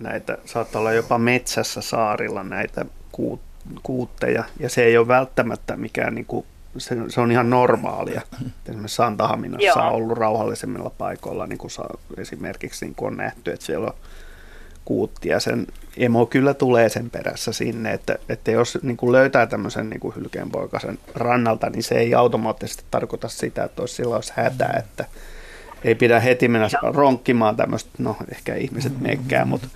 näitä 0.00 0.38
saattaa 0.44 0.80
olla 0.80 0.92
jopa 0.92 1.18
metsässä 1.18 1.80
saarilla 1.80 2.44
näitä 2.44 2.84
kuut, 3.12 3.40
kuutteja, 3.82 4.44
ja 4.60 4.68
se 4.68 4.84
ei 4.84 4.98
ole 4.98 5.08
välttämättä 5.08 5.76
mikään, 5.76 6.14
niin 6.14 6.24
kuin, 6.24 6.46
se, 6.78 6.96
se 7.08 7.20
on 7.20 7.32
ihan 7.32 7.50
normaalia. 7.50 8.22
Esimerkiksi 8.68 8.96
Santahaminassa 8.96 9.82
on 9.82 9.92
ollut 9.92 10.18
rauhallisemmilla 10.18 10.90
paikoilla, 10.90 11.46
niin 11.46 11.58
kuin 11.58 11.70
esimerkiksi 12.16 12.84
niin 12.84 12.94
kuin 12.94 13.06
on 13.06 13.16
nähty, 13.16 13.52
että 13.52 13.66
siellä 13.66 13.86
on 13.86 13.94
kuutti, 14.84 15.28
ja 15.28 15.40
sen 15.40 15.66
emo 15.96 16.26
kyllä 16.26 16.54
tulee 16.54 16.88
sen 16.88 17.10
perässä 17.10 17.52
sinne, 17.52 17.92
että, 17.92 18.18
että 18.28 18.50
jos 18.50 18.78
niin 18.82 18.96
kuin 18.96 19.12
löytää 19.12 19.46
tämmöisen 19.46 19.90
niin 19.90 20.00
kuin 20.00 20.14
hylkeenpoikasen 20.16 20.98
rannalta, 21.14 21.70
niin 21.70 21.82
se 21.82 21.94
ei 21.94 22.14
automaattisesti 22.14 22.84
tarkoita 22.90 23.28
sitä, 23.28 23.64
että 23.64 23.82
olisi 23.82 23.94
silloin 23.94 24.16
olisi 24.16 24.32
hätä, 24.36 24.66
että 24.78 25.04
ei 25.84 25.94
pidä 25.94 26.20
heti 26.20 26.48
mennä 26.48 26.68
ronkkimaan 26.82 27.56
tämmöistä, 27.56 27.90
no 27.98 28.16
ehkä 28.32 28.54
ihmiset 28.54 28.92
mm-hmm. 28.92 29.06
meikkää, 29.06 29.44
mutta, 29.44 29.68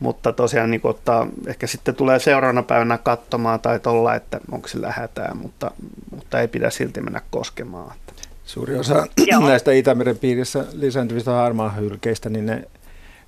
mutta 0.00 0.32
tosiaan 0.32 0.70
niin 0.70 0.80
ottaa, 0.84 1.26
ehkä 1.46 1.66
sitten 1.66 1.94
tulee 1.94 2.18
seuraavana 2.18 2.62
päivänä 2.62 2.98
katsomaan 2.98 3.60
tai 3.60 3.80
tuolla, 3.80 4.14
että 4.14 4.40
onko 4.52 4.68
sillä 4.68 4.92
hätää, 4.96 5.34
mutta, 5.34 5.70
mutta 6.10 6.40
ei 6.40 6.48
pidä 6.48 6.70
silti 6.70 7.00
mennä 7.00 7.20
koskemaan. 7.30 7.96
Suuri 8.44 8.78
osa 8.78 9.06
näistä 9.46 9.72
Itämeren 9.72 10.18
piirissä 10.18 10.64
lisääntyvistä 10.72 11.30
harmaahylkeistä, 11.30 12.30
niin 12.30 12.46
ne 12.46 12.64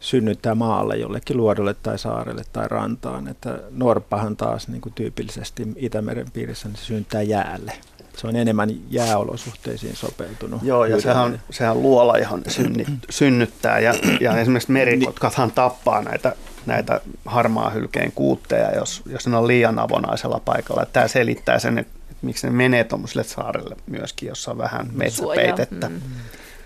synnyttää 0.00 0.54
maalle 0.54 0.96
jollekin 0.96 1.36
luodolle 1.36 1.74
tai 1.74 1.98
saarelle 1.98 2.42
tai 2.52 2.68
rantaan. 2.68 3.28
Että 3.28 3.58
norppahan 3.70 4.36
taas 4.36 4.68
niin 4.68 4.80
kuin 4.80 4.92
tyypillisesti 4.92 5.68
Itämeren 5.76 6.30
piirissä 6.32 6.68
niin 6.68 6.76
se 6.76 6.84
synnyttää 6.84 7.22
jäälle 7.22 7.72
se 8.16 8.26
on 8.26 8.36
enemmän 8.36 8.70
jääolosuhteisiin 8.90 9.96
sopeutunut. 9.96 10.62
Joo, 10.62 10.84
ja 10.84 11.00
sehän 11.00 11.24
on, 11.24 11.38
sehän 11.50 11.82
luola, 11.82 12.18
johon 12.18 12.42
synnit, 12.48 12.88
synnyttää, 13.10 13.78
ja, 13.78 13.94
ja 14.20 14.38
esimerkiksi 14.38 14.72
merikotkathan 14.72 15.50
tappaa 15.50 16.02
näitä, 16.02 16.34
näitä 16.66 17.00
harmaa 17.24 17.70
hylkeen 17.70 18.12
kuutteja, 18.12 18.76
jos, 18.76 19.02
jos 19.06 19.26
ne 19.26 19.36
on 19.36 19.46
liian 19.46 19.78
avonaisella 19.78 20.40
paikalla. 20.44 20.86
Tämä 20.86 21.08
selittää 21.08 21.58
sen, 21.58 21.78
että 21.78 21.92
miksi 22.22 22.46
ne 22.46 22.52
menee 22.52 22.84
tuommoiselle 22.84 23.24
saarelle 23.24 23.76
myöskin, 23.86 24.28
jossa 24.28 24.50
on 24.50 24.58
vähän 24.58 24.88
metsäpeitettä. 24.92 25.88
Mm. 25.88 26.00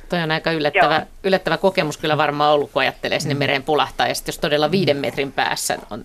Toi 0.09 0.23
on 0.23 0.31
aika 0.31 0.53
yllättävä, 0.53 1.07
yllättävä 1.25 1.57
kokemus 1.57 1.97
kyllä 1.97 2.17
varmaan 2.17 2.55
ollut, 2.55 2.71
kun 2.73 2.83
ajattelee 2.83 3.21
sinne 3.21 3.35
mereen 3.35 3.63
pulahtaa. 3.63 4.09
Ja 4.09 4.15
sitten 4.15 4.33
jos 4.33 4.39
todella 4.39 4.71
viiden 4.71 4.97
metrin 4.97 5.33
päässä 5.33 5.79
on 5.91 6.05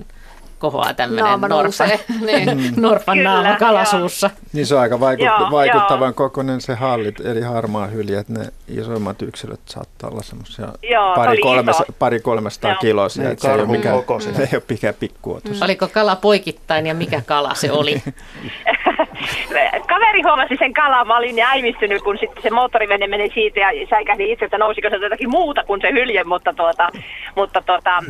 kohoaa 0.62 0.94
tämmöinen 0.94 1.42
norpa, 1.42 1.86
niin, 2.26 2.58
mm. 2.58 2.82
norpan 2.82 3.18
Kyllä, 3.18 3.34
naama 3.34 3.56
kalasuussa. 3.56 4.28
Joo. 4.28 4.50
Niin 4.54 4.66
se 4.66 4.76
on 4.76 4.82
aika 4.82 5.00
vaikut, 5.00 5.26
joo, 5.26 5.52
vaikuttavan 5.52 6.08
joo. 6.08 6.14
kokoinen 6.14 6.62
se 6.62 6.76
hallit, 6.76 7.20
eli 7.20 7.42
harmaa 7.42 7.88
hylje, 7.88 8.20
että 8.20 8.34
ne 8.34 8.48
isoimmat 8.68 9.22
yksilöt 9.22 9.60
saattaa 9.66 10.10
olla 10.10 10.22
semmoisia 10.22 10.68
pari, 11.16 11.38
kolmes, 11.38 11.76
pari 12.00 12.20
kolmestaan 12.20 12.78
kiloisia, 12.82 13.30
että 13.30 13.42
se 13.42 13.54
ei 13.54 13.60
ole 13.60 13.68
mikään, 13.68 14.04
se 14.20 14.30
ei 14.42 14.48
ole 14.54 14.64
mikään 14.70 14.94
pikkuotus. 15.00 15.60
Mm. 15.60 15.64
Oliko 15.66 15.88
kala 15.88 16.16
poikittain 16.16 16.88
ja 16.88 16.94
mikä 16.94 17.22
kala 17.26 17.54
se 17.54 17.72
oli? 17.72 18.04
Kaveri 19.88 20.22
huomasi 20.22 20.56
sen 20.60 20.74
kalan, 20.74 21.08
mä 21.08 21.18
olin 21.18 21.40
äimistynyt, 21.40 22.02
kun 22.02 22.18
sitten 22.18 22.44
se 22.44 22.50
moottorivene 22.50 23.08
meni 23.08 23.32
siitä 23.34 23.60
ja 23.60 23.88
säikähdin 23.90 24.30
itse, 24.30 24.46
että 24.46 24.58
nousiko 24.58 24.90
se 24.90 24.96
jotakin 24.96 25.30
muuta 25.30 25.64
kuin 25.64 25.82
se 25.82 25.92
hylje, 25.92 26.24
mutta, 26.24 26.54
tuota, 26.54 26.90
mutta 27.36 27.62
tuota, 27.62 28.04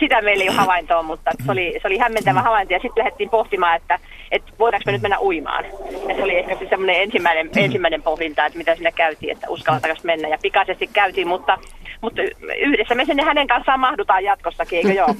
sitä 0.00 0.22
meillä 0.22 0.42
ei 0.42 0.48
ole 0.48 0.56
havaintoa, 0.56 1.02
mutta 1.02 1.30
se 1.46 1.52
oli, 1.52 1.78
se 1.82 1.88
oli 1.88 1.98
hämmentävä 1.98 2.42
havainto. 2.42 2.72
Ja 2.72 2.80
sitten 2.80 3.04
lähdettiin 3.04 3.30
pohtimaan, 3.30 3.76
että, 3.76 3.98
että 4.30 4.52
voidaanko 4.58 4.82
me 4.86 4.92
nyt 4.92 5.02
mennä 5.02 5.20
uimaan. 5.20 5.64
Ja 6.08 6.14
se 6.14 6.22
oli 6.22 6.38
ehkä 6.38 6.54
se 6.54 6.66
semmoinen 6.68 7.02
ensimmäinen, 7.02 7.50
ensimmäinen 7.56 8.02
pohdinta, 8.02 8.46
että 8.46 8.58
mitä 8.58 8.74
siinä 8.74 8.92
käytiin, 8.92 9.32
että 9.32 9.50
uskalletaanko 9.50 10.00
mennä. 10.04 10.28
Ja 10.28 10.38
pikaisesti 10.42 10.86
käytiin, 10.92 11.28
mutta 11.28 11.58
mutta 12.00 12.22
yhdessä 12.60 12.94
me 12.94 13.04
sinne 13.04 13.22
hänen 13.22 13.46
kanssaan 13.46 13.80
mahdutaan 13.80 14.24
jatkossakin, 14.24 14.76
eikö 14.76 14.92
joo? 14.92 15.14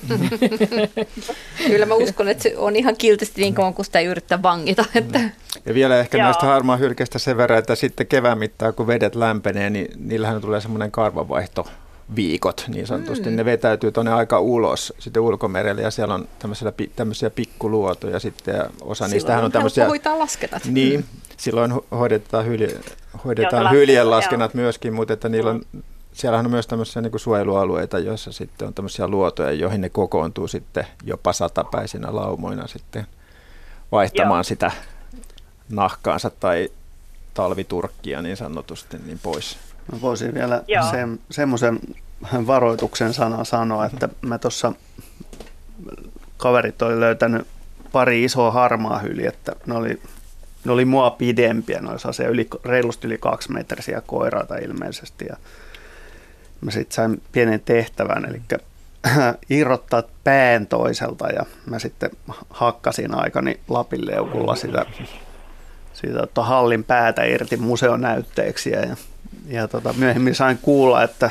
Kyllä 1.66 1.87
mä 1.87 1.95
uskon, 1.95 2.28
että 2.28 2.43
se 2.43 2.55
on 2.57 2.76
ihan 2.76 2.97
kiltisti 2.97 3.41
niin 3.41 3.55
kauan, 3.55 3.74
kun 3.74 3.85
sitä 3.85 3.99
ei 3.99 4.07
yrittää 4.07 4.43
vangita. 4.43 4.85
Että. 4.95 5.20
Ja 5.66 5.74
vielä 5.74 5.99
ehkä 5.99 6.18
Joo. 6.18 6.24
näistä 6.24 6.47
harmaa 6.47 6.76
hylkeistä 6.76 7.18
sen 7.18 7.37
verran, 7.37 7.59
että 7.59 7.74
sitten 7.74 8.07
kevään 8.07 8.39
mittaan, 8.39 8.74
kun 8.74 8.87
vedet 8.87 9.14
lämpenee, 9.14 9.70
niin 9.70 9.89
niillähän 9.97 10.41
tulee 10.41 10.61
semmoinen 10.61 10.91
karvanvaihto 10.91 11.66
viikot 12.16 12.64
niin 12.68 12.87
sanotusti. 12.87 13.31
Mm. 13.31 13.37
Ne 13.37 13.45
vetäytyy 13.45 13.93
tuonne 13.93 14.12
aika 14.12 14.41
ulos 14.41 14.93
sitten 14.99 15.22
ulkomerelle 15.22 15.83
ja 15.83 15.91
siellä 15.91 16.14
on 16.14 16.28
tämmöisiä, 16.39 16.72
tämmöisiä 16.97 17.31
pikkuluotoja 17.31 18.20
sitten 18.20 18.55
ja 18.55 18.64
osa 18.81 19.05
Silloin 19.05 19.12
niistähän 19.12 19.45
on 19.45 19.53
tämmöisiä... 19.53 19.87
hoitaa 19.87 20.18
lasketat. 20.18 20.64
Niin, 20.64 21.05
silloin 21.37 21.72
ho- 21.72 21.97
hoidetaan, 21.97 22.47
hylje, 22.47 22.76
hoidetaan 23.24 23.70
hyljen 23.70 24.11
laskennat 24.11 24.55
myöskin, 24.55 24.95
mutta 24.95 25.12
että 25.12 25.28
niillä 25.28 25.51
on, 25.51 25.62
siellähän 26.12 26.46
on 26.46 26.50
myös 26.50 26.66
tämmöisiä 26.66 27.02
niin 27.02 27.11
kuin 27.11 27.20
suojelualueita, 27.20 27.98
joissa 27.98 28.32
sitten 28.32 28.68
on 28.68 28.74
tämmöisiä 28.74 29.08
luotoja, 29.08 29.52
joihin 29.52 29.80
ne 29.80 29.88
kokoontuu 29.88 30.48
sitten 30.48 30.86
jopa 31.04 31.32
satapäisinä 31.32 32.14
laumoina 32.14 32.66
sitten 32.66 33.06
vaihtamaan 33.92 34.38
Joo. 34.38 34.44
sitä 34.44 34.70
nahkaansa 35.68 36.30
tai 36.30 36.68
talviturkkia 37.34 38.22
niin 38.22 38.36
sanotusti 38.36 38.98
niin 39.06 39.18
pois. 39.22 39.58
Mä 39.92 40.00
voisin 40.00 40.34
vielä 40.34 40.62
Joo. 40.68 40.90
sen, 40.90 41.20
semmoisen 41.30 41.80
varoituksen 42.46 43.14
sanan 43.14 43.46
sanoa, 43.46 43.86
että 43.86 44.08
mä 44.22 44.38
tuossa 44.38 44.72
kaverit 46.36 46.82
oli 46.82 47.00
löytänyt 47.00 47.46
pari 47.92 48.24
isoa 48.24 48.50
harmaa 48.50 48.98
hyljettä. 48.98 49.56
Ne 49.66 49.74
oli, 49.74 50.02
ne 50.64 50.72
oli 50.72 50.84
mua 50.84 51.11
pidempiä, 51.11 51.80
ne 51.80 51.88
oli 51.88 52.28
yli, 52.30 52.48
reilusti 52.64 53.06
yli 53.06 53.18
kaksi 53.18 53.52
metrisiä 53.52 54.02
koiraita 54.06 54.56
ilmeisesti. 54.56 55.26
Ja 55.28 55.36
mä 56.61 56.70
sitten 56.70 56.94
sain 56.94 57.22
pienen 57.32 57.61
tehtävän, 57.64 58.24
eli 58.24 58.40
irrottaa 59.58 60.02
pään 60.24 60.66
toiselta 60.66 61.28
ja 61.28 61.46
mä 61.66 61.78
sitten 61.78 62.11
hakkasin 62.50 63.14
aikani 63.14 63.61
Lapin 63.68 64.06
leukulla 64.06 64.54
sitä, 64.54 64.86
siitä 65.92 66.18
tota 66.18 66.42
hallin 66.42 66.84
päätä 66.84 67.24
irti 67.24 67.56
museonäytteeksiä 67.56 68.80
ja, 68.80 68.96
ja 69.46 69.68
tota, 69.68 69.92
myöhemmin 69.92 70.34
sain 70.34 70.58
kuulla, 70.62 71.02
että 71.02 71.30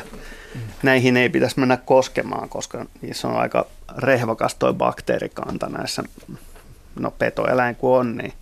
näihin 0.82 1.16
ei 1.16 1.28
pitäisi 1.28 1.60
mennä 1.60 1.76
koskemaan, 1.76 2.48
koska 2.48 2.86
niissä 3.02 3.28
on 3.28 3.36
aika 3.36 3.66
rehvakas 3.98 4.54
toi 4.54 4.74
bakteerikanta 4.74 5.68
näissä, 5.68 6.02
no 6.98 7.10
petoeläin 7.10 7.76
kuin 7.76 7.98
on, 7.98 8.16
niin 8.16 8.32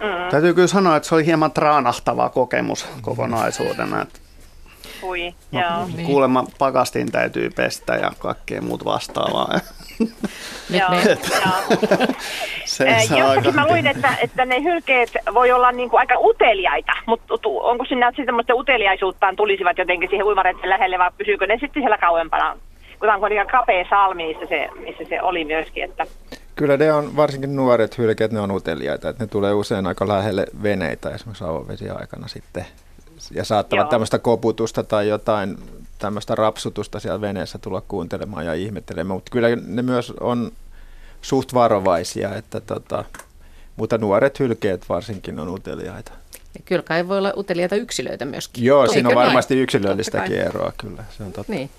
Mm, 0.00 0.30
täytyy 0.30 0.54
kyllä 0.54 0.68
sanoa, 0.68 0.96
että 0.96 1.08
se 1.08 1.14
oli 1.14 1.26
hieman 1.26 1.52
traanahtava 1.52 2.28
kokemus 2.28 2.86
kokonaisuutena. 3.02 4.02
Että 4.02 4.18
ui, 5.02 5.34
joo. 5.52 5.86
Niin. 5.96 6.06
kuulemma 6.06 6.44
pakastin 6.58 7.12
täytyy 7.12 7.50
pestä 7.50 7.94
ja 7.94 8.12
kaikkea 8.18 8.62
muut 8.62 8.84
vastaavaa. 8.84 9.60
Nyt 9.98 10.12
Joo, 10.70 10.88
joo. 13.18 13.34
Jossakin 13.34 13.54
mä 13.54 13.68
luin, 13.68 13.86
että, 13.86 14.16
että 14.22 14.44
ne 14.44 14.62
hylkeet 14.62 15.10
voi 15.34 15.52
olla 15.52 15.72
niin 15.72 15.90
kuin 15.90 16.00
aika 16.00 16.14
uteliaita, 16.18 16.92
mutta 17.06 17.34
onko 17.44 17.84
sinne 17.84 18.12
semmoista 18.16 18.54
uteliaisuuttaan 18.54 19.36
tulisivat 19.36 19.78
jotenkin 19.78 20.08
siihen 20.08 20.26
uimareiden 20.26 20.70
lähelle 20.70 20.98
vai 20.98 21.10
pysyykö 21.18 21.46
ne 21.46 21.58
sitten 21.60 21.82
siellä 21.82 21.98
kauempana? 21.98 22.58
Kun 23.00 23.10
on 23.10 23.20
kuitenkin 23.20 23.52
kapea 23.52 23.84
salmi, 23.90 24.26
missä 24.26 24.46
se, 24.48 24.68
missä 24.74 25.04
se 25.08 25.22
oli 25.22 25.44
myöskin. 25.44 25.84
Että, 25.84 26.06
Kyllä 26.54 26.76
ne 26.76 26.92
on, 26.92 27.16
varsinkin 27.16 27.56
nuoret 27.56 27.98
hylkeet, 27.98 28.32
ne 28.32 28.40
on 28.40 28.50
uteliaita, 28.50 29.08
että 29.08 29.24
ne 29.24 29.28
tulee 29.28 29.52
usein 29.52 29.86
aika 29.86 30.08
lähelle 30.08 30.46
veneitä 30.62 31.10
esimerkiksi 31.10 31.90
aikana 31.90 32.28
sitten. 32.28 32.66
Ja 33.34 33.44
saattavat 33.44 33.84
Joo. 33.84 33.90
tämmöistä 33.90 34.18
koputusta 34.18 34.84
tai 34.84 35.08
jotain 35.08 35.58
tämmöistä 35.98 36.34
rapsutusta 36.34 37.00
siellä 37.00 37.20
veneessä 37.20 37.58
tulla 37.58 37.80
kuuntelemaan 37.80 38.46
ja 38.46 38.54
ihmettelemään, 38.54 39.16
mutta 39.16 39.30
kyllä 39.30 39.48
ne 39.66 39.82
myös 39.82 40.10
on 40.20 40.52
suht 41.22 41.54
varovaisia, 41.54 42.34
että 42.34 42.60
tota, 42.60 43.04
mutta 43.76 43.98
nuoret 43.98 44.38
hylkeet 44.40 44.88
varsinkin 44.88 45.38
on 45.38 45.48
uteliaita. 45.48 46.12
kyllä 46.64 46.82
kai 46.82 47.08
voi 47.08 47.18
olla 47.18 47.32
uteliaita 47.36 47.76
yksilöitä 47.76 48.24
myöskin. 48.24 48.64
Joo, 48.64 48.82
Eikö 48.82 48.92
siinä 48.92 49.08
on 49.08 49.14
näin? 49.14 49.26
varmasti 49.26 49.60
yksilöllistäkin 49.60 50.36
Totta 50.36 50.48
eroa 50.48 50.72
kyllä, 50.76 51.04
se 51.16 51.22
on 51.22 51.32
totta. 51.32 51.52
Niin, 51.52 51.70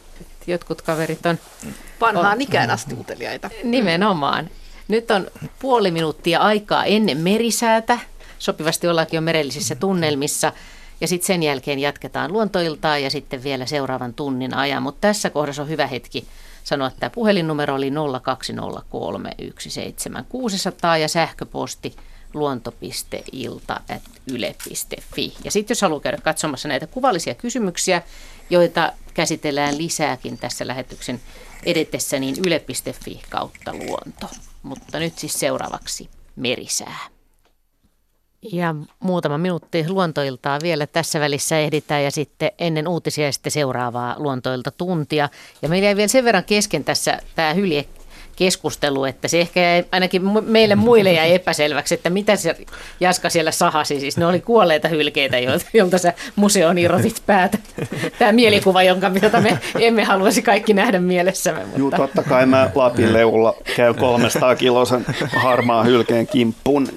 jotkut 0.48 0.82
kaverit 0.82 1.26
on 1.26 1.40
Vanhaan 2.02 2.42
ikään 2.42 2.70
asti 2.70 2.96
uteliaita. 3.00 3.50
Nimenomaan. 3.64 4.50
Nyt 4.88 5.12
on 5.12 5.28
puoli 5.60 5.92
minuuttia 5.92 6.40
aikaa 6.40 6.86
ennen 6.86 7.18
merisäätä. 7.18 8.00
Sopivasti 8.40 8.88
ollaankin 8.88 9.18
jo 9.18 9.22
merellisissä 9.22 9.76
tunnelmissa. 9.76 10.54
Ja 11.02 11.08
sitten 11.08 11.28
sen 11.28 11.44
jälkeen 11.44 11.80
jatketaan 11.80 12.34
luontoiltaa 12.34 12.98
ja 12.98 13.10
sitten 13.10 13.44
vielä 13.44 13.66
seuraavan 13.66 14.14
tunnin 14.14 14.54
ajan. 14.54 14.84
Mutta 14.84 15.02
tässä 15.02 15.30
kohdassa 15.30 15.62
on 15.62 15.70
hyvä 15.70 15.88
hetki 15.88 16.28
sanoa, 16.64 16.88
että 16.88 17.10
puhelinnumero 17.10 17.76
oli 17.76 17.90
020317600 17.90 17.94
ja 21.02 21.08
sähköposti 21.08 21.96
luonto.ilta.yle.fi. 22.34 25.34
Ja 25.44 25.52
sitten 25.52 25.72
jos 25.72 25.82
haluaa 25.82 26.00
käydä 26.00 26.18
katsomassa 26.18 26.68
näitä 26.68 26.88
kuvallisia 26.88 27.36
kysymyksiä, 27.36 28.02
joita 28.50 28.94
käsitellään 29.14 29.78
lisääkin 29.78 30.38
tässä 30.38 30.68
lähetyksen 30.68 31.22
edetessä, 31.64 32.20
niin 32.20 32.36
yle.fi 32.46 33.22
kautta 33.30 33.74
luonto. 33.74 34.28
Mutta 34.64 35.00
nyt 35.00 35.18
siis 35.18 35.40
seuraavaksi 35.40 36.10
merisää. 36.36 37.19
Ja 38.42 38.76
muutama 39.00 39.38
minuutti 39.38 39.86
luontoiltaa 39.88 40.60
vielä 40.64 40.88
tässä 40.88 41.20
välissä 41.20 41.60
ehditään 41.60 42.04
ja 42.04 42.12
sitten 42.12 42.52
ennen 42.60 42.88
uutisia 42.88 43.32
sitten 43.32 43.52
seuraavaa 43.52 44.16
luontoilta 44.18 44.72
tuntia. 44.72 45.30
Ja 45.62 45.70
meillä 45.70 45.86
jäi 45.86 45.96
vielä 45.96 46.08
sen 46.08 46.26
verran 46.26 46.44
kesken 46.44 46.84
tässä 46.84 47.20
tämä 47.36 47.54
hylje 47.54 47.86
keskustelu, 48.36 49.06
että 49.06 49.28
se 49.28 49.42
ehkä 49.42 49.60
jäi, 49.62 49.86
ainakin 49.92 50.22
meille 50.46 50.76
muille 50.76 51.14
jäi 51.14 51.34
epäselväksi, 51.34 51.96
että 51.96 52.10
mitä 52.10 52.36
se 52.36 52.56
Jaska 53.00 53.30
siellä 53.30 53.52
sahasi. 53.52 54.00
Siis 54.00 54.18
ne 54.18 54.26
oli 54.26 54.40
kuolleita 54.40 54.88
hylkeitä, 54.88 55.38
jolta 55.74 55.98
sä 55.98 56.14
museon 56.36 56.78
irrotit 56.78 57.24
päätä. 57.26 57.58
Tämä 58.20 58.32
mielikuva, 58.32 58.84
jonka, 58.84 59.12
jota 59.22 59.42
me 59.42 59.60
emme 59.80 60.04
haluaisi 60.04 60.42
kaikki 60.42 60.74
nähdä 60.74 61.00
mielessämme. 61.00 61.62
Mutta... 61.66 61.80
Juu, 61.80 61.92
totta 61.92 62.24
kai 62.24 62.46
mä 62.46 62.70
Lapin 62.76 63.14
leulla 63.14 63.56
käy 63.76 63.94
300 63.94 64.56
kilosen 64.56 65.06
harmaan 65.36 65.86
hylkeen 65.86 66.28
kimppuun. 66.28 66.88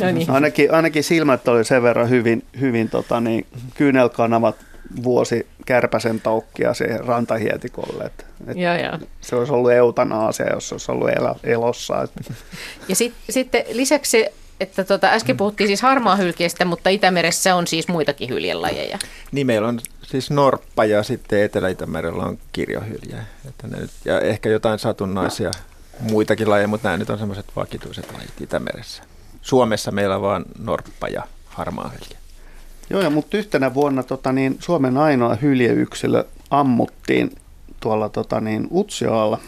No 0.00 0.10
niin. 0.10 0.30
Ainakin, 0.30 0.74
ainakin 0.74 1.04
silmät 1.04 1.48
oli 1.48 1.64
sen 1.64 1.82
verran 1.82 2.10
hyvin, 2.10 2.44
hyvin 2.60 2.90
tota, 2.90 3.20
niin, 3.20 3.46
kyynelkanavat 3.74 4.56
vuosi 5.02 5.46
kärpäsen 5.66 6.20
taukkia 6.20 6.74
siihen 6.74 7.04
rantahietikolle. 7.04 8.04
Et, 8.04 8.26
et 8.46 8.56
Joo, 8.56 8.74
joo. 8.74 8.98
se 9.20 9.36
olisi 9.36 9.52
ollut 9.52 9.72
eutanaasia, 9.72 10.54
jos 10.54 10.68
se 10.68 10.74
olisi 10.74 10.92
ollut 10.92 11.08
elä, 11.08 11.34
elossa. 11.44 12.02
Et, 12.02 12.10
Ja 12.88 12.96
sit, 12.96 13.14
sitten 13.30 13.64
lisäksi 13.72 14.26
että 14.60 14.84
tota, 14.84 15.06
äsken 15.06 15.36
puhuttiin 15.36 15.68
siis 15.68 15.82
harmaahylkeestä, 15.82 16.64
mutta 16.64 16.90
Itämeressä 16.90 17.54
on 17.54 17.66
siis 17.66 17.88
muitakin 17.88 18.28
hyljelajeja. 18.28 18.98
Niin 19.32 19.46
meillä 19.46 19.68
on 19.68 19.80
siis 20.02 20.30
norppa 20.30 20.84
ja 20.84 21.02
sitten 21.02 21.42
Etelä-Itämerellä 21.42 22.22
on 22.22 22.38
kirjohylje. 22.52 23.16
Että 23.48 23.66
ne 23.66 23.80
nyt, 23.80 23.90
ja 24.04 24.20
ehkä 24.20 24.48
jotain 24.48 24.78
satunnaisia 24.78 25.50
muitakin 26.00 26.50
lajeja, 26.50 26.68
mutta 26.68 26.88
nämä 26.88 26.96
nyt 26.96 27.10
on 27.10 27.18
semmoiset 27.18 27.46
vakituiset 27.56 28.12
lajit 28.16 28.40
Itämeressä. 28.40 29.02
Suomessa 29.42 29.90
meillä 29.90 30.16
on 30.16 30.22
vaan 30.22 30.44
norppa 30.58 31.08
ja 31.08 31.22
harmaahylje. 31.46 32.16
joo, 32.90 33.00
ja, 33.00 33.10
mutta 33.10 33.36
yhtenä 33.36 33.74
vuonna 33.74 34.02
tota, 34.02 34.32
niin, 34.32 34.56
Suomen 34.60 34.96
ainoa 34.96 35.34
hyljeyksilö 35.34 36.24
ammuttiin 36.50 37.36
tuolla 37.80 38.08
tota, 38.08 38.40
niin, 38.40 38.68
Utsjoella. 38.72 39.38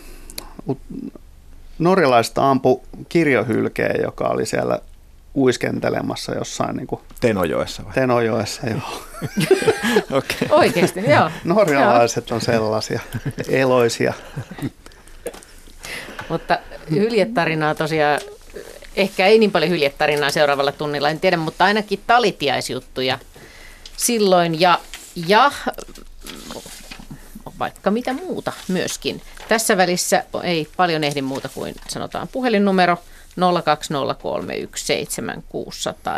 Ut, 0.68 0.78
norjalaista 1.78 2.50
ampu 2.50 2.82
kirjohylkeä, 3.08 3.94
joka 4.02 4.24
oli 4.28 4.46
siellä 4.46 4.78
uiskentelemassa 5.36 6.34
jossain 6.34 6.76
niin 6.76 6.86
kuin 6.86 7.00
Tenojoessa 7.20 7.84
vai? 7.84 7.92
Tenojoessa. 7.94 8.66
Joo. 8.66 8.80
Okei. 10.18 10.48
Oikeasti, 10.50 11.00
joo. 11.10 11.30
Norjalaiset 11.44 12.30
on 12.30 12.40
sellaisia 12.40 13.00
eloisia. 13.48 14.12
Mutta 16.28 16.58
hyljetarinaa 16.90 17.74
tosiaan, 17.74 18.20
ehkä 18.96 19.26
ei 19.26 19.38
niin 19.38 19.52
paljon 19.52 19.70
hyljetarinaa 19.70 20.30
seuraavalla 20.30 20.72
tunnilla, 20.72 21.10
en 21.10 21.20
tiedä, 21.20 21.36
mutta 21.36 21.64
ainakin 21.64 22.00
talitiaisjuttuja 22.06 23.18
silloin 23.96 24.60
ja, 24.60 24.78
ja 25.26 25.52
vaikka 27.58 27.90
mitä 27.90 28.12
muuta 28.12 28.52
myöskin. 28.68 29.22
Tässä 29.48 29.76
välissä 29.76 30.24
ei 30.42 30.68
paljon 30.76 31.04
ehdi 31.04 31.22
muuta 31.22 31.48
kuin 31.48 31.74
sanotaan 31.88 32.28
puhelinnumero 32.28 32.96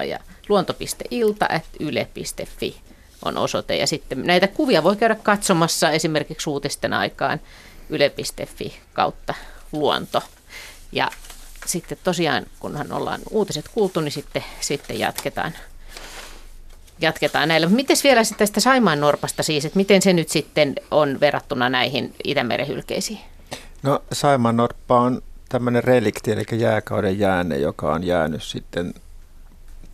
020317600 0.01 0.05
ja 0.05 0.18
luonto.ilta.yle.fi 0.49 2.81
on 3.25 3.39
osoite. 3.39 3.77
Ja 3.77 3.87
sitten 3.87 4.22
näitä 4.22 4.49
kuvia 4.49 4.83
voi 4.83 4.97
käydä 4.97 5.14
katsomassa 5.14 5.91
esimerkiksi 5.91 6.51
uutisten 6.51 6.93
aikaan 6.93 7.41
yle.fi 7.89 8.77
kautta 8.93 9.35
luonto. 9.72 10.22
Ja 10.93 11.11
sitten 11.67 11.99
tosiaan, 12.05 12.47
kunhan 12.61 12.93
ollaan 12.93 13.21
uutiset 13.31 13.69
kuultu, 13.75 14.01
niin 14.01 14.12
sitten, 14.12 14.45
sitten 14.61 14.99
jatketaan 14.99 15.53
jatketaan 17.01 17.49
näillä. 17.49 17.69
Miten 17.69 17.97
vielä 18.05 18.25
sitten 18.25 18.39
tästä 18.49 18.61
Saimaan 18.61 19.01
norpasta 19.01 19.43
siis, 19.43 19.65
että 19.65 19.77
miten 19.77 20.03
se 20.03 20.12
nyt 20.12 20.29
sitten 20.29 20.75
on 20.91 21.21
verrattuna 21.21 21.69
näihin 21.69 22.15
Itämeren 22.25 22.69
hylkeisiin? 22.69 23.19
No 23.83 24.03
Saimaan 24.12 24.57
norppa 24.57 25.01
on 25.01 25.23
tämmöinen 25.49 25.85
relikti, 25.85 26.33
eli 26.33 26.45
jääkauden 26.53 27.19
jäänne, 27.19 27.59
joka 27.59 27.93
on 27.93 28.05
jäänyt 28.05 28.43
sitten 28.43 28.95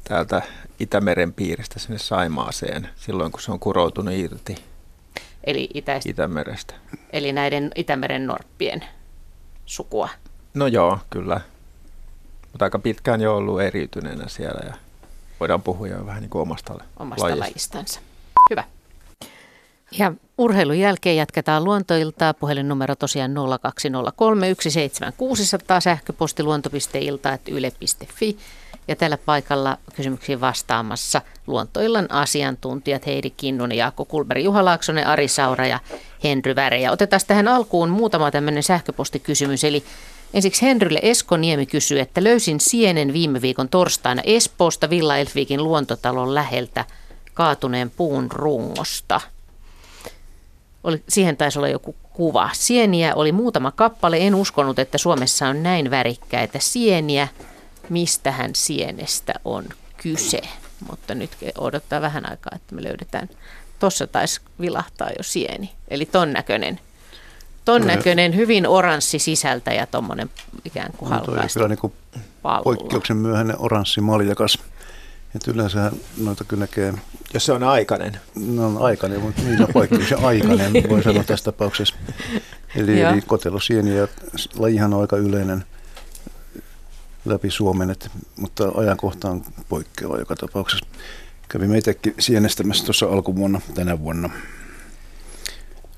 täältä 0.05 0.43
Itämeren 0.81 1.33
piiristä 1.33 1.79
sinne 1.79 1.99
Saimaaseen 1.99 2.89
silloin, 2.97 3.33
kun 3.33 3.41
se 3.41 3.53
on 3.53 3.61
kuroutunut 3.61 4.15
irti 4.15 4.55
Eli, 5.45 5.69
itäis- 5.75 6.07
Itämerestä. 6.07 6.75
eli 7.13 7.33
näiden 7.33 7.71
Itämeren 7.75 8.27
norppien 8.27 8.85
sukua. 9.67 10.09
No 10.55 10.67
joo, 10.67 10.99
kyllä. 11.11 11.41
Mutta 12.53 12.65
aika 12.65 12.79
pitkään 12.79 13.21
jo 13.21 13.37
ollut 13.37 13.61
eriytyneenä 13.61 14.29
siellä 14.29 14.61
ja 14.67 14.75
voidaan 15.41 15.63
puhua 15.63 15.89
jo 15.89 16.07
vähän 16.07 16.21
niin 16.23 16.31
kuin 16.31 16.43
omasta, 16.43 16.75
omasta 16.97 17.25
lajista. 17.25 17.45
lajistansa. 17.45 18.01
Hyvä. 18.51 18.65
Ja 19.99 20.13
urheilun 20.39 20.79
jälkeen 20.79 21.17
jatketaan 21.17 21.65
luontoiltaa. 21.65 22.35
Puhelinnumero 22.35 22.97
tosiaan 22.97 23.35
0203 23.63 24.47
17600, 24.47 25.81
sähköposti 25.81 26.43
luonto.ilta.yle.fi. 26.43 28.39
Ja 28.89 28.97
tällä 28.97 29.19
paikalla 29.19 29.79
kysymyksiin 29.97 30.41
vastaamassa 30.41 31.23
luontoillan 31.47 32.11
asiantuntijat 32.11 33.07
Heidi 33.07 33.31
Kinnunen, 33.31 33.79
Jaakko 33.79 34.05
Kulberi, 34.05 34.45
Juha 34.45 34.65
Laaksonen, 34.65 35.07
Ari 35.07 35.29
Saura 35.29 35.67
ja 35.67 35.79
Henry 36.25 36.57
Väre. 36.57 36.81
Ja 36.81 36.93
otetaan 36.93 37.21
tähän 37.27 37.49
alkuun 37.49 37.91
muutama 37.91 38.31
tämmöinen 38.31 38.63
sähköpostikysymys. 38.63 39.65
Eli 39.65 39.85
ensiksi 40.35 40.63
Henrylle 40.63 41.01
Esko 41.03 41.37
Niemi 41.37 41.67
kysyy, 41.67 42.01
että 42.01 42.25
löysin 42.25 42.61
sienen 42.61 43.13
viime 43.13 43.41
viikon 43.41 43.69
torstaina 43.69 44.23
Espoosta 44.25 44.91
Villa 44.91 45.17
Elfviikin 45.17 45.65
luontotalon 45.65 46.35
läheltä 46.35 46.85
kaatuneen 47.35 47.91
puun 47.91 48.31
rungosta. 48.31 49.21
Oli, 50.85 51.03
siihen 51.09 51.37
taisi 51.37 51.59
olla 51.59 51.69
joku 51.69 51.95
kuva. 52.13 52.51
Sieniä 52.53 53.15
oli 53.15 53.33
muutama 53.33 53.71
kappale. 53.71 54.27
En 54.27 54.35
uskonut, 54.35 54.79
että 54.79 54.99
Suomessa 54.99 55.49
on 55.49 55.63
näin 55.63 55.91
värikkäitä 55.91 56.59
sieniä. 56.59 57.29
Mistähän 57.89 58.51
sienestä 58.55 59.35
on 59.45 59.65
kyse? 59.97 60.41
Mutta 60.91 61.15
nyt 61.15 61.31
odottaa 61.59 62.01
vähän 62.01 62.31
aikaa, 62.31 62.53
että 62.57 62.75
me 62.75 62.83
löydetään. 62.83 63.29
Tuossa 63.79 64.07
taisi 64.07 64.41
vilahtaa 64.61 65.11
jo 65.19 65.23
sieni. 65.23 65.73
Eli 65.89 66.07
ton 66.07 66.33
näköinen. 66.33 66.81
Ton 67.65 67.87
näköinen, 67.87 68.37
hyvin 68.37 68.67
oranssi 68.67 69.19
sisältä 69.19 69.73
ja 69.73 69.87
tuommoinen 69.87 70.31
ikään 70.65 70.93
kuin 70.97 71.11
No 71.11 71.17
toi 71.17 71.29
on 71.29 71.35
halkaista 71.35 71.59
kyllä 71.59 71.69
niin 71.69 71.79
kuin 71.79 71.93
poikkeuksen 72.65 73.17
myöhäinen 73.17 73.57
oranssi 73.59 74.01
maljakas. 74.01 74.59
Että 75.35 75.51
yleensä 75.51 75.93
noita 76.17 76.45
kyllä 76.45 76.61
näkee, 76.61 76.95
Jos 77.35 77.47
se 77.47 77.53
on 77.53 77.63
aikainen. 77.63 78.21
no 78.47 78.67
on 78.67 78.83
aikainen, 78.83 79.21
mutta 79.21 79.43
niillä 79.43 79.67
poikkeuksen 79.73 80.25
aikainen 80.25 80.73
voi 80.89 81.03
sanoa 81.03 81.25
tässä 81.25 81.45
tapauksessa. 81.45 81.95
Eli, 82.77 83.01
eli 83.01 83.21
kotelosieni 83.21 83.97
ja 83.97 84.09
lajihan 84.57 84.95
on 84.95 85.01
aika 85.01 85.17
yleinen 85.17 85.65
läpi 87.25 87.51
Suomen, 87.51 87.91
et, 87.91 88.11
mutta 88.37 88.73
ajankohta 88.77 89.31
on 89.31 89.45
poikkeava 89.69 90.19
joka 90.19 90.37
tapauksessa. 90.37 90.87
Kävimme 91.49 91.79
itsekin 91.79 92.15
sienestämässä 92.19 92.85
tuossa 92.85 93.07
alkuvuonna 93.07 93.61
tänä 93.75 93.99
vuonna. 93.99 94.31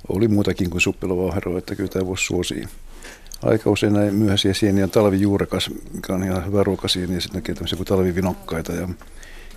Oli 0.09 0.29
muutakin 0.29 0.71
kuin 0.71 0.81
suppilovauhero, 0.81 1.59
että 1.59 1.75
kyllä 1.75 1.89
tämä 1.91 2.07
voisi 2.07 2.25
suosia. 2.25 2.69
Aika 3.43 3.71
usein 3.71 3.93
näin 3.93 4.15
myöhäisiä 4.15 4.55
sieniä 4.55 4.85
on 4.85 4.91
talvijuurekas, 4.91 5.71
mikä 5.95 6.13
on 6.15 6.25
ihan 6.25 6.47
hyvä 6.47 6.63
ruokasieni, 6.65 7.15
ja 7.15 7.21
sitten 7.21 7.39
näkee 7.39 7.55
tämmöisiä 7.55 7.77
kuin 7.77 7.87
talvivinokkaita 7.87 8.73
ja, 8.73 8.89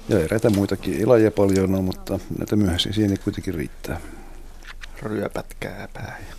ja 0.09 0.19
eräitä 0.19 0.49
muitakin. 0.49 0.93
Ei 0.99 1.05
lajeja 1.05 1.31
paljon 1.31 1.73
ole, 1.75 1.81
mutta 1.81 2.19
näitä 2.39 2.55
myöhäisiä 2.55 2.93
sieniä 2.93 3.17
kuitenkin 3.23 3.53
riittää. 3.53 4.01
Ryöpät 5.01 5.45
kääpää. 5.59 6.17
ja- 6.29 6.35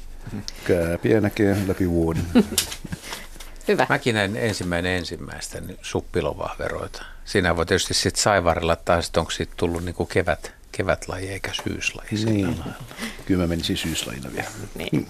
Kääpiä 0.64 1.20
näkee 1.20 1.56
läpi 1.66 1.90
vuoden. 1.90 2.22
Hyvä. 3.68 3.86
Mäkin 3.88 4.14
näin 4.14 4.36
ensimmäinen 4.36 4.92
ensimmäistä 4.92 5.60
niin 5.60 5.78
suppilovahveroita. 5.82 7.04
Siinä 7.24 7.56
voi 7.56 7.66
tietysti 7.66 7.94
sitten 7.94 8.22
saivarilla 8.22 8.76
taas, 8.76 9.06
että 9.06 9.20
onko 9.20 9.30
siitä 9.32 9.52
tullut 9.56 9.84
niin 9.84 9.94
kuin 9.94 10.06
kevät, 10.08 10.52
kevätlaji 10.76 11.28
eikä 11.28 11.50
syyslaji. 11.64 12.08
niin. 12.24 12.56
Kyllä 13.26 13.42
mä 13.42 13.46
menisin 13.46 13.76
syyslajina 13.76 14.30
vielä. 14.32 14.48
Niin. 14.74 15.08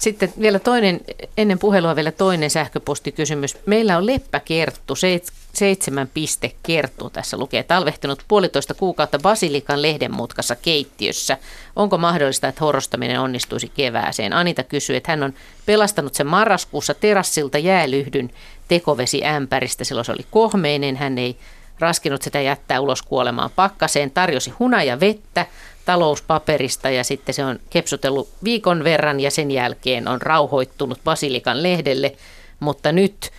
Sitten 0.00 0.32
vielä 0.40 0.58
toinen, 0.58 1.00
ennen 1.36 1.58
puhelua 1.58 1.96
vielä 1.96 2.12
toinen 2.12 2.50
sähköpostikysymys. 2.50 3.56
Meillä 3.66 3.96
on 3.96 4.06
leppäkerttu, 4.06 4.94
seit- 4.94 5.32
seitsemän 5.52 6.10
piste 6.14 6.52
kerttu 6.62 7.10
tässä 7.10 7.36
lukee, 7.36 7.62
talvehtinut 7.62 8.24
puolitoista 8.28 8.74
kuukautta 8.74 9.18
basilikan 9.18 9.82
lehdenmutkassa 9.82 10.56
keittiössä. 10.56 11.38
Onko 11.76 11.98
mahdollista, 11.98 12.48
että 12.48 12.64
horrostaminen 12.64 13.20
onnistuisi 13.20 13.68
kevääseen? 13.68 14.32
Anita 14.32 14.62
kysyy, 14.62 14.96
että 14.96 15.12
hän 15.12 15.22
on 15.22 15.34
pelastanut 15.66 16.14
sen 16.14 16.26
marraskuussa 16.26 16.94
terassilta 16.94 17.58
jäälyhdyn 17.58 18.30
tekovesiämpäristä. 18.68 19.84
Silloin 19.84 20.04
se 20.04 20.12
oli 20.12 20.26
kohmeinen, 20.30 20.96
hän 20.96 21.18
ei 21.18 21.36
raskinut 21.78 22.22
sitä 22.22 22.40
jättää 22.40 22.80
ulos 22.80 23.02
kuolemaan 23.02 23.50
pakkaseen, 23.56 24.10
tarjosi 24.10 24.50
hunaja 24.50 25.00
vettä 25.00 25.46
talouspaperista 25.84 26.90
ja 26.90 27.04
sitten 27.04 27.34
se 27.34 27.44
on 27.44 27.58
kepsutellut 27.70 28.28
viikon 28.44 28.84
verran 28.84 29.20
ja 29.20 29.30
sen 29.30 29.50
jälkeen 29.50 30.08
on 30.08 30.22
rauhoittunut 30.22 31.00
basilikan 31.04 31.62
lehdelle, 31.62 32.16
mutta 32.60 32.92
nyt 32.92 33.30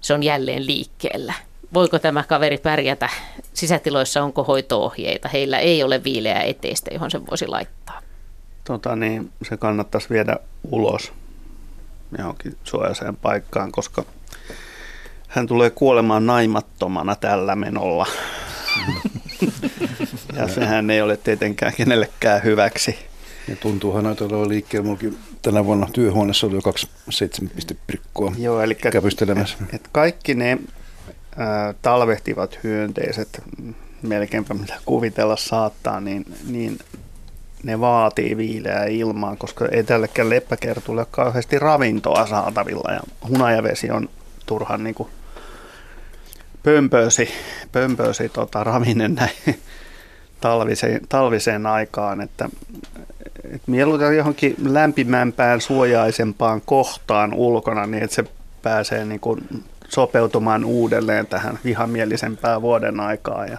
se 0.00 0.14
on 0.14 0.22
jälleen 0.22 0.66
liikkeellä. 0.66 1.34
Voiko 1.74 1.98
tämä 1.98 2.24
kaveri 2.24 2.58
pärjätä? 2.58 3.08
Sisätiloissa 3.54 4.22
onko 4.22 4.44
hoitoohjeita? 4.44 5.28
Heillä 5.28 5.58
ei 5.58 5.82
ole 5.82 6.04
viileää 6.04 6.42
eteistä, 6.42 6.90
johon 6.94 7.10
se 7.10 7.26
voisi 7.26 7.46
laittaa. 7.46 8.02
Tota, 8.64 8.96
niin 8.96 9.32
se 9.48 9.56
kannattaisi 9.56 10.10
viedä 10.10 10.36
ulos 10.70 11.12
johonkin 12.18 12.56
suojaiseen 12.64 13.16
paikkaan, 13.16 13.72
koska 13.72 14.04
hän 15.28 15.46
tulee 15.46 15.70
kuolemaan 15.70 16.26
naimattomana 16.26 17.16
tällä 17.16 17.56
menolla. 17.56 18.06
ja 20.36 20.48
sehän 20.48 20.90
ei 20.90 21.02
ole 21.02 21.16
tietenkään 21.16 21.72
kenellekään 21.76 22.44
hyväksi. 22.44 22.98
Ja 23.48 23.56
tuntuuhan 23.56 24.06
olevan 24.06 24.48
liikkeellä. 24.48 24.84
Mullakin 24.84 25.18
tänä 25.42 25.64
vuonna 25.64 25.88
työhuoneessa 25.92 26.46
oli 26.46 26.54
jo 26.54 26.62
kaksi 26.62 26.88
seitsemän 27.10 27.50
pirkkoa 27.86 28.32
Joo, 28.38 28.62
eli 28.62 28.74
käpystelemässä. 28.74 29.56
et, 29.62 29.74
et 29.74 29.88
kaikki 29.92 30.34
ne 30.34 30.58
ää, 31.36 31.74
talvehtivat 31.82 32.58
hyönteiset, 32.64 33.42
melkeinpä 34.02 34.54
mitä 34.54 34.74
kuvitella 34.84 35.36
saattaa, 35.36 36.00
niin, 36.00 36.24
niin 36.48 36.78
ne 37.62 37.80
vaatii 37.80 38.36
viileää 38.36 38.84
ilmaa, 38.86 39.36
koska 39.36 39.68
ei 39.68 39.84
tällekään 39.84 40.30
leppäkertulle 40.30 41.00
ole 41.00 41.06
kauheasti 41.10 41.58
ravintoa 41.58 42.26
saatavilla 42.26 42.92
ja 42.92 43.00
hunajavesi 43.28 43.90
on 43.90 44.08
turhan 44.48 44.84
niin 44.84 44.94
kuin 44.94 45.08
pömpösi, 46.62 47.28
pömpösi 47.72 48.28
tota, 48.28 48.64
ravinne 48.64 49.08
näin 49.08 49.58
talviseen, 50.40 51.00
talviseen 51.08 51.66
aikaan, 51.66 52.20
että 52.20 52.48
et 53.54 53.62
mieluiten 53.66 54.16
johonkin 54.16 54.56
lämpimämpään, 54.64 55.60
suojaisempaan 55.60 56.60
kohtaan 56.64 57.34
ulkona, 57.34 57.86
niin 57.86 58.02
että 58.02 58.16
se 58.16 58.24
pääsee 58.62 59.04
niin 59.04 59.20
kuin 59.20 59.64
sopeutumaan 59.88 60.64
uudelleen 60.64 61.26
tähän 61.26 61.58
vihamielisempään 61.64 62.62
vuoden 62.62 63.00
aikaan. 63.00 63.48
Ja, 63.48 63.58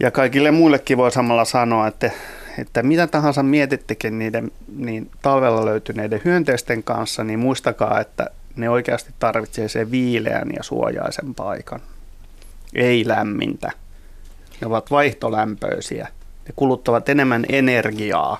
ja 0.00 0.10
kaikille 0.10 0.50
muillekin 0.50 0.98
voi 0.98 1.12
samalla 1.12 1.44
sanoa, 1.44 1.86
että, 1.86 2.10
että 2.58 2.82
mitä 2.82 3.06
tahansa 3.06 3.42
mietittekin 3.42 4.18
niiden 4.18 4.50
niin 4.76 5.10
talvella 5.22 5.64
löytyneiden 5.64 6.20
hyönteisten 6.24 6.82
kanssa, 6.82 7.24
niin 7.24 7.38
muistakaa, 7.38 8.00
että 8.00 8.30
ne 8.58 8.70
oikeasti 8.70 9.10
tarvitsee 9.18 9.68
sen 9.68 9.90
viileän 9.90 10.48
ja 10.56 10.62
suojaisen 10.62 11.34
paikan. 11.34 11.80
Ei 12.74 13.08
lämmintä. 13.08 13.70
Ne 14.60 14.66
ovat 14.66 14.90
vaihtolämpöisiä. 14.90 16.08
Ne 16.48 16.52
kuluttavat 16.56 17.08
enemmän 17.08 17.46
energiaa 17.48 18.38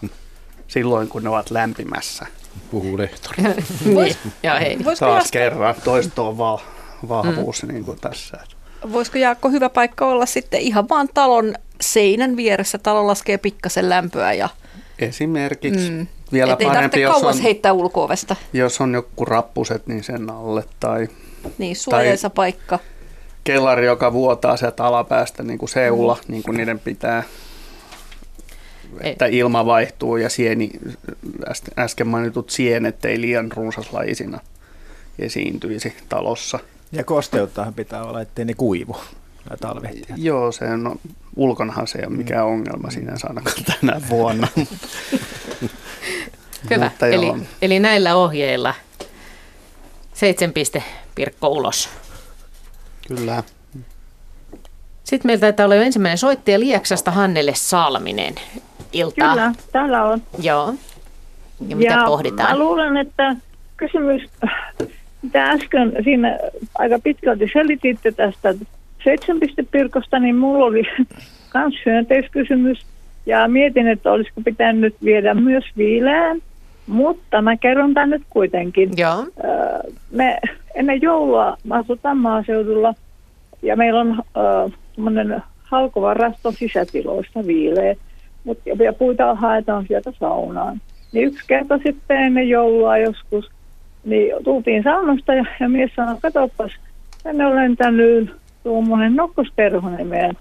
silloin, 0.68 1.08
kun 1.08 1.22
ne 1.22 1.28
ovat 1.28 1.50
lämpimässä. 1.50 2.26
Puhuu 2.70 2.98
lehtori. 2.98 3.42
Niin. 3.84 4.16
Ja 4.42 4.58
hei. 4.58 4.78
Voisiko, 4.84 5.06
Taas 5.06 5.14
Jaakko, 5.14 5.28
kerran 5.32 5.74
toisto 5.84 6.38
va- 6.38 6.62
vahvuus 7.08 7.62
mm. 7.62 7.68
niin 7.68 7.84
kuin 7.84 8.00
tässä. 8.00 8.38
voisiko 8.92 9.18
Jaakko 9.18 9.50
hyvä 9.50 9.68
paikka 9.68 10.06
olla 10.06 10.26
sitten 10.26 10.60
ihan 10.60 10.88
vaan 10.88 11.08
talon 11.14 11.54
seinän 11.80 12.36
vieressä? 12.36 12.78
Talo 12.78 13.06
laskee 13.06 13.38
pikkasen 13.38 13.88
lämpöä 13.88 14.32
ja 14.32 14.48
Esimerkiksi 14.98 15.90
mm. 15.90 16.06
Vielä 16.32 16.52
ettei 16.52 16.66
parempi, 16.66 16.80
tarvitse 16.80 17.00
jos 17.00 17.20
kauas 17.20 17.36
on, 17.36 17.42
heittää 17.42 17.72
ulko-ovesta. 17.72 18.36
jos 18.52 18.80
on 18.80 18.94
joku 18.94 19.24
rappuset, 19.24 19.86
niin 19.86 20.04
sen 20.04 20.30
alle. 20.30 20.64
Tai 20.80 21.08
Niin, 21.58 21.76
suojaisa 21.76 22.30
paikka. 22.30 22.78
kellari, 23.44 23.86
joka 23.86 24.12
vuotaa 24.12 24.56
sieltä 24.56 24.84
alapäästä 24.84 25.42
niin 25.42 25.58
kuin 25.58 25.68
seula, 25.68 26.14
mm. 26.14 26.32
niin 26.32 26.42
kuin 26.42 26.56
niiden 26.56 26.78
pitää. 26.78 27.22
Että 29.00 29.26
ilma 29.26 29.66
vaihtuu 29.66 30.16
ja 30.16 30.28
sieni, 30.28 30.70
äs- 31.48 31.72
äsken 31.78 32.06
mainitut 32.06 32.50
sienet 32.50 33.04
ei 33.04 33.20
liian 33.20 33.52
runsaslaisina 33.52 34.40
esiintyisi 35.18 35.92
talossa. 36.08 36.58
Ja 36.92 37.04
kosteuttahan 37.04 37.74
pitää 37.74 38.04
olla, 38.04 38.20
ettei 38.20 38.44
ne 38.44 38.54
kuivu. 38.54 38.96
nämä? 39.62 39.90
Joo, 40.16 40.52
se 40.52 40.64
on, 40.64 41.00
ulkonahan 41.38 41.86
se 41.86 41.98
ei 41.98 42.06
ole 42.06 42.16
mikään 42.16 42.46
ongelma 42.46 42.90
sinänsä 42.90 43.26
ainakaan 43.28 43.64
tänä 43.64 44.00
vuonna. 44.10 44.48
Hyvä. 46.70 46.84
Mutta 46.84 47.06
Eli, 47.06 47.32
eli 47.62 47.80
näillä 47.80 48.16
ohjeilla 48.16 48.74
seitsemän 50.14 50.52
piste 50.52 50.82
Pirkko 51.14 51.48
ulos. 51.48 51.88
Kyllä. 53.08 53.42
Sitten 55.04 55.28
meillä 55.28 55.40
taitaa 55.40 55.64
olla 55.64 55.74
jo 55.74 55.82
ensimmäinen 55.82 56.18
soittaja 56.18 56.60
Lieksasta 56.60 57.10
Hannele 57.10 57.52
Salminen. 57.54 58.34
Iltaa. 58.92 59.30
Kyllä, 59.30 59.52
täällä 59.72 60.04
on. 60.04 60.22
Joo. 60.38 60.74
Ja 61.68 61.76
mitä 61.76 61.92
ja 61.92 62.04
pohditaan? 62.06 62.50
Mä 62.50 62.58
luulen, 62.58 62.96
että 62.96 63.36
kysymys, 63.76 64.22
mitä 65.22 65.50
äsken 65.50 65.92
siinä 66.04 66.38
aika 66.78 66.98
pitkälti 66.98 67.50
selititte 67.52 68.12
tästä 68.12 68.54
seitsemänpistepirkosta, 69.04 70.18
niin 70.18 70.36
mulla 70.36 70.64
oli 70.64 70.82
myös 71.54 71.74
hyönteiskysymys. 71.86 72.86
Ja 73.26 73.48
mietin, 73.48 73.88
että 73.88 74.12
olisiko 74.12 74.40
pitänyt 74.44 74.96
viedä 75.04 75.34
myös 75.34 75.64
viileään, 75.76 76.42
mutta 76.86 77.42
mä 77.42 77.56
kerron 77.56 77.94
tämän 77.94 78.10
nyt 78.10 78.22
kuitenkin. 78.30 78.90
Joo. 78.96 79.26
Me 80.10 80.38
ennen 80.74 81.02
joulua 81.02 81.56
mä 81.64 81.74
asutaan 81.74 82.16
maaseudulla 82.18 82.94
ja 83.62 83.76
meillä 83.76 84.00
on 84.00 84.22
äh, 85.32 85.42
halkovarasto 85.58 86.52
sisätiloissa 86.52 87.46
viileä, 87.46 87.94
Mut, 88.44 88.58
ja- 88.84 88.92
puita 88.92 89.34
haetaan 89.34 89.84
sieltä 89.88 90.12
saunaan. 90.20 90.80
Niin 91.12 91.26
yksi 91.26 91.44
kerta 91.46 91.78
sitten 91.78 92.16
ennen 92.16 92.48
joulua 92.48 92.98
joskus, 92.98 93.50
niin 94.04 94.44
tultiin 94.44 94.82
saunasta 94.82 95.34
ja, 95.34 95.44
ja 95.60 95.68
mies 95.68 95.90
sanoi, 95.96 96.16
katsopas, 96.22 96.72
tänne 97.22 97.46
on 97.46 97.56
lentänyt 97.56 98.30
tuommoinen 98.62 99.16
nokkosperhonen 99.16 100.06
meidän 100.06 100.36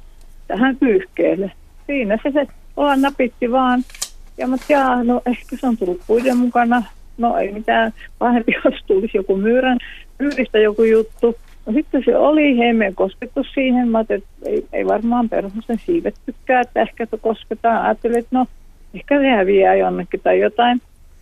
tähän 0.47 0.77
pyyhkeelle. 0.77 1.51
Siinä 1.87 2.17
se, 2.23 2.31
se 2.31 2.47
ollaan 2.77 3.01
napitti 3.01 3.51
vaan. 3.51 3.83
Ja 4.37 4.47
mä 4.47 4.55
jaa, 4.69 5.03
no 5.03 5.21
ehkä 5.25 5.57
se 5.57 5.67
on 5.67 5.77
tullut 5.77 6.01
puiden 6.07 6.37
mukana. 6.37 6.83
No 7.17 7.37
ei 7.37 7.51
mitään, 7.51 7.93
pahempi 8.19 8.51
jos 8.65 8.73
tulisi 8.87 9.17
joku 9.17 9.37
myyrän, 9.37 9.77
myyristä 10.19 10.59
joku 10.59 10.83
juttu. 10.83 11.35
No 11.65 11.73
sitten 11.73 12.03
se 12.05 12.17
oli, 12.17 12.61
ei 12.61 12.73
me 12.73 12.91
koskettu 12.95 13.45
siihen. 13.53 13.87
Mä 13.87 13.97
ajattelin, 13.97 14.23
että 14.23 14.49
ei, 14.49 14.67
ei 14.73 14.85
varmaan 14.87 15.29
perhosen 15.29 15.79
siivet 15.85 16.15
tykkää, 16.25 16.61
että 16.61 16.81
ehkä 16.81 17.05
se 17.05 17.17
kosketaan. 17.17 17.85
Ajattelin, 17.85 18.17
että 18.17 18.37
no 18.37 18.45
ehkä 18.93 19.19
se 19.19 19.29
häviää 19.29 19.75
jonnekin 19.75 20.19
tai 20.23 20.39
jotain. 20.39 20.81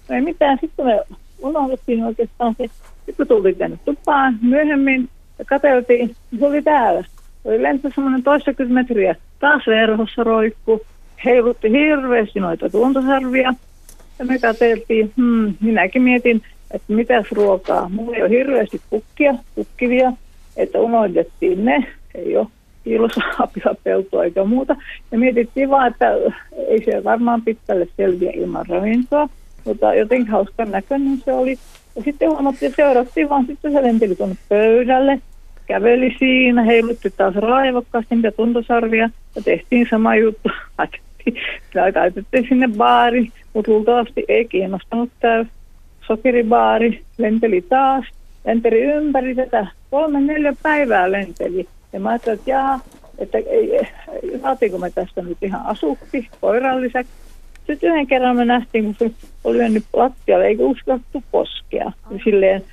No 0.09 0.15
ei 0.15 0.21
mitään, 0.21 0.57
sitten 0.61 0.85
me 0.85 1.01
unohdettiin 1.39 2.03
oikeastaan 2.03 2.55
se. 2.57 2.65
Sitten 3.05 3.27
tultiin 3.27 3.55
tänne 3.55 3.79
tupaan 3.85 4.37
myöhemmin 4.41 5.09
ja 5.39 5.45
katseltiin, 5.45 6.15
se 6.39 6.45
oli 6.45 6.61
täällä. 6.61 7.03
Oli 7.45 7.63
lento 7.63 7.89
semmoinen 7.95 8.23
toistakymmentä 8.23 8.93
metriä. 8.93 9.15
Taas 9.39 9.67
verhossa 9.67 10.23
roikku. 10.23 10.81
Heilutti 11.25 11.71
hirveästi 11.71 12.39
noita 12.39 12.69
tuontosarvia. 12.69 13.53
Ja 14.19 14.25
me 14.25 14.39
katseltiin, 14.39 15.11
hmm, 15.17 15.53
minäkin 15.61 16.01
mietin, 16.01 16.41
että 16.71 16.93
mitäs 16.93 17.31
ruokaa. 17.31 17.89
Mulla 17.89 18.15
ei 18.15 18.21
ole 18.21 18.29
hirveästi 18.29 18.81
kukkia, 18.89 19.36
kukkivia, 19.55 20.13
että 20.57 20.79
unohdettiin 20.79 21.65
ne. 21.65 21.88
Ei 22.15 22.38
ole 22.38 22.47
piilosaapia, 22.83 23.75
peltoa 23.83 24.23
eikä 24.23 24.43
muuta. 24.43 24.75
Ja 25.11 25.19
mietittiin 25.19 25.69
vaan, 25.69 25.88
että 25.91 26.11
ei 26.67 26.86
se 26.86 27.03
varmaan 27.03 27.41
pitkälle 27.41 27.88
selviä 27.97 28.31
ilman 28.31 28.65
ravintoa, 28.69 29.29
mutta 29.66 29.93
jotenkin 29.93 30.32
hauskan 30.32 30.72
näköinen 30.72 31.18
se 31.18 31.34
oli. 31.34 31.57
Ja 31.95 32.01
sitten 32.03 32.30
huomattiin, 32.30 32.70
että 32.70 32.84
seurattiin 32.84 33.30
vaan 33.30 33.45
sitten 33.45 33.72
se 33.72 33.84
lenteli 33.84 34.16
tuonne 34.16 34.36
pöydälle, 34.49 35.22
käveli 35.66 36.16
siinä, 36.20 36.63
heilutti 36.63 37.09
taas 37.09 37.36
raivokkaasti 37.36 38.16
niitä 38.16 38.32
tuntosarvia 38.32 39.09
ja 39.36 39.41
tehtiin 39.41 39.88
sama 39.89 40.16
juttu. 40.16 40.49
Laitettiin, 41.76 42.45
sinne 42.49 42.70
baari, 42.78 43.30
mutta 43.53 43.72
luultavasti 43.72 44.26
ei 44.28 44.45
kiinnostanut 44.45 45.09
tämä 45.20 45.45
sokeribaari, 46.07 47.01
lenteli 47.18 47.61
taas, 47.61 48.05
lenteli 48.45 48.82
ympäri 48.82 49.36
tätä, 49.36 49.68
kolme 49.91 50.22
neljä 50.22 50.53
päivää 50.63 51.11
lenteli. 51.11 51.68
Ja 51.93 51.99
mä 51.99 52.09
ajattelin, 52.09 52.39
että 52.39 52.51
jaa, 52.51 52.80
että 53.18 53.38
ei, 53.38 53.88
saatiinko 54.41 54.78
me 54.78 54.89
tästä 54.89 55.22
nyt 55.22 55.38
ihan 55.41 55.66
asukki 55.66 56.30
koiran 56.41 56.82
lisäksi. 56.82 57.24
Sitten 57.68 57.89
yhden 57.89 58.07
kerran 58.07 58.36
me 58.36 58.45
nähtiin, 58.45 58.86
kun 58.86 58.95
se 58.99 59.11
oli 59.43 59.57
mennyt 59.57 59.84
lattialle, 59.93 60.47
eikä 60.47 60.63
uskallettu 60.63 61.24
poskea. 61.32 61.91
Ja 62.11 62.20
silleen 62.24 62.63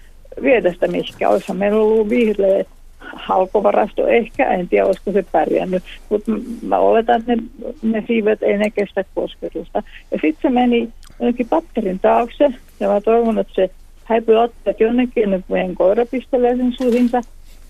viedä 0.43 0.73
sitä 0.73 0.89
mihinkään. 0.89 1.33
Olisihan 1.33 1.57
meillä 1.57 1.81
ollut 1.81 2.09
vihreä 2.09 2.65
halkovarasto 2.99 4.07
ehkä, 4.07 4.51
en 4.51 4.69
tiedä 4.69 4.87
olisiko 4.87 5.13
se 5.13 5.25
pärjännyt, 5.33 5.83
mutta 6.09 6.33
mä 6.63 6.79
oletan, 6.79 7.21
että 7.21 7.37
ne, 7.37 7.43
ne 7.83 8.05
siivet 8.07 8.43
ei 8.43 8.59
ne 8.59 8.71
kestä 8.71 9.05
kosketusta. 9.15 9.83
Ja 10.11 10.19
sitten 10.23 10.43
se 10.43 10.51
meni 10.51 10.89
jonnekin 11.21 11.49
patterin 11.49 11.99
taakse, 11.99 12.49
ja 12.81 12.89
mä 12.89 13.01
toivon, 13.01 13.39
että 13.39 13.53
se 13.55 13.71
häipyi 14.05 14.37
ottaa 14.37 14.75
jonnekin, 14.79 15.25
ennen 15.25 15.45
kuin 15.47 15.59
meidän 15.59 15.75
koira 15.75 16.07
pistelee 16.07 16.57
sen 16.57 16.73
suuhinsa. 16.73 17.17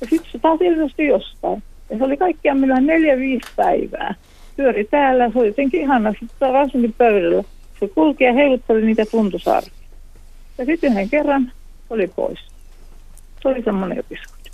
Ja 0.00 0.06
sitten 0.10 0.32
se 0.32 0.38
taas 0.38 0.60
ilmestyi 0.60 1.06
jostain. 1.06 1.62
Ja 1.90 1.98
se 1.98 2.04
oli 2.04 2.16
kaikkiaan 2.16 2.58
meillä 2.58 2.80
neljä, 2.80 3.16
viisi 3.16 3.48
päivää. 3.56 4.14
Pyöri 4.56 4.84
täällä, 4.84 5.30
se 5.30 5.38
oli 5.38 5.46
jotenkin 5.46 5.80
ihana. 5.80 6.14
Sitten 6.20 6.52
varsinkin 6.52 6.94
pöydällä. 6.98 7.42
Se 7.80 7.88
kulki 7.88 8.24
ja 8.24 8.32
heilutteli 8.32 8.86
niitä 8.86 9.06
tuntosarvia. 9.10 9.72
Ja 10.58 10.64
sitten 10.64 10.92
yhden 10.92 11.10
kerran 11.10 11.52
oli 11.90 12.06
pois. 12.16 12.38
Se 13.42 13.48
oli 13.48 13.62
semmoinen 13.62 13.98
episodi. 13.98 14.50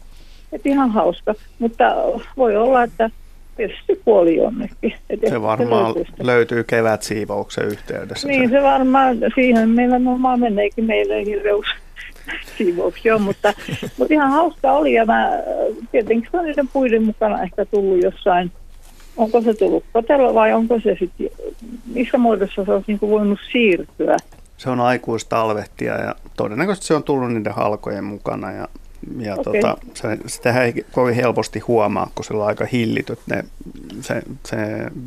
Et 0.53 0.67
ihan 0.67 0.91
hauska, 0.91 1.35
mutta 1.59 1.95
voi 2.37 2.57
olla, 2.57 2.83
että 2.83 3.11
tietysti 3.57 4.01
kuoli 4.05 4.37
jonnekin. 4.37 4.95
Et 5.11 5.21
Se 5.29 5.43
varmaan 5.43 5.85
löytyy 5.85 6.05
sitä. 6.05 6.27
löytyy 6.27 6.65
kevätsiivouksen 6.65 7.65
yhteydessä. 7.65 8.29
Niin, 8.29 8.51
se 8.51 8.63
varmaan, 8.63 9.17
siihen 9.35 9.69
meillä 9.69 10.05
varmaan 10.05 10.41
meneekin 10.41 10.85
meille 10.85 11.25
hirveus 11.25 11.67
siivouksia, 12.59 13.19
mutta, 13.19 13.53
mutta 13.99 14.15
ihan 14.15 14.31
hauska 14.31 14.73
oli 14.73 14.93
ja 14.95 15.05
mä, 15.05 15.31
tietenkin 15.93 16.31
se 16.31 16.37
on 16.39 16.45
niiden 16.45 16.69
puiden 16.69 17.03
mukana 17.03 17.43
ehkä 17.43 17.65
tullut 17.65 18.03
jossain, 18.03 18.53
onko 19.19 19.43
se 19.43 19.55
tullut 19.55 19.85
kotelo 19.93 20.35
vai 20.35 20.53
onko 20.53 20.81
se 20.81 20.97
sitten, 20.99 21.31
missä 21.95 22.19
muodossa 22.19 22.65
se 22.65 22.73
olisi 22.73 22.85
niin 22.89 22.99
kuin 22.99 23.11
voinut 23.11 23.39
siirtyä. 23.53 24.17
Se 24.57 24.71
on 24.71 24.81
aikuistalvehtia 24.81 25.95
ja 25.95 26.15
todennäköisesti 26.37 26.87
se 26.87 26.95
on 26.95 27.03
tullut 27.03 27.33
niiden 27.33 27.55
halkojen 27.55 28.05
mukana 28.05 28.53
ja, 28.53 28.69
ja 29.19 29.35
Okei. 29.35 29.63
tota, 29.63 29.77
se, 29.95 30.19
sitä 30.27 30.63
ei 30.63 30.85
kovin 30.93 31.15
helposti 31.15 31.59
huomaa, 31.59 32.11
kun 32.15 32.25
sillä 32.25 32.43
on 32.43 32.49
aika 32.49 32.67
hillityt. 32.73 33.19
Ne, 33.27 33.45
se, 34.01 34.23
se 34.47 34.57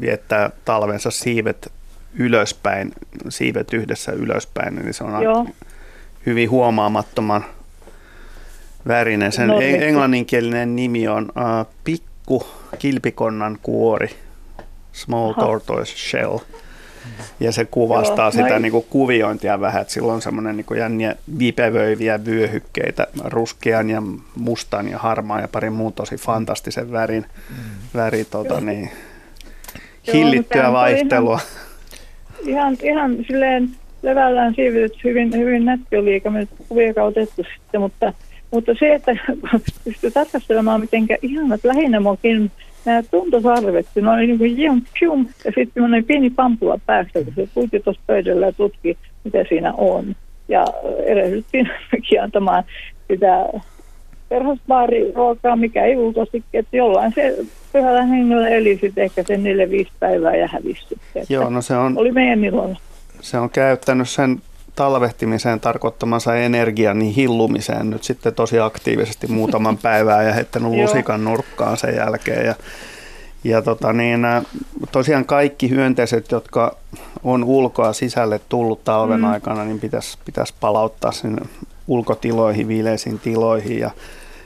viettää 0.01 0.49
talvensa 0.65 1.11
siivet 1.11 1.71
ylöspäin, 2.13 2.91
siivet 3.29 3.73
yhdessä 3.73 4.11
ylöspäin, 4.11 4.75
niin 4.75 4.93
se 4.93 5.03
on 5.03 5.23
Joo. 5.23 5.45
hyvin 6.25 6.49
huomaamattoman 6.49 7.45
värinen. 8.87 9.31
Sen 9.31 9.47
No, 9.47 9.53
en- 9.53 9.59
niin. 9.59 9.83
englanninkielinen 9.83 10.75
nimi 10.75 11.07
on 11.07 11.23
uh, 11.23 11.67
pikku 12.39 12.47
kilpikonnan 12.79 13.57
kuori, 13.63 14.09
small 14.91 15.31
Aha. 15.31 15.41
tortoise 15.41 15.97
shell. 15.97 16.37
Ja 17.39 17.51
se 17.51 17.65
kuvastaa 17.65 18.25
Joo, 18.25 18.31
sitä 18.31 18.49
no 18.49 18.59
niin 18.59 18.71
kuin 18.71 18.85
kuviointia 18.89 19.61
vähän, 19.61 19.81
että 19.81 19.93
sillä 19.93 20.13
on 20.13 20.21
semmoinen 20.21 20.57
niin 20.57 20.77
jänniä 20.77 21.15
vipevöiviä 21.39 22.25
vyöhykkeitä, 22.25 23.07
ruskean 23.23 23.89
ja 23.89 24.01
mustan 24.35 24.87
ja 24.87 24.97
harmaan 24.97 25.41
ja 25.41 25.47
pari 25.47 25.69
muun 25.69 25.93
tosi 25.93 26.15
fantastisen 26.15 26.91
värin, 26.91 27.25
väri, 27.95 28.25
tota, 28.25 28.61
niin, 28.61 28.89
Joo, 30.07 30.13
hillittyä 30.13 30.61
mutta 30.61 30.73
vaihtelua. 30.73 31.39
Ihan, 32.45 32.77
ihan 32.83 33.17
silleen 33.27 33.69
levällään 34.01 34.55
siivitetty 34.55 34.99
hyvin, 35.03 35.37
hyvin 35.37 35.65
nätti 35.65 35.97
oli, 35.97 36.13
eikä 36.13 36.29
me 36.29 36.47
kuviakaan 36.69 37.07
otettu 37.07 37.43
sitten, 37.53 37.81
mutta, 37.81 38.13
mutta 38.51 38.71
se, 38.79 38.93
että 38.93 39.11
pystyy 39.83 40.11
tarkastelemaan 40.11 40.81
mitenkä 40.81 41.17
ihanat 41.21 41.63
lähinnä 41.63 41.99
muakin 41.99 42.51
nämä 42.85 43.03
tuntosarvet, 43.11 43.87
ne 43.95 44.09
oli 44.09 44.27
niin 44.27 44.37
kuin 44.37 44.61
jum, 44.61 44.81
jum, 45.01 45.27
ja 45.45 45.51
sitten 45.51 45.71
semmoinen 45.73 46.03
pieni 46.03 46.29
pampula 46.29 46.79
päästä, 46.85 47.23
kun 47.23 47.33
se 47.35 47.49
puitti 47.53 47.79
tuossa 47.79 48.01
pöydällä 48.07 48.45
ja 48.45 48.53
tutki, 48.53 48.97
mitä 49.23 49.45
siinä 49.49 49.73
on. 49.73 50.15
Ja 50.47 50.65
erehdyttiin 51.05 51.69
antamaan 52.23 52.63
sitä 53.07 53.45
perhosbaariruokaa, 54.29 55.55
mikä 55.55 55.85
ei 55.85 55.97
ulkoisesti, 55.97 56.43
että 56.53 56.77
jollain 56.77 57.13
se 57.15 57.37
pyhällä 57.73 58.05
hengellä 58.05 58.49
eli 58.49 58.77
sitten 58.81 59.03
ehkä 59.03 59.23
sen 59.23 59.43
4-5 59.85 59.91
päivää 59.99 60.35
ja 60.35 60.47
hävisi 60.47 60.99
Joo, 61.29 61.49
no 61.49 61.61
se 61.61 61.75
on, 61.75 61.97
Oli 61.97 62.11
meidän 62.11 62.43
ilolla. 62.43 62.77
se 63.21 63.37
on 63.37 63.49
käyttänyt 63.49 64.09
sen 64.09 64.41
talvehtimiseen 64.75 65.59
tarkoittamansa 65.59 66.35
energian 66.35 66.99
niin 66.99 67.13
hillumiseen 67.13 67.89
nyt 67.89 68.03
sitten 68.03 68.35
tosi 68.35 68.59
aktiivisesti 68.59 69.27
muutaman 69.27 69.77
päivää 69.87 70.23
ja 70.23 70.33
heittänyt 70.33 70.71
lusikan 70.71 71.23
nurkkaan 71.23 71.77
sen 71.77 71.95
jälkeen. 71.95 72.45
Ja, 72.45 72.55
ja 73.43 73.61
tota 73.61 73.93
niin, 73.93 74.25
ä, 74.25 74.41
tosiaan 74.91 75.25
kaikki 75.25 75.69
hyönteiset, 75.69 76.31
jotka 76.31 76.75
on 77.23 77.43
ulkoa 77.43 77.93
sisälle 77.93 78.41
tullut 78.49 78.83
talven 78.83 79.19
Mm. 79.19 79.25
mm. 79.25 79.31
aikana, 79.31 79.65
niin 79.65 79.79
pitäisi, 79.79 80.17
pitäisi 80.25 80.53
palauttaa 80.59 81.11
sinne 81.11 81.41
ulkotiloihin, 81.87 82.67
viileisiin 82.67 83.19
tiloihin 83.19 83.79
ja 83.79 83.91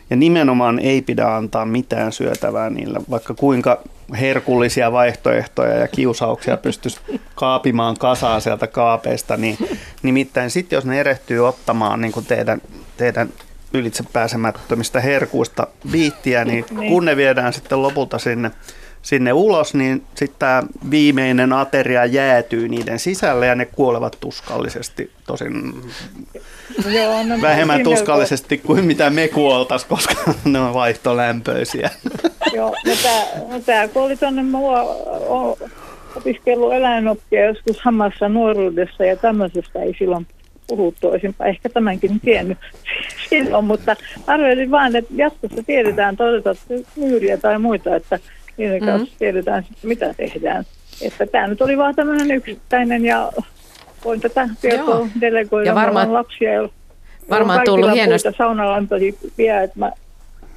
Ja 0.10 0.16
nimenomaan 0.16 0.80
ei 0.80 1.02
pidä 1.02 1.36
antaa 1.36 1.66
mitään 1.66 2.12
syötävää 2.12 2.70
niille, 2.70 3.00
vaikka 3.10 3.34
kuinka 3.34 3.82
herkullisia 4.20 4.92
vaihtoehtoja 4.92 5.74
ja 5.74 5.88
kiusauksia 5.88 6.58
pystyisi 6.58 7.00
kaapimaan 7.36 7.98
kasaan 7.98 8.42
sieltä 8.42 8.68
kaapeista, 8.68 9.38
niin 9.38 9.58
nimittäin 10.04 10.50
sitten 10.50 10.78
jos 10.78 10.86
ne 10.86 11.00
erehtyy 11.00 11.48
ottamaan 11.48 12.02
niin 12.02 12.12
kuin 12.12 12.26
teidän, 12.26 12.62
teidän 12.98 13.30
ylitse 13.74 14.04
pääsemättömistä 14.14 15.00
herkuista 15.00 15.68
viittiä, 15.92 16.46
niin, 16.46 16.66
niin. 16.72 16.92
kun 16.92 17.06
ne 17.06 17.16
viedään 17.16 17.54
sitten 17.54 17.82
lopulta 17.82 18.20
sinne 18.20 18.52
sinne 19.06 19.34
ulos, 19.34 19.74
niin 19.74 20.04
sitten 20.16 20.40
tämä 20.40 20.64
viimeinen 20.92 21.54
ateria 21.54 22.06
jäätyy 22.06 22.68
niiden 22.68 23.00
sisälle 23.00 23.46
ja 23.46 23.56
ne 23.56 23.66
kuolevat 23.66 24.18
tuskallisesti, 24.20 25.12
tosin 25.28 25.74
Joo, 26.96 27.24
no, 27.24 27.42
vähemmän 27.42 27.84
tuskallisesti 27.84 28.58
kuin 28.58 28.86
mitä 28.86 29.10
me 29.10 29.28
kuoltas, 29.28 29.86
koska 29.86 30.14
ne 30.46 30.60
on 30.60 30.74
vaihtolämpöisiä. 30.74 31.90
Joo, 32.56 32.76
no 32.86 32.94
tämä, 33.04 33.22
no 33.54 33.60
tämä 33.60 33.88
kun 33.88 34.04
oli 34.04 34.18
tuonne, 34.18 34.44
mä 34.44 34.58
opiskellut 36.16 36.74
eläinoppia 36.74 37.46
joskus 37.46 37.82
hamassa 37.82 38.30
nuoruudessa 38.30 39.06
ja 39.06 39.16
tämmöisestä 39.16 39.82
ei 39.82 39.96
silloin 40.00 40.28
puhuttu, 40.68 41.08
olisinpa 41.08 41.46
ehkä 41.46 41.70
tämänkin 41.70 42.20
tiennyt 42.20 42.58
silloin, 43.30 43.66
mutta 43.66 43.96
arvelin 44.28 44.72
vaan, 44.72 44.96
että 44.96 45.14
jatkossa 45.16 45.64
tiedetään 45.64 46.18
todeta 46.18 46.56
myyriä 46.96 47.38
tai 47.38 47.60
muita, 47.60 47.96
että 47.96 48.20
niiden 48.58 48.82
mm-hmm. 48.82 48.98
kanssa 48.98 49.16
tiedetään 49.20 49.64
sitten, 49.64 49.90
mitä 49.90 50.14
tehdään. 50.14 50.66
Että 51.02 51.26
tämä 51.26 51.48
nyt 51.48 51.62
oli 51.62 51.78
vaan 51.78 51.96
tämmöinen 51.96 52.32
yksittäinen 52.32 53.06
ja 53.06 53.32
voin 54.06 54.22
tätä 54.22 54.50
tietoa 54.62 54.96
Joo. 54.96 55.08
delegoida. 55.22 55.70
Ja 55.70 55.76
varmaan, 55.76 56.14
lapsia, 56.14 56.54
ja 56.54 56.70
varmaan 57.30 57.62
tullut 57.66 57.92
hienosti. 57.94 58.30
vielä, 59.38 59.64
että 59.64 59.80
mä 59.80 59.92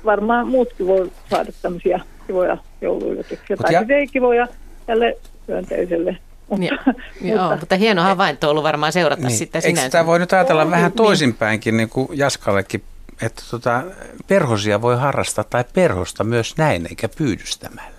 varmaan 0.05 0.49
muutkin 0.49 0.87
voi 0.87 1.13
saada 1.31 1.53
tämmöisiä 1.63 2.01
kivoja 2.27 2.57
jouluilletyksiä. 2.81 3.57
Tai 3.57 3.73
ja... 3.73 3.85
ei 3.89 4.07
kivoja 4.07 4.49
tälle 4.87 5.17
myönteiselle. 5.49 6.17
Mutta, 6.49 6.65
ja, 6.67 6.79
mutta, 6.87 7.03
joo, 7.23 7.57
mutta 7.57 7.77
hieno 7.77 8.03
havainto 8.03 8.47
on 8.47 8.51
ollut 8.51 8.65
varmaan 8.65 8.93
seurata 8.93 9.23
niin. 9.23 9.37
sitä 9.37 9.61
sinänsä. 9.61 9.83
Eikö 9.83 9.91
sitä 9.91 10.07
voi 10.07 10.19
nyt 10.19 10.33
ajatella 10.33 10.63
oh, 10.63 10.71
vähän 10.71 10.91
niin. 10.91 10.97
toisinpäinkin, 10.97 11.77
niin 11.77 11.89
kuin 11.89 12.09
Jaskallekin 12.13 12.83
että 13.23 13.43
tota, 13.51 13.83
perhosia 14.27 14.83
voi 14.83 14.97
harrastaa 14.97 15.45
tai 15.45 15.64
perhosta 15.75 16.25
myös 16.25 16.57
näin, 16.57 16.87
eikä 16.87 17.09
pyydystämällä. 17.09 17.99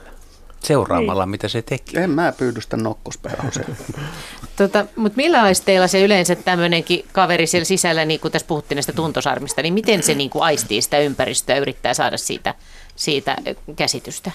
Seuraamalla, 0.63 1.25
niin. 1.25 1.29
mitä 1.29 1.47
se 1.47 1.61
teki. 1.61 1.97
En 1.97 2.09
mä 2.09 2.33
pyydystä 2.37 2.77
nokkosperhosia. 2.77 3.63
tota, 4.57 4.85
Mutta 4.95 5.17
millä 5.17 5.41
aisteilla 5.41 5.87
se 5.87 6.03
yleensä 6.03 6.35
tämmöinenkin 6.35 7.05
kaveri 7.11 7.47
siellä 7.47 7.65
sisällä, 7.65 8.05
niin 8.05 8.19
kuin 8.19 8.31
tässä 8.31 8.47
puhuttiin 8.47 8.75
näistä 8.75 8.93
tuntosarmista, 8.93 9.61
niin 9.61 9.73
miten 9.73 10.03
se 10.03 10.15
niin 10.15 10.29
kuin 10.29 10.43
aistii 10.43 10.81
sitä 10.81 10.99
ympäristöä 10.99 11.55
ja 11.55 11.61
yrittää 11.61 11.93
saada 11.93 12.17
siitä, 12.17 12.55
siitä 12.95 13.35
käsitystä? 13.75 14.31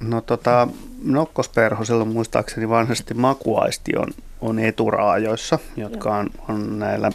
No 0.00 0.20
tota, 0.20 0.68
nokkosperhosilla 1.02 2.04
muistaakseni 2.04 2.68
vanhasti 2.68 3.14
makuaisti 3.14 3.96
on, 3.96 4.08
on 4.40 4.58
eturaajoissa, 4.58 5.58
jotka 5.76 6.16
on, 6.16 6.30
on 6.48 6.78
näillä 6.78 7.12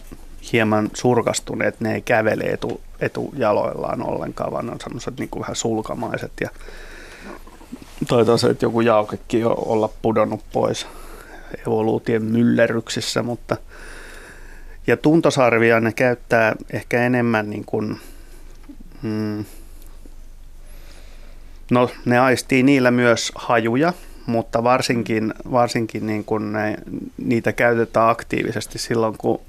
hieman 0.53 0.89
surkastuneet, 0.93 1.79
ne 1.79 1.95
ei 1.95 2.01
kävele 2.01 2.43
etu, 2.43 2.81
etujaloillaan 2.99 4.09
ollenkaan, 4.09 4.51
vaan 4.51 4.69
on 4.69 4.79
semmoiset 4.83 5.19
niin 5.19 5.29
vähän 5.39 5.55
sulkamaiset 5.55 6.31
ja 6.41 6.49
toivottavasti, 8.07 8.47
että 8.47 8.65
joku 8.65 8.81
jaukekin 8.81 9.45
on 9.45 9.55
olla 9.57 9.89
pudonnut 10.01 10.41
pois 10.53 10.87
evoluutien 11.67 12.23
myllerryksissä, 12.23 13.23
mutta 13.23 13.57
ja 14.87 14.97
tuntosarvia 14.97 15.79
ne 15.79 15.91
käyttää 15.91 16.55
ehkä 16.73 17.01
enemmän 17.01 17.49
niin 17.49 17.65
kuin, 17.65 17.99
hmm, 19.01 19.45
no 21.71 21.89
ne 22.05 22.19
aistii 22.19 22.63
niillä 22.63 22.91
myös 22.91 23.31
hajuja, 23.35 23.93
mutta 24.25 24.63
varsinkin, 24.63 25.33
varsinkin 25.51 26.07
niin 26.07 26.25
kuin 26.25 26.53
ne, 26.53 26.75
niitä 27.17 27.53
käytetään 27.53 28.09
aktiivisesti 28.09 28.79
silloin, 28.79 29.17
kun 29.17 29.41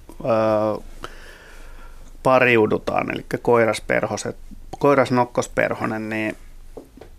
pariudutaan, 2.22 3.14
eli 3.14 3.26
koirasperhoset, 3.42 4.36
koirasnokkosperhonen, 4.78 6.08
niin 6.08 6.36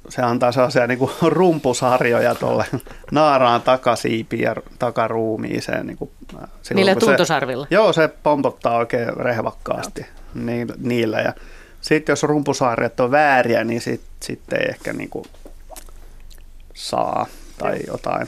se 0.10 0.22
antaa 0.22 0.52
sellaisia 0.52 0.88
niin 0.88 1.00
kuin 1.00 1.12
rumpusarjoja 1.22 2.36
tuolle 2.36 2.66
naaraan 3.12 3.62
takasiipiin 3.62 4.41
ja 4.41 4.56
takaruumiiseen. 4.80 5.88
Niin 5.88 5.98
kuin, 5.98 6.12
Niillä 6.74 6.95
tuntosarvilla? 6.95 7.66
Se, 7.70 7.76
joo, 7.76 7.93
se 7.93 8.08
pompottaa 8.24 8.78
oikein 8.78 9.18
rehvakkaasti 9.18 10.02
no. 10.34 10.41
niillä. 10.78 11.20
Ja 11.20 11.34
sitten 11.82 12.12
jos 12.12 12.24
rumpusarjat 12.24 13.00
on 13.00 13.12
vääriä, 13.12 13.64
niin 13.64 13.82
sitten 13.82 14.10
sit 14.22 14.54
ei 14.54 14.66
ehkä 14.70 14.93
niin 14.93 15.10
kuin 15.10 15.26
saa 16.74 17.26
tai 17.58 17.80
jotain. 17.88 18.28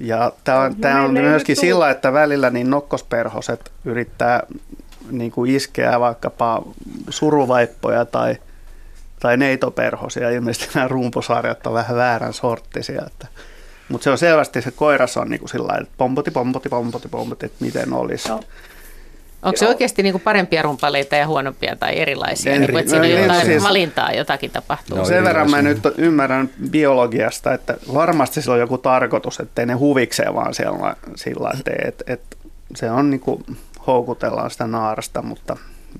Ja 0.00 0.32
tämä 0.44 0.60
on, 0.60 0.76
tää 0.76 1.02
on 1.02 1.12
myöskin 1.12 1.56
sillä, 1.56 1.90
että 1.90 2.12
välillä 2.12 2.50
niin 2.50 2.70
nokkosperhoset 2.70 3.72
yrittää 3.84 4.42
niin 5.10 5.30
kuin 5.30 5.50
iskeä 5.50 6.00
vaikkapa 6.00 6.62
suruvaippoja 7.10 8.04
tai, 8.04 8.36
tai 9.20 9.36
neitoperhosia. 9.36 10.30
Ilmeisesti 10.30 10.68
nämä 10.74 10.88
rumpusarjat 10.88 11.66
on 11.66 11.74
vähän 11.74 11.96
väärän 11.96 12.32
sorttisia. 12.32 13.02
Että, 13.06 13.26
mutta 13.88 14.04
se 14.04 14.10
on 14.10 14.18
selvästi, 14.18 14.62
se 14.62 14.70
koiras 14.70 15.16
on 15.16 15.30
niin 15.30 15.40
kuin 15.40 15.48
sillä 15.48 15.78
että 15.80 15.94
pompoti, 15.96 16.30
pompoti, 16.30 16.68
pompoti, 16.68 17.08
pompoti, 17.08 17.46
että 17.46 17.64
miten 17.64 17.92
olisi. 17.92 18.28
No. 18.28 18.40
Onko 19.42 19.56
se 19.56 19.68
oikeasti 19.68 20.02
niin 20.02 20.12
kuin 20.12 20.22
parempia 20.22 20.62
rumpaleita 20.62 21.16
ja 21.16 21.26
huonompia 21.26 21.76
tai 21.76 21.98
erilaisia, 21.98 22.52
Eri, 22.52 22.60
niin 22.60 22.70
kuin, 22.70 22.80
että 22.80 22.90
siinä 22.90 23.08
no, 23.08 23.22
jotain 23.22 23.46
siis, 23.46 23.62
valintaa 23.62 24.12
jotakin 24.12 24.50
tapahtuu? 24.50 24.98
No, 24.98 25.04
sen 25.04 25.24
verran 25.24 25.50
mä 25.50 25.62
nyt 25.62 25.78
ymmärrän 25.98 26.50
biologiasta, 26.70 27.54
että 27.54 27.76
varmasti 27.94 28.42
sillä 28.42 28.54
on 28.54 28.60
joku 28.60 28.78
tarkoitus, 28.78 29.40
ettei 29.40 29.66
ne 29.66 29.74
huvikseen 29.74 30.34
vaan 30.34 30.54
siellä 30.54 30.96
sillä 31.16 31.50
että 31.58 31.70
et, 31.88 32.02
et, 32.06 32.20
se 32.76 32.90
on 32.90 33.10
niin 33.10 33.20
kuin, 33.20 33.44
houkutellaan 33.86 34.50
sitä 34.50 34.66
naarasta, 34.66 35.22
mutta 35.22 35.56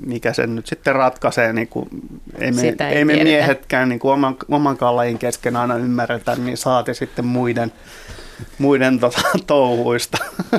mikä 0.06 0.32
sen 0.32 0.54
nyt 0.54 0.66
sitten 0.66 0.94
ratkaisee, 0.94 1.52
niin 1.52 1.68
kuin, 1.68 1.88
ei, 2.38 2.52
me, 2.52 2.62
ei, 2.62 2.74
ei 2.80 3.04
me 3.04 3.16
miehetkään 3.16 3.88
niin 3.88 3.98
kuin 3.98 4.12
oman, 4.12 4.36
omankaan 4.48 4.96
lajin 4.96 5.18
kesken 5.18 5.56
aina 5.56 5.76
ymmärretä, 5.76 6.36
niin 6.36 6.56
saati 6.56 6.94
sitten 6.94 7.26
muiden, 7.26 7.72
muiden 8.58 9.00
tota, 9.00 9.22
touhuista. 9.46 10.18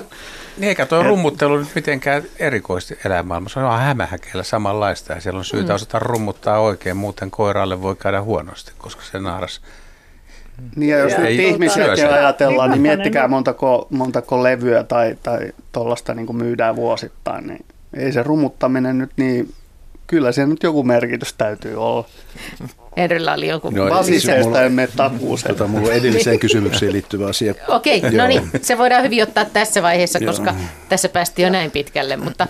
Niin 0.59 0.69
eikä 0.69 0.85
tuo 0.85 1.03
rummuttelu 1.03 1.57
nyt 1.57 1.75
mitenkään 1.75 2.23
erikoisesti 2.39 2.99
elämaailmassa. 3.05 3.59
Se 3.59 3.65
on 3.65 3.79
hämähäkeillä 3.79 4.43
samanlaista 4.43 5.13
ja 5.13 5.21
siellä 5.21 5.37
on 5.37 5.45
syytä 5.45 5.73
mm. 5.73 5.75
osata 5.75 5.99
rummuttaa 5.99 6.59
oikein, 6.59 6.97
muuten 6.97 7.31
koiraalle 7.31 7.81
voi 7.81 7.95
käydä 7.95 8.21
huonosti, 8.21 8.71
koska 8.77 9.01
se 9.11 9.19
naaras 9.19 9.61
niin 10.75 10.89
ja 10.89 10.97
jos 10.97 11.11
ja 11.11 11.19
nyt 11.19 11.39
ihmisiäkin 11.39 12.13
ajatellaan, 12.13 12.71
niin 12.71 12.81
miettikää 12.81 13.27
montako, 13.27 13.87
montako 13.89 14.43
levyä 14.43 14.83
tai, 14.83 15.17
tai 15.23 15.51
tuollaista 15.71 16.13
niin 16.13 16.35
myydään 16.35 16.75
vuosittain, 16.75 17.47
niin 17.47 17.65
ei 17.93 18.11
se 18.11 18.23
rummuttaminen 18.23 18.97
nyt 18.97 19.11
niin, 19.17 19.53
kyllä 20.09 20.31
se 20.31 20.45
nyt 20.45 20.63
joku 20.63 20.83
merkitys 20.83 21.33
täytyy 21.33 21.75
olla. 21.75 22.05
Henrillä 22.97 23.33
oli 23.33 23.47
joku... 23.47 23.69
No, 23.69 23.89
Vasiseesta 23.89 24.63
emme 24.63 24.89
takuuseen. 24.95 25.55
Tota, 25.55 25.67
mulla 25.67 25.87
on 25.87 25.93
edelliseen 25.93 26.39
kysymykseen 26.39 26.93
liittyvä 26.93 27.27
asia. 27.27 27.55
Okei, 27.67 27.97
okay, 27.97 28.11
no 28.11 28.27
niin, 28.27 28.49
se 28.61 28.77
voidaan 28.77 29.03
hyvin 29.03 29.23
ottaa 29.23 29.45
tässä 29.45 29.81
vaiheessa, 29.81 30.19
koska 30.25 30.51
Joo. 30.51 30.59
tässä 30.89 31.09
päästiin 31.09 31.43
jo 31.43 31.49
näin 31.49 31.71
pitkälle. 31.71 32.17
Mutta 32.17 32.47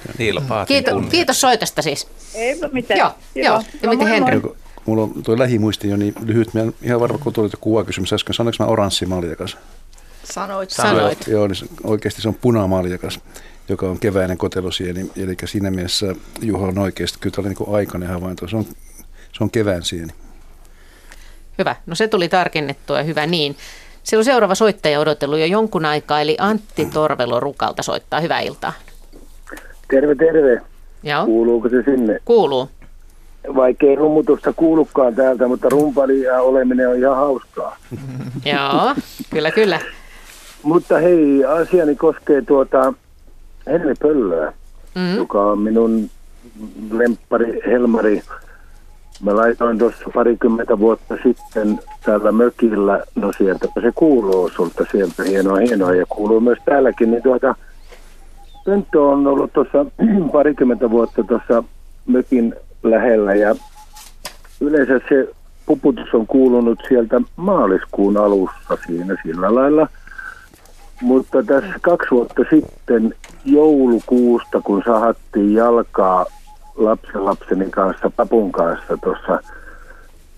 kiitos, 0.67 1.03
kiitos 1.09 1.41
soitosta 1.41 1.81
siis. 1.81 2.07
Ei 2.35 2.59
mitään. 2.71 2.99
Joo, 2.99 3.11
joo. 3.35 3.61
ja 3.81 3.89
miten 3.89 4.07
Henry? 4.07 4.41
Mulla 4.85 5.03
on 5.03 5.23
tuo 5.23 5.39
lähimuisti 5.39 5.89
jo 5.89 5.97
niin 5.97 6.13
lyhyt. 6.25 6.53
Mä 6.53 6.61
ihan 6.81 6.99
varma, 6.99 7.17
kun 7.17 7.33
tuli 7.33 7.49
kuvakysymys 7.61 8.13
äsken. 8.13 8.33
Sanoinko 8.33 8.63
mä 8.63 8.69
oranssi 8.69 9.05
maljakas? 9.05 9.57
Sanoit. 10.23 10.69
Sanoit. 10.69 11.27
Joo, 11.27 11.47
niin 11.47 11.69
oikeasti 11.83 12.21
se 12.21 12.27
on 12.27 12.35
punamaljakas 12.41 13.19
joka 13.69 13.89
on 13.89 13.99
keväinen 13.99 14.37
kotelosieni. 14.37 15.11
Eli 15.17 15.35
siinä 15.45 15.71
mielessä 15.71 16.15
Juha 16.41 16.67
on 16.67 16.79
oikeasti, 16.79 17.17
kyllä 17.21 17.35
tämä 17.35 17.47
oli 17.47 17.55
niin 17.59 17.75
aikainen 17.75 18.09
havainto. 18.09 18.47
Se 18.47 18.55
on, 18.57 18.65
se 19.33 19.43
on 19.43 19.49
kevään 19.49 19.83
sieni. 19.83 20.13
Hyvä. 21.57 21.75
No 21.85 21.95
se 21.95 22.07
tuli 22.07 22.29
tarkennettua 22.29 22.97
ja 22.97 23.03
hyvä 23.03 23.25
niin. 23.25 23.55
Se 24.03 24.17
on 24.17 24.25
seuraava 24.25 24.55
soittaja 24.55 24.99
odotellut 24.99 25.39
jo 25.39 25.45
jonkun 25.45 25.85
aikaa, 25.85 26.21
eli 26.21 26.37
Antti 26.39 26.85
Torvelo 26.85 27.39
Rukalta 27.39 27.83
soittaa. 27.83 28.19
Hyvää 28.19 28.39
iltaa. 28.39 28.73
Terve, 29.89 30.15
terve. 30.15 30.61
Joo. 31.03 31.25
Kuuluuko 31.25 31.69
se 31.69 31.83
sinne? 31.85 32.19
Kuuluu. 32.25 32.69
Vaikkei 33.55 33.95
rummutusta 33.95 34.53
kuulukaan 34.53 35.15
täältä, 35.15 35.47
mutta 35.47 35.69
rumpalia 35.69 36.41
oleminen 36.41 36.89
on 36.89 36.97
ihan 36.97 37.15
hauskaa. 37.15 37.77
Joo, 38.45 38.95
kyllä, 39.29 39.51
kyllä. 39.51 39.79
mutta 40.63 40.97
hei, 40.97 41.45
asiani 41.45 41.95
koskee 41.95 42.41
tuota 42.41 42.93
Henri 43.69 43.93
Pöllöä, 44.01 44.53
mm. 44.95 45.15
joka 45.15 45.43
on 45.43 45.59
minun 45.59 46.09
lemppari 46.91 47.61
Helmari. 47.65 48.21
Mä 49.23 49.35
laitoin 49.35 49.77
tuossa 49.77 50.09
parikymmentä 50.13 50.79
vuotta 50.79 51.15
sitten 51.23 51.79
täällä 52.05 52.31
mökillä, 52.31 53.03
no 53.15 53.31
sieltä 53.37 53.67
se 53.81 53.91
kuuluu 53.95 54.49
sulta 54.55 54.85
sieltä, 54.91 55.23
hienoa 55.23 55.57
hienoa, 55.57 55.95
ja 55.95 56.05
kuuluu 56.09 56.39
myös 56.39 56.57
täälläkin, 56.65 57.11
niin 57.11 57.23
tuota, 57.23 57.55
Pönttö 58.65 59.01
on 59.01 59.27
ollut 59.27 59.53
tuossa 59.53 59.85
parikymmentä 60.31 60.89
vuotta 60.89 61.23
tuossa 61.23 61.63
mökin 62.07 62.55
lähellä, 62.83 63.35
ja 63.35 63.55
yleensä 64.61 64.99
se 65.09 65.29
puputus 65.65 66.13
on 66.13 66.27
kuulunut 66.27 66.79
sieltä 66.87 67.21
maaliskuun 67.35 68.17
alussa 68.17 68.77
siinä 68.87 69.15
sillä 69.23 69.55
lailla. 69.55 69.87
Mutta 71.01 71.43
tässä 71.43 71.73
kaksi 71.81 72.11
vuotta 72.11 72.43
sitten 72.49 73.13
joulukuusta, 73.51 74.61
kun 74.61 74.81
sahattiin 74.85 75.53
jalkaa 75.53 76.25
lapsenlapseni 76.75 77.69
kanssa, 77.69 78.11
papun 78.15 78.51
kanssa 78.51 78.97
tuossa 78.97 79.39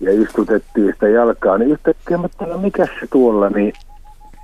ja 0.00 0.22
istutettiin 0.22 0.92
sitä 0.92 1.08
jalkaa, 1.08 1.58
niin 1.58 1.70
yhtäkkiä 1.70 2.16
mä 2.16 2.22
ajattelin, 2.22 2.60
mikä 2.60 2.86
se 2.86 3.06
tuolla, 3.12 3.48
niin 3.48 3.72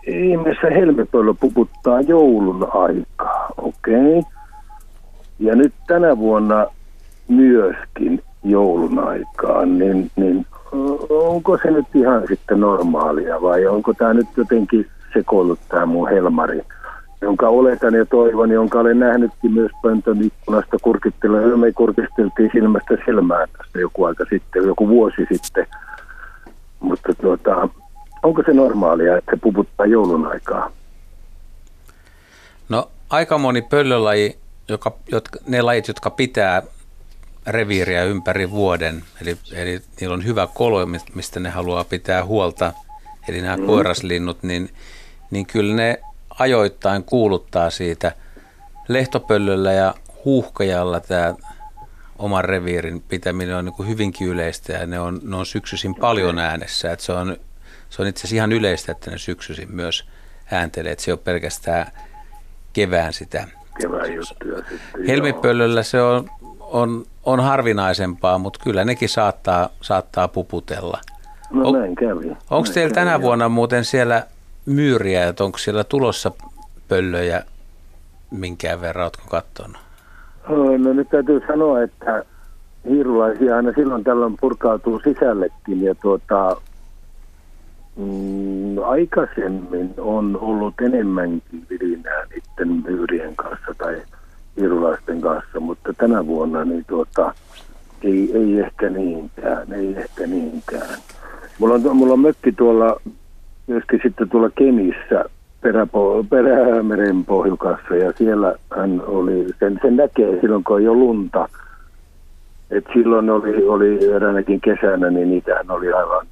ihmeessä 0.06 0.70
helmipöllö 0.70 1.34
puputtaa 1.40 2.00
joulun 2.00 2.68
aikaa, 2.74 3.48
okei. 3.56 4.18
Okay. 4.18 4.32
Ja 5.38 5.56
nyt 5.56 5.74
tänä 5.86 6.18
vuonna 6.18 6.66
myöskin 7.28 8.22
joulun 8.44 8.98
aikaan, 8.98 9.78
niin, 9.78 10.10
niin 10.16 10.46
onko 11.10 11.58
se 11.62 11.70
nyt 11.70 11.86
ihan 11.94 12.22
sitten 12.28 12.60
normaalia 12.60 13.42
vai 13.42 13.66
onko 13.66 13.94
tämä 13.94 14.14
nyt 14.14 14.26
jotenkin 14.36 14.86
sekoillut 15.12 15.58
tämä 15.68 15.86
mun 15.86 16.08
helmari, 16.08 16.62
jonka 17.20 17.48
oletan 17.48 17.94
ja 17.94 18.06
toivon, 18.06 18.50
jonka 18.50 18.80
olen 18.80 18.98
nähnytkin 18.98 19.52
myös 19.52 19.72
pöntön 19.82 20.22
ikkunasta 20.22 20.76
kurkittelen. 20.82 21.58
Me 21.58 21.72
kurkisteltiin 21.72 22.50
silmästä 22.52 22.94
silmään 23.04 23.48
tästä 23.58 23.80
joku 23.80 24.04
aika 24.04 24.24
sitten, 24.30 24.66
joku 24.66 24.88
vuosi 24.88 25.26
sitten. 25.32 25.66
Mutta 26.80 27.14
tuota, 27.20 27.68
onko 28.22 28.42
se 28.46 28.52
normaalia, 28.52 29.16
että 29.16 29.30
se 29.30 29.40
puputtaa 29.42 29.86
joulun 29.86 30.26
aikaa? 30.26 30.70
No 32.68 32.90
aika 33.10 33.38
moni 33.38 33.62
pöllölaji, 33.62 34.38
joka, 34.68 34.92
jotka, 35.12 35.38
ne 35.46 35.62
lajit, 35.62 35.88
jotka 35.88 36.10
pitää 36.10 36.62
reviiriä 37.46 38.04
ympäri 38.04 38.50
vuoden, 38.50 39.02
eli, 39.22 39.36
eli 39.52 39.80
niillä 40.00 40.14
on 40.14 40.24
hyvä 40.24 40.48
kolo, 40.54 40.86
mistä 41.14 41.40
ne 41.40 41.50
haluaa 41.50 41.84
pitää 41.84 42.24
huolta, 42.24 42.72
eli 43.28 43.40
nämä 43.40 43.56
mm. 43.56 43.66
koiraslinnut, 43.66 44.42
niin, 44.42 44.68
niin 45.30 45.46
kyllä 45.46 45.74
ne 45.74 46.00
ajoittain 46.38 47.04
kuuluttaa 47.04 47.70
siitä 47.70 48.12
lehtopöllöllä 48.88 49.72
ja 49.72 49.94
huuhkajalla 50.24 51.00
tämä 51.00 51.34
oman 52.18 52.44
reviirin 52.44 53.02
pitäminen 53.08 53.56
on 53.56 53.64
niin 53.64 53.88
hyvinkin 53.88 54.28
yleistä 54.28 54.72
ja 54.72 54.86
ne 54.86 55.00
on, 55.00 55.20
ne 55.22 55.36
on 55.36 55.46
syksyisin 55.46 55.94
paljon 55.94 56.38
äänessä. 56.38 56.92
Että 56.92 57.04
se, 57.04 57.12
on, 57.12 57.36
se 57.90 58.02
on 58.02 58.08
itse 58.08 58.20
asiassa 58.20 58.36
ihan 58.36 58.52
yleistä, 58.52 58.92
että 58.92 59.10
ne 59.10 59.18
syksyisin 59.18 59.74
myös 59.74 60.08
ääntelee, 60.50 60.92
että 60.92 61.04
se 61.04 61.12
on 61.12 61.18
pelkästään 61.18 61.86
kevään 62.72 63.12
sitä. 63.12 63.48
Kevään 63.80 64.14
juttuja 64.14 64.56
sitten. 64.56 65.06
Helmipöllöllä 65.08 65.82
se 65.82 66.02
on, 66.02 66.30
on, 66.60 67.04
on 67.24 67.40
harvinaisempaa, 67.40 68.38
mutta 68.38 68.60
kyllä 68.64 68.84
nekin 68.84 69.08
saattaa, 69.08 69.68
saattaa 69.80 70.28
puputella. 70.28 71.00
No 71.50 71.70
näin 71.70 71.94
kävi. 71.94 72.36
Onko 72.50 72.68
teillä 72.74 72.94
tänä 72.94 73.20
vuonna 73.20 73.48
muuten 73.48 73.84
siellä 73.84 74.26
myyriä, 74.68 75.28
että 75.28 75.44
onko 75.44 75.58
siellä 75.58 75.84
tulossa 75.84 76.32
pöllöjä 76.88 77.42
minkään 78.30 78.80
verran, 78.80 79.04
oletko 79.04 79.22
katsonut? 79.28 79.76
No 80.78 80.92
nyt 80.92 81.08
täytyy 81.08 81.40
sanoa, 81.46 81.82
että 81.82 82.24
hiirulaisia 82.88 83.56
aina 83.56 83.72
silloin 83.72 84.04
tällöin 84.04 84.36
purkautuu 84.40 85.00
sisällekin 85.04 85.82
ja 85.82 85.94
tuota, 85.94 86.56
mm, 87.96 88.78
aikaisemmin 88.78 89.94
on 89.98 90.38
ollut 90.40 90.74
enemmänkin 90.80 91.66
vilinää 91.70 92.24
niiden 92.24 92.82
myyrien 92.84 93.36
kanssa 93.36 93.74
tai 93.78 94.02
hiirulaisten 94.56 95.20
kanssa, 95.20 95.60
mutta 95.60 95.92
tänä 95.92 96.26
vuonna 96.26 96.64
niin 96.64 96.84
tuota, 96.88 97.34
ei, 98.02 98.30
ei 98.34 98.60
ehkä 98.60 98.90
niinkään, 98.90 99.72
ei 99.72 99.94
ehkä 99.96 100.26
niinkään. 100.26 100.98
Mulla 101.58 101.74
on, 101.74 101.96
mulla 101.96 102.12
on 102.12 102.20
mökki 102.20 102.52
tuolla 102.52 103.00
myöskin 103.68 104.00
sitten 104.02 104.28
tuolla 104.28 104.50
Kemissä 104.50 105.24
peräpo, 105.60 106.24
Perämeren 106.30 107.24
pohjukassa 107.24 107.94
ja 107.94 108.12
siellä 108.18 108.54
hän 108.76 109.02
oli, 109.06 109.46
sen, 109.58 109.78
sen 109.82 109.96
näkee 109.96 110.40
silloin 110.40 110.64
kun 110.64 110.80
ei 110.80 110.88
ole 110.88 110.98
lunta. 110.98 111.48
Et 112.70 112.84
silloin 112.92 113.30
oli, 113.30 113.66
oli 113.68 114.12
eräänäkin 114.14 114.60
kesänä, 114.60 115.10
niin 115.10 115.30
niitähän 115.30 115.70
oli 115.70 115.92
aivan, 115.92 116.26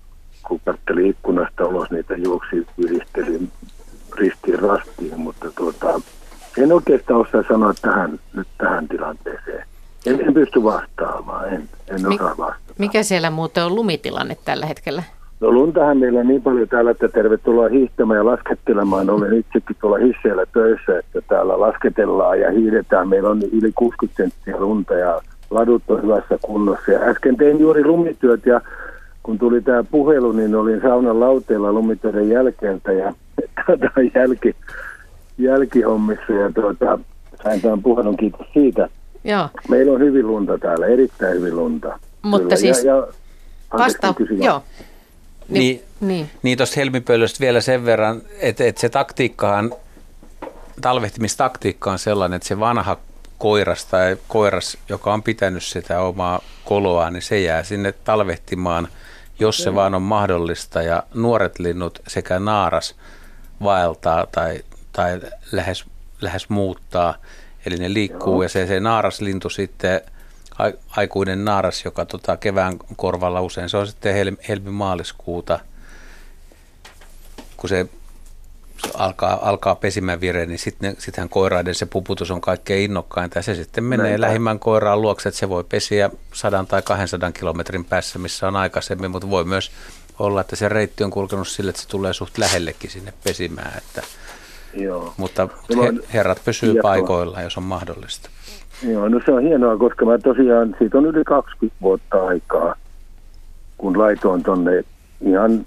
kun 0.49 0.61
katseli 0.64 1.09
ikkunasta 1.09 1.66
ulos, 1.66 1.91
niitä 1.91 2.14
juoksi 2.16 2.66
yhdisteli 2.78 3.41
ristiin 4.16 4.59
rastiin, 4.59 5.20
mutta 5.20 5.51
tuota, 5.57 6.01
en 6.59 6.72
oikeastaan 6.72 7.20
osaa 7.20 7.43
sanoa 7.49 7.72
tähän, 7.82 8.18
nyt 8.34 8.49
tähän 8.59 8.89
tilanteeseen. 8.89 9.64
En, 10.07 10.20
en 10.20 10.34
pysty 10.34 10.62
vastaamaan, 10.62 11.49
en, 11.49 11.68
en 11.89 12.07
osaa 12.07 12.34
vastata. 12.39 12.74
Mikä 12.78 13.03
siellä 13.03 13.30
muuten 13.30 13.64
on 13.64 13.74
lumitilanne 13.74 14.37
tällä 14.45 14.66
hetkellä? 14.66 15.03
No 15.41 15.53
luntahan 15.53 15.99
meillä 15.99 16.20
on 16.20 16.28
niin 16.28 16.43
paljon 16.43 16.68
täällä, 16.68 16.91
että 16.91 17.09
tervetuloa 17.09 17.68
hiihtämään 17.68 18.18
ja 18.18 18.24
laskettelemaan. 18.24 19.11
Olen 19.11 19.32
itsekin 19.32 19.76
tuolla 19.80 19.99
hisseillä 19.99 20.47
töissä, 20.53 20.99
että 20.99 21.20
täällä 21.28 21.61
lasketellaan 21.61 22.41
ja 22.41 22.51
hiidetään. 22.51 23.09
Meillä 23.09 23.28
on 23.28 23.43
yli 23.53 23.72
60 23.74 24.22
senttiä 24.22 24.57
lunta 24.61 24.95
ja 24.95 25.20
ladut 25.51 25.82
on 25.89 26.03
hyvässä 26.03 26.39
kunnossa. 26.43 26.93
Ja 26.93 27.01
äsken 27.01 27.37
tein 27.37 27.61
juuri 27.61 27.84
lumityöt 27.84 28.47
ja 28.47 28.61
kun 29.22 29.39
tuli 29.39 29.61
tämä 29.61 29.84
puhelu, 29.84 30.32
niin 30.32 30.55
olin 30.55 30.80
saunan 30.80 31.20
lauteella 31.20 31.72
lumitöiden 31.72 32.28
jälkeeltä 32.28 32.93
ja 32.93 33.12
tuota, 33.66 33.91
jälki, 34.14 34.57
jälkihommissa 35.39 36.32
ja 36.32 36.53
tuota, 36.53 36.99
sain 37.43 37.61
tämän 37.62 37.82
puhelun, 37.82 38.16
kiitos 38.16 38.47
siitä. 38.53 38.89
Joo. 39.24 39.49
Meillä 39.68 39.93
on 39.93 40.01
hyvin 40.01 40.26
lunta 40.26 40.59
täällä, 40.59 40.87
erittäin 40.87 41.39
hyvin 41.39 41.57
lunta. 41.57 41.99
Mutta 42.22 42.43
Kyllä. 42.43 42.57
siis 42.57 42.84
ja, 42.84 42.97
ja, 42.97 43.07
vasta- 43.78 44.14
joo. 44.45 44.62
Niin, 45.49 45.61
niin, 45.61 45.83
niin. 46.01 46.31
niin 46.43 46.59
tuosta 46.59 46.75
helmipöllöstä 46.77 47.41
vielä 47.41 47.61
sen 47.61 47.85
verran, 47.85 48.23
että, 48.39 48.65
että 48.65 48.81
se 48.81 48.89
taktiikkahan, 48.89 49.75
talvehtimistaktiikka 50.81 51.93
on 51.93 51.99
sellainen, 51.99 52.37
että 52.37 52.49
se 52.49 52.61
vanha 52.61 52.97
koiras 53.39 53.85
tai 53.85 54.17
koiras, 54.29 54.79
joka 54.89 55.15
on 55.15 55.23
pitänyt 55.23 55.63
sitä 55.63 56.01
omaa 56.01 56.41
koloa, 56.65 57.11
niin 57.11 57.23
se 57.23 57.41
jää 57.41 57.63
sinne 57.63 57.93
talvehtimaan, 57.93 58.89
jos 59.39 59.59
se 59.59 59.75
vaan 59.75 59.95
on 59.95 60.03
mahdollista. 60.03 60.83
Ja 60.83 61.03
nuoret 61.15 61.59
linnut 61.59 61.99
sekä 62.09 62.39
naaras 62.39 62.95
vaeltaa 63.63 64.27
tai, 64.33 64.61
tai 64.93 65.21
lähes, 65.53 65.85
lähes 66.21 66.49
muuttaa. 66.49 67.15
Eli 67.67 67.77
ne 67.77 67.93
liikkuu 67.93 68.35
Joo. 68.35 68.43
ja 68.43 68.49
se, 68.49 68.67
se 68.67 68.81
naaraslintu 68.81 69.51
sitten– 69.51 70.01
aikuinen 70.91 71.45
naaras, 71.45 71.85
joka 71.85 72.05
tota, 72.05 72.37
kevään 72.37 72.76
korvalla 72.97 73.41
usein, 73.41 73.68
se 73.68 73.76
on 73.76 73.87
sitten 73.87 74.14
hel, 74.14 74.37
helmi-maaliskuuta, 74.49 75.59
kun 77.57 77.68
se 77.68 77.89
alkaa, 78.95 79.49
alkaa 79.49 79.75
pesimän 79.75 80.21
vire, 80.21 80.47
niin 80.47 80.59
sitten 80.59 80.97
sittenhän 80.99 81.29
koiraiden 81.29 81.75
se 81.75 81.87
puputus 81.87 82.30
on 82.30 82.41
kaikkein 82.41 82.85
innokkainta 82.85 83.39
ja 83.39 83.43
se 83.43 83.55
sitten 83.55 83.85
menee 83.85 84.07
Näin. 84.07 84.21
lähimmän 84.21 84.59
koiraan 84.59 85.03
luokse, 85.03 85.29
että 85.29 85.39
se 85.39 85.49
voi 85.49 85.64
pesiä 85.64 86.11
100 86.33 86.64
tai 86.68 86.83
200 86.83 87.33
kilometrin 87.33 87.85
päässä, 87.85 88.18
missä 88.18 88.49
on 88.49 88.57
aikaisemmin, 88.57 89.11
mutta 89.11 89.30
voi 89.30 89.45
myös 89.45 89.71
olla, 90.18 90.41
että 90.41 90.57
se 90.57 90.68
reitti 90.68 91.05
on 91.05 91.11
kulkenut 91.11 91.49
sille, 91.49 91.71
että 91.71 91.83
se 91.83 91.89
tulee 91.89 92.13
suht 92.13 92.39
lähellekin 92.39 92.91
sinne 92.91 93.13
pesimään, 93.25 93.79
että, 93.79 94.03
Joo. 94.75 95.14
mutta 95.17 95.49
he, 95.71 95.93
herrat 96.13 96.45
pysyy 96.45 96.75
paikoilla, 96.83 97.43
jos 97.43 97.57
on 97.57 97.63
mahdollista. 97.63 98.30
Joo, 98.83 99.09
no 99.09 99.21
se 99.25 99.33
on 99.33 99.43
hienoa, 99.43 99.77
koska 99.77 100.05
mä 100.05 100.19
tosiaan, 100.19 100.77
siitä 100.79 100.99
on 100.99 101.07
yli 101.07 101.25
20 101.25 101.77
vuotta 101.83 102.27
aikaa, 102.27 102.75
kun 103.79 103.99
laitoin 103.99 104.43
tonne 104.43 104.85
ihan 105.21 105.67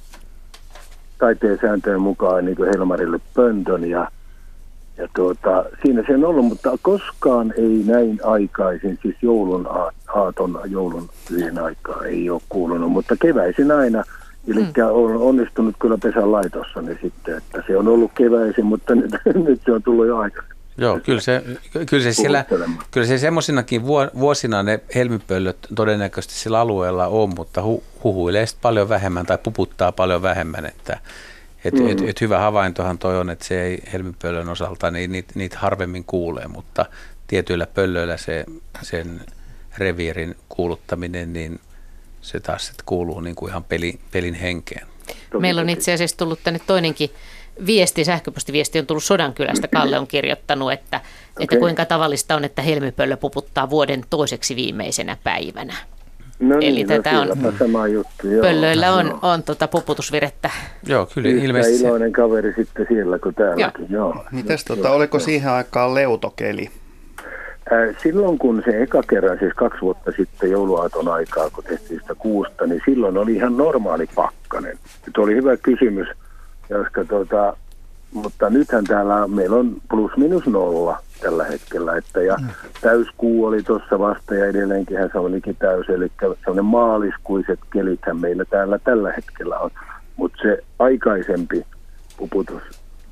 taiteen 1.18 1.58
sääntöjen 1.62 2.02
mukaan 2.02 2.46
niin 2.46 2.58
Helmarille 2.74 3.20
pöntön 3.34 3.90
ja, 3.90 4.12
ja 4.98 5.08
tuota, 5.16 5.66
siinä 5.82 6.04
se 6.08 6.14
on 6.14 6.26
ollut, 6.26 6.46
mutta 6.46 6.78
koskaan 6.82 7.54
ei 7.58 7.84
näin 7.86 8.20
aikaisin, 8.24 9.00
siis 9.02 9.16
joulun 9.22 9.68
aaton, 10.08 10.60
joulun 10.66 11.10
yhden 11.32 11.60
aikaa 11.60 12.06
ei 12.06 12.30
ole 12.30 12.42
kuulunut, 12.50 12.92
mutta 12.92 13.16
keväisin 13.22 13.72
aina, 13.72 14.04
eli 14.48 14.62
mm. 14.62 14.72
on 14.92 15.18
onnistunut 15.18 15.76
kyllä 15.80 15.98
pesän 16.04 16.32
laitossa 16.32 16.82
niin 16.82 17.00
sitten, 17.02 17.38
että 17.38 17.64
se 17.68 17.78
on 17.78 17.88
ollut 17.88 18.12
keväisin, 18.16 18.66
mutta 18.66 18.96
nyt, 18.96 19.12
nyt 19.36 19.62
se 19.66 19.72
on 19.72 19.84
tullut 19.84 20.08
jo 20.08 20.18
aikaisemmin. 20.18 20.59
Joo, 20.80 21.00
kyllä 21.00 21.22
se, 21.22 21.44
kyllä 21.86 22.04
se, 22.04 22.14
siellä, 22.14 22.46
kyllä 22.92 23.08
se 23.08 23.18
semmoisinakin 23.18 23.84
vuosina 24.20 24.64
ne 24.64 24.80
helmipöllöt 24.96 25.58
todennäköisesti 25.76 26.36
sillä 26.36 26.60
alueella 26.60 27.08
on, 27.08 27.30
mutta 27.36 27.62
hu, 27.62 27.84
huhuilee 28.04 28.46
paljon 28.62 28.90
vähemmän 28.90 29.26
tai 29.26 29.38
puputtaa 29.38 29.92
paljon 29.92 30.22
vähemmän, 30.22 30.66
että 30.66 31.00
et, 31.64 31.74
mm. 31.74 31.88
et, 31.88 32.02
et 32.02 32.22
hyvä 32.22 32.40
havaintohan 32.40 32.98
toi 32.98 33.20
on, 33.20 33.30
että 33.30 33.46
se 33.46 33.64
ei 33.64 33.84
helmipöllön 33.94 34.50
osalta, 34.50 34.92
niin 34.92 35.12
niitä, 35.12 35.32
niitä 35.36 35.60
harvemmin 35.60 36.04
kuulee, 36.04 36.48
mutta 36.48 36.86
tietyillä 37.28 37.68
pöllöillä 37.68 38.18
se, 38.18 38.46
sen 38.82 39.22
reviirin 39.78 40.36
kuuluttaminen, 40.50 41.34
niin 41.34 41.60
se 42.22 42.40
taas 42.40 42.68
sitten 42.68 42.86
kuuluu 42.86 43.20
niin 43.20 43.36
kuin 43.36 43.50
ihan 43.50 43.64
peli, 43.64 44.00
pelin 44.12 44.34
henkeen. 44.34 44.88
Meillä 45.40 45.62
on 45.62 45.70
itse 45.70 45.94
asiassa 45.94 46.18
tullut 46.18 46.40
tänne 46.44 46.60
toinenkin 46.68 47.10
viesti, 47.66 48.06
sähköpostiviesti 48.06 48.80
on 48.80 48.86
tullut 48.86 49.04
Sodankylästä. 49.04 49.68
Kalle 49.68 50.00
on 50.00 50.08
kirjoittanut, 50.08 50.72
että, 50.72 50.98
okay. 50.98 51.44
että 51.44 51.58
kuinka 51.58 51.86
tavallista 51.86 52.36
on, 52.36 52.46
että 52.46 52.62
helmipöllö 52.62 53.18
puputtaa 53.18 53.70
vuoden 53.70 54.04
toiseksi 54.10 54.56
viimeisenä 54.56 55.18
päivänä. 55.24 55.74
No 56.40 56.56
Eli 56.56 56.72
niin, 56.72 56.88
tätä 56.88 57.12
no, 57.12 57.22
on- 57.22 57.54
sama 57.60 57.88
juttu. 57.88 58.28
Joo. 58.28 58.42
Pöllöillä 58.42 58.94
on, 58.94 59.08
Joo. 59.08 59.20
on 59.22 59.44
tota 59.44 59.68
puputusvirettä. 59.68 60.50
Joo, 60.86 61.06
kyllä 61.14 61.30
Yhtä 61.30 61.46
ilmeisesti. 61.46 61.78
se- 61.78 61.88
iloinen 61.88 62.12
kaveri 62.12 62.54
sitten 62.54 62.86
siellä 62.90 63.20
kuin 63.20 63.36
täälläkin. 63.36 63.86
Joo. 63.90 64.26
Mites 64.32 64.66
tota, 64.66 64.90
oliko 64.92 65.20
siihen 65.20 65.52
aikaan 65.52 65.96
leutokeli? 65.96 66.70
Ää, 67.72 67.94
Silloin 68.04 68.38
kun 68.38 68.62
se 68.66 68.82
eka 68.82 69.04
kerran, 69.10 69.40
siis 69.40 69.54
kaksi 69.54 69.82
vuotta 69.82 70.12
sitten 70.18 70.52
jouluaaton 70.52 71.08
aikaa, 71.08 71.50
kun 71.50 71.64
tehtiin 71.64 72.00
sitä 72.02 72.16
kuusta, 72.16 72.66
niin 72.68 72.82
silloin 72.86 73.18
oli 73.18 73.36
ihan 73.36 73.58
normaali 73.58 74.06
pakkanen. 74.16 74.78
Nyt 75.06 75.18
oli 75.18 75.36
hyvä 75.36 75.58
kysymys, 75.58 76.08
koska 76.78 77.06
tuota, 77.06 77.58
mutta 78.14 78.50
nythän 78.50 78.84
täällä 78.84 79.28
meillä 79.28 79.56
on 79.56 79.76
plus 79.90 80.12
minus 80.18 80.46
nolla 80.48 80.98
tällä 81.22 81.44
hetkellä, 81.44 81.98
että 81.98 82.22
ja 82.22 82.38
täyskuu 82.82 83.46
oli 83.46 83.64
tuossa 83.64 84.00
vasta 84.00 84.36
ja 84.36 84.46
edelleenkin 84.46 84.98
se 85.12 85.20
olikin 85.20 85.56
täys, 85.56 85.90
eli 85.90 86.12
sellainen 86.20 86.66
maaliskuiset 86.66 87.60
kelithän 87.74 88.20
meillä 88.20 88.46
täällä 88.46 88.80
tällä 88.80 89.14
hetkellä 89.16 89.60
on, 89.60 89.72
mutta 90.18 90.38
se 90.42 90.64
aikaisempi 90.80 91.66
puputus 92.18 92.64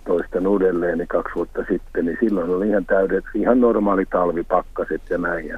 toistan 0.08 0.48
uudelleen 0.48 0.98
niin 0.98 1.08
kaksi 1.08 1.36
vuotta 1.36 1.64
sitten, 1.70 2.06
niin 2.06 2.18
silloin 2.20 2.50
oli 2.50 2.70
ihan 2.70 2.86
täydet, 2.86 3.24
ihan 3.34 3.62
normaali 3.62 4.06
talvipakkaset 4.06 5.02
ja 5.10 5.18
näin 5.18 5.48
ja, 5.48 5.58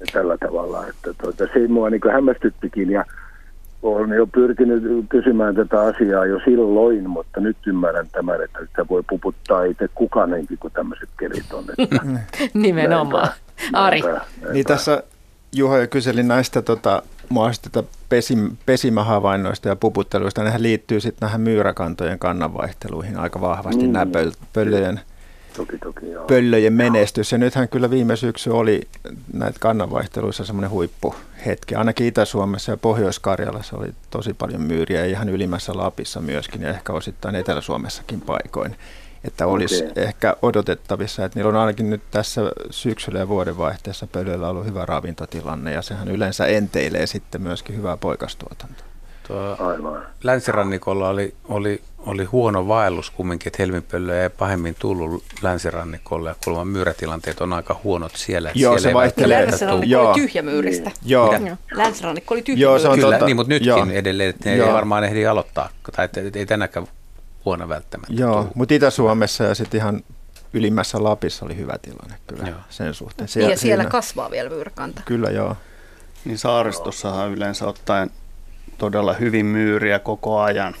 ja 0.00 0.06
tällä 0.12 0.36
tavalla. 0.38 0.86
Että 0.86 1.14
tuota, 1.22 1.44
se 1.52 1.68
mua 1.68 1.90
niin 1.90 2.00
hämmästyttikin 2.12 2.90
ja 2.90 3.04
olen 3.82 4.10
jo 4.10 4.26
pyrkinyt 4.26 4.82
kysymään 5.08 5.54
tätä 5.54 5.80
asiaa 5.80 6.26
jo 6.26 6.40
silloin, 6.44 7.10
mutta 7.10 7.40
nyt 7.40 7.56
ymmärrän 7.66 8.08
tämän, 8.12 8.42
että 8.44 8.58
sitä 8.60 8.88
voi 8.90 9.02
puputtaa 9.08 9.64
itse 9.64 9.88
kukainenkin, 9.94 10.58
kun 10.58 10.70
tämmöiset 10.70 11.08
kelit 11.18 11.52
on. 11.52 11.64
Että 11.78 11.96
Nimenomaan. 12.54 13.28
Ari. 13.72 14.00
näinpä, 14.00 14.20
näinpä. 14.36 14.52
Niin 14.52 14.66
tässä 14.66 15.02
Juha 15.52 15.78
jo 15.78 15.86
kyseli 15.86 16.22
näistä 16.22 16.62
tota, 16.62 17.02
tätä 17.72 17.88
pesim, 18.08 18.56
pesimähavainnoista 18.66 19.68
ja 19.68 19.76
puputteluista. 19.76 20.44
Nehän 20.44 20.62
liittyy 20.62 21.00
sitten 21.00 21.26
näihin 21.26 21.40
myyräkantojen 21.40 22.18
kannanvaihteluihin 22.18 23.16
aika 23.18 23.40
vahvasti, 23.40 23.86
Mm. 23.86 23.92
nämä 23.92 24.06
pöl, 24.06 24.30
pöllöjen, 24.52 25.00
Toki, 25.56 25.78
toki, 25.78 26.10
joo. 26.10 26.26
pöllöjen 26.26 26.72
menestys. 26.72 27.32
Ja 27.32 27.38
nythän 27.38 27.68
kyllä 27.68 27.90
viime 27.90 28.16
syksy 28.16 28.50
oli 28.50 28.88
näitä 29.32 29.58
kannanvaihteluissa 29.60 30.44
semmoinen 30.44 30.70
huippuhetki. 30.70 31.74
Ainakin 31.74 32.06
Itä-Suomessa 32.06 32.72
ja 32.72 32.76
Pohjois-Karjalassa 32.76 33.76
oli 33.76 33.88
tosi 34.10 34.34
paljon 34.34 34.62
myyriä 34.62 35.00
ja 35.00 35.06
ihan 35.06 35.28
ylimmässä 35.28 35.76
Lapissa 35.76 36.20
myöskin 36.20 36.62
ja 36.62 36.68
ehkä 36.68 36.92
osittain 36.92 37.34
Etelä-Suomessakin 37.34 38.20
paikoin. 38.20 38.76
Että 39.24 39.46
olisi 39.46 39.86
Okei. 39.86 40.04
ehkä 40.04 40.36
odotettavissa, 40.42 41.24
että 41.24 41.38
niillä 41.38 41.48
on 41.48 41.56
ainakin 41.56 41.90
nyt 41.90 42.02
tässä 42.10 42.40
syksyllä 42.70 43.18
ja 43.18 43.28
vuodenvaihteessa 43.28 44.06
pölyillä 44.06 44.48
ollut 44.48 44.66
hyvä 44.66 44.86
ravintotilanne 44.86 45.72
ja 45.72 45.82
sehän 45.82 46.08
yleensä 46.08 46.46
enteilee 46.46 47.06
sitten 47.06 47.42
myöskin 47.42 47.76
hyvää 47.76 47.96
poikastuotantoa. 47.96 48.86
Tuo 49.26 49.56
Aivan. 49.58 50.06
länsirannikolla 50.22 51.08
oli, 51.08 51.34
oli, 51.48 51.82
oli 52.06 52.24
huono 52.24 52.68
vaellus 52.68 53.10
kumminkin, 53.10 53.48
että 53.48 53.62
helmipöllöjä 53.62 54.22
ei 54.22 54.28
pahemmin 54.30 54.76
tullut 54.78 55.24
länsirannikolle 55.42 56.28
ja 56.30 56.34
kuulemma 56.44 56.64
myyrätilanteet 56.64 57.40
on 57.40 57.52
aika 57.52 57.80
huonot 57.84 58.12
siellä. 58.16 58.50
Joo, 58.54 58.54
siellä 58.54 58.78
se 58.80 58.88
ei 58.88 58.94
vaihtelee. 58.94 59.46
Länsirannikko 59.46 59.92
Joo. 59.92 60.08
oli 60.10 60.20
tyhjämyyristä. 60.20 60.90
Joo, 61.04 61.32
Mitä? 61.32 61.46
Joo. 61.48 61.56
Länsirannikko 61.72 62.34
oli 62.34 62.42
tyhjä 62.42 62.62
Joo, 62.62 62.78
se 62.78 62.88
on 62.88 62.98
Kyllä, 62.98 63.10
totta. 63.10 63.26
niin, 63.26 63.36
mutta 63.36 63.48
nytkin 63.52 63.68
Joo. 63.68 63.86
edelleen, 63.92 64.30
että 64.30 64.50
ne 64.50 64.56
Joo. 64.56 64.66
ei 64.68 64.74
varmaan 64.74 65.04
ehdi 65.04 65.26
aloittaa, 65.26 65.68
tai 65.96 66.04
että 66.04 66.20
ei 66.34 66.46
tänäkään 66.46 66.86
vuonna 67.46 67.68
välttämättä. 67.68 68.14
Joo, 68.14 68.34
tullut. 68.34 68.54
mutta 68.54 68.74
Itä-Suomessa 68.74 69.44
ja 69.44 69.54
sitten 69.54 69.78
ihan 69.80 70.00
ylimmässä 70.52 71.04
Lapissa 71.04 71.44
oli 71.44 71.56
hyvä 71.56 71.78
tilanne 71.82 72.16
kyllä 72.26 72.48
Joo. 72.48 72.58
sen 72.70 72.94
suhteen. 72.94 73.28
Niin, 73.34 73.50
ja 73.50 73.56
siellä 73.56 73.82
siinä- 73.82 73.90
kasvaa 73.90 74.30
vielä 74.30 74.50
myyräkanta. 74.50 75.02
Kyllä 75.04 75.30
joo. 75.30 75.56
Niin 76.24 76.38
saaristossahan 76.38 77.30
yleensä 77.30 77.66
ottaen 77.66 78.10
todella 78.78 79.12
hyvin 79.12 79.46
myyriä 79.46 79.98
koko 79.98 80.40
ajan. 80.40 80.74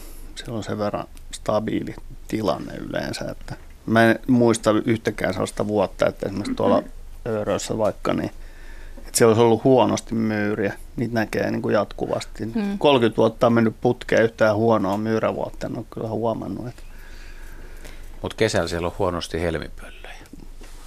Se 0.44 0.50
on 0.50 0.62
sen 0.64 0.78
verran 0.78 1.06
stabiili 1.34 1.94
tilanne 2.28 2.74
yleensä. 2.74 3.24
Että 3.30 3.54
mä 3.86 4.04
en 4.10 4.18
muista 4.26 4.70
yhtäkään 4.84 5.32
sellaista 5.34 5.66
vuotta, 5.66 6.06
että 6.06 6.26
esimerkiksi 6.26 6.54
tuolla 6.54 6.82
Öörössä 7.26 7.78
vaikka, 7.78 8.12
niin 8.14 8.30
että 8.98 9.18
siellä 9.18 9.30
olisi 9.30 9.42
ollut 9.42 9.64
huonosti 9.64 10.14
myyriä. 10.14 10.72
Niitä 10.96 11.14
näkee 11.14 11.50
niin 11.50 11.62
kuin 11.62 11.72
jatkuvasti. 11.72 12.44
Hmm. 12.54 12.78
30 12.78 13.16
vuotta 13.16 13.46
on 13.46 13.52
mennyt 13.52 13.74
putkeen 13.80 14.22
yhtään 14.24 14.56
huonoa 14.56 14.96
myyrävuotta. 14.96 15.66
En 15.66 15.76
ole 15.78 15.84
kyllä 15.90 16.08
huomannut. 16.08 16.66
Että 16.68 16.82
Mutta 18.22 18.36
kesällä 18.36 18.68
siellä 18.68 18.86
on 18.88 18.94
huonosti 18.98 19.40
helmipöllöjä. 19.40 20.14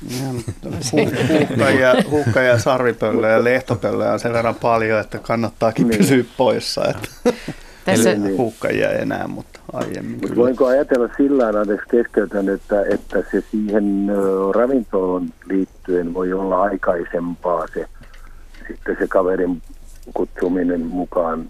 ihan 0.10 0.36
hu- 0.92 0.92
huuhkajia, 0.92 1.94
huuhkajia 2.10 2.50
ja 2.50 2.60
sarvipöllöjä 2.60 3.34
ja 3.34 3.44
lehtopöllöjä 3.44 4.12
on 4.14 4.20
sen 4.20 4.34
verran 4.34 4.56
paljon, 4.56 5.00
että 5.00 5.20
kannattaakin 5.20 5.88
Niin. 5.88 5.98
pysyä 5.98 6.24
poissa. 6.38 6.86
Että 6.86 7.08
Tässä, 7.86 8.12
Eli 8.12 8.84
ei 8.84 9.02
enää, 9.02 9.28
mutta 9.28 9.60
aiemmin 9.74 10.20
kyllä. 10.20 10.36
voinko 10.36 10.66
ajatella 10.66 11.10
sillä 11.18 11.48
anteeksi 11.48 11.88
keskeytän, 11.92 12.50
että, 12.50 12.82
että 12.82 13.24
se 13.32 13.44
siihen 13.52 14.08
ravintoon 14.56 15.30
liittyen 15.46 16.14
voi 16.14 16.34
olla 16.34 16.62
aikaisempaa 16.62 17.68
se, 17.74 17.86
sitten 18.68 18.96
se 19.00 19.08
kaverin 19.08 19.62
kutsuminen 20.14 20.82
mukaan 20.82 21.50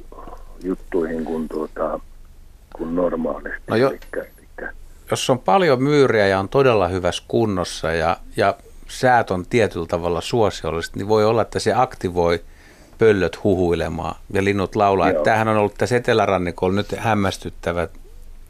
juttuihin 0.63 1.25
kuin, 1.25 1.47
tuota, 1.47 1.99
kuin 2.75 2.95
normaalisti. 2.95 3.61
No 3.69 3.75
jo- 3.75 3.93
Jos 5.11 5.29
on 5.29 5.39
paljon 5.39 5.83
myyriä 5.83 6.27
ja 6.27 6.39
on 6.39 6.49
todella 6.49 6.87
hyvässä 6.87 7.23
kunnossa 7.27 7.91
ja, 7.91 8.17
ja 8.37 8.55
säät 8.87 9.31
on 9.31 9.45
tietyllä 9.45 9.85
tavalla 9.85 10.21
suosiolliset, 10.21 10.95
niin 10.95 11.07
voi 11.07 11.25
olla, 11.25 11.41
että 11.41 11.59
se 11.59 11.73
aktivoi 11.73 12.41
pöllöt 13.03 13.43
huhuilemaan 13.43 14.15
ja 14.33 14.43
linnut 14.43 14.75
laulaa. 14.75 15.09
Joo. 15.09 15.17
Että 15.17 15.23
Tämähän 15.23 15.47
on 15.47 15.57
ollut 15.57 15.75
tässä 15.77 15.95
etelärannikolla 15.95 16.75
nyt 16.75 16.95
hämmästyttävä 16.97 17.87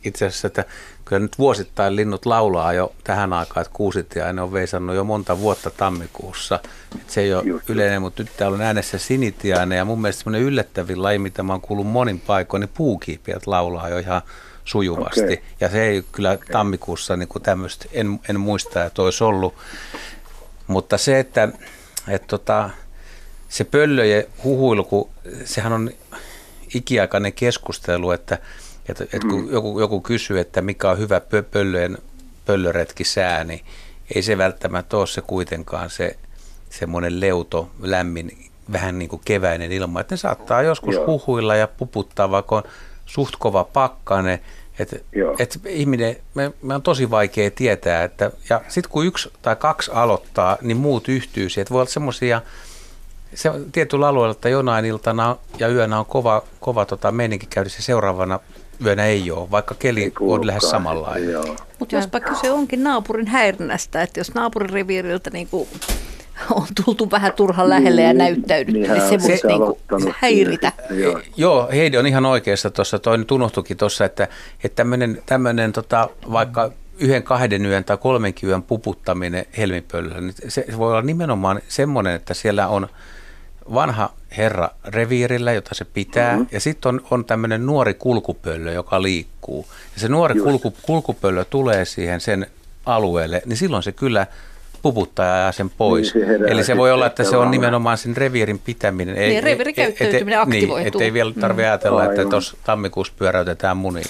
itse 0.03 0.25
asiassa, 0.25 0.47
että 0.47 0.65
kyllä 1.05 1.19
nyt 1.19 1.39
vuosittain 1.39 1.95
linnut 1.95 2.25
laulaa 2.25 2.73
jo 2.73 2.93
tähän 3.03 3.34
aikaan, 3.34 3.61
että 3.61 3.73
kuusitiainen 3.73 4.43
on 4.43 4.53
veisannut 4.53 4.95
jo 4.95 5.03
monta 5.03 5.39
vuotta 5.39 5.69
tammikuussa. 5.69 6.59
Se 7.07 7.21
ei 7.21 7.34
ole 7.34 7.43
Just. 7.43 7.69
yleinen, 7.69 8.01
mutta 8.01 8.23
nyt 8.23 8.31
täällä 8.38 8.55
on 8.55 8.61
äänessä 8.61 8.97
sinitiainen 8.97 9.77
ja 9.77 9.85
mun 9.85 10.01
mielestä 10.01 10.23
semmoinen 10.23 10.47
yllättävin 10.47 11.03
laji, 11.03 11.19
mitä 11.19 11.43
mä 11.43 11.53
oon 11.53 11.61
kuullut 11.61 11.88
monin 11.88 12.19
paikoin, 12.19 12.61
niin 12.61 12.71
puukiipiät 12.73 13.47
laulaa 13.47 13.89
jo 13.89 13.97
ihan 13.97 14.21
sujuvasti. 14.65 15.23
Okei. 15.23 15.41
Ja 15.59 15.69
se 15.69 15.84
ei 15.84 16.03
kyllä 16.11 16.38
tammikuussa 16.51 17.17
niin 17.17 17.30
tämmöistä, 17.43 17.85
en, 17.91 18.19
en 18.30 18.39
muista, 18.39 18.85
että 18.85 19.01
olisi 19.01 19.23
ollut. 19.23 19.53
Mutta 20.67 20.97
se, 20.97 21.19
että, 21.19 21.49
että 22.07 22.27
tota, 22.27 22.69
se 23.53 23.63
pöllöjen 23.63 24.23
huhuilu, 24.43 24.84
kun 24.84 25.09
sehän 25.45 25.73
on 25.73 25.91
ikiaikainen 26.73 27.34
keskustelu, 27.34 28.11
että, 28.11 28.38
että, 28.89 29.03
että 29.03 29.27
kun 29.30 29.51
joku, 29.51 29.80
joku 29.80 30.01
kysyy, 30.01 30.39
että 30.39 30.61
mikä 30.61 30.89
on 30.89 30.97
hyvä 30.97 31.19
pö- 31.19 31.43
pöllöjen 31.51 31.97
pöllöretkisää, 32.45 33.43
niin 33.43 33.65
ei 34.15 34.21
se 34.21 34.38
välttämättä 34.38 34.97
ole 34.97 35.07
se 35.07 35.21
kuitenkaan 35.21 35.89
se 35.89 36.17
semmoinen 36.69 37.19
leuto, 37.19 37.69
lämmin, 37.81 38.49
vähän 38.71 38.99
niin 38.99 39.09
kuin 39.09 39.21
keväinen 39.25 39.71
ilma. 39.71 39.99
Että 39.99 40.13
ne 40.13 40.17
saattaa 40.17 40.61
joskus 40.61 40.95
Joo. 40.95 41.07
huhuilla 41.07 41.55
ja 41.55 41.67
puputtaa, 41.67 42.31
vaikka 42.31 42.55
on 42.55 42.63
suht 43.05 43.35
kova 43.39 43.63
pakkane. 43.63 44.39
Että 44.80 44.95
et 45.39 45.59
ihminen, 45.65 46.15
me, 46.34 46.53
me 46.61 46.75
on 46.75 46.81
tosi 46.81 47.09
vaikea 47.09 47.51
tietää, 47.51 48.03
että 48.03 48.31
ja 48.49 48.61
sitten 48.67 48.91
kun 48.91 49.05
yksi 49.05 49.30
tai 49.41 49.55
kaksi 49.55 49.91
aloittaa, 49.93 50.57
niin 50.61 50.77
muut 50.77 51.07
yhtyy 51.09 51.49
siihen. 51.49 51.61
Että 51.61 51.73
voi 51.73 51.81
olla 51.81 51.91
semmoisia 51.91 52.41
se 53.35 53.49
on 53.49 53.65
tietyllä 53.72 54.07
alueella, 54.07 54.31
että 54.31 54.49
jonain 54.49 54.85
iltana 54.85 55.35
ja 55.60 55.68
yönä 55.68 55.99
on 55.99 56.05
kova, 56.05 56.43
kova 56.60 56.85
tota, 56.85 57.11
meininki 57.11 57.45
käydessä 57.49 57.81
seuraavana 57.81 58.39
yönä 58.85 59.05
ei 59.05 59.31
ole, 59.31 59.51
vaikka 59.51 59.76
keli 59.80 60.14
on 60.19 60.47
lähes 60.47 60.69
samanlainen. 60.69 61.31
Joo. 61.31 61.55
Mutta 61.80 61.95
jospa 61.95 62.19
kyse 62.19 62.51
onkin 62.51 62.84
naapurin 62.84 63.27
häirinnästä, 63.27 64.01
että 64.01 64.19
jos 64.19 64.34
naapurin 64.34 64.69
reviiriltä 64.69 65.30
niin 65.30 65.47
kuin 65.47 65.68
on 66.60 66.68
tultu 66.85 67.11
vähän 67.11 67.34
turhan 67.34 67.69
lähelle 67.69 68.01
ja 68.01 68.07
Niin, 68.07 68.18
näyttäydytty, 68.18 68.81
niin 68.81 68.91
niin 68.91 69.10
se 69.10 69.19
se 69.19 69.27
niin 69.27 69.39
kuin 69.39 69.61
aloittanut 69.61 70.15
häiritä. 70.18 70.72
siinä 70.77 70.88
sitten, 70.88 70.99
Joo. 70.99 71.22
Joo, 71.38 71.69
Heidi 71.72 71.97
on 71.97 72.07
ihan 72.07 72.26
oikeassa 72.26 72.69
tuossa, 72.69 72.99
toi 72.99 73.18
nyt 73.18 73.31
unohtuikin 73.31 73.77
tuossa, 73.77 74.05
että, 74.05 74.27
että 74.64 74.85
tämmöinen, 75.26 75.73
tota, 75.73 76.10
vaikka 76.31 76.72
yhden, 76.99 77.23
kahden 77.23 77.65
yön 77.65 77.84
tai 77.84 77.97
kolmenkin 77.97 78.49
yön 78.49 78.64
puputtaminen 78.64 79.45
helmipöllöllä, 79.57 80.22
niin 80.22 80.34
se 80.47 80.65
voi 80.77 80.91
olla 80.91 81.01
nimenomaan 81.01 81.61
semmoinen, 81.68 82.15
että 82.15 82.34
siellä 82.34 82.68
on 82.68 82.88
vanha 83.73 84.14
herra 84.38 84.69
reviirillä, 84.85 85.53
jota 85.53 85.76
se 85.76 85.85
pitää, 85.85 86.31
mm-hmm. 86.31 86.48
ja 86.52 86.60
sitten 86.60 86.90
on, 86.90 87.02
on 87.11 87.26
tämmöinen 87.26 87.65
nuori 87.65 87.94
kulkupöllö, 87.94 88.72
joka 88.72 89.02
liikkuu. 89.02 89.65
Ja 89.95 90.02
se 90.02 90.07
nuori 90.07 90.35
Just. 90.38 90.49
kulku, 90.49 90.73
kulkupöllö 90.81 91.45
tulee 91.45 91.85
siihen 91.85 92.22
sen 92.22 92.48
alueelle, 92.85 93.41
niin 93.45 93.57
silloin 93.57 93.84
se 93.84 93.91
kyllä 93.91 94.27
puputtaa 94.81 95.26
ja 95.26 95.34
ajaa 95.34 95.52
sen 95.52 95.69
pois. 95.69 96.15
Niin, 96.15 96.27
se 96.27 96.35
Eli 96.48 96.64
se 96.64 96.77
voi 96.77 96.91
olla, 96.91 97.06
että 97.06 97.23
se 97.23 97.38
on 97.38 97.52
nimenomaan 97.52 97.98
sen 97.98 98.18
reviirin 98.18 98.60
pitäminen. 98.60 99.15
Niin, 99.15 99.44
reviirikäyttäytyminen 99.44 100.40
aktivoituu. 100.40 100.77
Niin, 100.77 100.88
ettei 100.88 101.14
vielä 101.14 101.34
tarvitse 101.40 101.68
ajatella, 101.68 102.06
että 102.06 102.26
tuossa 102.26 102.57
tammikuussa 102.64 103.14
pyöräytetään 103.18 103.77
munia. 103.77 104.06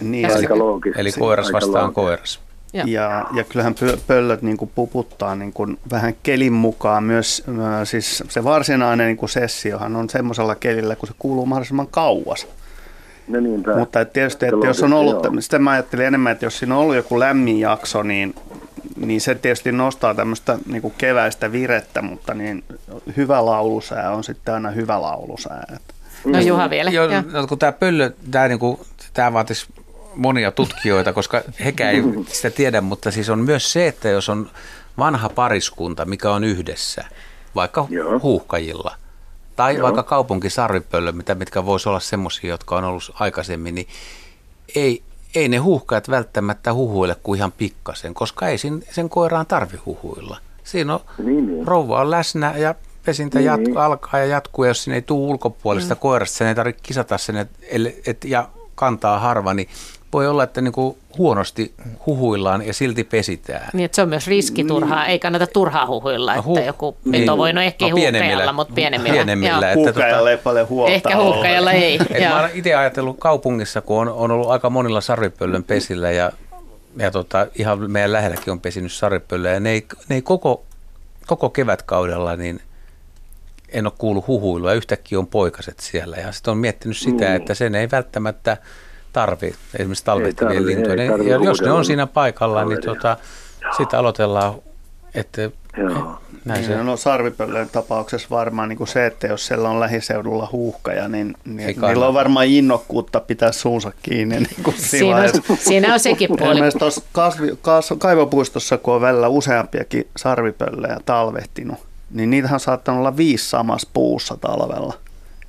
Niin, 0.00 0.24
Aika 0.24 0.36
eli, 0.36 0.44
Aika 0.44 0.58
loogista. 0.58 1.00
Eli 1.00 1.12
koiras 1.12 1.46
Aika 1.46 1.56
vastaan 1.56 1.92
koiras. 1.92 2.40
Ja, 2.72 3.26
ja 3.32 3.44
kyllähän 3.44 3.74
pöllöt 4.06 4.42
niin 4.42 4.56
kuin 4.56 4.70
puputtaa 4.74 5.34
niin 5.34 5.52
kuin 5.52 5.78
vähän 5.90 6.14
kelin 6.22 6.52
mukaan 6.52 7.04
myös, 7.04 7.44
siis 7.84 8.22
se 8.28 8.44
varsinainen 8.44 9.06
niin 9.06 9.16
kuin 9.16 9.28
sessiohan 9.28 9.96
on 9.96 10.10
semmoisella 10.10 10.54
kelillä, 10.54 10.96
kun 10.96 11.08
se 11.08 11.14
kuuluu 11.18 11.46
mahdollisimman 11.46 11.86
kauas. 11.86 12.46
No 13.28 13.40
niinpä. 13.40 13.76
Mutta 13.76 14.00
et 14.00 14.12
tietysti, 14.12 14.46
että 14.46 14.66
jos 14.66 14.82
on 14.82 14.92
ollut, 14.92 15.24
joo. 15.24 15.40
sitten 15.40 15.62
mä 15.62 15.70
ajattelin 15.70 16.06
enemmän, 16.06 16.32
että 16.32 16.46
jos 16.46 16.58
siinä 16.58 16.74
on 16.74 16.80
ollut 16.80 16.96
joku 16.96 17.20
lämmin 17.20 17.60
jakso, 17.60 18.02
niin, 18.02 18.34
niin 18.96 19.20
se 19.20 19.34
tietysti 19.34 19.72
nostaa 19.72 20.14
tämmöistä 20.14 20.58
niin 20.66 20.82
kuin 20.82 20.94
keväistä 20.98 21.52
virettä, 21.52 22.02
mutta 22.02 22.34
niin 22.34 22.64
hyvä 23.16 23.46
laulusää 23.46 24.10
on 24.10 24.24
sitten 24.24 24.54
aina 24.54 24.70
hyvä 24.70 25.02
laulusää. 25.02 25.76
No 26.24 26.40
Juha 26.40 26.70
vielä. 26.70 26.90
Jo, 26.90 27.02
no, 27.32 27.46
kun 27.46 27.58
tämä 27.58 27.72
pöllö, 27.72 28.10
tämä, 28.30 28.48
niin 28.48 28.58
kuin, 28.58 28.78
tämä 29.14 29.32
vaatisi 29.32 29.66
monia 30.16 30.52
tutkijoita, 30.52 31.12
koska 31.12 31.42
hekään 31.64 31.94
ei 31.94 32.02
sitä 32.28 32.50
tiedä, 32.50 32.80
mutta 32.80 33.10
siis 33.10 33.30
on 33.30 33.38
myös 33.38 33.72
se, 33.72 33.86
että 33.86 34.08
jos 34.08 34.28
on 34.28 34.50
vanha 34.98 35.28
pariskunta, 35.28 36.04
mikä 36.04 36.30
on 36.30 36.44
yhdessä, 36.44 37.04
vaikka 37.54 37.86
Joo. 37.90 38.20
huuhkajilla, 38.22 38.96
tai 39.56 39.74
Joo. 39.74 39.82
vaikka 39.82 40.02
kaupunkisarvipöllö, 40.02 41.12
mitä, 41.12 41.34
mitkä 41.34 41.64
voisi 41.64 41.88
olla 41.88 42.00
semmoisia, 42.00 42.50
jotka 42.50 42.76
on 42.76 42.84
ollut 42.84 43.12
aikaisemmin, 43.14 43.74
niin 43.74 43.88
ei, 44.74 45.02
ei 45.34 45.48
ne 45.48 45.56
huuhkajat 45.56 46.10
välttämättä 46.10 46.74
huhuille 46.74 47.16
kuin 47.22 47.38
ihan 47.38 47.52
pikkasen, 47.52 48.14
koska 48.14 48.48
ei 48.48 48.58
sen, 48.58 48.82
sen 48.90 49.08
koiraan 49.08 49.46
tarvi 49.46 49.76
huhuilla. 49.86 50.38
Siinä 50.64 50.94
on, 50.94 51.00
niin, 51.18 51.46
niin. 51.46 51.66
rouva 51.66 52.00
on 52.00 52.10
läsnä 52.10 52.54
ja 52.56 52.74
pesintä 53.04 53.38
niin, 53.38 53.46
jatku, 53.46 53.64
niin. 53.64 53.78
alkaa 53.78 54.20
ja 54.20 54.26
jatkuu, 54.26 54.64
ja 54.64 54.70
jos 54.70 54.84
sinne 54.84 54.94
ei 54.94 55.02
tule 55.02 55.30
ulkopuolista 55.30 55.94
mm. 55.94 55.98
koirasta, 56.00 56.36
sen 56.36 56.46
ei 56.46 56.54
tarvitse 56.54 56.82
kisata 56.82 57.18
sen 57.18 57.36
et, 57.36 57.50
et, 58.06 58.24
ja 58.24 58.48
kantaa 58.74 59.18
harva, 59.18 59.54
niin 59.54 59.68
voi 60.16 60.28
olla, 60.28 60.42
että 60.42 60.60
niin 60.60 60.72
kuin 60.72 60.96
huonosti 61.18 61.74
huhuillaan 62.06 62.66
ja 62.66 62.74
silti 62.74 63.04
pesitään. 63.04 63.70
Niin, 63.72 63.84
että 63.84 63.96
se 63.96 64.02
on 64.02 64.08
myös 64.08 64.26
riski 64.26 64.64
turhaa. 64.64 65.02
Niin. 65.02 65.10
Ei 65.10 65.18
kannata 65.18 65.46
turhaa 65.46 65.86
huhuilla, 65.86 66.34
että 66.34 66.42
huh, 66.42 66.64
joku 66.66 66.96
niin. 67.04 67.22
peto 67.22 67.36
voi 67.36 67.52
no 67.52 67.60
ehkä 67.60 67.88
no, 67.88 67.94
pienemmillä, 67.94 68.52
mutta 68.52 68.74
pienemmillä. 68.74 69.14
pienemmillä 69.14 69.70
että 69.70 69.74
huuhkajalla 69.74 70.18
tota, 70.18 70.30
ei 70.30 70.36
paljon 70.36 70.68
huolta 70.68 70.94
Ehkä 70.94 71.16
huuhkajalla 71.16 71.72
ei. 71.72 71.98
Et 72.10 72.28
mä 72.28 72.40
olen 72.40 72.50
itse 72.54 72.74
ajatellut 72.74 73.16
kaupungissa, 73.18 73.80
kun 73.80 74.00
on, 74.00 74.08
on 74.08 74.30
ollut 74.30 74.50
aika 74.50 74.70
monilla 74.70 75.00
sarvipöllön 75.00 75.64
pesillä 75.64 76.10
ja, 76.10 76.32
ja 76.96 77.10
tota, 77.10 77.46
ihan 77.54 77.90
meidän 77.90 78.12
lähelläkin 78.12 78.52
on 78.52 78.60
pesinyt 78.60 78.92
sarvipöllöä 78.92 79.52
ja 79.52 79.60
ne 79.60 79.70
ei, 79.70 79.86
ne 80.08 80.16
ei 80.16 80.22
koko, 80.22 80.64
koko 81.26 81.50
kevätkaudella 81.50 82.36
niin 82.36 82.60
en 83.68 83.86
ole 83.86 83.92
kuullut 83.98 84.26
huhuilua. 84.26 84.72
Yhtäkkiä 84.72 85.18
on 85.18 85.26
poikaset 85.26 85.80
siellä 85.80 86.16
ja 86.16 86.32
sitten 86.32 86.50
on 86.50 86.58
miettinyt 86.58 86.96
sitä, 86.96 87.24
mm. 87.24 87.36
että 87.36 87.54
sen 87.54 87.74
ei 87.74 87.88
välttämättä– 87.90 88.56
tarvi, 89.16 89.54
esimerkiksi 89.78 90.04
talvehtivien 90.04 90.66
lintuja. 90.66 91.04
Ja 91.04 91.36
jos 91.44 91.62
ne 91.62 91.72
on 91.72 91.84
siinä 91.84 92.06
paikalla, 92.06 92.64
niin 92.64 92.82
tuota, 92.84 93.16
sitten 93.76 93.98
aloitellaan, 93.98 94.54
että 95.14 95.50
Joo. 95.76 96.18
Näin 96.44 96.60
niin, 96.60 96.78
se. 96.78 96.82
No 96.82 96.96
sarvipöllön 96.96 97.68
tapauksessa 97.68 98.28
varmaan 98.30 98.68
niin 98.68 98.76
kuin 98.76 98.88
se, 98.88 99.06
että 99.06 99.26
jos 99.26 99.46
siellä 99.46 99.68
on 99.68 99.80
lähiseudulla 99.80 100.48
huuhkaja, 100.52 101.08
niin, 101.08 101.34
niin 101.44 101.80
niillä 101.80 102.06
on 102.06 102.14
varmaan 102.14 102.46
innokkuutta 102.46 103.20
pitää 103.20 103.52
suunsa 103.52 103.92
kiinni. 104.02 104.36
Niin 104.36 104.62
kuin 104.62 104.76
siinä, 104.78 105.16
on, 105.16 105.56
siinä 105.58 105.94
on 105.94 106.00
sekin 106.00 106.28
puoli. 106.38 106.60
tuossa 106.78 107.02
kasvi, 107.12 107.58
kas, 107.62 107.94
kaivopuistossa, 107.98 108.78
kun 108.78 108.94
on 108.94 109.00
välillä 109.00 109.28
useampiakin 109.28 110.06
sarvipöllejä 110.16 110.98
talvehtinut, 111.06 111.78
niin 112.10 112.30
niitähän 112.30 112.60
saattaa 112.60 112.98
olla 112.98 113.16
viisi 113.16 113.48
samassa 113.48 113.88
puussa 113.92 114.36
talvella. 114.40 114.94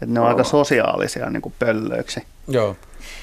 Että 0.02 0.14
ne 0.14 0.20
on 0.20 0.26
oh. 0.26 0.30
aika 0.30 0.44
sosiaalisia 0.44 1.30
niin 1.30 1.42
kuin 1.42 1.54
pöllöiksi. 1.60 2.24
Joo. 2.48 2.76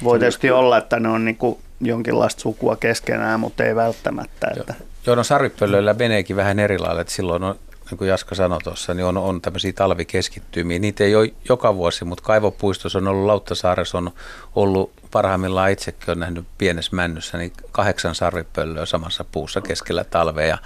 Voi 0.05 0.19
tietysti 0.19 0.51
olla, 0.51 0.79
että 0.79 1.01
ne 1.01 1.09
on 1.09 1.25
niin 1.25 1.37
kuin 1.37 1.59
jonkinlaista 1.81 2.41
sukua 2.41 2.77
keskenään, 2.77 3.41
mutta 3.41 3.65
ei 3.65 3.75
välttämättä. 3.75 4.47
Että. 4.57 4.75
Joo, 5.07 5.17
no 5.17 5.25
sarvipöllöillä 5.25 5.95
meneekin 5.95 6.37
vähän 6.37 6.59
eri 6.59 6.79
lailla, 6.79 7.01
että 7.01 7.13
silloin 7.13 7.43
on, 7.43 7.55
niin 7.91 7.99
kuin 7.99 8.09
Jaska 8.09 8.35
sanoi 8.35 8.59
tuossa, 8.65 8.95
niin 8.95 9.05
on, 9.05 9.17
on 9.17 9.41
tämmöisiä 9.41 9.73
talvikeskittymiä. 9.73 10.79
Niitä 10.79 11.05
ei 11.05 11.15
ole 11.15 11.31
joka 11.49 11.75
vuosi, 11.75 12.05
mutta 12.05 12.25
kaivopuistossa 12.25 12.99
on 12.99 13.09
ollut, 13.09 13.27
Lauttasaaressa 13.27 13.99
on 13.99 14.11
ollut 14.55 14.93
parhaimmillaan 15.11 15.71
itsekin 15.71 16.11
on 16.11 16.21
nähnyt 16.21 16.45
pienessä 16.59 16.97
männyssä, 16.97 17.39
niin 17.39 17.53
kahdeksan 17.73 18.15
sarvipöllöä 18.15 18.87
samassa 18.87 19.25
puussa 19.33 19.61
keskellä 19.61 20.05
talvea. 20.05 20.47
Ja 20.47 20.59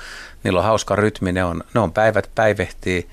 niillä 0.45 0.59
on 0.59 0.65
hauska 0.65 0.97
rytmi, 0.97 1.33
ne 1.33 1.45
on, 1.45 1.65
ne 1.75 1.81
on 1.81 1.93
päivät 1.93 2.31
päivehtii, 2.35 3.09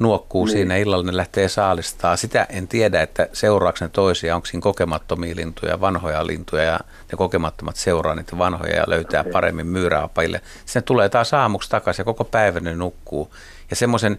nuokkuu 0.00 0.44
niin. 0.44 0.52
siinä, 0.52 0.76
illalla 0.76 1.04
ne 1.04 1.16
lähtee 1.16 1.48
saalistaa. 1.48 2.16
Sitä 2.16 2.46
en 2.48 2.68
tiedä, 2.68 3.02
että 3.02 3.28
seuraako 3.32 3.78
ne 3.80 3.88
toisia, 3.88 4.36
onko 4.36 4.46
siinä 4.46 4.62
kokemattomia 4.62 5.36
lintuja, 5.36 5.80
vanhoja 5.80 6.26
lintuja 6.26 6.62
ja 6.62 6.80
ne 7.12 7.16
kokemattomat 7.16 7.76
seuraa 7.76 8.14
niitä 8.14 8.38
vanhoja 8.38 8.76
ja 8.76 8.84
löytää 8.86 9.20
okay. 9.20 9.32
paremmin 9.32 9.66
myyräapajille. 9.66 10.40
Sitten 10.64 10.82
tulee 10.82 11.08
taas 11.08 11.34
aamuksi 11.34 11.70
takaisin 11.70 12.00
ja 12.00 12.04
koko 12.04 12.24
päivän 12.24 12.64
ne 12.64 12.74
nukkuu. 12.74 13.34
Ja 13.70 13.76
semmoisen 13.76 14.18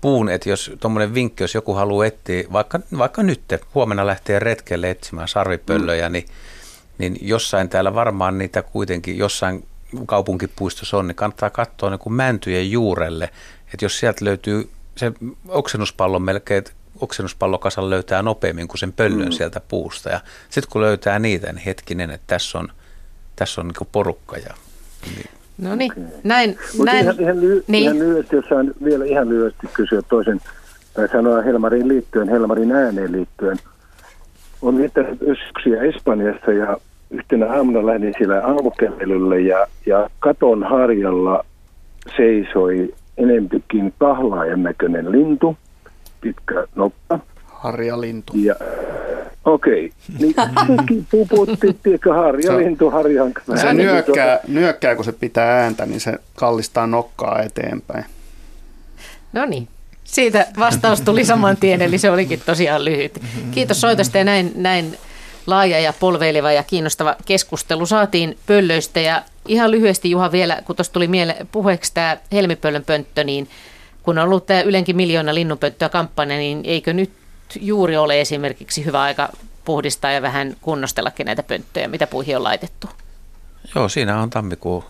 puun, 0.00 0.28
että 0.28 0.48
jos 0.48 0.70
tuommoinen 0.80 1.14
vinkki, 1.14 1.44
jos 1.44 1.54
joku 1.54 1.74
haluaa 1.74 2.06
etsiä, 2.06 2.44
vaikka, 2.52 2.80
vaikka 2.98 3.22
nyt, 3.22 3.40
huomenna 3.74 4.06
lähtee 4.06 4.38
retkelle 4.38 4.90
etsimään 4.90 5.28
sarvipöllöjä, 5.28 6.08
mm. 6.08 6.12
niin, 6.12 6.26
niin 6.98 7.18
jossain 7.20 7.68
täällä 7.68 7.94
varmaan 7.94 8.38
niitä 8.38 8.62
kuitenkin, 8.62 9.18
jossain 9.18 9.66
kaupunkipuistossa 10.06 10.96
on, 10.96 11.06
niin 11.06 11.16
kannattaa 11.16 11.50
katsoa 11.50 11.90
niin 11.90 11.98
kuin 11.98 12.12
mäntyjen 12.12 12.70
juurelle, 12.70 13.30
että 13.72 13.84
jos 13.84 13.98
sieltä 13.98 14.24
löytyy 14.24 14.70
se 14.98 15.12
oksennuspallon 15.48 16.22
melkein, 16.22 16.64
oksennuspallokasan 17.00 17.90
löytää 17.90 18.22
nopeammin 18.22 18.68
kuin 18.68 18.78
sen 18.78 18.92
pöllön 18.92 19.28
mm. 19.28 19.32
sieltä 19.32 19.60
puusta. 19.68 20.10
Ja 20.10 20.20
sitten 20.50 20.72
kun 20.72 20.82
löytää 20.82 21.18
niitä, 21.18 21.52
niin 21.52 21.62
hetkinen, 21.66 22.10
että 22.10 22.26
tässä 22.26 22.58
on, 22.58 22.68
tässä 23.36 23.60
on 23.60 23.68
niin 23.68 23.88
porukka. 23.92 24.36
Ja, 24.36 24.54
niin. 25.16 25.30
No 25.58 25.74
niin, 25.74 25.92
näin. 26.24 26.58
näin. 26.84 27.04
Ihan, 27.04 27.20
ihan, 27.20 27.36
ly- 27.36 27.64
niin. 27.66 27.84
ihan 27.84 27.98
lyhyesti, 27.98 28.36
jos 28.36 28.44
saan 28.48 28.74
vielä 28.84 29.04
ihan 29.04 29.28
lyhyesti 29.28 29.66
kysyä 29.74 30.02
toisen, 30.02 30.40
tai 30.94 31.08
sanoa 31.08 31.42
Helmarin 31.42 31.88
liittyen, 31.88 32.28
Helmarin 32.28 32.72
ääneen 32.72 33.12
liittyen. 33.12 33.56
On 34.62 34.78
viettänyt 34.78 35.18
yksiä 35.22 35.82
Espanjassa 35.82 36.52
ja 36.52 36.76
yhtenä 37.10 37.52
aamuna 37.52 37.86
lähdin 37.86 38.14
siellä 38.18 38.46
aamukävelylle 38.46 39.40
ja, 39.40 39.66
ja 39.86 40.10
katon 40.18 40.64
harjalla 40.64 41.44
seisoi 42.16 42.94
enempikin 43.18 43.94
kahlaajan 43.98 44.62
näköinen 44.62 45.12
lintu, 45.12 45.56
pitkä 46.20 46.66
nokka. 46.74 47.18
Harjalintu. 47.44 48.32
Ja, 48.36 48.54
okei, 49.44 49.92
niin 50.18 50.34
sekin 50.66 51.06
puputti, 51.10 51.76
tiedätkö, 51.82 52.14
harjalintu, 52.14 52.90
harjan 52.90 53.32
Se 53.56 53.72
nyökkää, 53.72 54.40
nyökkää, 54.48 54.96
kun 54.96 55.04
se 55.04 55.12
pitää 55.12 55.62
ääntä, 55.62 55.86
niin 55.86 56.00
se 56.00 56.14
kallistaa 56.36 56.86
nokkaa 56.86 57.42
eteenpäin. 57.42 58.04
No 59.32 59.46
niin, 59.46 59.68
siitä 60.04 60.46
vastaus 60.58 61.00
tuli 61.00 61.24
saman 61.24 61.56
tien, 61.56 61.82
eli 61.82 61.98
se 61.98 62.10
olikin 62.10 62.40
tosiaan 62.46 62.84
lyhyt. 62.84 63.20
Kiitos 63.50 63.80
soitosta 63.80 64.18
ja 64.18 64.24
näin, 64.24 64.52
näin 64.54 64.98
laaja 65.46 65.80
ja 65.80 65.92
polveileva 66.00 66.52
ja 66.52 66.62
kiinnostava 66.62 67.16
keskustelu 67.24 67.86
saatiin 67.86 68.38
pöllöistä. 68.46 69.00
Ja 69.00 69.22
ihan 69.48 69.70
lyhyesti 69.70 70.10
Juha 70.10 70.32
vielä, 70.32 70.62
kun 70.64 70.76
tuossa 70.76 70.92
tuli 70.92 71.08
miele, 71.08 71.36
puheeksi 71.52 71.94
tämä 71.94 72.16
helmipöllön 72.32 72.84
pönttö, 72.84 73.24
niin 73.24 73.48
kun 74.02 74.18
on 74.18 74.24
ollut 74.24 74.46
tämä 74.46 74.60
Ylenkin 74.60 74.96
miljoona 74.96 75.34
linnunpönttöä 75.34 75.88
kampanja, 75.88 76.36
niin 76.36 76.60
eikö 76.64 76.92
nyt 76.92 77.12
juuri 77.60 77.96
ole 77.96 78.20
esimerkiksi 78.20 78.84
hyvä 78.84 79.02
aika 79.02 79.28
puhdistaa 79.64 80.12
ja 80.12 80.22
vähän 80.22 80.56
kunnostellakin 80.60 81.26
näitä 81.26 81.42
pönttöjä, 81.42 81.88
mitä 81.88 82.06
puihin 82.06 82.36
on 82.36 82.44
laitettu? 82.44 82.88
Joo, 83.74 83.88
siinä 83.88 84.20
on 84.20 84.30
tammikuun 84.30 84.84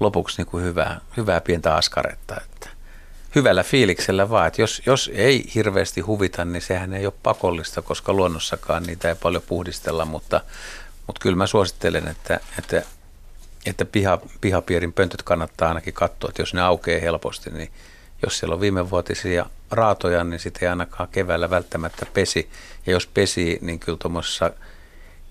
lopuksi 0.00 0.36
niin 0.38 0.46
kuin 0.46 0.64
hyvää, 0.64 1.00
hyvää 1.16 1.40
pientä 1.40 1.74
askaretta. 1.74 2.36
Että 2.44 2.68
hyvällä 3.34 3.62
fiiliksellä 3.62 4.30
vaan, 4.30 4.46
että 4.46 4.62
jos, 4.62 4.82
jos 4.86 5.10
ei 5.14 5.44
hirveästi 5.54 6.00
huvita, 6.00 6.44
niin 6.44 6.62
sehän 6.62 6.94
ei 6.94 7.06
ole 7.06 7.14
pakollista, 7.22 7.82
koska 7.82 8.12
luonnossakaan 8.12 8.82
niitä 8.82 9.08
ei 9.08 9.14
paljon 9.14 9.42
puhdistella, 9.46 10.04
mutta, 10.04 10.40
mutta 11.06 11.20
kyllä 11.20 11.36
mä 11.36 11.46
suosittelen, 11.46 12.08
että, 12.08 12.40
että, 12.58 12.82
että 13.70 13.84
piha, 13.84 14.18
pihapierin 14.40 14.92
pöntöt 14.92 15.22
kannattaa 15.22 15.68
ainakin 15.68 15.94
katsoa, 15.94 16.28
että 16.28 16.42
jos 16.42 16.54
ne 16.54 16.60
aukeaa 16.60 17.00
helposti, 17.00 17.50
niin 17.50 17.70
jos 18.22 18.38
siellä 18.38 18.54
on 18.54 18.60
viimevuotisia 18.60 19.46
raatoja, 19.70 20.24
niin 20.24 20.40
sitten 20.40 20.62
ei 20.62 20.68
ainakaan 20.68 21.08
keväällä 21.08 21.50
välttämättä 21.50 22.06
pesi. 22.14 22.50
Ja 22.86 22.92
jos 22.92 23.06
pesi, 23.06 23.58
niin 23.62 23.78
kyllä 23.78 23.98
tuommoisessa 23.98 24.50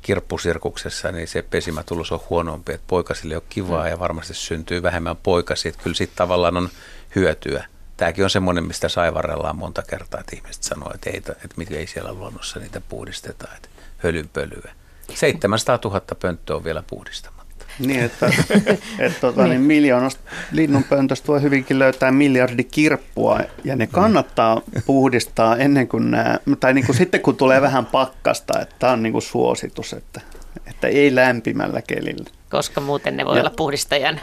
kirppusirkuksessa, 0.01 1.11
niin 1.11 1.27
se 1.27 1.41
pesimätulos 1.41 2.11
on 2.11 2.19
huonompi, 2.29 2.73
että 2.73 2.87
poikasille 2.87 3.35
on 3.35 3.43
kivaa 3.49 3.83
mm. 3.83 3.89
ja 3.89 3.99
varmasti 3.99 4.33
syntyy 4.33 4.83
vähemmän 4.83 5.17
poikasia. 5.17 5.69
Että 5.69 5.83
kyllä 5.83 5.95
sitten 5.95 6.17
tavallaan 6.17 6.57
on 6.57 6.69
hyötyä 7.15 7.65
tämäkin 7.97 8.23
on 8.23 8.29
semmoinen, 8.29 8.63
mistä 8.63 8.89
saivarellaan 8.89 9.55
monta 9.55 9.81
kertaa, 9.81 10.19
että 10.19 10.35
ihmiset 10.35 10.63
sanoo, 10.63 10.91
että 10.93 11.09
ei, 11.09 11.17
että 11.17 11.55
mikä 11.57 11.75
ei 11.75 11.87
siellä 11.87 12.13
luonnossa 12.13 12.59
niitä 12.59 12.81
puhdisteta, 12.81 13.47
että 13.55 13.69
hölynpölyä. 13.97 14.73
700 15.13 15.79
000 15.83 16.01
pönttöä 16.19 16.55
on 16.55 16.63
vielä 16.63 16.83
puhdistamatta. 16.87 17.34
Niin, 17.79 17.99
että, 17.99 18.31
että 18.99 19.19
tota, 19.21 19.41
niin. 19.41 19.49
niin 19.49 19.61
miljoonasta 19.61 20.21
linnunpöntöstä 20.51 21.27
voi 21.27 21.41
hyvinkin 21.41 21.79
löytää 21.79 22.11
miljardi 22.11 22.63
kirppua 22.63 23.39
ja 23.63 23.75
ne 23.75 23.87
kannattaa 23.87 24.61
puhdistaa 24.85 25.57
ennen 25.57 25.87
kuin 25.87 26.11
nämä, 26.11 26.39
tai 26.59 26.73
niin 26.73 26.85
kuin 26.85 26.95
sitten 26.95 27.21
kun 27.21 27.35
tulee 27.35 27.61
vähän 27.61 27.85
pakkasta, 27.85 28.59
että 28.61 28.75
tämä 28.79 28.93
on 28.93 29.03
niin 29.03 29.13
kuin 29.13 29.21
suositus, 29.21 29.93
että, 29.93 30.21
että 30.67 30.87
ei 30.87 31.15
lämpimällä 31.15 31.81
kelillä 31.81 32.29
koska 32.49 32.81
muuten 32.81 33.17
ne 33.17 33.25
voi 33.25 33.37
Ja- 33.37 33.41
olla 33.41 33.53
puhdistajan 33.57 34.19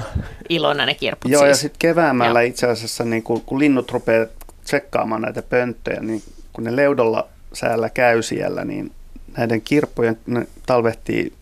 ilona 0.48 0.86
ne 0.86 0.94
kirput 0.94 1.30
Joo, 1.30 1.46
ja 1.46 1.54
siis. 1.54 1.60
sitten 1.60 1.78
keväämällä 1.78 2.40
itse 2.40 2.66
asiassa, 2.66 3.04
niin 3.04 3.22
kun, 3.22 3.40
kun 3.46 3.58
linnut 3.58 3.90
rupeaa 3.90 4.26
tsekkaamaan 4.64 5.22
näitä 5.22 5.42
pönttöjä, 5.42 6.00
niin 6.00 6.22
kun 6.52 6.64
ne 6.64 6.76
leudolla 6.76 7.28
säällä 7.52 7.88
käy 7.88 8.22
siellä, 8.22 8.64
niin 8.64 8.92
näiden 9.36 9.60
kirppujen 9.60 10.18
ne 10.26 10.46
talvehtii 10.66 11.32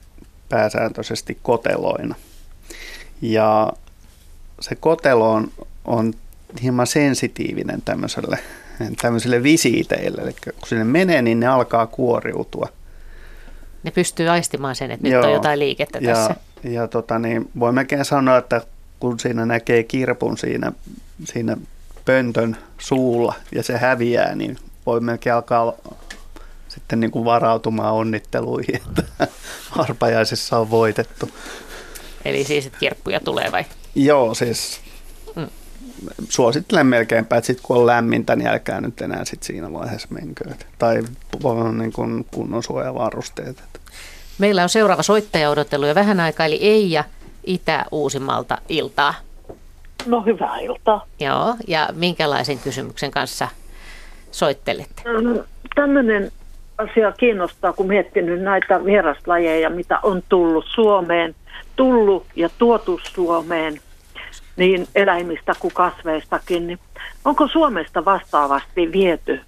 pääsääntöisesti 0.50 1.38
koteloina. 1.42 2.14
Ja 3.22 3.72
se 4.60 4.74
kotelo 4.74 5.32
on, 5.32 5.50
on 5.84 6.14
hieman 6.62 6.86
sensitiivinen 6.86 7.82
tämmöiselle, 7.84 8.38
tämmöiselle 9.02 9.42
visiiteille. 9.42 10.22
Eli 10.22 10.34
kun 10.44 10.68
sinne 10.68 10.84
menee, 10.84 11.22
niin 11.22 11.40
ne 11.40 11.46
alkaa 11.46 11.86
kuoriutua. 11.86 12.68
Ne 13.82 13.90
pystyy 13.90 14.28
aistimaan 14.28 14.76
sen, 14.76 14.90
että 14.90 15.08
nyt 15.08 15.24
on 15.24 15.32
jotain 15.32 15.58
liikettä 15.58 15.98
ja, 16.02 16.14
tässä. 16.14 16.34
Ja 16.64 16.88
tota, 16.88 17.18
niin 17.18 17.50
voi 17.58 17.72
melkein 17.72 18.04
sanoa, 18.04 18.36
että 18.36 18.60
kun 19.00 19.18
siinä 19.18 19.46
näkee 19.46 19.82
kirpun 19.82 20.38
siinä, 20.38 20.72
siinä 21.24 21.56
pöntön 22.04 22.56
suulla 22.78 23.34
ja 23.52 23.62
se 23.62 23.78
häviää, 23.78 24.34
niin 24.34 24.58
voi 24.86 25.00
melkein 25.00 25.34
alkaa 25.34 25.74
sitten 26.70 27.00
niin 27.00 27.10
kuin 27.10 27.24
varautumaan 27.24 27.94
onnitteluihin, 27.94 28.76
että 28.76 29.02
arpajaisessa 29.78 30.58
on 30.58 30.70
voitettu. 30.70 31.30
Eli 32.24 32.44
siis, 32.44 32.66
että 32.66 32.78
kirppuja 32.78 33.20
tulee 33.20 33.52
vai? 33.52 33.64
Joo, 33.94 34.34
siis 34.34 34.80
Mm. 35.36 35.46
suosittelen 36.28 36.86
melkeinpä, 36.86 37.36
että 37.36 37.46
sitten 37.46 37.64
kun 37.66 37.76
on 37.76 37.86
lämmintä, 37.86 38.36
niin 38.36 38.46
älkää 38.48 38.80
nyt 38.80 39.00
enää 39.00 39.24
sit 39.24 39.42
siinä 39.42 39.72
vaiheessa 39.72 40.08
menkö. 40.10 40.44
Tai 40.78 41.02
on 41.44 41.78
niin 41.78 41.92
kuin 41.92 42.26
kunnon 42.34 42.62
suojavarusteet. 42.62 43.62
Meillä 44.38 44.62
on 44.62 44.68
seuraava 44.68 45.02
soittaja 45.02 45.50
odotellut 45.50 45.88
jo 45.88 45.94
vähän 45.94 46.20
aikaa, 46.20 46.46
eli 46.46 46.58
Eija 46.62 47.04
Itä-Uusimalta 47.44 48.58
iltaa. 48.68 49.14
No 50.06 50.20
hyvää 50.22 50.58
iltaa. 50.58 51.06
Joo, 51.20 51.54
ja 51.68 51.88
minkälaisen 51.92 52.58
kysymyksen 52.58 53.10
kanssa 53.10 53.48
soittelette? 54.30 55.02
Tämmöinen 55.74 56.32
asia 56.80 57.12
kiinnostaa, 57.12 57.72
kun 57.72 57.86
miettinyt 57.86 58.40
näitä 58.40 58.84
vieraslajeja, 58.84 59.70
mitä 59.70 59.98
on 60.02 60.22
tullut 60.28 60.64
Suomeen, 60.74 61.34
tullut 61.76 62.26
ja 62.36 62.48
tuotu 62.58 63.00
Suomeen, 63.02 63.80
niin 64.56 64.86
eläimistä 64.94 65.52
kuin 65.60 65.74
kasveistakin. 65.74 66.66
Niin 66.66 66.78
onko 67.24 67.48
Suomesta 67.48 68.04
vastaavasti 68.04 68.92
viety 68.92 69.40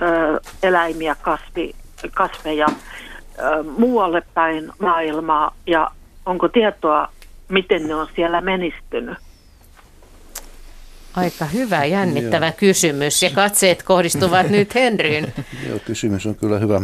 ö, 0.00 0.40
eläimiä, 0.62 1.16
kasvi, 1.22 1.74
kasveja 2.14 2.66
ö, 2.68 3.62
muualle 3.62 4.22
päin 4.34 4.72
maailmaa 4.78 5.54
ja 5.66 5.90
onko 6.26 6.48
tietoa, 6.48 7.08
miten 7.48 7.88
ne 7.88 7.94
on 7.94 8.06
siellä 8.14 8.40
menistynyt? 8.40 9.18
Aika 11.16 11.44
hyvä, 11.44 11.84
jännittävä 11.84 12.46
Joo. 12.46 12.54
kysymys, 12.56 13.22
ja 13.22 13.30
katseet 13.30 13.82
kohdistuvat 13.82 14.48
nyt 14.50 14.74
Henryyn. 14.74 15.32
Joo, 15.68 15.78
kysymys 15.78 16.26
on 16.26 16.34
kyllä 16.34 16.58
hyvä. 16.58 16.82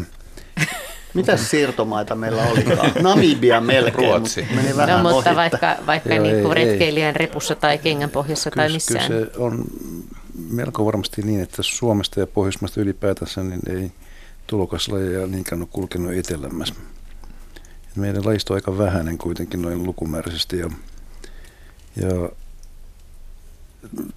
Mitä 1.15 1.37
siirtomaita 1.37 2.15
meillä 2.15 2.43
olikaan? 2.43 2.93
Namibia 3.01 3.61
melkein, 3.61 3.95
Ruotsi. 4.09 4.41
mutta 4.41 4.57
meni 4.57 4.77
vähän 4.77 5.05
No, 5.05 5.11
mutta 5.13 5.37
vaikka, 5.37 5.77
vaikka 5.87 6.15
Joo, 6.15 6.23
niin 6.23 6.43
kuin 6.43 6.59
ei, 6.59 6.65
ei. 6.65 6.71
retkeilijän 6.71 7.17
repussa 7.17 7.55
tai 7.55 7.79
kengän 7.79 8.11
pohjassa 8.11 8.51
tai 8.51 8.67
Kyllä, 8.67 8.77
missään. 8.77 9.07
kyllä 9.07 9.27
se 9.27 9.39
on 9.39 9.65
melko 10.51 10.87
varmasti 10.87 11.23
niin, 11.23 11.41
että 11.43 11.63
Suomesta 11.63 12.21
ja 12.21 12.27
Pohjoismaista 12.27 12.81
ylipäätänsä 12.81 13.43
niin 13.43 13.61
ei 13.71 13.93
tulokaslajeja 14.47 15.27
niinkään 15.27 15.61
ole 15.63 15.69
kulkenut 15.73 16.13
etelämmässä. 16.13 16.75
Et 17.89 17.97
Meidän 17.97 18.27
lajisto 18.27 18.53
on 18.55 18.57
aika 18.57 18.79
vähäinen 18.79 19.19
kuitenkin 19.19 19.63
noin 19.63 19.85
lukumääräisesti 19.85 20.59
ja, 20.59 20.71
ja 21.97 22.09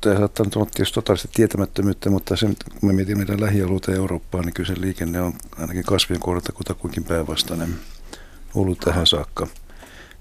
tämä 0.02 0.18
saattaa 0.18 0.46
nyt 0.46 0.56
olla 0.56 0.66
tietysti 0.66 0.96
totaalisesti 0.96 1.30
tietämättömyyttä, 1.34 2.10
mutta 2.10 2.36
se, 2.36 2.46
kun 2.46 2.90
me 2.90 2.94
mietimme 2.94 3.26
meidän 3.26 3.42
lähialueita 3.42 3.92
Eurooppaa, 3.92 4.42
niin 4.42 4.54
kyllä 4.54 4.68
se 4.68 4.82
liikenne 4.82 5.22
on 5.22 5.34
ainakin 5.58 5.84
kasvien 5.84 6.20
kohdalta 6.20 6.52
kutakuinkin 6.52 7.04
päinvastainen 7.04 7.76
ollut 8.56 8.80
tähän 8.80 9.08
saakka. 9.08 9.48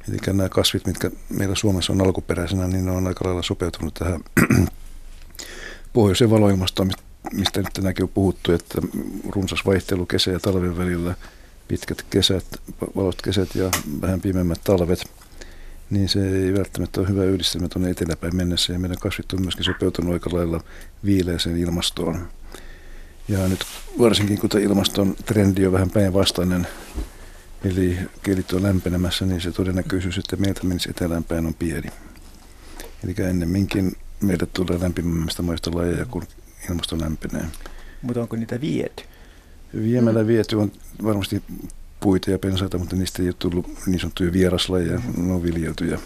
Eli 0.08 0.16
nämä 0.26 0.48
kasvit, 0.48 0.86
mitkä 0.86 1.10
meillä 1.28 1.54
Suomessa 1.54 1.92
on 1.92 2.00
alkuperäisenä, 2.00 2.66
niin 2.66 2.84
ne 2.84 2.90
on 2.90 3.06
aika 3.06 3.24
lailla 3.24 3.42
sopeutunut 3.42 3.94
tähän 3.94 4.20
pohjoiseen 5.92 6.30
valoilmastoon, 6.30 6.90
mistä 7.32 7.60
nyt 7.60 7.72
tänäänkin 7.72 8.02
on 8.02 8.08
puhuttu, 8.08 8.52
että 8.52 8.82
runsas 9.28 9.66
vaihtelu 9.66 10.06
kesä 10.06 10.30
ja 10.30 10.40
talven 10.40 10.78
välillä, 10.78 11.14
pitkät 11.68 12.02
kesät, 12.10 12.44
valoiset 12.96 13.22
kesät 13.22 13.54
ja 13.54 13.70
vähän 14.00 14.20
pimeämmät 14.20 14.60
talvet, 14.64 15.04
niin 15.90 16.08
se 16.08 16.28
ei 16.28 16.54
välttämättä 16.54 17.00
ole 17.00 17.08
hyvä 17.08 17.24
yhdistelmä 17.24 17.68
tuonne 17.68 17.90
eteläpäin 17.90 18.36
mennessä. 18.36 18.72
Ja 18.72 18.78
meidän 18.78 18.98
kasvit 19.00 19.32
on 19.32 19.42
myöskin 19.42 19.64
sopeutunut 19.64 20.12
aika 20.12 20.30
lailla 20.32 20.60
viileäseen 21.04 21.56
ilmastoon. 21.56 22.28
Ja 23.28 23.48
nyt 23.48 23.64
varsinkin 23.98 24.38
kun 24.38 24.50
tämä 24.50 24.64
ilmaston 24.64 25.16
trendi 25.24 25.66
on 25.66 25.72
vähän 25.72 25.90
päinvastainen, 25.90 26.66
eli 27.64 27.98
kielit 28.22 28.52
on 28.52 28.62
lämpenemässä, 28.62 29.26
niin 29.26 29.40
se 29.40 29.52
todennäköisyys, 29.52 30.18
että 30.18 30.36
meiltä 30.36 30.64
menisi 30.64 30.90
eteläänpäin 30.90 31.46
on 31.46 31.54
pieni. 31.54 31.88
Eli 33.04 33.14
ennemminkin 33.28 33.92
meille 34.20 34.46
tulee 34.46 34.80
lämpimämmistä 34.80 35.42
maista 35.42 35.70
lajeja, 35.74 36.06
kun 36.06 36.22
ilmasto 36.70 36.98
lämpenee. 37.00 37.44
Mutta 38.02 38.20
onko 38.20 38.36
niitä 38.36 38.60
viety? 38.60 39.04
Viemällä 39.82 40.26
viety 40.26 40.56
on 40.56 40.72
varmasti 41.04 41.42
puita 42.04 42.30
ja 42.30 42.38
pensaita, 42.38 42.78
mutta 42.78 42.96
niistä 42.96 43.22
ei 43.22 43.28
ole 43.28 43.34
tullut 43.38 43.66
niin 43.86 44.00
sanottuja 44.00 44.32
vieraslajeja, 44.32 45.00
ne 45.16 45.32
on 45.32 45.42
viljeltyjä 45.42 45.98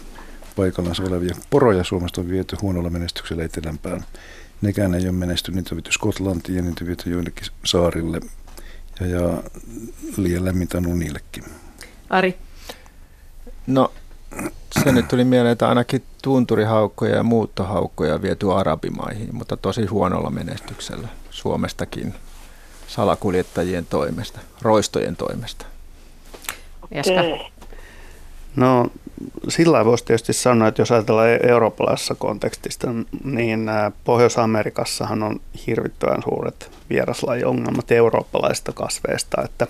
paikallaan 0.55 0.95
olevia. 1.07 1.35
Poroja 1.49 1.83
Suomesta 1.83 2.21
on 2.21 2.29
viety 2.29 2.57
huonolla 2.61 2.89
menestyksellä 2.89 3.43
etelämpään. 3.43 4.05
Nekään 4.61 4.95
ei 4.95 5.03
ole 5.03 5.11
menestynyt, 5.11 5.55
niitä 5.55 5.69
on 5.71 5.77
viety 5.77 5.91
Skotlantiin 5.91 6.55
ja 6.55 6.61
niitä 6.61 6.83
on 6.83 6.87
viety 6.87 7.09
joillekin 7.09 7.47
saarille. 7.65 8.21
Ja, 8.99 9.07
ja 9.07 9.43
liian 10.17 10.45
lämmintä 10.45 10.77
on 10.77 10.99
niillekin. 10.99 11.43
Ari? 12.09 12.37
No 13.67 13.91
se 14.83 14.91
nyt 14.91 15.07
tuli 15.07 15.23
mieleen, 15.23 15.51
että 15.51 15.69
ainakin 15.69 16.03
tunturihaukkoja 16.21 17.15
ja 17.15 17.23
muuttohaukkoja 17.23 18.15
on 18.15 18.21
viety 18.21 18.53
arabimaihin, 18.53 19.35
mutta 19.35 19.57
tosi 19.57 19.85
huonolla 19.85 20.29
menestyksellä 20.29 21.07
Suomestakin 21.29 22.13
salakuljettajien 22.87 23.85
toimesta, 23.85 24.39
roistojen 24.61 25.15
toimesta. 25.15 25.65
Jaska? 26.91 27.49
No 28.55 28.87
sillä 29.47 29.85
voisi 29.85 30.05
tietysti 30.05 30.33
sanoa, 30.33 30.67
että 30.67 30.81
jos 30.81 30.91
ajatellaan 30.91 31.29
e- 31.29 31.39
eurooppalaisessa 31.47 32.15
kontekstista, 32.15 32.87
niin 33.23 33.69
ää, 33.69 33.91
Pohjois-Amerikassahan 34.03 35.23
on 35.23 35.41
hirvittävän 35.67 36.23
suuret 36.23 36.71
vieraslajiongelmat 36.89 37.91
eurooppalaisista 37.91 38.71
kasveista, 38.71 39.41
että, 39.45 39.67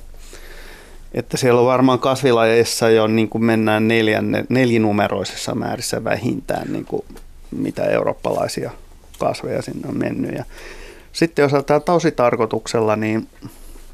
että 1.13 1.37
siellä 1.37 1.59
on 1.59 1.67
varmaan 1.67 1.99
kasvilajeissa 1.99 2.89
jo 2.89 3.07
niin 3.07 3.29
kuin 3.29 3.45
mennään 3.45 3.87
neljänne, 3.87 4.45
nelinumeroisessa 4.49 5.55
määrissä 5.55 6.03
vähintään 6.03 6.73
niin 6.73 6.85
kuin 6.85 7.05
mitä 7.51 7.83
eurooppalaisia 7.83 8.71
kasveja 9.19 9.61
sinne 9.61 9.87
on 9.89 9.97
mennyt. 9.97 10.35
Ja 10.35 10.43
sitten 11.11 11.43
jos 11.43 11.53
ajatellaan 11.53 11.85
tositarkoituksella, 11.85 12.95
niin 12.95 13.27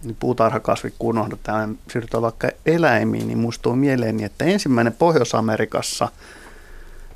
niin 0.05 0.17
puutarhakasvit 0.19 0.93
kun 0.99 1.15
ja 1.17 1.67
siirrytään 1.89 2.21
vaikka 2.21 2.49
eläimiin, 2.65 3.27
niin 3.27 3.37
muistuu 3.37 3.75
mieleeni, 3.75 4.23
että 4.23 4.45
ensimmäinen 4.45 4.93
Pohjois-Amerikassa 4.93 6.07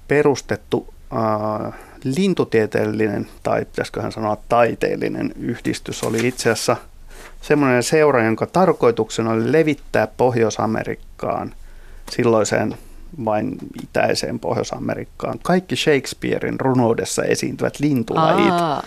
perustettu 0.08 0.94
äh, 1.14 1.74
lintutieteellinen, 2.04 3.28
tai 3.44 3.66
pitäisiköhän 3.66 4.12
sanoa 4.12 4.38
taiteellinen 4.50 5.34
yhdistys, 5.40 6.04
oli 6.04 6.28
itse 6.28 6.52
asiassa 6.52 6.78
semmoinen 7.42 7.84
seura, 7.84 8.24
jonka 8.24 8.46
tarkoituksena 8.46 9.32
oli 9.32 9.52
levittää 9.52 10.08
Pohjois-Amerikkaan 10.08 11.54
silloiseen 12.12 12.76
vain 13.26 13.58
itäiseen 13.84 14.40
Pohjois-Amerikkaan 14.40 15.40
kaikki 15.44 15.76
Shakespearein 15.76 16.60
runoudessa 16.60 17.24
esiintyvät 17.24 17.80
lintulajit. 17.80 18.52
Aa. 18.52 18.84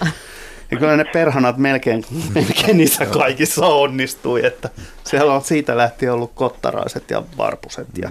Ja 0.72 0.78
kyllä 0.78 0.96
ne 0.96 1.04
perhanat 1.04 1.56
melkein, 1.58 2.04
melkein 2.34 2.76
niissä 2.76 3.06
kaikissa 3.06 3.66
onnistui, 3.66 4.46
että 4.46 4.70
siellä 5.04 5.34
on 5.34 5.42
siitä 5.42 5.76
lähtien 5.76 6.12
ollut 6.12 6.32
kottaraiset 6.34 7.10
ja 7.10 7.22
varpuset. 7.38 7.86
Ja, 8.02 8.10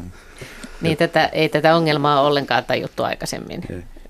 Niin 0.82 0.98
tätä, 0.98 1.26
ei 1.26 1.50
tätä 1.50 1.76
ongelmaa 1.76 2.22
ollenkaan 2.22 2.66
tajuttu 2.66 3.04
aikaisemmin. 3.04 3.62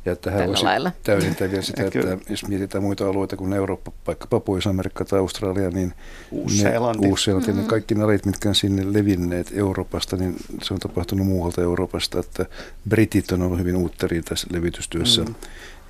Ja 0.05 0.15
tähän 0.15 0.37
Tällä 0.39 0.47
voisi 0.51 0.63
lailla. 0.63 0.91
täydentää 1.03 1.49
vielä 1.51 1.61
sitä, 1.71 1.83
että 1.83 1.99
Kyllä. 1.99 2.17
jos 2.29 2.47
mietitään 2.47 2.83
muita 2.83 3.07
alueita 3.09 3.35
kuin 3.37 3.53
Eurooppa, 3.53 3.91
vaikkapa 4.07 4.39
Pohjois-Amerikka 4.39 5.05
tai 5.05 5.19
Australia, 5.19 5.69
niin 5.69 5.93
Uus-Seelanti, 6.31 7.07
Mm-hmm. 7.07 7.61
ne 7.61 7.67
kaikki 7.67 7.95
ne 7.95 8.05
lajit, 8.05 8.25
mitkä 8.25 8.49
on 8.49 8.55
sinne 8.55 8.93
levinneet 8.93 9.51
Euroopasta, 9.55 10.17
niin 10.17 10.35
se 10.63 10.73
on 10.73 10.79
tapahtunut 10.79 11.27
muualta 11.27 11.61
Euroopasta, 11.61 12.19
että 12.19 12.45
britit 12.89 13.31
on 13.31 13.41
ollut 13.41 13.59
hyvin 13.59 13.75
uutteria 13.75 14.21
tässä 14.21 14.47
levitystyössä. 14.51 15.21
Mm. 15.21 15.35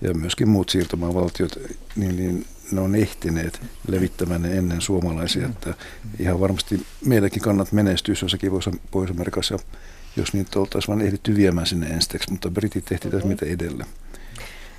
Ja 0.02 0.14
myöskin 0.14 0.50
muut 0.50 0.70
siirtomaavaltiot, 0.70 1.60
niin, 1.96 2.16
niin 2.16 2.46
ne 2.72 2.82
on 2.82 2.96
ehtineet 2.96 3.62
levittämään 3.88 4.42
ne 4.42 4.58
ennen 4.58 4.82
suomalaisia. 4.82 5.46
Että 5.46 5.74
ihan 6.20 6.40
varmasti 6.40 6.86
meilläkin 7.06 7.42
kannat 7.42 7.72
menestyä 7.72 8.16
jossakin 8.22 8.52
Pohjois- 8.52 8.80
Pohjois-Amerikassa 8.92 9.60
jos 10.16 10.34
niitä 10.34 10.60
oltaisiin 10.60 10.96
vain 10.96 11.08
ehditty 11.08 11.36
viemään 11.36 11.68
sinne 11.68 11.88
ensiksi, 11.88 12.32
mutta 12.32 12.52
britit 12.52 12.86
tehti 12.86 13.10
tässä 13.10 13.28
mitä 13.28 13.46
edellä. 13.46 13.86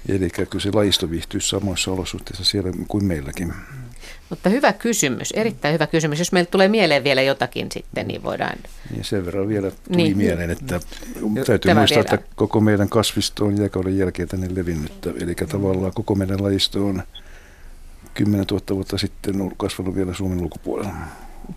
Eli 0.09 0.31
kyllä 0.31 0.61
se 0.61 0.71
lajisto 0.73 1.11
viihtyisi 1.11 1.49
samoissa 1.49 1.91
olosuhteissa 1.91 2.45
siellä 2.45 2.73
kuin 2.89 3.05
meilläkin. 3.05 3.55
Mutta 4.31 4.49
hyvä 4.49 4.73
kysymys, 4.73 5.33
erittäin 5.33 5.75
hyvä 5.75 5.87
kysymys. 5.87 6.19
Jos 6.19 6.33
meillä 6.33 6.51
tulee 6.51 6.69
mieleen 6.69 7.05
vielä 7.05 7.23
jotakin 7.23 7.67
sitten, 7.73 8.09
niin 8.09 8.23
voidaan... 8.23 8.59
Niin 8.91 9.05
sen 9.05 9.27
verran 9.27 9.49
vielä 9.49 9.71
tuli 9.71 9.97
niin. 9.97 10.17
mieleen, 10.17 10.51
että 10.51 10.81
täytyy 11.47 11.59
Tämä 11.59 11.81
muistaa, 11.81 12.03
vielä. 12.03 12.15
että 12.15 12.29
koko 12.37 12.61
meidän 12.61 12.89
kasvisto 12.89 13.45
on 13.45 13.59
jääkauden 13.59 13.99
jälkeen 13.99 14.29
tänne 14.29 14.49
levinnyt. 14.51 15.07
Eli 15.07 15.35
tavallaan 15.35 15.93
koko 15.95 16.15
meidän 16.15 16.43
lajisto 16.43 16.87
on 16.87 17.03
10 18.15 18.47
000 18.51 18.63
vuotta 18.71 18.99
sitten 18.99 19.35
kasvanut 19.57 19.95
vielä 19.95 20.15
Suomen 20.15 20.43
ulkopuolella. 20.43 20.93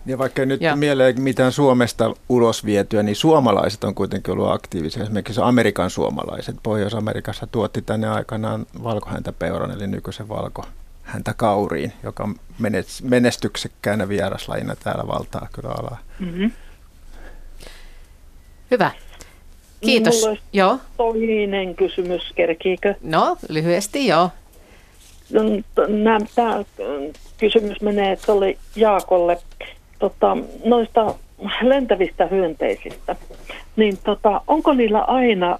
Ja 0.06 0.18
vaikka 0.18 0.44
nyt 0.44 0.60
ja. 0.60 0.76
mieleen 0.76 1.22
mitään 1.22 1.52
Suomesta 1.52 2.14
ulos 2.28 2.64
vietyä, 2.64 3.02
niin 3.02 3.16
suomalaiset 3.16 3.84
on 3.84 3.94
kuitenkin 3.94 4.32
ollut 4.32 4.50
aktiivisia. 4.50 5.02
Esimerkiksi 5.02 5.40
Amerikan 5.44 5.90
suomalaiset. 5.90 6.56
Pohjois-Amerikassa 6.62 7.46
tuotti 7.46 7.82
tänne 7.82 8.08
aikanaan 8.08 8.66
valkohäntäpeuran, 8.82 9.70
eli 9.70 9.86
nykyisen 9.86 10.28
valko 10.28 10.66
häntä 11.06 11.34
kauriin, 11.36 11.92
joka 12.02 12.28
menestyksekkäänä 13.02 14.08
vieraslajina 14.08 14.76
täällä 14.76 15.06
valtaa 15.06 15.48
kyllä 15.52 15.70
alaa. 15.70 15.98
Mm-hmm. 16.18 16.50
Hyvä. 18.70 18.90
Kiitos. 19.80 20.22
Mulla 20.24 20.36
joo. 20.52 20.78
toinen 20.96 21.74
kysymys, 21.74 22.32
kerkiikö? 22.34 22.94
No, 23.02 23.36
lyhyesti 23.48 24.06
joo. 24.06 24.30
No, 25.32 25.42
Tämä 26.34 26.64
kysymys 27.38 27.80
menee 27.80 28.16
tuolle 28.26 28.56
Jaakolle 28.76 29.38
tota, 29.98 30.36
noista 30.64 31.14
lentävistä 31.62 32.26
hyönteisistä. 32.26 33.16
Niin 33.76 33.98
tota, 34.04 34.40
onko 34.46 34.74
niillä 34.74 35.00
aina, 35.00 35.58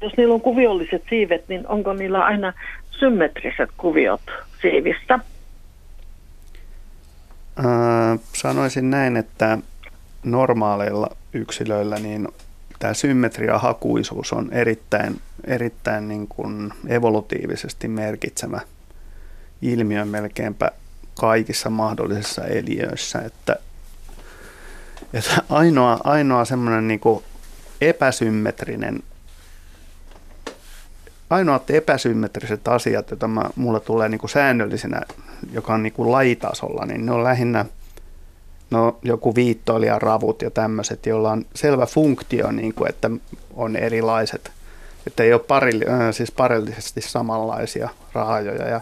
jos 0.00 0.12
niillä 0.16 0.34
on 0.34 0.40
kuviolliset 0.40 1.02
siivet, 1.08 1.48
niin 1.48 1.66
onko 1.66 1.92
niillä 1.92 2.24
aina 2.24 2.52
symmetriset 2.90 3.70
kuviot 3.76 4.20
siivistä? 4.62 5.18
Öö, 7.58 7.64
sanoisin 8.32 8.90
näin, 8.90 9.16
että 9.16 9.58
normaaleilla 10.24 11.16
yksilöillä 11.32 11.96
niin 11.96 12.28
tämä 12.78 12.94
symmetria 12.94 13.58
hakuisuus 13.58 14.32
on 14.32 14.52
erittäin, 14.52 15.20
erittäin 15.44 16.08
niin 16.08 16.28
kuin 16.28 16.72
evolutiivisesti 16.88 17.88
merkitsevä 17.88 18.60
ilmiö 19.62 20.04
melkeinpä 20.04 20.70
kaikissa 21.14 21.70
mahdollisissa 21.70 22.44
eliöissä, 22.44 23.18
että, 23.18 23.56
että 25.14 25.42
ainoa, 25.50 26.00
ainoa 26.04 26.44
semmoinen 26.44 26.88
niin 26.88 27.00
epäsymmetrinen 27.80 29.02
ainoat 31.30 31.70
epäsymmetriset 31.70 32.68
asiat, 32.68 33.10
joita 33.10 33.28
mä, 33.28 33.42
mulle 33.56 33.80
tulee 33.80 34.08
niin 34.08 34.18
kuin 34.18 34.30
säännöllisenä, 34.30 35.00
joka 35.52 35.74
on 35.74 35.82
niin 35.82 35.92
kuin 35.92 36.12
lajitasolla, 36.12 36.86
niin 36.86 37.06
ne 37.06 37.12
on 37.12 37.24
lähinnä 37.24 37.64
no, 38.70 38.98
joku 39.02 39.34
viittoilija 39.34 39.98
ravut 39.98 40.42
ja 40.42 40.50
tämmöiset, 40.50 41.06
joilla 41.06 41.32
on 41.32 41.44
selvä 41.54 41.86
funktio, 41.86 42.52
niin 42.52 42.74
kuin, 42.74 42.88
että 42.88 43.10
on 43.54 43.76
erilaiset, 43.76 44.50
että 45.06 45.22
ei 45.22 45.32
ole 45.32 45.40
pari, 45.40 45.80
äh, 45.88 46.14
siis 46.14 46.32
parillisesti 46.32 47.00
samanlaisia 47.00 47.88
raajoja. 48.12 48.68
Ja 48.68 48.80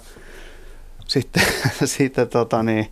sitten, 1.06 1.42
sitten 1.84 2.28
tota, 2.28 2.62
niin, 2.62 2.86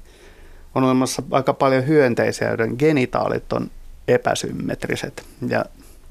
on 0.74 0.84
olemassa 0.84 1.22
aika 1.30 1.54
paljon 1.54 1.86
hyönteisiä, 1.86 2.48
joiden 2.48 2.74
genitaalit 2.78 3.52
on 3.52 3.70
epäsymmetriset. 4.08 5.24
Ja 5.48 5.64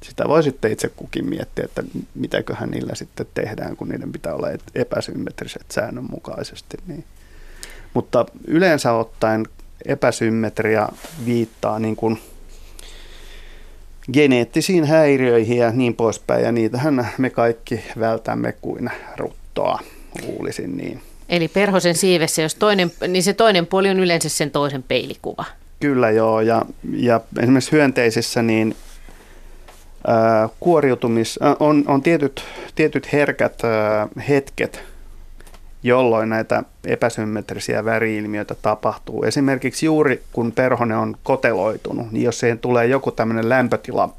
sitä 0.03 0.27
voi 0.27 0.43
sitten 0.43 0.71
itse 0.71 0.89
kukin 0.89 1.29
miettiä, 1.29 1.65
että 1.65 1.83
mitäköhän 2.15 2.69
niillä 2.69 2.95
sitten 2.95 3.25
tehdään, 3.33 3.77
kun 3.77 3.89
niiden 3.89 4.11
pitää 4.11 4.35
olla 4.35 4.47
epäsymmetriset 4.75 5.65
säännönmukaisesti. 5.71 6.77
Niin. 6.87 7.03
Mutta 7.93 8.25
yleensä 8.47 8.93
ottaen 8.93 9.47
epäsymmetria 9.85 10.89
viittaa 11.25 11.79
niin 11.79 11.95
kuin 11.95 12.19
geneettisiin 14.13 14.85
häiriöihin 14.85 15.57
ja 15.57 15.71
niin 15.71 15.95
poispäin, 15.95 16.43
ja 16.43 16.51
niitähän 16.51 17.07
me 17.17 17.29
kaikki 17.29 17.83
vältämme 17.99 18.51
kuin 18.61 18.89
ruttoa, 19.17 19.79
luulisin 20.27 20.77
niin. 20.77 21.01
Eli 21.29 21.47
perhosen 21.47 21.95
siivessä, 21.95 22.41
jos 22.41 22.55
toinen, 22.55 22.91
niin 23.07 23.23
se 23.23 23.33
toinen 23.33 23.67
puoli 23.67 23.89
on 23.89 23.99
yleensä 23.99 24.29
sen 24.29 24.51
toisen 24.51 24.83
peilikuva. 24.83 25.45
Kyllä 25.79 26.09
joo, 26.09 26.41
ja, 26.41 26.65
ja 26.93 27.21
esimerkiksi 27.39 27.71
hyönteisissä 27.71 28.41
niin 28.41 28.75
kuoriutumis, 30.59 31.39
on, 31.59 31.83
on 31.87 32.01
tietyt, 32.01 32.43
tietyt 32.75 33.13
herkät 33.13 33.61
hetket, 34.29 34.83
jolloin 35.83 36.29
näitä 36.29 36.63
epäsymmetrisiä 36.85 37.85
väriilmiöitä 37.85 38.55
tapahtuu. 38.55 39.23
Esimerkiksi 39.23 39.85
juuri 39.85 40.23
kun 40.33 40.51
perhone 40.51 40.97
on 40.97 41.15
koteloitunut, 41.23 42.11
niin 42.11 42.23
jos 42.23 42.39
siihen 42.39 42.59
tulee 42.59 42.85
joku 42.85 43.11
tämmöinen 43.11 43.49
lämpötila, 43.49 44.13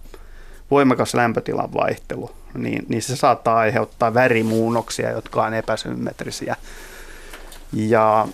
voimakas 0.71 1.15
lämpötilan 1.15 1.75
vaihtelu, 1.75 2.31
niin, 2.55 2.87
niin 2.89 3.03
se 3.03 3.17
saattaa 3.17 3.59
aiheuttaa 3.59 4.15
värimuunnoksia, 4.15 5.11
jotka 5.11 5.45
on 5.45 5.55
epäsymmetrisiä. 5.55 6.57
Ja 7.73 8.29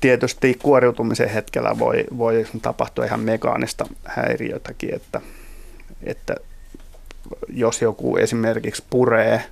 tietysti 0.00 0.58
kuoriutumisen 0.62 1.28
hetkellä 1.28 1.78
voi, 1.78 2.04
voi 2.18 2.46
tapahtua 2.62 3.04
ihan 3.04 3.20
mekaanista 3.20 3.86
häiriötäkin, 4.04 4.94
että 4.94 5.20
että 6.02 6.34
jos 7.48 7.82
joku 7.82 8.16
esimerkiksi 8.16 8.84
puree 8.90 9.44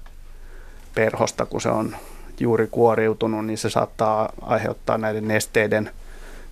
perhosta, 0.94 1.46
kun 1.46 1.60
se 1.60 1.68
on 1.68 1.96
juuri 2.40 2.66
kuoriutunut, 2.66 3.46
niin 3.46 3.58
se 3.58 3.70
saattaa 3.70 4.32
aiheuttaa 4.42 4.98
näiden 4.98 5.28
nesteiden, 5.28 5.90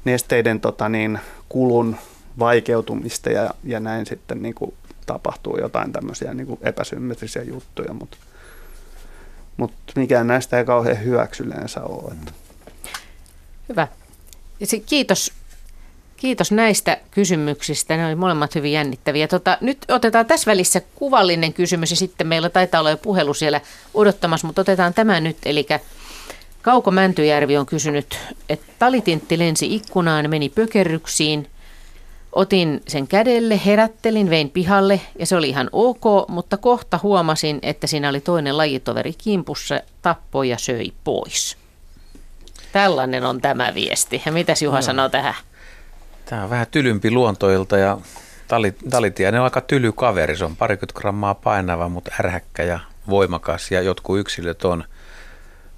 nesteiden 0.05 0.61
tota 0.61 0.89
niin, 0.89 1.19
kulun 1.49 1.97
vaikeutumista 2.39 3.31
ja, 3.31 3.51
ja 3.65 3.81
näin 3.81 4.07
sitten 4.07 4.43
niin 4.43 4.55
kuin 4.55 4.75
tapahtuu 5.07 5.59
jotain 5.59 5.93
tämmöisiä 5.93 6.35
niin 6.35 6.47
kuin 6.47 6.59
epäsymmetrisiä 6.63 7.43
juttuja, 7.43 7.95
mutta 7.95 8.17
mut 9.57 9.73
mikään 9.97 10.27
näistä 10.27 10.59
ei 10.59 10.65
kauhean 10.65 11.05
hyväksi 11.05 11.43
yleensä 11.43 11.83
ole. 11.83 12.13
Että. 12.13 12.33
Hyvä. 13.69 13.89
Kiitos 14.87 15.33
Kiitos 16.17 16.53
näistä 16.53 16.99
kysymyksistä. 17.11 17.97
Ne 17.97 18.07
oli 18.07 18.15
molemmat 18.15 18.55
hyvin 18.55 18.73
jännittäviä. 18.73 19.29
Tota, 19.29 19.59
nyt 19.61 19.79
otetaan 19.89 20.27
tässä 20.27 20.51
välissä 20.51 20.81
kuvallinen 20.95 21.53
kysymys 21.53 21.91
ja 21.91 21.97
sitten 21.97 22.27
meillä 22.27 22.49
taitaa 22.49 22.81
olla 22.81 22.91
jo 22.91 22.97
puhelu 22.97 23.35
siellä 23.35 23.61
odottamassa, 23.95 24.47
mutta 24.47 24.61
otetaan 24.61 24.95
tämä 24.95 25.21
nyt. 25.21 25.37
Eli 25.45 25.67
Kauko 26.65 26.91
Mäntyjärvi 26.91 27.57
on 27.57 27.67
kysynyt, 27.67 28.19
että 28.49 28.67
talitintti 28.79 29.39
lensi 29.39 29.75
ikkunaan, 29.75 30.31
meni 30.31 30.49
pökerryksiin. 30.49 31.51
Otin 32.33 32.83
sen 32.89 33.09
kädelle, 33.09 33.61
herättelin, 33.67 34.31
vein 34.31 34.51
pihalle 34.51 35.01
ja 35.19 35.27
se 35.27 35.37
oli 35.37 35.49
ihan 35.49 35.69
ok, 35.73 36.29
mutta 36.29 36.57
kohta 36.57 37.01
huomasin, 37.03 37.59
että 37.63 37.87
siinä 37.87 38.09
oli 38.09 38.21
toinen 38.21 38.57
lajitoveri 38.57 39.13
kimpussa, 39.13 39.81
tappoi 40.03 40.49
ja 40.49 40.59
söi 40.59 40.93
pois. 41.05 41.57
Tällainen 42.73 43.25
on 43.25 43.41
tämä 43.41 43.75
viesti. 43.75 44.23
Ja 44.27 44.33
mitäs 44.33 44.63
Juha 44.63 44.79
no. 44.79 44.83
sanoo 44.83 45.09
tähän? 45.09 45.35
Tämä 46.25 46.45
on 46.45 46.51
vähän 46.51 46.67
tylympi 46.71 47.11
luontoilta 47.11 47.79
ja 47.79 47.99
talitiainen 48.91 49.41
on 49.41 49.45
aika 49.45 49.61
tyly 49.61 49.93
kaveri. 49.93 50.37
Se 50.37 50.45
on 50.45 50.57
parikymmentä 50.57 51.01
grammaa 51.01 51.35
painava, 51.35 51.89
mutta 51.89 52.11
ärhäkkä 52.21 52.63
ja 52.63 52.81
voimakas. 53.09 53.71
Ja 53.71 53.83
jotkut 53.83 54.19
yksilöt 54.19 54.65
on, 54.65 54.85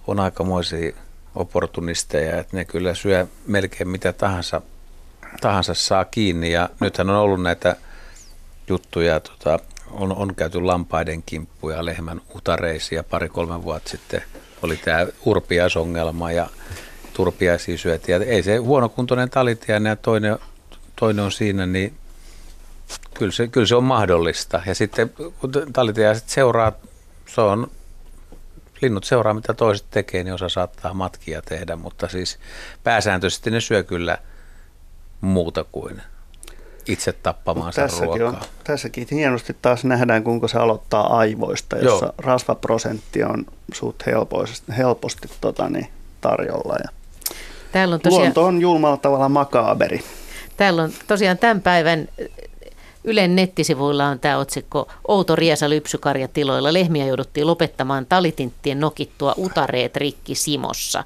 on 0.07 0.21
aikamoisia 0.21 0.93
opportunisteja, 1.35 2.39
että 2.39 2.57
ne 2.57 2.65
kyllä 2.65 2.95
syö 2.95 3.27
melkein 3.47 3.89
mitä 3.89 4.13
tahansa, 4.13 4.61
tahansa 5.41 5.75
saa 5.75 6.05
kiinni. 6.05 6.53
Ja 6.53 6.69
nythän 6.81 7.11
on 7.11 7.17
ollut 7.17 7.43
näitä 7.43 7.77
juttuja, 8.69 9.21
tota, 9.21 9.59
on, 9.91 10.17
on 10.17 10.35
käyty 10.35 10.61
lampaiden 10.61 11.23
kimppuja, 11.27 11.85
lehmän 11.85 12.21
utareisia 12.35 13.05
pari-kolme 13.05 13.63
vuotta 13.63 13.91
sitten 13.91 14.23
oli 14.63 14.77
tämä 14.77 15.07
urpiaisongelma. 15.25 16.33
Ja 16.33 16.49
turpiaisia 17.17 17.79
syötiin. 17.79 18.21
Ja 18.21 18.27
ei 18.27 18.43
se 18.43 18.57
huonokuntoinen 18.57 19.31
talitiainen 19.31 19.91
ja 19.91 19.97
toinen, 19.97 20.39
toinen 20.97 21.25
on 21.25 21.33
siinä, 21.33 21.67
niin 21.67 21.95
kyllä 23.15 23.33
se, 23.33 23.49
kyllä 23.49 23.67
se 23.67 23.77
on 23.77 23.85
mahdollista. 23.85 24.63
Ja 24.67 24.75
sitten 24.75 25.11
kun 25.41 25.53
talitiaiset 25.73 26.29
seuraa, 26.29 26.73
se 27.27 27.41
on, 27.41 27.71
linnut 28.83 29.05
seuraa 29.05 29.35
mitä 29.35 29.55
toiset 29.55 29.87
tekee, 29.91 30.25
niin 30.25 30.35
osa 30.35 30.49
saattaa 30.49 30.95
matkia 30.95 31.43
tehdä, 31.43 31.77
mutta 31.77 32.09
siis 32.09 32.39
pääsääntöisesti 32.85 33.51
ne 33.51 33.61
syö 33.61 33.83
kyllä 33.83 34.19
muuta 35.21 35.65
kuin 35.65 36.03
itse 36.89 37.13
tappamaansa 37.13 37.83
tässäkin 37.83 38.21
ruokaa. 38.21 38.41
On, 38.41 38.47
tässäkin 38.65 39.07
hienosti 39.11 39.57
taas 39.63 39.85
nähdään, 39.85 40.25
kuinka 40.25 40.49
se 40.49 40.59
aloittaa 40.59 41.19
aivoista, 41.19 41.77
jossa 41.79 42.07
Joo. 42.07 42.15
rasvaprosentti 42.19 43.25
on 43.25 43.47
suht 43.75 44.07
helposti, 44.07 44.73
helposti 44.77 45.29
tota, 45.41 45.69
niin, 45.69 45.89
tarjolla. 46.21 46.77
Ja 46.85 46.96
Täällä 47.73 47.95
on 47.95 48.01
tosiaan, 48.01 48.23
Luonto 48.23 48.45
on 48.45 48.61
julmalla 48.61 48.97
tavalla 48.97 49.29
makaaberi. 49.29 50.05
Täällä 50.57 50.83
on 50.83 50.93
tosiaan 51.07 51.39
tämän 51.39 51.63
päivän 51.63 52.09
Ylen 53.07 53.37
nettisivuilla 53.37 54.07
on 54.07 54.21
tämä 54.21 54.39
otsikko 54.39 54.89
Outo 55.09 55.37
riesa 55.37 55.71
lypsykarjatiloilla. 55.71 56.73
Lehmiä 56.73 57.07
jouduttiin 57.07 57.47
lopettamaan 57.47 58.07
talitinttien 58.07 58.81
nokittua 58.81 59.35
utareet 59.37 59.97
rikki 59.97 60.35
Simossa. 60.35 61.05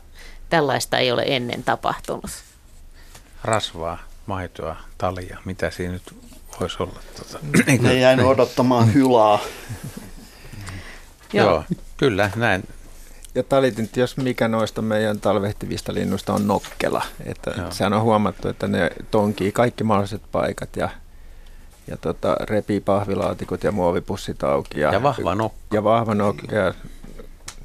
Tällaista 0.49 0.99
ei 0.99 1.13
ole 1.13 1.25
ennen 1.27 1.63
tapahtunut. 1.63 2.31
Rasvaa, 3.45 3.99
maitoa, 4.27 4.77
talia, 4.99 5.39
mitä 5.45 5.71
siinä 5.71 5.93
nyt 5.93 6.15
voisi 6.61 6.77
olla? 6.81 7.01
Tuota, 7.17 7.47
ne 7.81 7.95
jäin 7.95 8.21
odottamaan 8.21 8.95
hylaa. 8.95 9.39
Joo. 11.33 11.51
Joo, 11.51 11.65
kyllä, 11.97 12.31
näin. 12.37 12.69
Ja 13.35 13.43
talitintti, 13.43 14.01
jos 14.01 14.17
mikä 14.17 14.49
noista 14.49 14.83
meidän 14.83 15.21
talvehtivista 15.21 15.95
linnuista 15.95 16.35
on 16.35 16.47
nokkela. 16.47 17.03
Että 17.25 17.55
sehän 17.71 17.93
on 17.93 18.03
huomattu, 18.03 18.49
että 18.49 18.69
ne 18.69 18.91
tonkii 19.11 19.53
kaikki 19.53 19.85
mahdolliset 19.85 20.23
paikat 20.33 20.77
ja, 20.77 20.89
ja 21.87 21.97
tota, 21.97 22.37
repii 22.41 22.81
pahvilaatikot 22.81 23.65
ja 23.65 23.73
muovipussit 23.73 24.45
auki. 24.45 24.81
Ja, 24.81 24.93
ja 24.93 25.03
vahva 25.03 25.35
nokka. 25.35 25.59
Ja 25.73 25.85
vahva 25.85 26.15
nokka. 26.15 26.57
Ja 26.57 26.75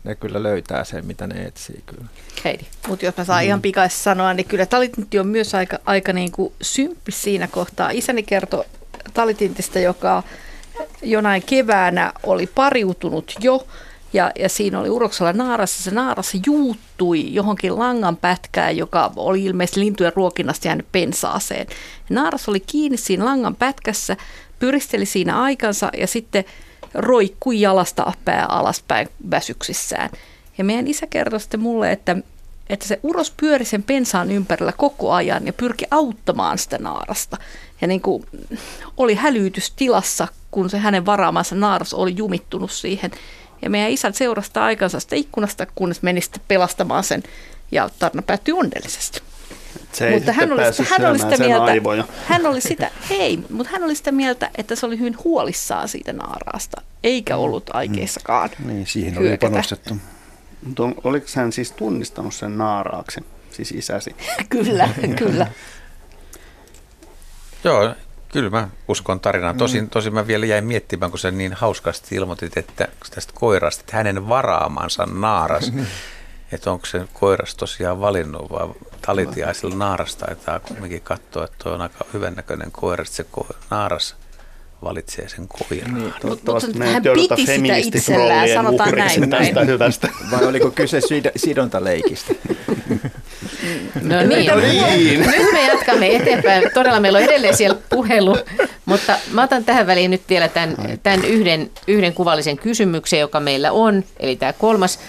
ne 0.03 0.15
kyllä 0.15 0.43
löytää 0.43 0.83
sen, 0.83 1.05
mitä 1.05 1.27
ne 1.27 1.45
etsii 1.45 1.83
kyllä. 1.85 2.05
Heidi. 2.43 2.63
Mutta 2.87 3.05
jos 3.05 3.17
mä 3.17 3.23
saan 3.23 3.43
mm. 3.43 3.47
ihan 3.47 3.61
pikaisesti 3.61 4.03
sanoa, 4.03 4.33
niin 4.33 4.47
kyllä 4.47 4.65
talitintti 4.65 5.19
on 5.19 5.27
myös 5.27 5.55
aika, 5.55 5.79
aika 5.85 6.13
niin 6.13 6.31
kuin 6.31 6.53
symppi 6.61 7.11
siinä 7.11 7.47
kohtaa. 7.47 7.89
Isäni 7.89 8.23
kertoi 8.23 8.65
talitintistä, 9.13 9.79
joka 9.79 10.23
jonain 11.01 11.43
keväänä 11.45 12.13
oli 12.23 12.47
pariutunut 12.47 13.35
jo 13.39 13.67
ja, 14.13 14.31
ja 14.39 14.49
siinä 14.49 14.79
oli 14.79 14.89
uroksella 14.89 15.33
naarassa. 15.33 15.83
Se 15.83 15.91
naarassa 15.91 16.37
juuttui 16.45 17.33
johonkin 17.33 17.79
langan 17.79 18.17
pätkään, 18.17 18.77
joka 18.77 19.11
oli 19.15 19.43
ilmeisesti 19.43 19.79
lintujen 19.79 20.13
ruokinnasta 20.15 20.67
jäänyt 20.67 20.87
pensaaseen. 20.91 21.67
Ja 22.09 22.15
naaras 22.15 22.49
oli 22.49 22.59
kiinni 22.59 22.97
siinä 22.97 23.25
langan 23.25 23.55
pätkässä, 23.55 24.17
pyristeli 24.59 25.05
siinä 25.05 25.41
aikansa 25.41 25.89
ja 25.97 26.07
sitten 26.07 26.45
roikkui 26.93 27.61
jalasta 27.61 28.13
pää 28.25 28.45
alaspäin 28.45 29.09
väsyksissään. 29.31 30.09
Ja 30.57 30.63
meidän 30.63 30.87
isä 30.87 31.07
kertoi 31.07 31.39
sitten 31.39 31.59
mulle, 31.59 31.91
että, 31.91 32.17
että 32.69 32.87
se 32.87 32.99
uros 33.03 33.33
pyöri 33.37 33.65
sen 33.65 33.83
pensaan 33.83 34.31
ympärillä 34.31 34.71
koko 34.71 35.11
ajan 35.11 35.45
ja 35.45 35.53
pyrki 35.53 35.85
auttamaan 35.91 36.57
sitä 36.57 36.77
naarasta. 36.77 37.37
Ja 37.81 37.87
niin 37.87 38.01
kuin 38.01 38.25
oli 38.97 39.15
hälytystilassa, 39.15 40.27
kun 40.51 40.69
se 40.69 40.77
hänen 40.77 41.05
varaamansa 41.05 41.55
naaras 41.55 41.93
oli 41.93 42.13
jumittunut 42.17 42.71
siihen. 42.71 43.11
Ja 43.61 43.69
meidän 43.69 43.91
isä 43.91 44.11
seurasta 44.11 44.63
aikansa 44.63 44.99
sitä 44.99 45.15
ikkunasta, 45.15 45.67
kunnes 45.75 46.01
meni 46.01 46.21
sitten 46.21 46.41
pelastamaan 46.47 47.03
sen 47.03 47.23
ja 47.71 47.89
tarina 47.99 48.21
päättyi 48.21 48.53
onnellisesti. 48.53 49.21
Se 49.91 50.11
mutta 50.11 50.33
hän 50.33 50.51
oli, 50.51 50.61
hän 50.89 51.05
oli 51.05 51.19
sitä 51.19 51.37
mieltä, 51.37 51.63
aivoja. 51.63 52.07
hän 52.25 52.45
oli 52.45 52.61
sitä, 52.61 52.91
hei, 53.09 53.39
mutta 53.49 53.71
hän 53.71 53.83
oli 53.83 53.95
sitä 53.95 54.11
mieltä, 54.11 54.49
että 54.57 54.75
se 54.75 54.85
oli 54.85 54.99
hyvin 54.99 55.17
huolissaan 55.23 55.87
siitä 55.87 56.13
naaraasta, 56.13 56.81
eikä 57.03 57.37
ollut 57.37 57.69
aikeissakaan 57.73 58.49
mm. 58.59 58.67
Niin, 58.67 58.87
siihen 58.87 59.17
oli 59.17 59.37
panostettu. 59.37 59.97
Mutta 60.63 60.83
oliko 61.03 61.25
hän 61.35 61.51
siis 61.51 61.71
tunnistanut 61.71 62.33
sen 62.33 62.57
naaraaksi, 62.57 63.21
siis 63.51 63.71
isäsi? 63.71 64.15
kyllä, 64.49 64.89
kyllä. 65.17 65.47
Joo, 67.63 67.95
Kyllä 68.35 68.49
mä 68.49 68.67
uskon 68.87 69.19
tarinaan. 69.19 69.57
Tosin, 69.57 69.83
mm. 69.83 69.89
tosin 69.89 70.13
mä 70.13 70.27
vielä 70.27 70.45
jäin 70.45 70.65
miettimään, 70.65 71.11
kun 71.11 71.19
sä 71.19 71.31
niin 71.31 71.53
hauskasti 71.53 72.15
ilmoitit 72.15 72.57
että 72.57 72.87
tästä 73.15 73.33
koirasta, 73.35 73.81
että 73.81 73.97
hänen 73.97 74.29
varaamansa 74.29 75.05
naaras. 75.05 75.71
että 76.51 76.71
onko 76.71 76.85
se 76.85 77.07
koiras 77.13 77.55
tosiaan 77.55 78.01
valinnut 78.01 78.51
vai 78.51 78.67
talitiaisella 79.01 79.75
naaras 79.75 80.15
taitaa 80.15 80.59
kumminkin 80.59 81.01
katsoa, 81.01 81.45
että 81.45 81.69
on 81.69 81.81
aika 81.81 82.05
hyvännäköinen 82.13 82.71
koira, 82.71 83.05
se 83.05 83.25
naaras 83.69 84.15
valitsee 84.85 85.29
sen 85.29 85.47
koiran. 85.47 85.93
Niin, 85.93 86.13
mutta 86.23 86.51
hän 86.85 87.03
piti 87.03 87.45
sitä 87.45 87.75
itsellään, 87.75 88.49
sanotaan 88.49 88.91
näin. 88.91 89.29
Tästä 89.29 89.61
hyvästä. 89.63 90.09
Vai 90.31 90.45
oliko 90.45 90.71
kyse 90.71 90.99
sid- 90.99 91.31
sidontaleikistä? 91.35 92.33
No 94.01 94.21
niin, 94.21 94.51
niin. 94.57 95.19
nyt 95.19 95.53
me 95.53 95.67
jatkamme 95.67 96.15
eteenpäin. 96.15 96.63
Todella 96.73 96.99
meillä 96.99 97.17
on 97.17 97.23
edelleen 97.23 97.57
siellä 97.57 97.77
puhelu, 97.89 98.37
mutta 98.85 99.17
mä 99.31 99.43
otan 99.43 99.63
tähän 99.63 99.87
väliin 99.87 100.11
nyt 100.11 100.21
vielä 100.29 100.47
tämän, 100.47 100.75
tämän 101.03 101.25
yhden, 101.25 101.71
yhden 101.87 102.13
kuvallisen 102.13 102.57
kysymyksen, 102.57 103.19
joka 103.19 103.39
meillä 103.39 103.71
on, 103.71 104.03
eli 104.19 104.35
tämä 104.35 104.53
kolmas. 104.53 104.99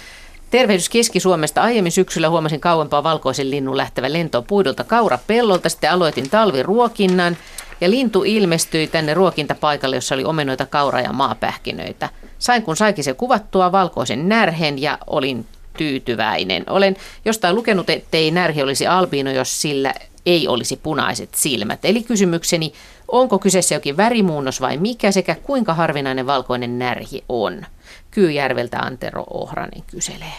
Tervehdys 0.51 0.89
Keski-Suomesta. 0.89 1.63
Aiemmin 1.63 1.93
syksyllä 1.93 2.29
huomasin 2.31 2.61
kauempaa 2.61 3.03
valkoisen 3.03 3.51
linnun 3.51 3.77
lähtevän 3.77 4.13
lentoon 4.13 4.45
puidolta 4.45 4.85
kaurapellolta. 4.85 5.69
Sitten 5.69 5.91
aloitin 5.91 6.31
talviruokinnan 6.31 7.37
ja 7.81 7.91
lintu 7.91 8.25
ilmestyi 8.25 8.87
tänne 8.87 9.15
ruokintapaikalle, 9.15 9.97
jossa 9.97 10.15
oli 10.15 10.25
omenoita, 10.25 10.67
kauraa 10.67 11.01
ja 11.01 11.13
maapähkinöitä. 11.13 12.09
Sain 12.39 12.63
kun 12.63 12.77
saikin 12.77 13.05
se 13.05 13.15
kuvattua 13.15 13.73
valkoisen 13.73 14.29
närhen 14.29 14.83
ja 14.83 14.99
olin 15.07 15.47
tyytyväinen. 15.77 16.65
Olen 16.71 16.97
jostain 17.25 17.55
lukenut, 17.55 17.91
ettei 17.91 18.31
närhi 18.31 18.63
olisi 18.63 18.87
albiino, 18.87 19.31
jos 19.31 19.63
sillä 19.63 19.95
ei 20.27 20.49
olisi 20.49 20.77
punaiset 20.77 21.35
silmät. 21.35 21.85
Eli 21.85 22.03
kysymykseni, 22.03 22.73
onko 23.09 23.39
kyseessä 23.39 23.75
jokin 23.75 23.97
värimuunnos 23.97 24.61
vai 24.61 24.77
mikä 24.77 25.13
sekä 25.13 25.37
kuinka 25.43 25.75
harvinainen 25.75 26.27
valkoinen 26.27 26.79
närhi 26.79 27.25
on? 27.29 27.67
Kyyjärveltä 28.11 28.79
Antero 28.79 29.25
Ohranen 29.31 29.83
kyselee. 29.87 30.35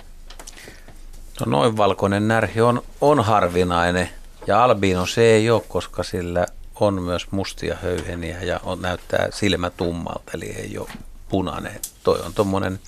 No 1.39 1.45
noin 1.45 1.77
valkoinen 1.77 2.27
närhi 2.27 2.61
on, 2.61 2.81
on 3.01 3.23
harvinainen 3.23 4.09
ja 4.47 4.63
albiino 4.63 5.05
se 5.05 5.21
ei 5.21 5.49
ole, 5.49 5.61
koska 5.67 6.03
sillä 6.03 6.45
on 6.79 7.01
myös 7.01 7.31
mustia 7.31 7.77
höyheniä 7.81 8.43
ja 8.43 8.59
on, 8.63 8.81
näyttää 8.81 9.27
silmä 9.31 9.69
tummalta, 9.69 10.31
eli 10.33 10.45
ei 10.45 10.77
ole 10.77 10.89
punainen. 11.29 11.81
Toi 12.03 12.19
on 12.19 12.33
tuommoinen 12.33 12.79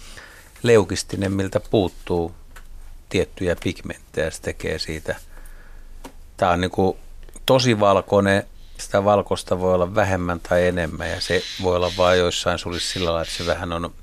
leukistinen, 0.63 1.31
miltä 1.31 1.59
puuttuu 1.59 2.35
tiettyjä 3.09 3.55
pigmenttejä, 3.63 4.31
se 4.31 4.41
tekee 4.41 4.79
siitä. 4.79 5.15
Tämä 6.37 6.51
on 6.51 6.61
niin 6.61 6.71
kuin 6.71 6.97
tosi 7.45 7.79
valkoinen, 7.79 8.43
sitä 8.77 9.03
valkoista 9.03 9.59
voi 9.59 9.73
olla 9.73 9.95
vähemmän 9.95 10.39
tai 10.39 10.67
enemmän 10.67 11.09
ja 11.09 11.21
se 11.21 11.43
voi 11.63 11.75
olla 11.75 11.91
vain 11.97 12.19
joissain 12.19 12.59
sulissa 12.59 12.93
sillä 12.93 13.05
lailla, 13.05 13.21
että 13.21 13.33
se 13.33 13.45
vähän 13.45 13.73
on 13.73 13.93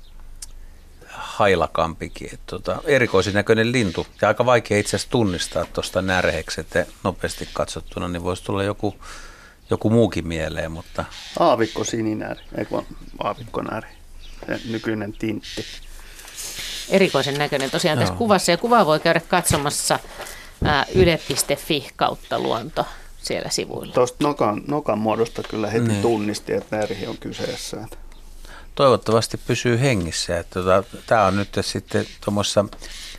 hailakampikin. 1.17 2.29
Että 2.33 2.45
tota, 2.45 2.81
erikoisin 2.85 3.33
näköinen 3.33 3.71
lintu 3.71 4.07
ja 4.21 4.27
aika 4.27 4.45
vaikea 4.45 4.77
itse 4.77 4.95
asiassa 4.95 5.11
tunnistaa 5.11 5.65
tuosta 5.65 6.01
närheksi, 6.01 6.61
että 6.61 6.85
nopeasti 7.03 7.49
katsottuna 7.53 8.07
niin 8.07 8.23
voisi 8.23 8.43
tulla 8.43 8.63
joku, 8.63 8.95
joku 9.69 9.89
muukin 9.89 10.27
mieleen. 10.27 10.71
Mutta... 10.71 11.05
Aavikko 11.39 11.83
sininääri, 11.83 12.41
eikö 12.57 12.71
vaan 12.71 12.85
aavikkonääri, 13.19 13.87
se 14.47 14.59
nykyinen 14.69 15.13
tintti 15.13 15.65
erikoisen 16.89 17.37
näköinen 17.37 17.71
tosiaan 17.71 17.97
Joo. 17.97 18.05
tässä 18.05 18.17
kuvassa. 18.17 18.51
Ja 18.51 18.57
kuvaa 18.57 18.85
voi 18.85 18.99
käydä 18.99 19.19
katsomassa 19.19 19.99
yle.fi 20.95 21.89
kautta 21.95 22.39
luonto 22.39 22.85
siellä 23.17 23.49
sivuilla. 23.49 23.93
Tuosta 23.93 24.17
nokan, 24.19 24.61
nokan 24.67 24.99
muodosta 24.99 25.43
kyllä 25.43 25.69
heti 25.69 25.87
niin. 25.87 26.01
tunnisti, 26.01 26.53
että 26.53 26.77
Närhi 26.77 27.07
on 27.07 27.17
kyseessä. 27.17 27.87
Toivottavasti 28.75 29.37
pysyy 29.37 29.79
hengissä. 29.79 30.43
Tota, 30.49 30.83
Tämä 31.05 31.25
on 31.25 31.35
nyt 31.35 31.49
sitten 31.61 32.05
tuommoissa 32.25 32.65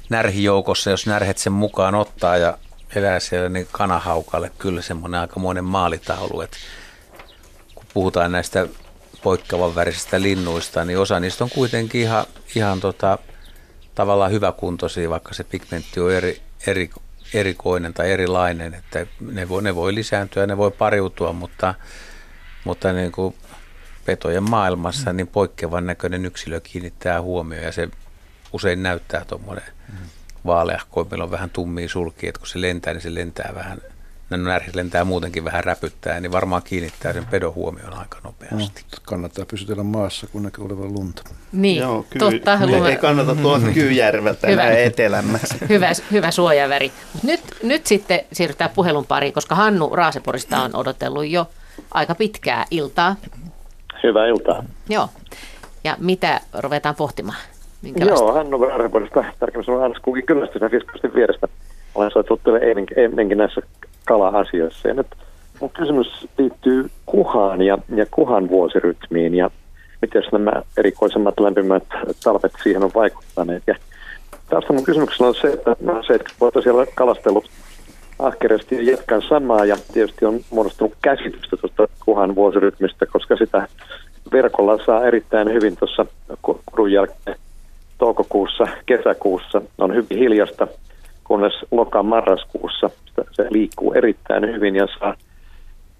närhijoukossa, 0.08 0.90
jos 0.90 1.06
närhet 1.06 1.38
sen 1.38 1.52
mukaan 1.52 1.94
ottaa 1.94 2.36
ja 2.36 2.58
elää 2.94 3.20
siellä, 3.20 3.48
niin 3.48 3.68
kanahaukalle 3.72 4.50
kyllä 4.58 4.82
semmoinen 4.82 5.20
aikamoinen 5.20 5.64
maalitaulu. 5.64 6.40
Että 6.40 6.56
kun 7.74 7.84
puhutaan 7.94 8.32
näistä 8.32 8.66
poikkeavan 9.22 9.74
värisistä 9.74 10.22
linnuista, 10.22 10.84
niin 10.84 10.98
osa 10.98 11.20
niistä 11.20 11.44
on 11.44 11.50
kuitenkin 11.50 12.00
ihan, 12.00 12.26
ihan 12.54 12.80
tota, 12.80 13.18
tavallaan 13.94 14.32
hyväkuntoisia, 14.32 15.10
vaikka 15.10 15.34
se 15.34 15.44
pigmentti 15.44 16.00
on 16.00 16.12
eri, 16.12 16.42
eri, 16.66 16.90
erikoinen 17.34 17.94
tai 17.94 18.10
erilainen, 18.10 18.74
että 18.74 19.06
ne 19.20 19.48
voi, 19.48 19.62
ne 19.62 19.74
voi 19.74 19.94
lisääntyä, 19.94 20.46
ne 20.46 20.56
voi 20.56 20.70
pariutua, 20.70 21.32
mutta, 21.32 21.74
mutta 22.64 22.92
niin 22.92 23.12
kuin 23.12 23.34
petojen 24.04 24.50
maailmassa 24.50 25.12
niin 25.12 25.26
poikkeavan 25.26 25.86
näköinen 25.86 26.24
yksilö 26.24 26.60
kiinnittää 26.60 27.22
huomioon 27.22 27.64
ja 27.64 27.72
se 27.72 27.88
usein 28.52 28.82
näyttää 28.82 29.24
tuommoinen 29.24 29.64
mm. 29.92 29.98
Vaaleahko, 30.48 31.06
meillä 31.10 31.24
on 31.24 31.30
vähän 31.30 31.50
tummia 31.50 31.88
sulkia, 31.88 32.28
että 32.28 32.38
kun 32.38 32.48
se 32.48 32.60
lentää, 32.60 32.92
niin 32.92 33.02
se 33.02 33.14
lentää 33.14 33.52
vähän– 33.54 33.78
närhi 34.36 34.70
lentää 34.74 35.04
muutenkin 35.04 35.44
vähän 35.44 35.64
räpyttää, 35.64 36.20
niin 36.20 36.32
varmaan 36.32 36.62
kiinnittää 36.62 37.12
sen 37.12 37.26
pedon 37.26 37.54
huomioon 37.54 37.94
aika 37.94 38.18
nopeasti. 38.24 38.82
No, 38.92 38.98
kannattaa 39.02 39.46
pysytellä 39.46 39.82
maassa, 39.82 40.26
kun 40.26 40.42
näkee 40.42 40.64
olevan 40.64 40.92
lunta. 40.92 41.22
Niin, 41.52 41.78
Joo, 41.78 42.06
kyy, 42.10 42.18
totta. 42.18 42.58
Lume... 42.66 42.88
Ei 42.88 42.96
kannata 42.96 43.34
tuoda 43.34 43.58
mm-hmm. 43.58 43.74
Kyyjärveltä 43.74 44.46
hyvä. 44.48 44.70
etelämmäksi. 44.70 45.54
hyvä, 45.68 45.90
hyvä 46.12 46.30
suojaväri. 46.30 46.92
Nyt, 47.22 47.40
nyt 47.62 47.86
sitten 47.86 48.20
siirrytään 48.32 48.70
puhelun 48.74 49.06
pariin, 49.06 49.32
koska 49.32 49.54
Hannu 49.54 49.90
Raaseporista 49.94 50.62
on 50.62 50.76
odotellut 50.76 51.26
jo 51.26 51.50
aika 51.90 52.14
pitkää 52.14 52.66
iltaa. 52.70 53.16
Hyvää 54.02 54.26
iltaa. 54.26 54.64
Joo. 54.88 55.08
Ja 55.84 55.96
mitä 55.98 56.40
ruvetaan 56.58 56.94
pohtimaan? 56.94 57.38
Joo, 57.82 58.32
Hannu 58.32 58.58
Raaseporista, 58.58 59.24
tarkemmin 59.38 59.64
sanoen 59.64 59.82
Hanskugin 59.82 60.26
kyllästys 60.26 60.62
ja 60.62 60.70
vierestä. 61.14 61.48
Olen 61.94 62.10
soittanut 62.10 62.42
teille 62.42 62.60
ennenkin 62.96 63.38
näissä 63.38 63.60
kala-asioissa. 64.06 64.88
Ja 64.88 64.94
nyt 64.94 65.06
mun 65.60 65.70
kysymys 65.70 66.28
liittyy 66.38 66.90
kuhaan 67.06 67.62
ja, 67.62 67.78
ja 67.94 68.06
kuhan 68.10 68.48
vuosirytmiin 68.48 69.34
ja 69.34 69.50
miten 70.02 70.22
nämä 70.32 70.52
erikoisemmat 70.76 71.40
lämpimät 71.40 71.84
talvet 72.24 72.52
siihen 72.62 72.84
on 72.84 72.90
vaikuttaneet. 72.94 73.62
Ja 73.66 73.74
tästä 74.48 74.72
mun 74.72 74.84
kysymyksellä 74.84 75.28
on 75.28 75.34
se, 75.34 75.48
että 75.48 75.76
mä 75.80 75.92
olen 75.92 76.04
70 76.04 76.40
vuotta 76.40 76.62
siellä 76.62 76.86
kalastellut 76.94 77.50
ahkerasti 78.18 78.74
ja 78.76 78.90
jatkan 78.90 79.22
samaa 79.28 79.64
ja 79.64 79.76
tietysti 79.92 80.24
on 80.24 80.40
muodostunut 80.50 80.92
käsitystä 81.02 81.56
tuosta 81.56 81.88
kuhan 82.04 82.34
vuosirytmistä, 82.34 83.06
koska 83.06 83.36
sitä 83.36 83.68
verkolla 84.32 84.84
saa 84.86 85.06
erittäin 85.06 85.52
hyvin 85.52 85.76
tuossa 85.76 86.06
kurun 86.42 86.92
jälkeen 86.92 87.36
toukokuussa, 87.98 88.64
kesäkuussa 88.86 89.62
on 89.78 89.94
hyvin 89.94 90.18
hiljasta, 90.18 90.66
kunnes 91.24 91.52
loka-marraskuussa 91.70 92.90
se 93.32 93.46
liikkuu 93.50 93.92
erittäin 93.92 94.46
hyvin 94.46 94.76
ja 94.76 94.86
saa 94.98 95.14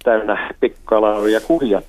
täynnä 0.03 0.53
pikkukalaa 0.59 1.27
ja 1.27 1.41
kuhia. 1.41 1.81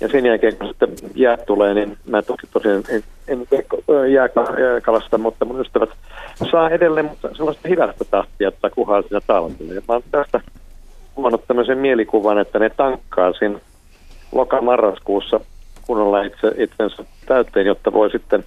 Ja 0.00 0.08
sen 0.08 0.26
jälkeen, 0.26 0.56
kun 0.56 0.68
sitten 0.68 0.88
jää 1.14 1.36
tulee, 1.36 1.74
niin 1.74 1.96
mä 2.06 2.22
toki 2.22 2.46
tosiaan 2.52 2.82
en, 2.88 3.02
en 3.28 3.46
jääkalasta, 4.12 5.18
mutta 5.18 5.44
mun 5.44 5.60
ystävät 5.60 5.90
saa 6.50 6.70
edelleen 6.70 7.06
mutta 7.06 7.28
sellaista 7.34 7.68
hidasta 7.68 8.04
tahtia, 8.04 8.48
että 8.48 8.70
kuhaa 8.70 9.02
siinä 9.02 9.20
talvella. 9.26 9.74
Ja 9.74 9.82
mä 9.88 9.94
oon 9.94 10.02
tästä 10.10 10.40
huomannut 11.16 11.46
tämmöisen 11.46 11.78
mielikuvan, 11.78 12.38
että 12.38 12.58
ne 12.58 12.70
tankkaa 12.70 13.32
siinä 13.32 13.58
loka-marraskuussa 14.32 15.40
kunnolla 15.86 16.22
itse, 16.22 16.52
itsensä 16.56 17.04
täyteen, 17.26 17.66
jotta 17.66 17.92
voi 17.92 18.10
sitten 18.10 18.44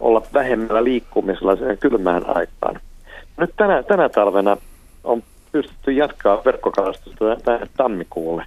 olla 0.00 0.22
vähemmällä 0.34 0.84
liikkumisella 0.84 1.56
sen 1.56 1.78
kylmään 1.78 2.36
aikaan. 2.36 2.80
Nyt 3.36 3.50
tänä, 3.56 3.82
tänä 3.82 4.08
talvena 4.08 4.56
on 5.04 5.22
pystytty 5.52 5.92
jatkaa 5.92 6.42
verkkokalastusta 6.44 7.36
tänne 7.36 7.66
tammikuulle. 7.76 8.44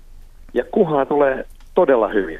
Ja 0.54 0.64
kuhaa 0.72 1.06
tulee 1.06 1.46
todella 1.76 2.08
hyvin. 2.08 2.40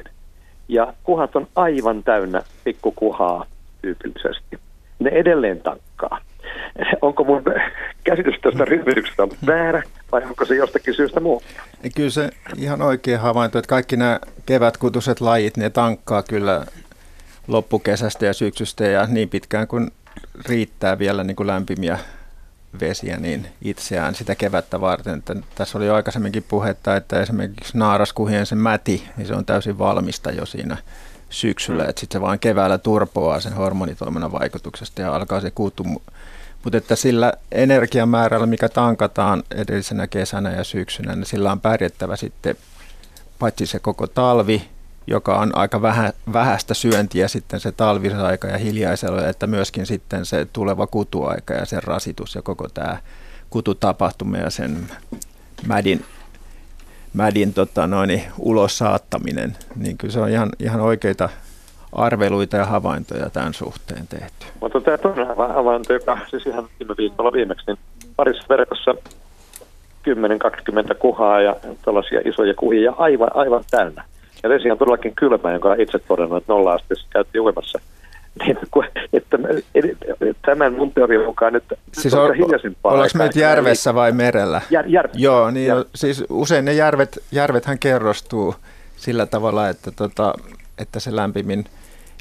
Ja 0.68 0.94
kuhat 1.04 1.36
on 1.36 1.46
aivan 1.56 2.02
täynnä 2.02 2.42
pikkukuhaa 2.64 3.46
tyypillisesti. 3.82 4.58
Ne 4.98 5.10
edelleen 5.10 5.60
tankkaa. 5.60 6.20
Onko 7.02 7.24
mun 7.24 7.42
käsitys 8.04 8.34
tästä 8.42 8.64
ryhmityksestä 8.64 9.28
väärä 9.46 9.82
vai 10.12 10.22
onko 10.24 10.44
se 10.44 10.54
jostakin 10.54 10.94
syystä 10.94 11.20
muu? 11.20 11.42
Kyllä 11.96 12.10
se 12.10 12.30
ihan 12.56 12.82
oikein 12.82 13.20
havainto, 13.20 13.58
että 13.58 13.68
kaikki 13.68 13.96
nämä 13.96 14.20
kevätkutuset 14.46 15.20
lajit, 15.20 15.56
ne 15.56 15.70
tankkaa 15.70 16.22
kyllä 16.22 16.66
loppukesästä 17.48 18.26
ja 18.26 18.32
syksystä 18.32 18.84
ja 18.84 19.06
niin 19.06 19.28
pitkään 19.28 19.68
kuin 19.68 19.90
riittää 20.48 20.98
vielä 20.98 21.24
niin 21.24 21.36
kuin 21.36 21.46
lämpimiä 21.46 21.98
vesiä 22.80 23.16
niin 23.16 23.46
itseään 23.62 24.14
sitä 24.14 24.34
kevättä 24.34 24.80
varten. 24.80 25.18
Että 25.18 25.36
tässä 25.54 25.78
oli 25.78 25.86
jo 25.86 25.94
aikaisemminkin 25.94 26.44
puhetta, 26.48 26.96
että 26.96 27.20
esimerkiksi 27.20 27.78
naaraskuhien 27.78 28.46
se 28.46 28.54
mäti, 28.54 29.08
niin 29.16 29.26
se 29.26 29.34
on 29.34 29.44
täysin 29.44 29.78
valmista 29.78 30.30
jo 30.30 30.46
siinä 30.46 30.76
syksyllä, 31.30 31.84
että 31.84 32.00
sitten 32.00 32.18
se 32.18 32.22
vaan 32.22 32.38
keväällä 32.38 32.78
turpoaa 32.78 33.40
sen 33.40 33.52
hormonitoiminnan 33.52 34.32
vaikutuksesta 34.32 35.02
ja 35.02 35.14
alkaa 35.14 35.40
se 35.40 35.50
kuutu. 35.50 35.84
Mutta 36.64 36.78
että 36.78 36.96
sillä 36.96 37.32
energiamäärällä, 37.52 38.46
mikä 38.46 38.68
tankataan 38.68 39.42
edellisenä 39.50 40.06
kesänä 40.06 40.50
ja 40.50 40.64
syksynä, 40.64 41.16
niin 41.16 41.26
sillä 41.26 41.52
on 41.52 41.60
pärjättävä 41.60 42.16
sitten 42.16 42.56
paitsi 43.38 43.66
se 43.66 43.78
koko 43.78 44.06
talvi, 44.06 44.68
joka 45.06 45.38
on 45.38 45.50
aika 45.54 45.82
vähä, 45.82 46.12
vähäistä 46.32 46.74
syöntiä 46.74 47.28
sitten 47.28 47.60
se 47.60 47.72
talvisaika 47.72 48.48
ja 48.48 48.58
hiljaisella, 48.58 49.26
että 49.26 49.46
myöskin 49.46 49.86
sitten 49.86 50.26
se 50.26 50.46
tuleva 50.52 50.86
kutuaika 50.86 51.54
ja 51.54 51.66
sen 51.66 51.82
rasitus 51.82 52.34
ja 52.34 52.42
koko 52.42 52.68
tämä 52.68 52.98
kututapahtuma 53.50 54.36
ja 54.36 54.50
sen 54.50 54.78
mädin, 55.66 56.04
mädin 57.14 57.54
tota 57.54 57.86
noin, 57.86 58.22
ulos 58.38 58.78
saattaminen, 58.78 59.56
niin 59.76 59.98
kyllä 59.98 60.12
se 60.12 60.20
on 60.20 60.28
ihan, 60.28 60.50
ihan 60.58 60.80
oikeita 60.80 61.28
arveluita 61.92 62.56
ja 62.56 62.64
havaintoja 62.64 63.30
tämän 63.30 63.54
suhteen 63.54 64.06
tehty. 64.06 64.46
Mutta 64.60 64.80
tämä 64.80 64.98
toinen 64.98 65.26
havainto, 65.26 65.92
joka 65.92 66.18
siis 66.30 66.46
ihan 66.46 66.68
viime 66.80 66.94
viikolla 66.98 67.32
viimeksi, 67.32 67.64
niin 67.66 67.78
parissa 68.16 68.44
verkossa 68.48 68.94
10-20 70.92 70.94
kuhaa 70.98 71.40
ja 71.40 71.56
tällaisia 71.84 72.20
isoja 72.24 72.54
kuhia 72.54 72.92
aivan, 72.98 73.30
aivan 73.34 73.64
täynnä. 73.70 74.04
Ja 74.42 74.48
vesi 74.48 74.70
on 74.70 74.78
todellakin 74.78 75.14
kylmä, 75.14 75.52
jonka 75.52 75.74
itse 75.74 75.98
todennut, 75.98 76.38
että 76.38 76.52
nolla 76.52 76.72
asteessa 76.72 77.06
käytti 77.10 77.40
uimassa. 77.40 77.78
Niin, 78.44 78.56
että, 79.12 79.38
tämän 80.46 80.74
mun 80.74 80.92
teorian 80.92 81.24
mukaan 81.24 81.52
nyt 81.52 81.64
siis 81.92 82.14
on, 82.14 82.34
hiljaisempaa 82.34 82.92
Ollaanko 82.92 83.18
meitä 83.18 83.38
järvessä 83.38 83.94
vai 83.94 84.12
merellä? 84.12 84.60
Jär, 84.70 84.84
jär, 84.88 85.08
Joo, 85.14 85.50
niin 85.50 85.66
jär. 85.66 85.84
siis 85.94 86.24
usein 86.30 86.64
ne 86.64 86.72
järvet, 86.72 87.22
järvethän 87.32 87.78
kerrostuu 87.78 88.54
sillä 88.96 89.26
tavalla, 89.26 89.68
että, 89.68 89.90
tota, 89.90 90.34
että 90.78 91.00
se 91.00 91.16
lämpimin 91.16 91.64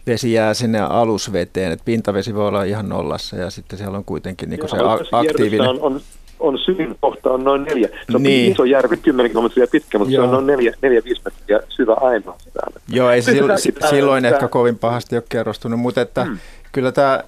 vesi 0.07 0.33
jää 0.33 0.53
sinne 0.53 0.79
alusveteen, 0.79 1.71
että 1.71 1.85
pintavesi 1.85 2.35
voi 2.35 2.47
olla 2.47 2.63
ihan 2.63 2.89
nollassa 2.89 3.35
ja 3.35 3.49
sitten 3.49 3.77
siellä 3.79 3.97
on 3.97 4.05
kuitenkin 4.05 4.49
niin 4.49 4.69
se 4.69 4.77
aktiivinen... 5.11 5.69
On, 5.69 5.81
on 5.81 6.01
on 6.41 6.57
syvin 6.57 6.95
kohta 7.01 7.29
on 7.29 7.43
noin 7.43 7.63
neljä. 7.63 7.87
Se 7.87 8.15
on 8.15 8.23
niin. 8.23 8.51
iso 8.51 8.63
järvi, 8.63 8.97
10 8.97 9.31
kilometriä 9.31 9.67
pitkä, 9.67 9.97
mutta 9.97 10.13
Joo. 10.13 10.23
se 10.23 10.27
on 10.27 10.33
noin 10.33 10.47
neljä, 10.47 10.73
neljä 10.81 11.01
viisi 11.05 11.21
metriä 11.25 11.59
syvä 11.69 11.93
ainoastaan. 11.93 12.73
Joo, 12.87 13.09
ei 13.09 13.21
silloin, 13.21 13.59
silloin 13.89 14.25
ehkä 14.25 14.47
kovin 14.47 14.77
pahasti 14.77 15.15
ole 15.15 15.23
kerrostunut, 15.29 15.79
mutta 15.79 16.01
että 16.01 16.23
hmm. 16.23 16.37
kyllä 16.71 16.91
tämä 16.91 17.23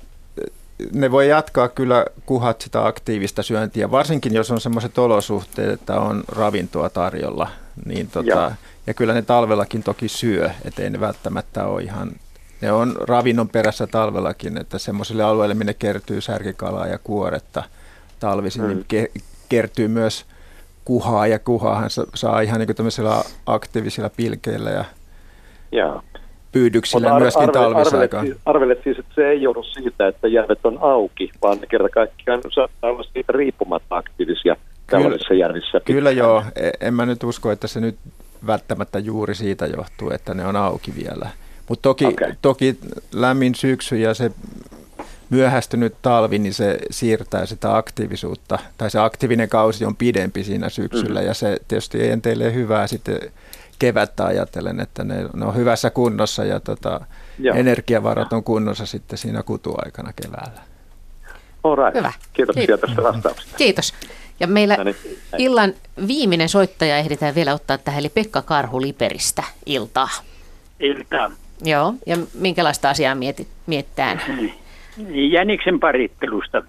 ne 0.93 1.11
voi 1.11 1.29
jatkaa 1.29 1.67
kyllä 1.67 2.05
kuhat 2.25 2.61
sitä 2.61 2.85
aktiivista 2.85 3.43
syöntiä, 3.43 3.91
varsinkin 3.91 4.33
jos 4.33 4.51
on 4.51 4.61
sellaiset 4.61 4.97
olosuhteet, 4.97 5.69
että 5.69 5.99
on 5.99 6.23
ravintoa 6.27 6.89
tarjolla. 6.89 7.47
Niin 7.85 8.07
tota, 8.07 8.51
ja 8.87 8.93
kyllä 8.93 9.13
ne 9.13 9.21
talvellakin 9.21 9.83
toki 9.83 10.07
syö, 10.07 10.49
ettei 10.65 10.89
ne 10.89 10.99
välttämättä 10.99 11.65
ole 11.65 11.81
ihan, 11.81 12.11
ne 12.61 12.71
on 12.71 12.95
ravinnon 12.99 13.49
perässä 13.49 13.87
talvellakin, 13.87 14.57
että 14.57 14.77
semmoisille 14.77 15.23
alueille, 15.23 15.55
minne 15.55 15.73
kertyy 15.73 16.21
särkikalaa 16.21 16.87
ja 16.87 16.97
kuoretta– 16.97 17.63
talvisin, 18.23 18.67
niin 18.67 18.77
mm. 18.77 18.83
niin 18.89 19.07
ke- 19.07 19.21
kertyy 19.49 19.87
myös 19.87 20.25
kuhaa, 20.85 21.27
ja 21.27 21.39
kuhaahan 21.39 21.89
saa 22.15 22.41
ihan 22.41 22.59
niin 22.59 22.75
tämmöisillä 22.75 23.23
aktiivisilla 23.45 24.09
pilkeillä 24.17 24.69
ja 24.69 24.85
Jaa. 25.71 26.03
pyydyksillä 26.51 27.13
ar- 27.13 27.21
myöskin 27.21 27.43
arve, 27.43 27.53
talvisaikaan. 27.53 28.21
Arvelet, 28.21 28.41
arvelet 28.45 28.79
siis, 28.83 28.99
että 28.99 29.15
se 29.15 29.27
ei 29.27 29.41
joudu 29.41 29.63
siitä, 29.63 30.07
että 30.07 30.27
järvet 30.27 30.59
on 30.63 30.77
auki, 30.81 31.29
vaan 31.41 31.57
ne 31.57 31.67
kerta 31.67 31.89
kaikkiaan 31.89 32.41
saattaa 32.53 32.89
olla 32.89 33.03
siitä 33.03 33.33
riippumatta 33.33 33.97
aktiivisia 33.97 34.55
tällaisissa 34.87 35.33
järvissä. 35.33 35.81
Kyllä 35.85 36.11
joo, 36.11 36.43
e, 36.55 36.69
en 36.81 36.93
mä 36.93 37.05
nyt 37.05 37.23
usko, 37.23 37.51
että 37.51 37.67
se 37.67 37.79
nyt 37.79 37.97
välttämättä 38.47 38.99
juuri 38.99 39.35
siitä 39.35 39.65
johtuu, 39.65 40.09
että 40.11 40.33
ne 40.33 40.45
on 40.45 40.55
auki 40.55 40.93
vielä. 40.95 41.29
Mutta 41.69 41.81
toki, 41.81 42.05
okay. 42.05 42.33
toki 42.41 42.77
lämmin 43.13 43.55
syksy 43.55 43.97
ja 43.97 44.13
se 44.13 44.31
myöhästynyt 45.33 45.95
talvi, 46.01 46.39
niin 46.39 46.53
se 46.53 46.79
siirtää 46.91 47.45
sitä 47.45 47.77
aktiivisuutta, 47.77 48.59
tai 48.77 48.91
se 48.91 48.99
aktiivinen 48.99 49.49
kausi 49.49 49.85
on 49.85 49.95
pidempi 49.95 50.43
siinä 50.43 50.69
syksyllä, 50.69 51.19
mm. 51.19 51.25
ja 51.25 51.33
se 51.33 51.57
tietysti 51.67 52.01
ei 52.01 52.17
teille 52.17 52.53
hyvää 52.53 52.87
sitten 52.87 53.19
kevättä 53.79 54.25
ajatellen, 54.25 54.79
että 54.79 55.03
ne, 55.03 55.15
ne 55.33 55.45
on 55.45 55.55
hyvässä 55.55 55.89
kunnossa 55.89 56.45
ja 56.45 56.59
tota, 56.59 57.01
energiavarat 57.55 58.33
on 58.33 58.43
kunnossa 58.43 58.85
sitten 58.85 59.17
siinä 59.17 59.43
kutuaikana 59.43 60.13
keväällä. 60.13 60.61
All 61.63 61.75
right. 61.75 61.95
Hyvä. 61.97 62.13
Kiitoksia 62.33 62.67
Kiitos. 62.67 62.79
tästä 62.79 63.03
vastauksesta. 63.03 63.57
Kiitos. 63.57 63.93
Ja 64.39 64.47
meillä 64.47 64.75
no 64.75 64.83
niin. 64.83 64.95
illan 65.37 65.73
viimeinen 66.07 66.49
soittaja 66.49 66.97
ehditään 66.97 67.35
vielä 67.35 67.53
ottaa 67.53 67.77
tähän, 67.77 67.99
eli 67.99 68.09
Pekka 68.09 68.41
Karhu 68.41 68.81
Liperistä. 68.81 69.43
Iltaa. 69.65 70.09
Iltaa. 70.79 71.31
Joo, 71.63 71.93
ja 72.05 72.17
minkälaista 72.33 72.89
asiaa 72.89 73.15
mietit, 73.15 73.47
miettään? 73.65 74.21
Jäniksen 75.09 75.79
parittelusta. 75.79 76.63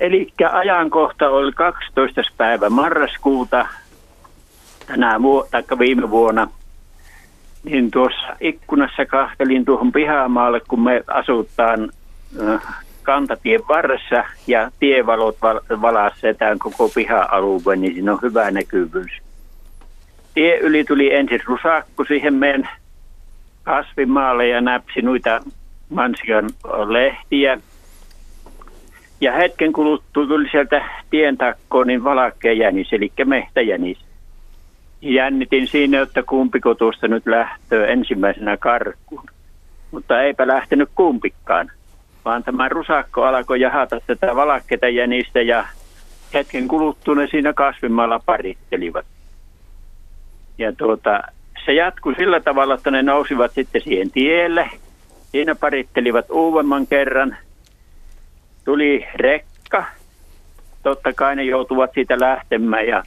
Eli 0.00 0.32
ajankohta 0.52 1.28
oli 1.28 1.52
12. 1.52 2.22
päivä 2.36 2.70
marraskuuta 2.70 3.66
tänä 4.86 5.22
vuonna, 5.22 5.48
tai 5.50 5.78
viime 5.78 6.10
vuonna. 6.10 6.48
Niin 7.64 7.90
tuossa 7.90 8.36
ikkunassa 8.40 9.06
kahtelin 9.06 9.64
tuohon 9.64 9.92
pihamaalle, 9.92 10.60
kun 10.68 10.80
me 10.80 11.04
asutaan 11.06 11.90
kantatien 13.02 13.60
varressa 13.68 14.24
ja 14.46 14.70
tievalot 14.78 15.36
val- 15.42 16.10
setään 16.20 16.58
koko 16.58 16.88
piha-alue, 16.94 17.76
niin 17.76 17.94
siinä 17.94 18.12
on 18.12 18.18
hyvä 18.22 18.50
näkyvyys. 18.50 19.12
Tie 20.34 20.58
yli 20.58 20.84
tuli 20.84 21.14
ensin 21.14 21.40
rusakku 21.46 22.04
siihen 22.04 22.34
meidän 22.34 22.68
kasvimaalle 23.62 24.48
ja 24.48 24.60
näpsi 24.60 25.02
noita 25.02 25.40
mansikan 25.88 26.50
lehtiä. 26.86 27.60
Ja 29.20 29.32
hetken 29.32 29.72
kuluttua 29.72 30.26
tuli 30.26 30.48
sieltä 30.50 30.84
tien 31.10 31.36
takkoon 31.36 31.86
niin 31.86 32.04
valakkeen 32.04 32.58
jänis, 32.58 32.92
eli 32.92 33.12
mehtäjänis. 33.24 33.98
Jännitin 35.00 35.68
siinä, 35.68 36.00
että 36.00 36.22
kumpiko 36.22 36.74
tuosta 36.74 37.08
nyt 37.08 37.26
lähtöä 37.26 37.86
ensimmäisenä 37.86 38.56
karkuun. 38.56 39.24
Mutta 39.90 40.22
eipä 40.22 40.46
lähtenyt 40.46 40.88
kumpikaan, 40.94 41.70
vaan 42.24 42.44
tämä 42.44 42.68
rusakko 42.68 43.22
alkoi 43.22 43.60
jahata 43.60 44.00
tätä 44.06 44.36
valakkeita 44.36 44.88
jänistä 44.88 45.42
ja 45.42 45.64
hetken 46.34 46.68
kuluttua 46.68 47.14
ne 47.14 47.26
siinä 47.26 47.52
kasvimalla 47.52 48.20
parittelivat. 48.26 49.06
Ja 50.58 50.72
tuota, 50.72 51.22
se 51.64 51.72
jatkui 51.72 52.14
sillä 52.14 52.40
tavalla, 52.40 52.74
että 52.74 52.90
ne 52.90 53.02
nousivat 53.02 53.52
sitten 53.52 53.82
siihen 53.82 54.10
tielle. 54.10 54.70
Siinä 55.32 55.54
parittelivat 55.54 56.30
uudemman 56.30 56.86
kerran. 56.86 57.36
Tuli 58.64 59.06
rekka. 59.14 59.84
Totta 60.82 61.12
kai 61.12 61.36
ne 61.36 61.44
joutuvat 61.44 61.90
siitä 61.94 62.20
lähtemään 62.20 62.86
ja 62.86 63.02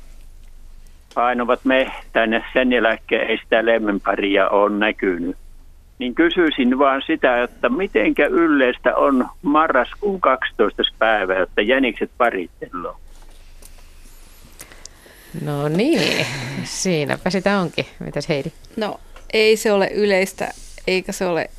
painuvat 1.14 1.60
mehtään 1.64 2.34
ja 2.34 2.41
sen 2.53 2.73
jälkeen 2.73 3.27
ei 3.27 3.38
sitä 3.38 3.65
lemmenparia 3.65 4.49
ole 4.49 4.77
näkynyt. 4.77 5.38
Niin 5.99 6.15
kysyisin 6.15 6.80
vaan 6.80 7.02
sitä, 7.07 7.43
että 7.43 7.69
mitenkä 7.69 8.26
yleistä 8.26 8.95
on 8.95 9.27
marraskuun 9.41 10.22
12. 10.22 10.84
päivä, 10.99 11.43
että 11.43 11.61
jänikset 11.61 12.11
parittelua. 12.18 12.99
No 15.45 15.69
niin, 15.69 16.26
siinäpä 16.64 17.30
sitä 17.30 17.60
onkin. 17.60 17.85
Mitäs 17.99 18.30
Heidi? 18.30 18.52
No 18.77 18.99
ei 19.34 19.57
se 19.57 19.72
ole 19.72 19.88
yleistä, 19.93 20.52
eikä 20.88 21.11
se 21.11 21.26
ole 21.26 21.49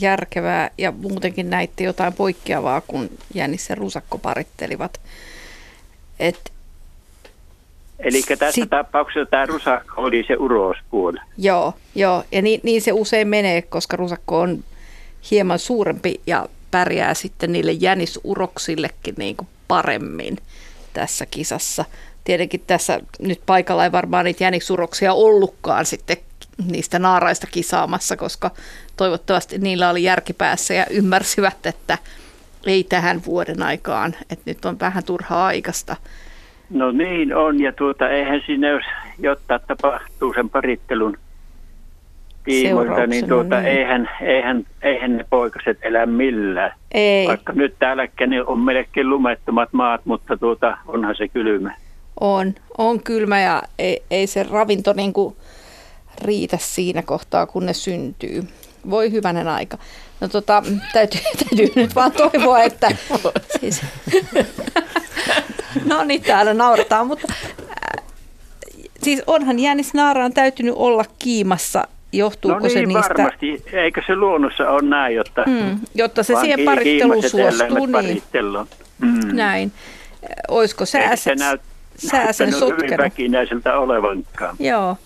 järkevää 0.00 0.70
ja 0.78 0.92
muutenkin 0.92 1.50
näitte 1.50 1.84
jotain 1.84 2.12
poikkeavaa, 2.12 2.80
kun 2.80 3.10
Jänis 3.34 3.68
ja 3.68 3.74
Rusakko 3.74 4.18
parittelivat. 4.18 5.00
Et, 6.20 6.52
Eli 7.98 8.22
tässä 8.22 8.50
Sit- 8.60 8.70
tapauksessa 8.70 9.30
tämä 9.30 9.46
rusakko 9.46 10.02
oli 10.02 10.24
se 10.28 10.36
urospuoli. 10.36 11.18
joo, 11.38 11.74
joo, 11.94 12.24
ja 12.32 12.42
niin, 12.42 12.60
niin 12.62 12.82
se 12.82 12.92
usein 12.92 13.28
menee, 13.28 13.62
koska 13.62 13.96
Rusakko 13.96 14.40
on 14.40 14.64
hieman 15.30 15.58
suurempi 15.58 16.20
ja 16.26 16.46
pärjää 16.70 17.14
sitten 17.14 17.52
niille 17.52 17.72
jänisuroksillekin 17.72 19.14
niin 19.18 19.36
kuin 19.36 19.48
paremmin 19.68 20.38
tässä 20.92 21.26
kisassa. 21.26 21.84
Tietenkin 22.24 22.62
tässä 22.66 23.00
nyt 23.18 23.40
paikalla 23.46 23.84
ei 23.84 23.92
varmaan 23.92 24.24
niitä 24.24 24.44
jänisuroksia 24.44 25.12
ollutkaan 25.14 25.86
sitten 25.86 26.16
niistä 26.70 26.98
naaraista 26.98 27.46
kisaamassa, 27.46 28.16
koska 28.16 28.50
toivottavasti 28.96 29.58
niillä 29.58 29.90
oli 29.90 30.02
järkipäässä 30.02 30.74
ja 30.74 30.86
ymmärsivät, 30.90 31.66
että 31.66 31.98
ei 32.66 32.84
tähän 32.84 33.20
vuoden 33.26 33.62
aikaan, 33.62 34.14
että 34.30 34.50
nyt 34.50 34.64
on 34.64 34.80
vähän 34.80 35.04
turhaa 35.04 35.46
aikaista. 35.46 35.96
No 36.70 36.90
niin 36.90 37.36
on, 37.36 37.60
ja 37.60 37.72
tuota, 37.72 38.08
eihän 38.08 38.40
siinä 38.46 38.68
jos 38.68 38.84
jotta 39.18 39.58
tapahtuu 39.58 40.34
sen 40.34 40.50
parittelun 40.50 41.16
tiimoilta, 42.44 43.06
niin 43.06 43.28
tuota, 43.28 43.60
niin. 43.60 43.78
eihän, 43.78 44.10
eihän, 44.22 44.66
eihän 44.82 45.16
ne 45.16 45.24
poikaset 45.30 45.78
elä 45.82 46.06
millään. 46.06 46.72
Ei. 46.92 47.26
Vaikka 47.26 47.52
nyt 47.52 47.74
täälläkin 47.78 48.30
niin 48.30 48.46
on 48.46 48.58
melkein 48.58 49.10
lumettomat 49.10 49.68
maat, 49.72 50.00
mutta 50.04 50.36
tuota, 50.36 50.76
onhan 50.86 51.14
se 51.16 51.28
kylmä. 51.28 51.74
On, 52.20 52.54
on 52.78 53.02
kylmä 53.02 53.40
ja 53.40 53.62
ei, 53.78 54.02
ei 54.10 54.26
se 54.26 54.42
ravinto 54.50 54.92
niin 54.92 55.12
kuin 55.12 55.36
riitä 56.22 56.58
siinä 56.60 57.02
kohtaa, 57.02 57.46
kun 57.46 57.66
ne 57.66 57.72
syntyy. 57.72 58.48
Voi 58.90 59.12
hyvänen 59.12 59.48
aika. 59.48 59.78
No 60.20 60.28
tota, 60.28 60.62
täytyy, 60.92 61.20
täytyy 61.48 61.72
nyt 61.76 61.94
vaan 61.94 62.12
toivoa, 62.12 62.62
että... 62.62 62.88
Siis, 63.60 63.82
no 65.84 66.04
niin, 66.04 66.22
täällä 66.22 66.54
naurataan, 66.54 67.06
mutta 67.06 67.32
äh, 67.32 68.04
siis 69.02 69.22
onhan 69.26 69.58
Jänis 69.58 69.94
Naaraan 69.94 70.32
täytynyt 70.32 70.74
olla 70.76 71.04
kiimassa. 71.18 71.88
Johtuuko 72.12 72.58
no 72.58 72.68
se 72.68 72.78
niin, 72.78 72.88
niistä... 72.88 73.14
varmasti. 73.18 73.62
Eikö 73.72 74.02
se 74.06 74.16
luonnossa 74.16 74.70
ole 74.70 74.88
näin, 74.88 75.16
jotta, 75.16 75.44
Mm, 75.46 75.78
jotta 75.94 76.22
se 76.22 76.34
siihen 76.40 76.60
paritteluun 76.64 77.22
suostuu, 77.22 77.86
niin. 77.86 78.22
Mm. 78.98 79.36
näin. 79.36 79.72
Olisiko 80.48 80.86
sää, 80.86 81.16
se 81.16 81.34
näyt, 81.34 81.60
sää 81.96 82.32
sen 82.32 82.50
näyttänyt 82.50 82.54
hyvin 82.54 82.80
sotkenut? 82.80 83.04
väkinäiseltä 83.04 83.78
olevankaan. 83.78 84.56
Joo, 84.58 84.96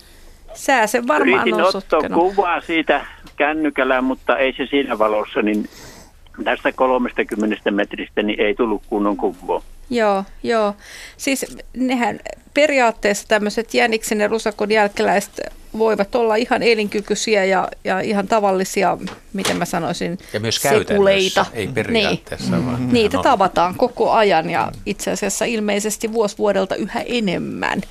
sää 0.55 0.87
sen 0.87 1.07
varmaan 1.07 1.47
Yritin 1.47 1.53
on 1.65 1.71
ottaa 1.75 2.01
kuvaa 2.13 2.61
siitä 2.61 3.05
kännykällä, 3.37 4.01
mutta 4.01 4.37
ei 4.37 4.53
se 4.57 4.65
siinä 4.65 4.99
valossa, 4.99 5.41
niin 5.41 5.69
tästä 6.43 6.71
30 6.71 7.71
metristä 7.71 8.23
niin 8.23 8.41
ei 8.41 8.55
tullut 8.55 8.81
kunnon 8.89 9.17
kuvaa. 9.17 9.61
Joo, 9.89 10.23
joo. 10.43 10.75
Siis 11.17 11.57
nehän 11.77 12.19
periaatteessa 12.53 13.27
tämmöiset 13.27 13.73
jäniksen 13.73 14.19
ja 14.19 14.27
rusakon 14.27 14.71
jälkeläiset 14.71 15.41
voivat 15.77 16.15
olla 16.15 16.35
ihan 16.35 16.63
elinkykyisiä 16.63 17.45
ja, 17.45 17.67
ja 17.83 17.99
ihan 17.99 18.27
tavallisia, 18.27 18.97
miten 19.33 19.57
mä 19.57 19.65
sanoisin, 19.65 20.17
Ja 20.33 20.39
myös 20.39 20.55
sekuleita. 20.55 21.45
ei 21.53 21.67
periaatteessa, 21.67 22.51
Niin. 22.55 22.65
vaan 22.65 22.93
Niitä 22.93 23.17
no. 23.17 23.23
tavataan 23.23 23.75
koko 23.75 24.11
ajan 24.11 24.49
ja 24.49 24.71
itse 24.85 25.11
asiassa 25.11 25.45
ilmeisesti 25.45 26.13
vuosi 26.13 26.37
vuodelta 26.37 26.75
yhä 26.75 27.01
enemmän. 27.01 27.81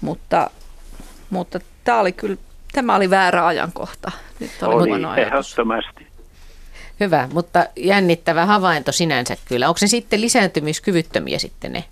Mutta, 0.00 0.50
mutta 1.30 1.60
tämä 1.84 2.00
oli 2.00 2.12
kyllä, 2.12 2.36
tämä 2.72 2.96
oli 2.96 3.10
väärä 3.10 3.46
ajankohta. 3.46 4.10
Nyt 4.40 4.50
oli, 4.62 4.74
Oli 4.74 4.88
huono 4.88 5.14
ehdottomasti. 5.14 6.06
Hyvä, 7.00 7.28
mutta 7.32 7.66
jännittävä 7.76 8.46
havainto 8.46 8.92
sinänsä 8.92 9.36
kyllä. 9.44 9.68
Onko 9.68 9.78
se 9.78 9.86
sitten 9.86 10.20
lisääntymiskyvyttömiä 10.20 11.38
sitten 11.38 11.72
ne 11.72 11.84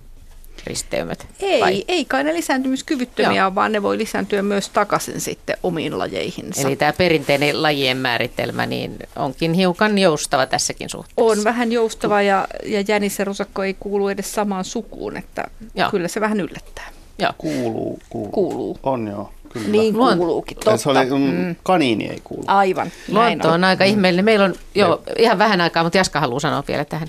risteymät? 0.67 1.27
Ei, 1.41 1.61
vai? 1.61 1.85
ei 1.89 2.05
kai 2.05 2.25
ne 2.25 2.35
lisääntymiskyvyttömiä, 2.35 3.43
Joo. 3.43 3.55
vaan 3.55 3.73
ne 3.73 3.83
voi 3.83 3.99
lisääntyä 3.99 4.43
myös 4.43 4.69
takaisin 4.69 5.21
sitten 5.21 5.57
omiin 5.63 5.99
lajeihinsa. 5.99 6.69
Eli 6.69 6.77
tämä 6.77 6.93
perinteinen 6.93 7.63
lajien 7.63 7.97
määritelmä 7.97 8.67
niin 8.67 8.99
onkin 9.17 9.53
hiukan 9.53 9.99
joustava 9.99 10.47
tässäkin 10.47 10.89
suhteessa. 10.89 11.33
On 11.39 11.45
vähän 11.45 11.73
joustava 11.73 12.23
ja, 12.23 12.49
ja 12.65 12.85
jänis 12.89 13.19
ja 13.19 13.25
rusakko 13.25 13.65
ei 13.65 13.77
kuulu 13.81 14.09
edes 14.09 14.35
samaan 14.35 14.65
sukuun, 14.65 15.17
että 15.17 15.45
Joo. 15.61 15.71
Joo. 15.75 15.91
kyllä 15.91 16.09
se 16.09 16.21
vähän 16.21 16.41
yllättää. 16.41 16.89
Joo. 17.19 17.33
Kuuluu, 17.39 17.99
kuuluu. 18.11 18.31
Kuuluu. 18.31 18.79
On 18.83 19.09
joo, 19.09 19.33
kyllä. 19.53 19.69
Niin 19.69 19.95
Luon- 19.95 20.17
kuuluukin, 20.17 20.57
totta. 20.57 20.77
Se 20.77 20.89
oli, 20.91 21.05
mm, 21.11 21.47
Mm. 21.47 21.57
kaniini 21.63 22.07
ei 22.09 22.21
kuulu. 22.25 22.45
Aivan. 22.47 22.91
Luonto 23.09 23.49
on 23.49 23.65
aika 23.65 23.85
ihmeellinen. 23.85 24.25
Meillä 24.25 24.45
on 24.45 24.55
jo 24.75 25.03
ihan 25.19 25.39
vähän 25.39 25.61
aikaa, 25.61 25.83
mutta 25.83 25.99
Jaska 25.99 26.21
haluaa 26.21 26.41
sanoa 26.41 26.63
vielä 26.69 26.85
tähän. 26.85 27.09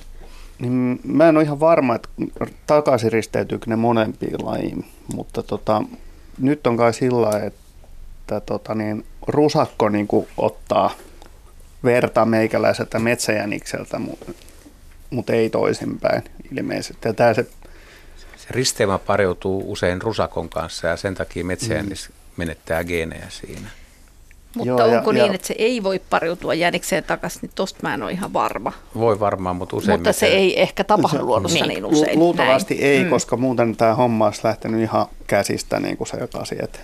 Niin 0.60 1.00
mä 1.04 1.30
en 1.30 1.38
ole 1.38 1.44
ihan 1.44 1.60
varma, 1.60 1.96
että 1.96 2.10
takaisin 2.68 3.12
risteytyykö 3.12 3.66
ne 3.70 3.76
molempiin 3.76 4.46
lajiin, 4.46 4.86
mutta 5.16 5.44
tota, 5.44 5.84
nyt 6.40 6.68
on 6.68 6.78
kai 6.78 6.94
sillä 6.94 7.40
että 7.40 8.42
tota, 8.42 8.76
niin, 8.76 9.06
rusakko 9.28 9.90
niin 9.90 10.08
kuin 10.08 10.28
ottaa 10.38 10.92
verta 11.84 12.26
meikäläiseltä 12.26 13.00
metsäjänikseltä, 13.00 14.00
mutta 14.00 14.32
mut 15.10 15.30
ei 15.30 15.50
toisinpäin 15.50 16.24
ilmeisesti. 16.58 17.08
Ja 17.08 17.14
tää 17.14 17.34
se, 17.34 17.44
Se 18.38 18.48
risteymä 18.50 18.98
pariutuu 19.00 19.72
usein 19.72 20.02
rusakon 20.02 20.50
kanssa 20.50 20.88
ja 20.88 20.98
sen 20.98 21.16
takia 21.16 21.46
metsäjännis 21.46 22.10
menettää 22.40 22.84
geenejä 22.84 23.26
siinä. 23.30 23.68
Mutta 24.56 24.68
Joo, 24.68 24.80
ja- 24.88 24.98
onko 24.98 25.12
ja- 25.12 25.24
niin, 25.24 25.36
että 25.36 25.48
se 25.48 25.56
ei 25.58 25.84
voi 25.84 26.02
pariutua 26.10 26.54
jänikseen 26.54 27.04
takaisin, 27.04 27.40
niin 27.42 27.52
tosta 27.56 27.80
mä 27.82 27.94
en 27.94 28.04
ole 28.04 28.12
ihan 28.12 28.34
varma. 28.34 28.74
Voi 28.96 29.20
varmaan, 29.20 29.56
mutta 29.56 29.76
usein 29.76 30.00
Mutta 30.00 30.14
se 30.14 30.26
ei 30.26 30.62
ehkä 30.62 30.84
tapahdu 30.84 31.26
luonnossa 31.26 31.66
niin, 31.66 31.86
usein. 31.86 32.14
lu- 32.20 32.20
luultavasti 32.26 32.74
Näin. 32.74 32.86
ei, 32.86 33.04
Mm. 33.04 33.10
koska 33.10 33.38
muuten 33.38 33.76
tämä 33.78 33.94
homma 33.96 34.26
olisi 34.26 34.42
lähtenyt 34.44 34.82
ihan 34.82 35.06
käsistä 35.28 35.80
niin 35.80 35.98
kuin 35.98 36.08
sekaisin. 36.08 36.64
Että 36.64 36.80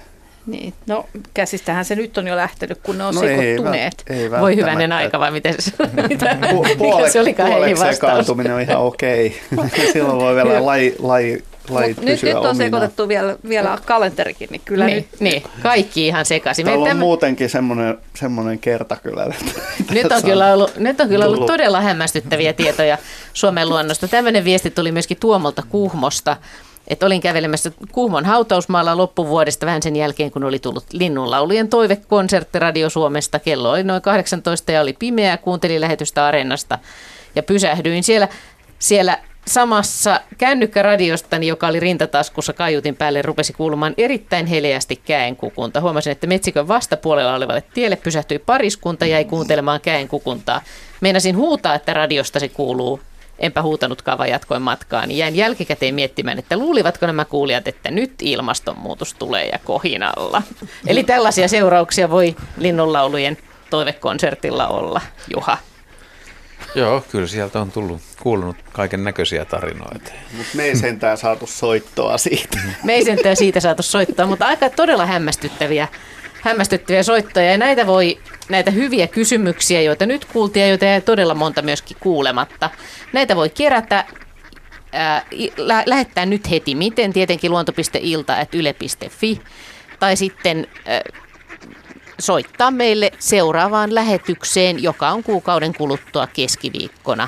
Niin. 0.45 0.73
No 0.88 1.06
käsistähän 1.34 1.86
se 1.86 1.95
nyt 1.95 2.18
on 2.18 2.27
jo 2.27 2.36
lähtenyt, 2.36 2.77
kun 2.84 2.98
ne 2.98 3.03
on 3.06 3.15
No 3.15 3.22
ei 3.22 3.27
sekoittuneet. 3.27 4.03
vält- 4.10 4.14
ei 4.15 4.32
Voi 4.32 4.56
hyvänen 4.56 4.91
aika 4.91 5.19
vai 5.19 5.32
miten 5.32 5.56
se, 5.60 5.72
mitä, 6.10 6.38
Pu- 6.41 6.64
mikä 6.64 6.76
puolek- 6.76 7.10
se 7.10 7.19
olikaan 7.19 7.49
Heidin 7.52 7.76
puoleksi 7.76 7.95
sekaantuminen 7.95 8.53
on 8.53 8.61
ihan 8.61 8.77
okei. 8.77 9.41
Silloin 9.94 10.18
voi 10.19 10.36
vielä 10.36 10.65
laji, 10.65 10.95
laji, 10.99 11.44
lajit 11.70 11.98
nyt, 12.02 12.24
nyt 12.24 12.36
on 12.36 12.56
sekoitettu 12.56 13.08
vielä, 13.08 13.38
vielä 13.50 13.78
kalenterikin, 13.86 14.48
niin 14.52 14.62
kyllä 14.66 14.86
niin, 14.86 14.96
nyt 14.98 15.20
niin, 15.20 15.44
kaikki 15.64 16.08
ihan 16.08 16.26
sekaisin. 16.26 16.66
Täällä 16.66 16.82
on 16.82 16.88
Tämä- 16.88 17.00
muutenkin 17.00 17.50
semmoinen, 17.50 17.98
semmoinen 18.16 18.60
kerta 18.60 18.96
kyllä. 18.96 19.26
Nyt 19.92 20.12
on, 20.12 20.24
kyllä 20.24 20.54
ollut, 20.54 20.78
nyt 20.78 21.02
on 21.02 21.10
kyllä 21.10 21.26
ollut 21.26 21.46
todella 21.46 21.82
hämmästyttäviä 21.82 22.54
tietoja 22.54 22.98
Suomen 23.34 23.70
luonnosta. 23.70 24.08
Tämmöinen 24.08 24.44
viesti 24.44 24.72
tuli 24.72 24.92
myöskin 24.92 25.18
Tuomolta 25.20 25.64
Kuhmosta, 25.70 26.38
että 26.88 27.06
olin 27.06 27.22
kävelemässä 27.22 27.72
Kuhmon 27.92 28.26
hautausmaalla 28.26 28.98
loppuvuodesta 28.98 29.66
vähän 29.66 29.82
sen 29.82 29.96
jälkeen, 29.96 30.32
kun 30.32 30.44
oli 30.44 30.60
tullut 30.60 30.86
Linnunlaulujen 30.92 31.70
toivekonsertti 31.70 32.60
Radio 32.60 32.90
Suomesta. 32.90 33.40
Kello 33.40 33.72
oli 33.72 33.84
noin 33.84 34.02
18 34.02 34.72
ja 34.72 34.82
oli 34.82 34.94
pimeää, 34.94 35.38
kuuntelin 35.38 35.82
lähetystä 35.82 36.26
Areenasta 36.26 36.80
ja 37.36 37.44
pysähdyin 37.44 38.04
siellä, 38.04 38.28
siellä 38.80 39.20
samassa 39.48 40.22
kännykkäradiostani, 40.38 41.48
joka 41.48 41.68
oli 41.68 41.80
rintataskussa 41.80 42.54
kaiutin 42.54 42.96
päälle, 42.96 43.22
rupesi 43.22 43.54
kuulumaan 43.54 43.94
erittäin 43.98 44.46
heleästi 44.46 44.96
käenkukunta. 45.06 45.82
Huomasin, 45.82 46.12
että 46.12 46.28
metsikön 46.28 46.68
vastapuolella 46.68 47.36
olevalle 47.36 47.64
tielle 47.74 47.96
pysähtyi 47.96 48.40
pariskunta 48.40 49.06
ja 49.06 49.12
jäi 49.12 49.26
kuuntelemaan 49.26 49.82
käenkukuntaa. 49.82 50.62
Meinasin 51.02 51.38
huutaa, 51.38 51.76
että 51.76 51.94
radiosta 51.94 52.40
se 52.40 52.50
kuuluu. 52.50 53.00
Enpä 53.40 53.62
huutanutkaan, 53.62 54.18
vaan 54.18 54.30
jatkoin 54.30 54.62
matkaa, 54.62 55.06
niin 55.06 55.18
jäin 55.18 55.36
jälkikäteen 55.36 55.96
miettimään, 55.96 56.40
että 56.40 56.58
luulivatko 56.58 57.06
nämä 57.06 57.26
kuulijat, 57.26 57.68
että 57.68 57.92
nyt 57.92 58.14
ilmastonmuutos 58.22 59.14
tulee 59.14 59.46
ja 59.46 59.60
kohinalla. 59.64 60.42
Eli 60.88 61.04
tällaisia 61.04 61.48
seurauksia 61.48 62.10
voi 62.10 62.36
linnunlaulujen 62.58 63.38
toivekonsertilla 63.70 64.68
olla, 64.68 65.02
Juha. 65.34 65.58
Joo, 66.76 67.03
kyllä 67.11 67.27
sieltä 67.27 67.61
on 67.61 67.72
tullut 67.72 68.02
kuulunut 68.22 68.57
kaiken 68.73 69.03
näköisiä 69.03 69.45
tarinoita. 69.45 70.11
Mutta 70.38 70.52
me 70.57 70.64
ei 70.64 70.76
sentään 70.76 71.18
saatu 71.18 71.47
soittoa 71.47 72.18
siitä. 72.18 72.60
Me 72.84 72.93
ei 72.93 73.06
sentään 73.06 73.35
siitä 73.35 73.60
saatu 73.60 73.84
soittaa, 73.84 74.27
mutta 74.27 74.45
aika 74.47 74.69
todella 74.69 75.06
hämmästyttäviä, 75.06 75.88
hämmästyttäviä 76.41 77.03
soittoja. 77.03 77.52
Ja 77.52 77.57
näitä 77.57 77.88
voi, 77.88 78.18
näitä 78.49 78.72
hyviä 78.72 79.07
kysymyksiä, 79.07 79.81
joita 79.81 80.06
nyt 80.06 80.26
kuultiin 80.26 80.61
ja 80.61 80.69
joita 80.69 80.85
jäi 80.85 81.02
todella 81.02 81.34
monta 81.35 81.61
myöskin 81.61 81.97
kuulematta. 81.99 82.69
Näitä 83.14 83.35
voi 83.35 83.49
kerätä 83.49 84.06
ää, 84.91 85.26
lä- 85.57 85.84
lähettää 85.85 86.26
nyt 86.26 86.49
heti. 86.49 86.76
Miten? 86.76 87.14
Tietenkin 87.14 87.52
luonto.ilta.yle.fi 87.52 89.41
tai 89.99 90.15
sitten 90.15 90.68
ää, 90.85 91.02
soittaa 92.20 92.72
meille 92.72 93.12
seuraavaan 93.20 93.96
lähetykseen, 93.96 94.84
joka 94.84 95.10
on 95.10 95.24
kuukauden 95.24 95.74
kuluttua 95.74 96.28
keskiviikkona 96.28 97.28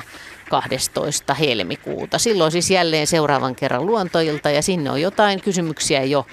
12. 0.50 1.34
helmikuuta. 1.34 2.18
Silloin 2.18 2.52
siis 2.52 2.70
jälleen 2.70 3.06
seuraavan 3.06 3.54
kerran 3.54 3.86
luontoilta 3.86 4.50
ja 4.50 4.62
sinne 4.62 4.90
on 4.90 5.00
jotain 5.00 5.40
kysymyksiä 5.40 6.04
jo 6.04 6.26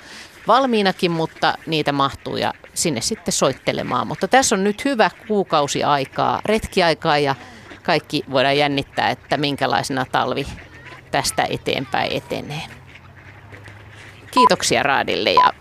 valmiinakin, 0.48 1.11
mutta 1.11 1.57
niitä 1.68 1.91
mahtuu 1.91 2.38
ja 2.38 2.53
sinne 2.73 3.02
sitten 3.02 3.32
soittelemaan. 3.32 4.07
Mutta 4.07 4.27
tässä 4.27 4.56
on 4.56 4.64
nyt 4.64 4.86
hyvä 4.86 5.10
kuukausi 5.27 5.84
aikaa, 5.84 6.41
retkiaikaa 6.45 7.18
ja 7.18 7.36
kaikki 7.84 8.23
voidaan 8.32 8.57
jännittää, 8.57 9.10
että 9.10 9.38
minkälaisena 9.38 10.06
talvi 10.11 10.48
tästä 11.11 11.48
eteenpäin 11.49 12.11
etenee. 12.11 12.61
Kiitoksia 14.32 14.84
Raadille 14.84 15.34
ja 15.34 15.53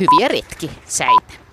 hyviä 0.00 0.28
retki 0.28 0.70
säitä. 0.86 1.45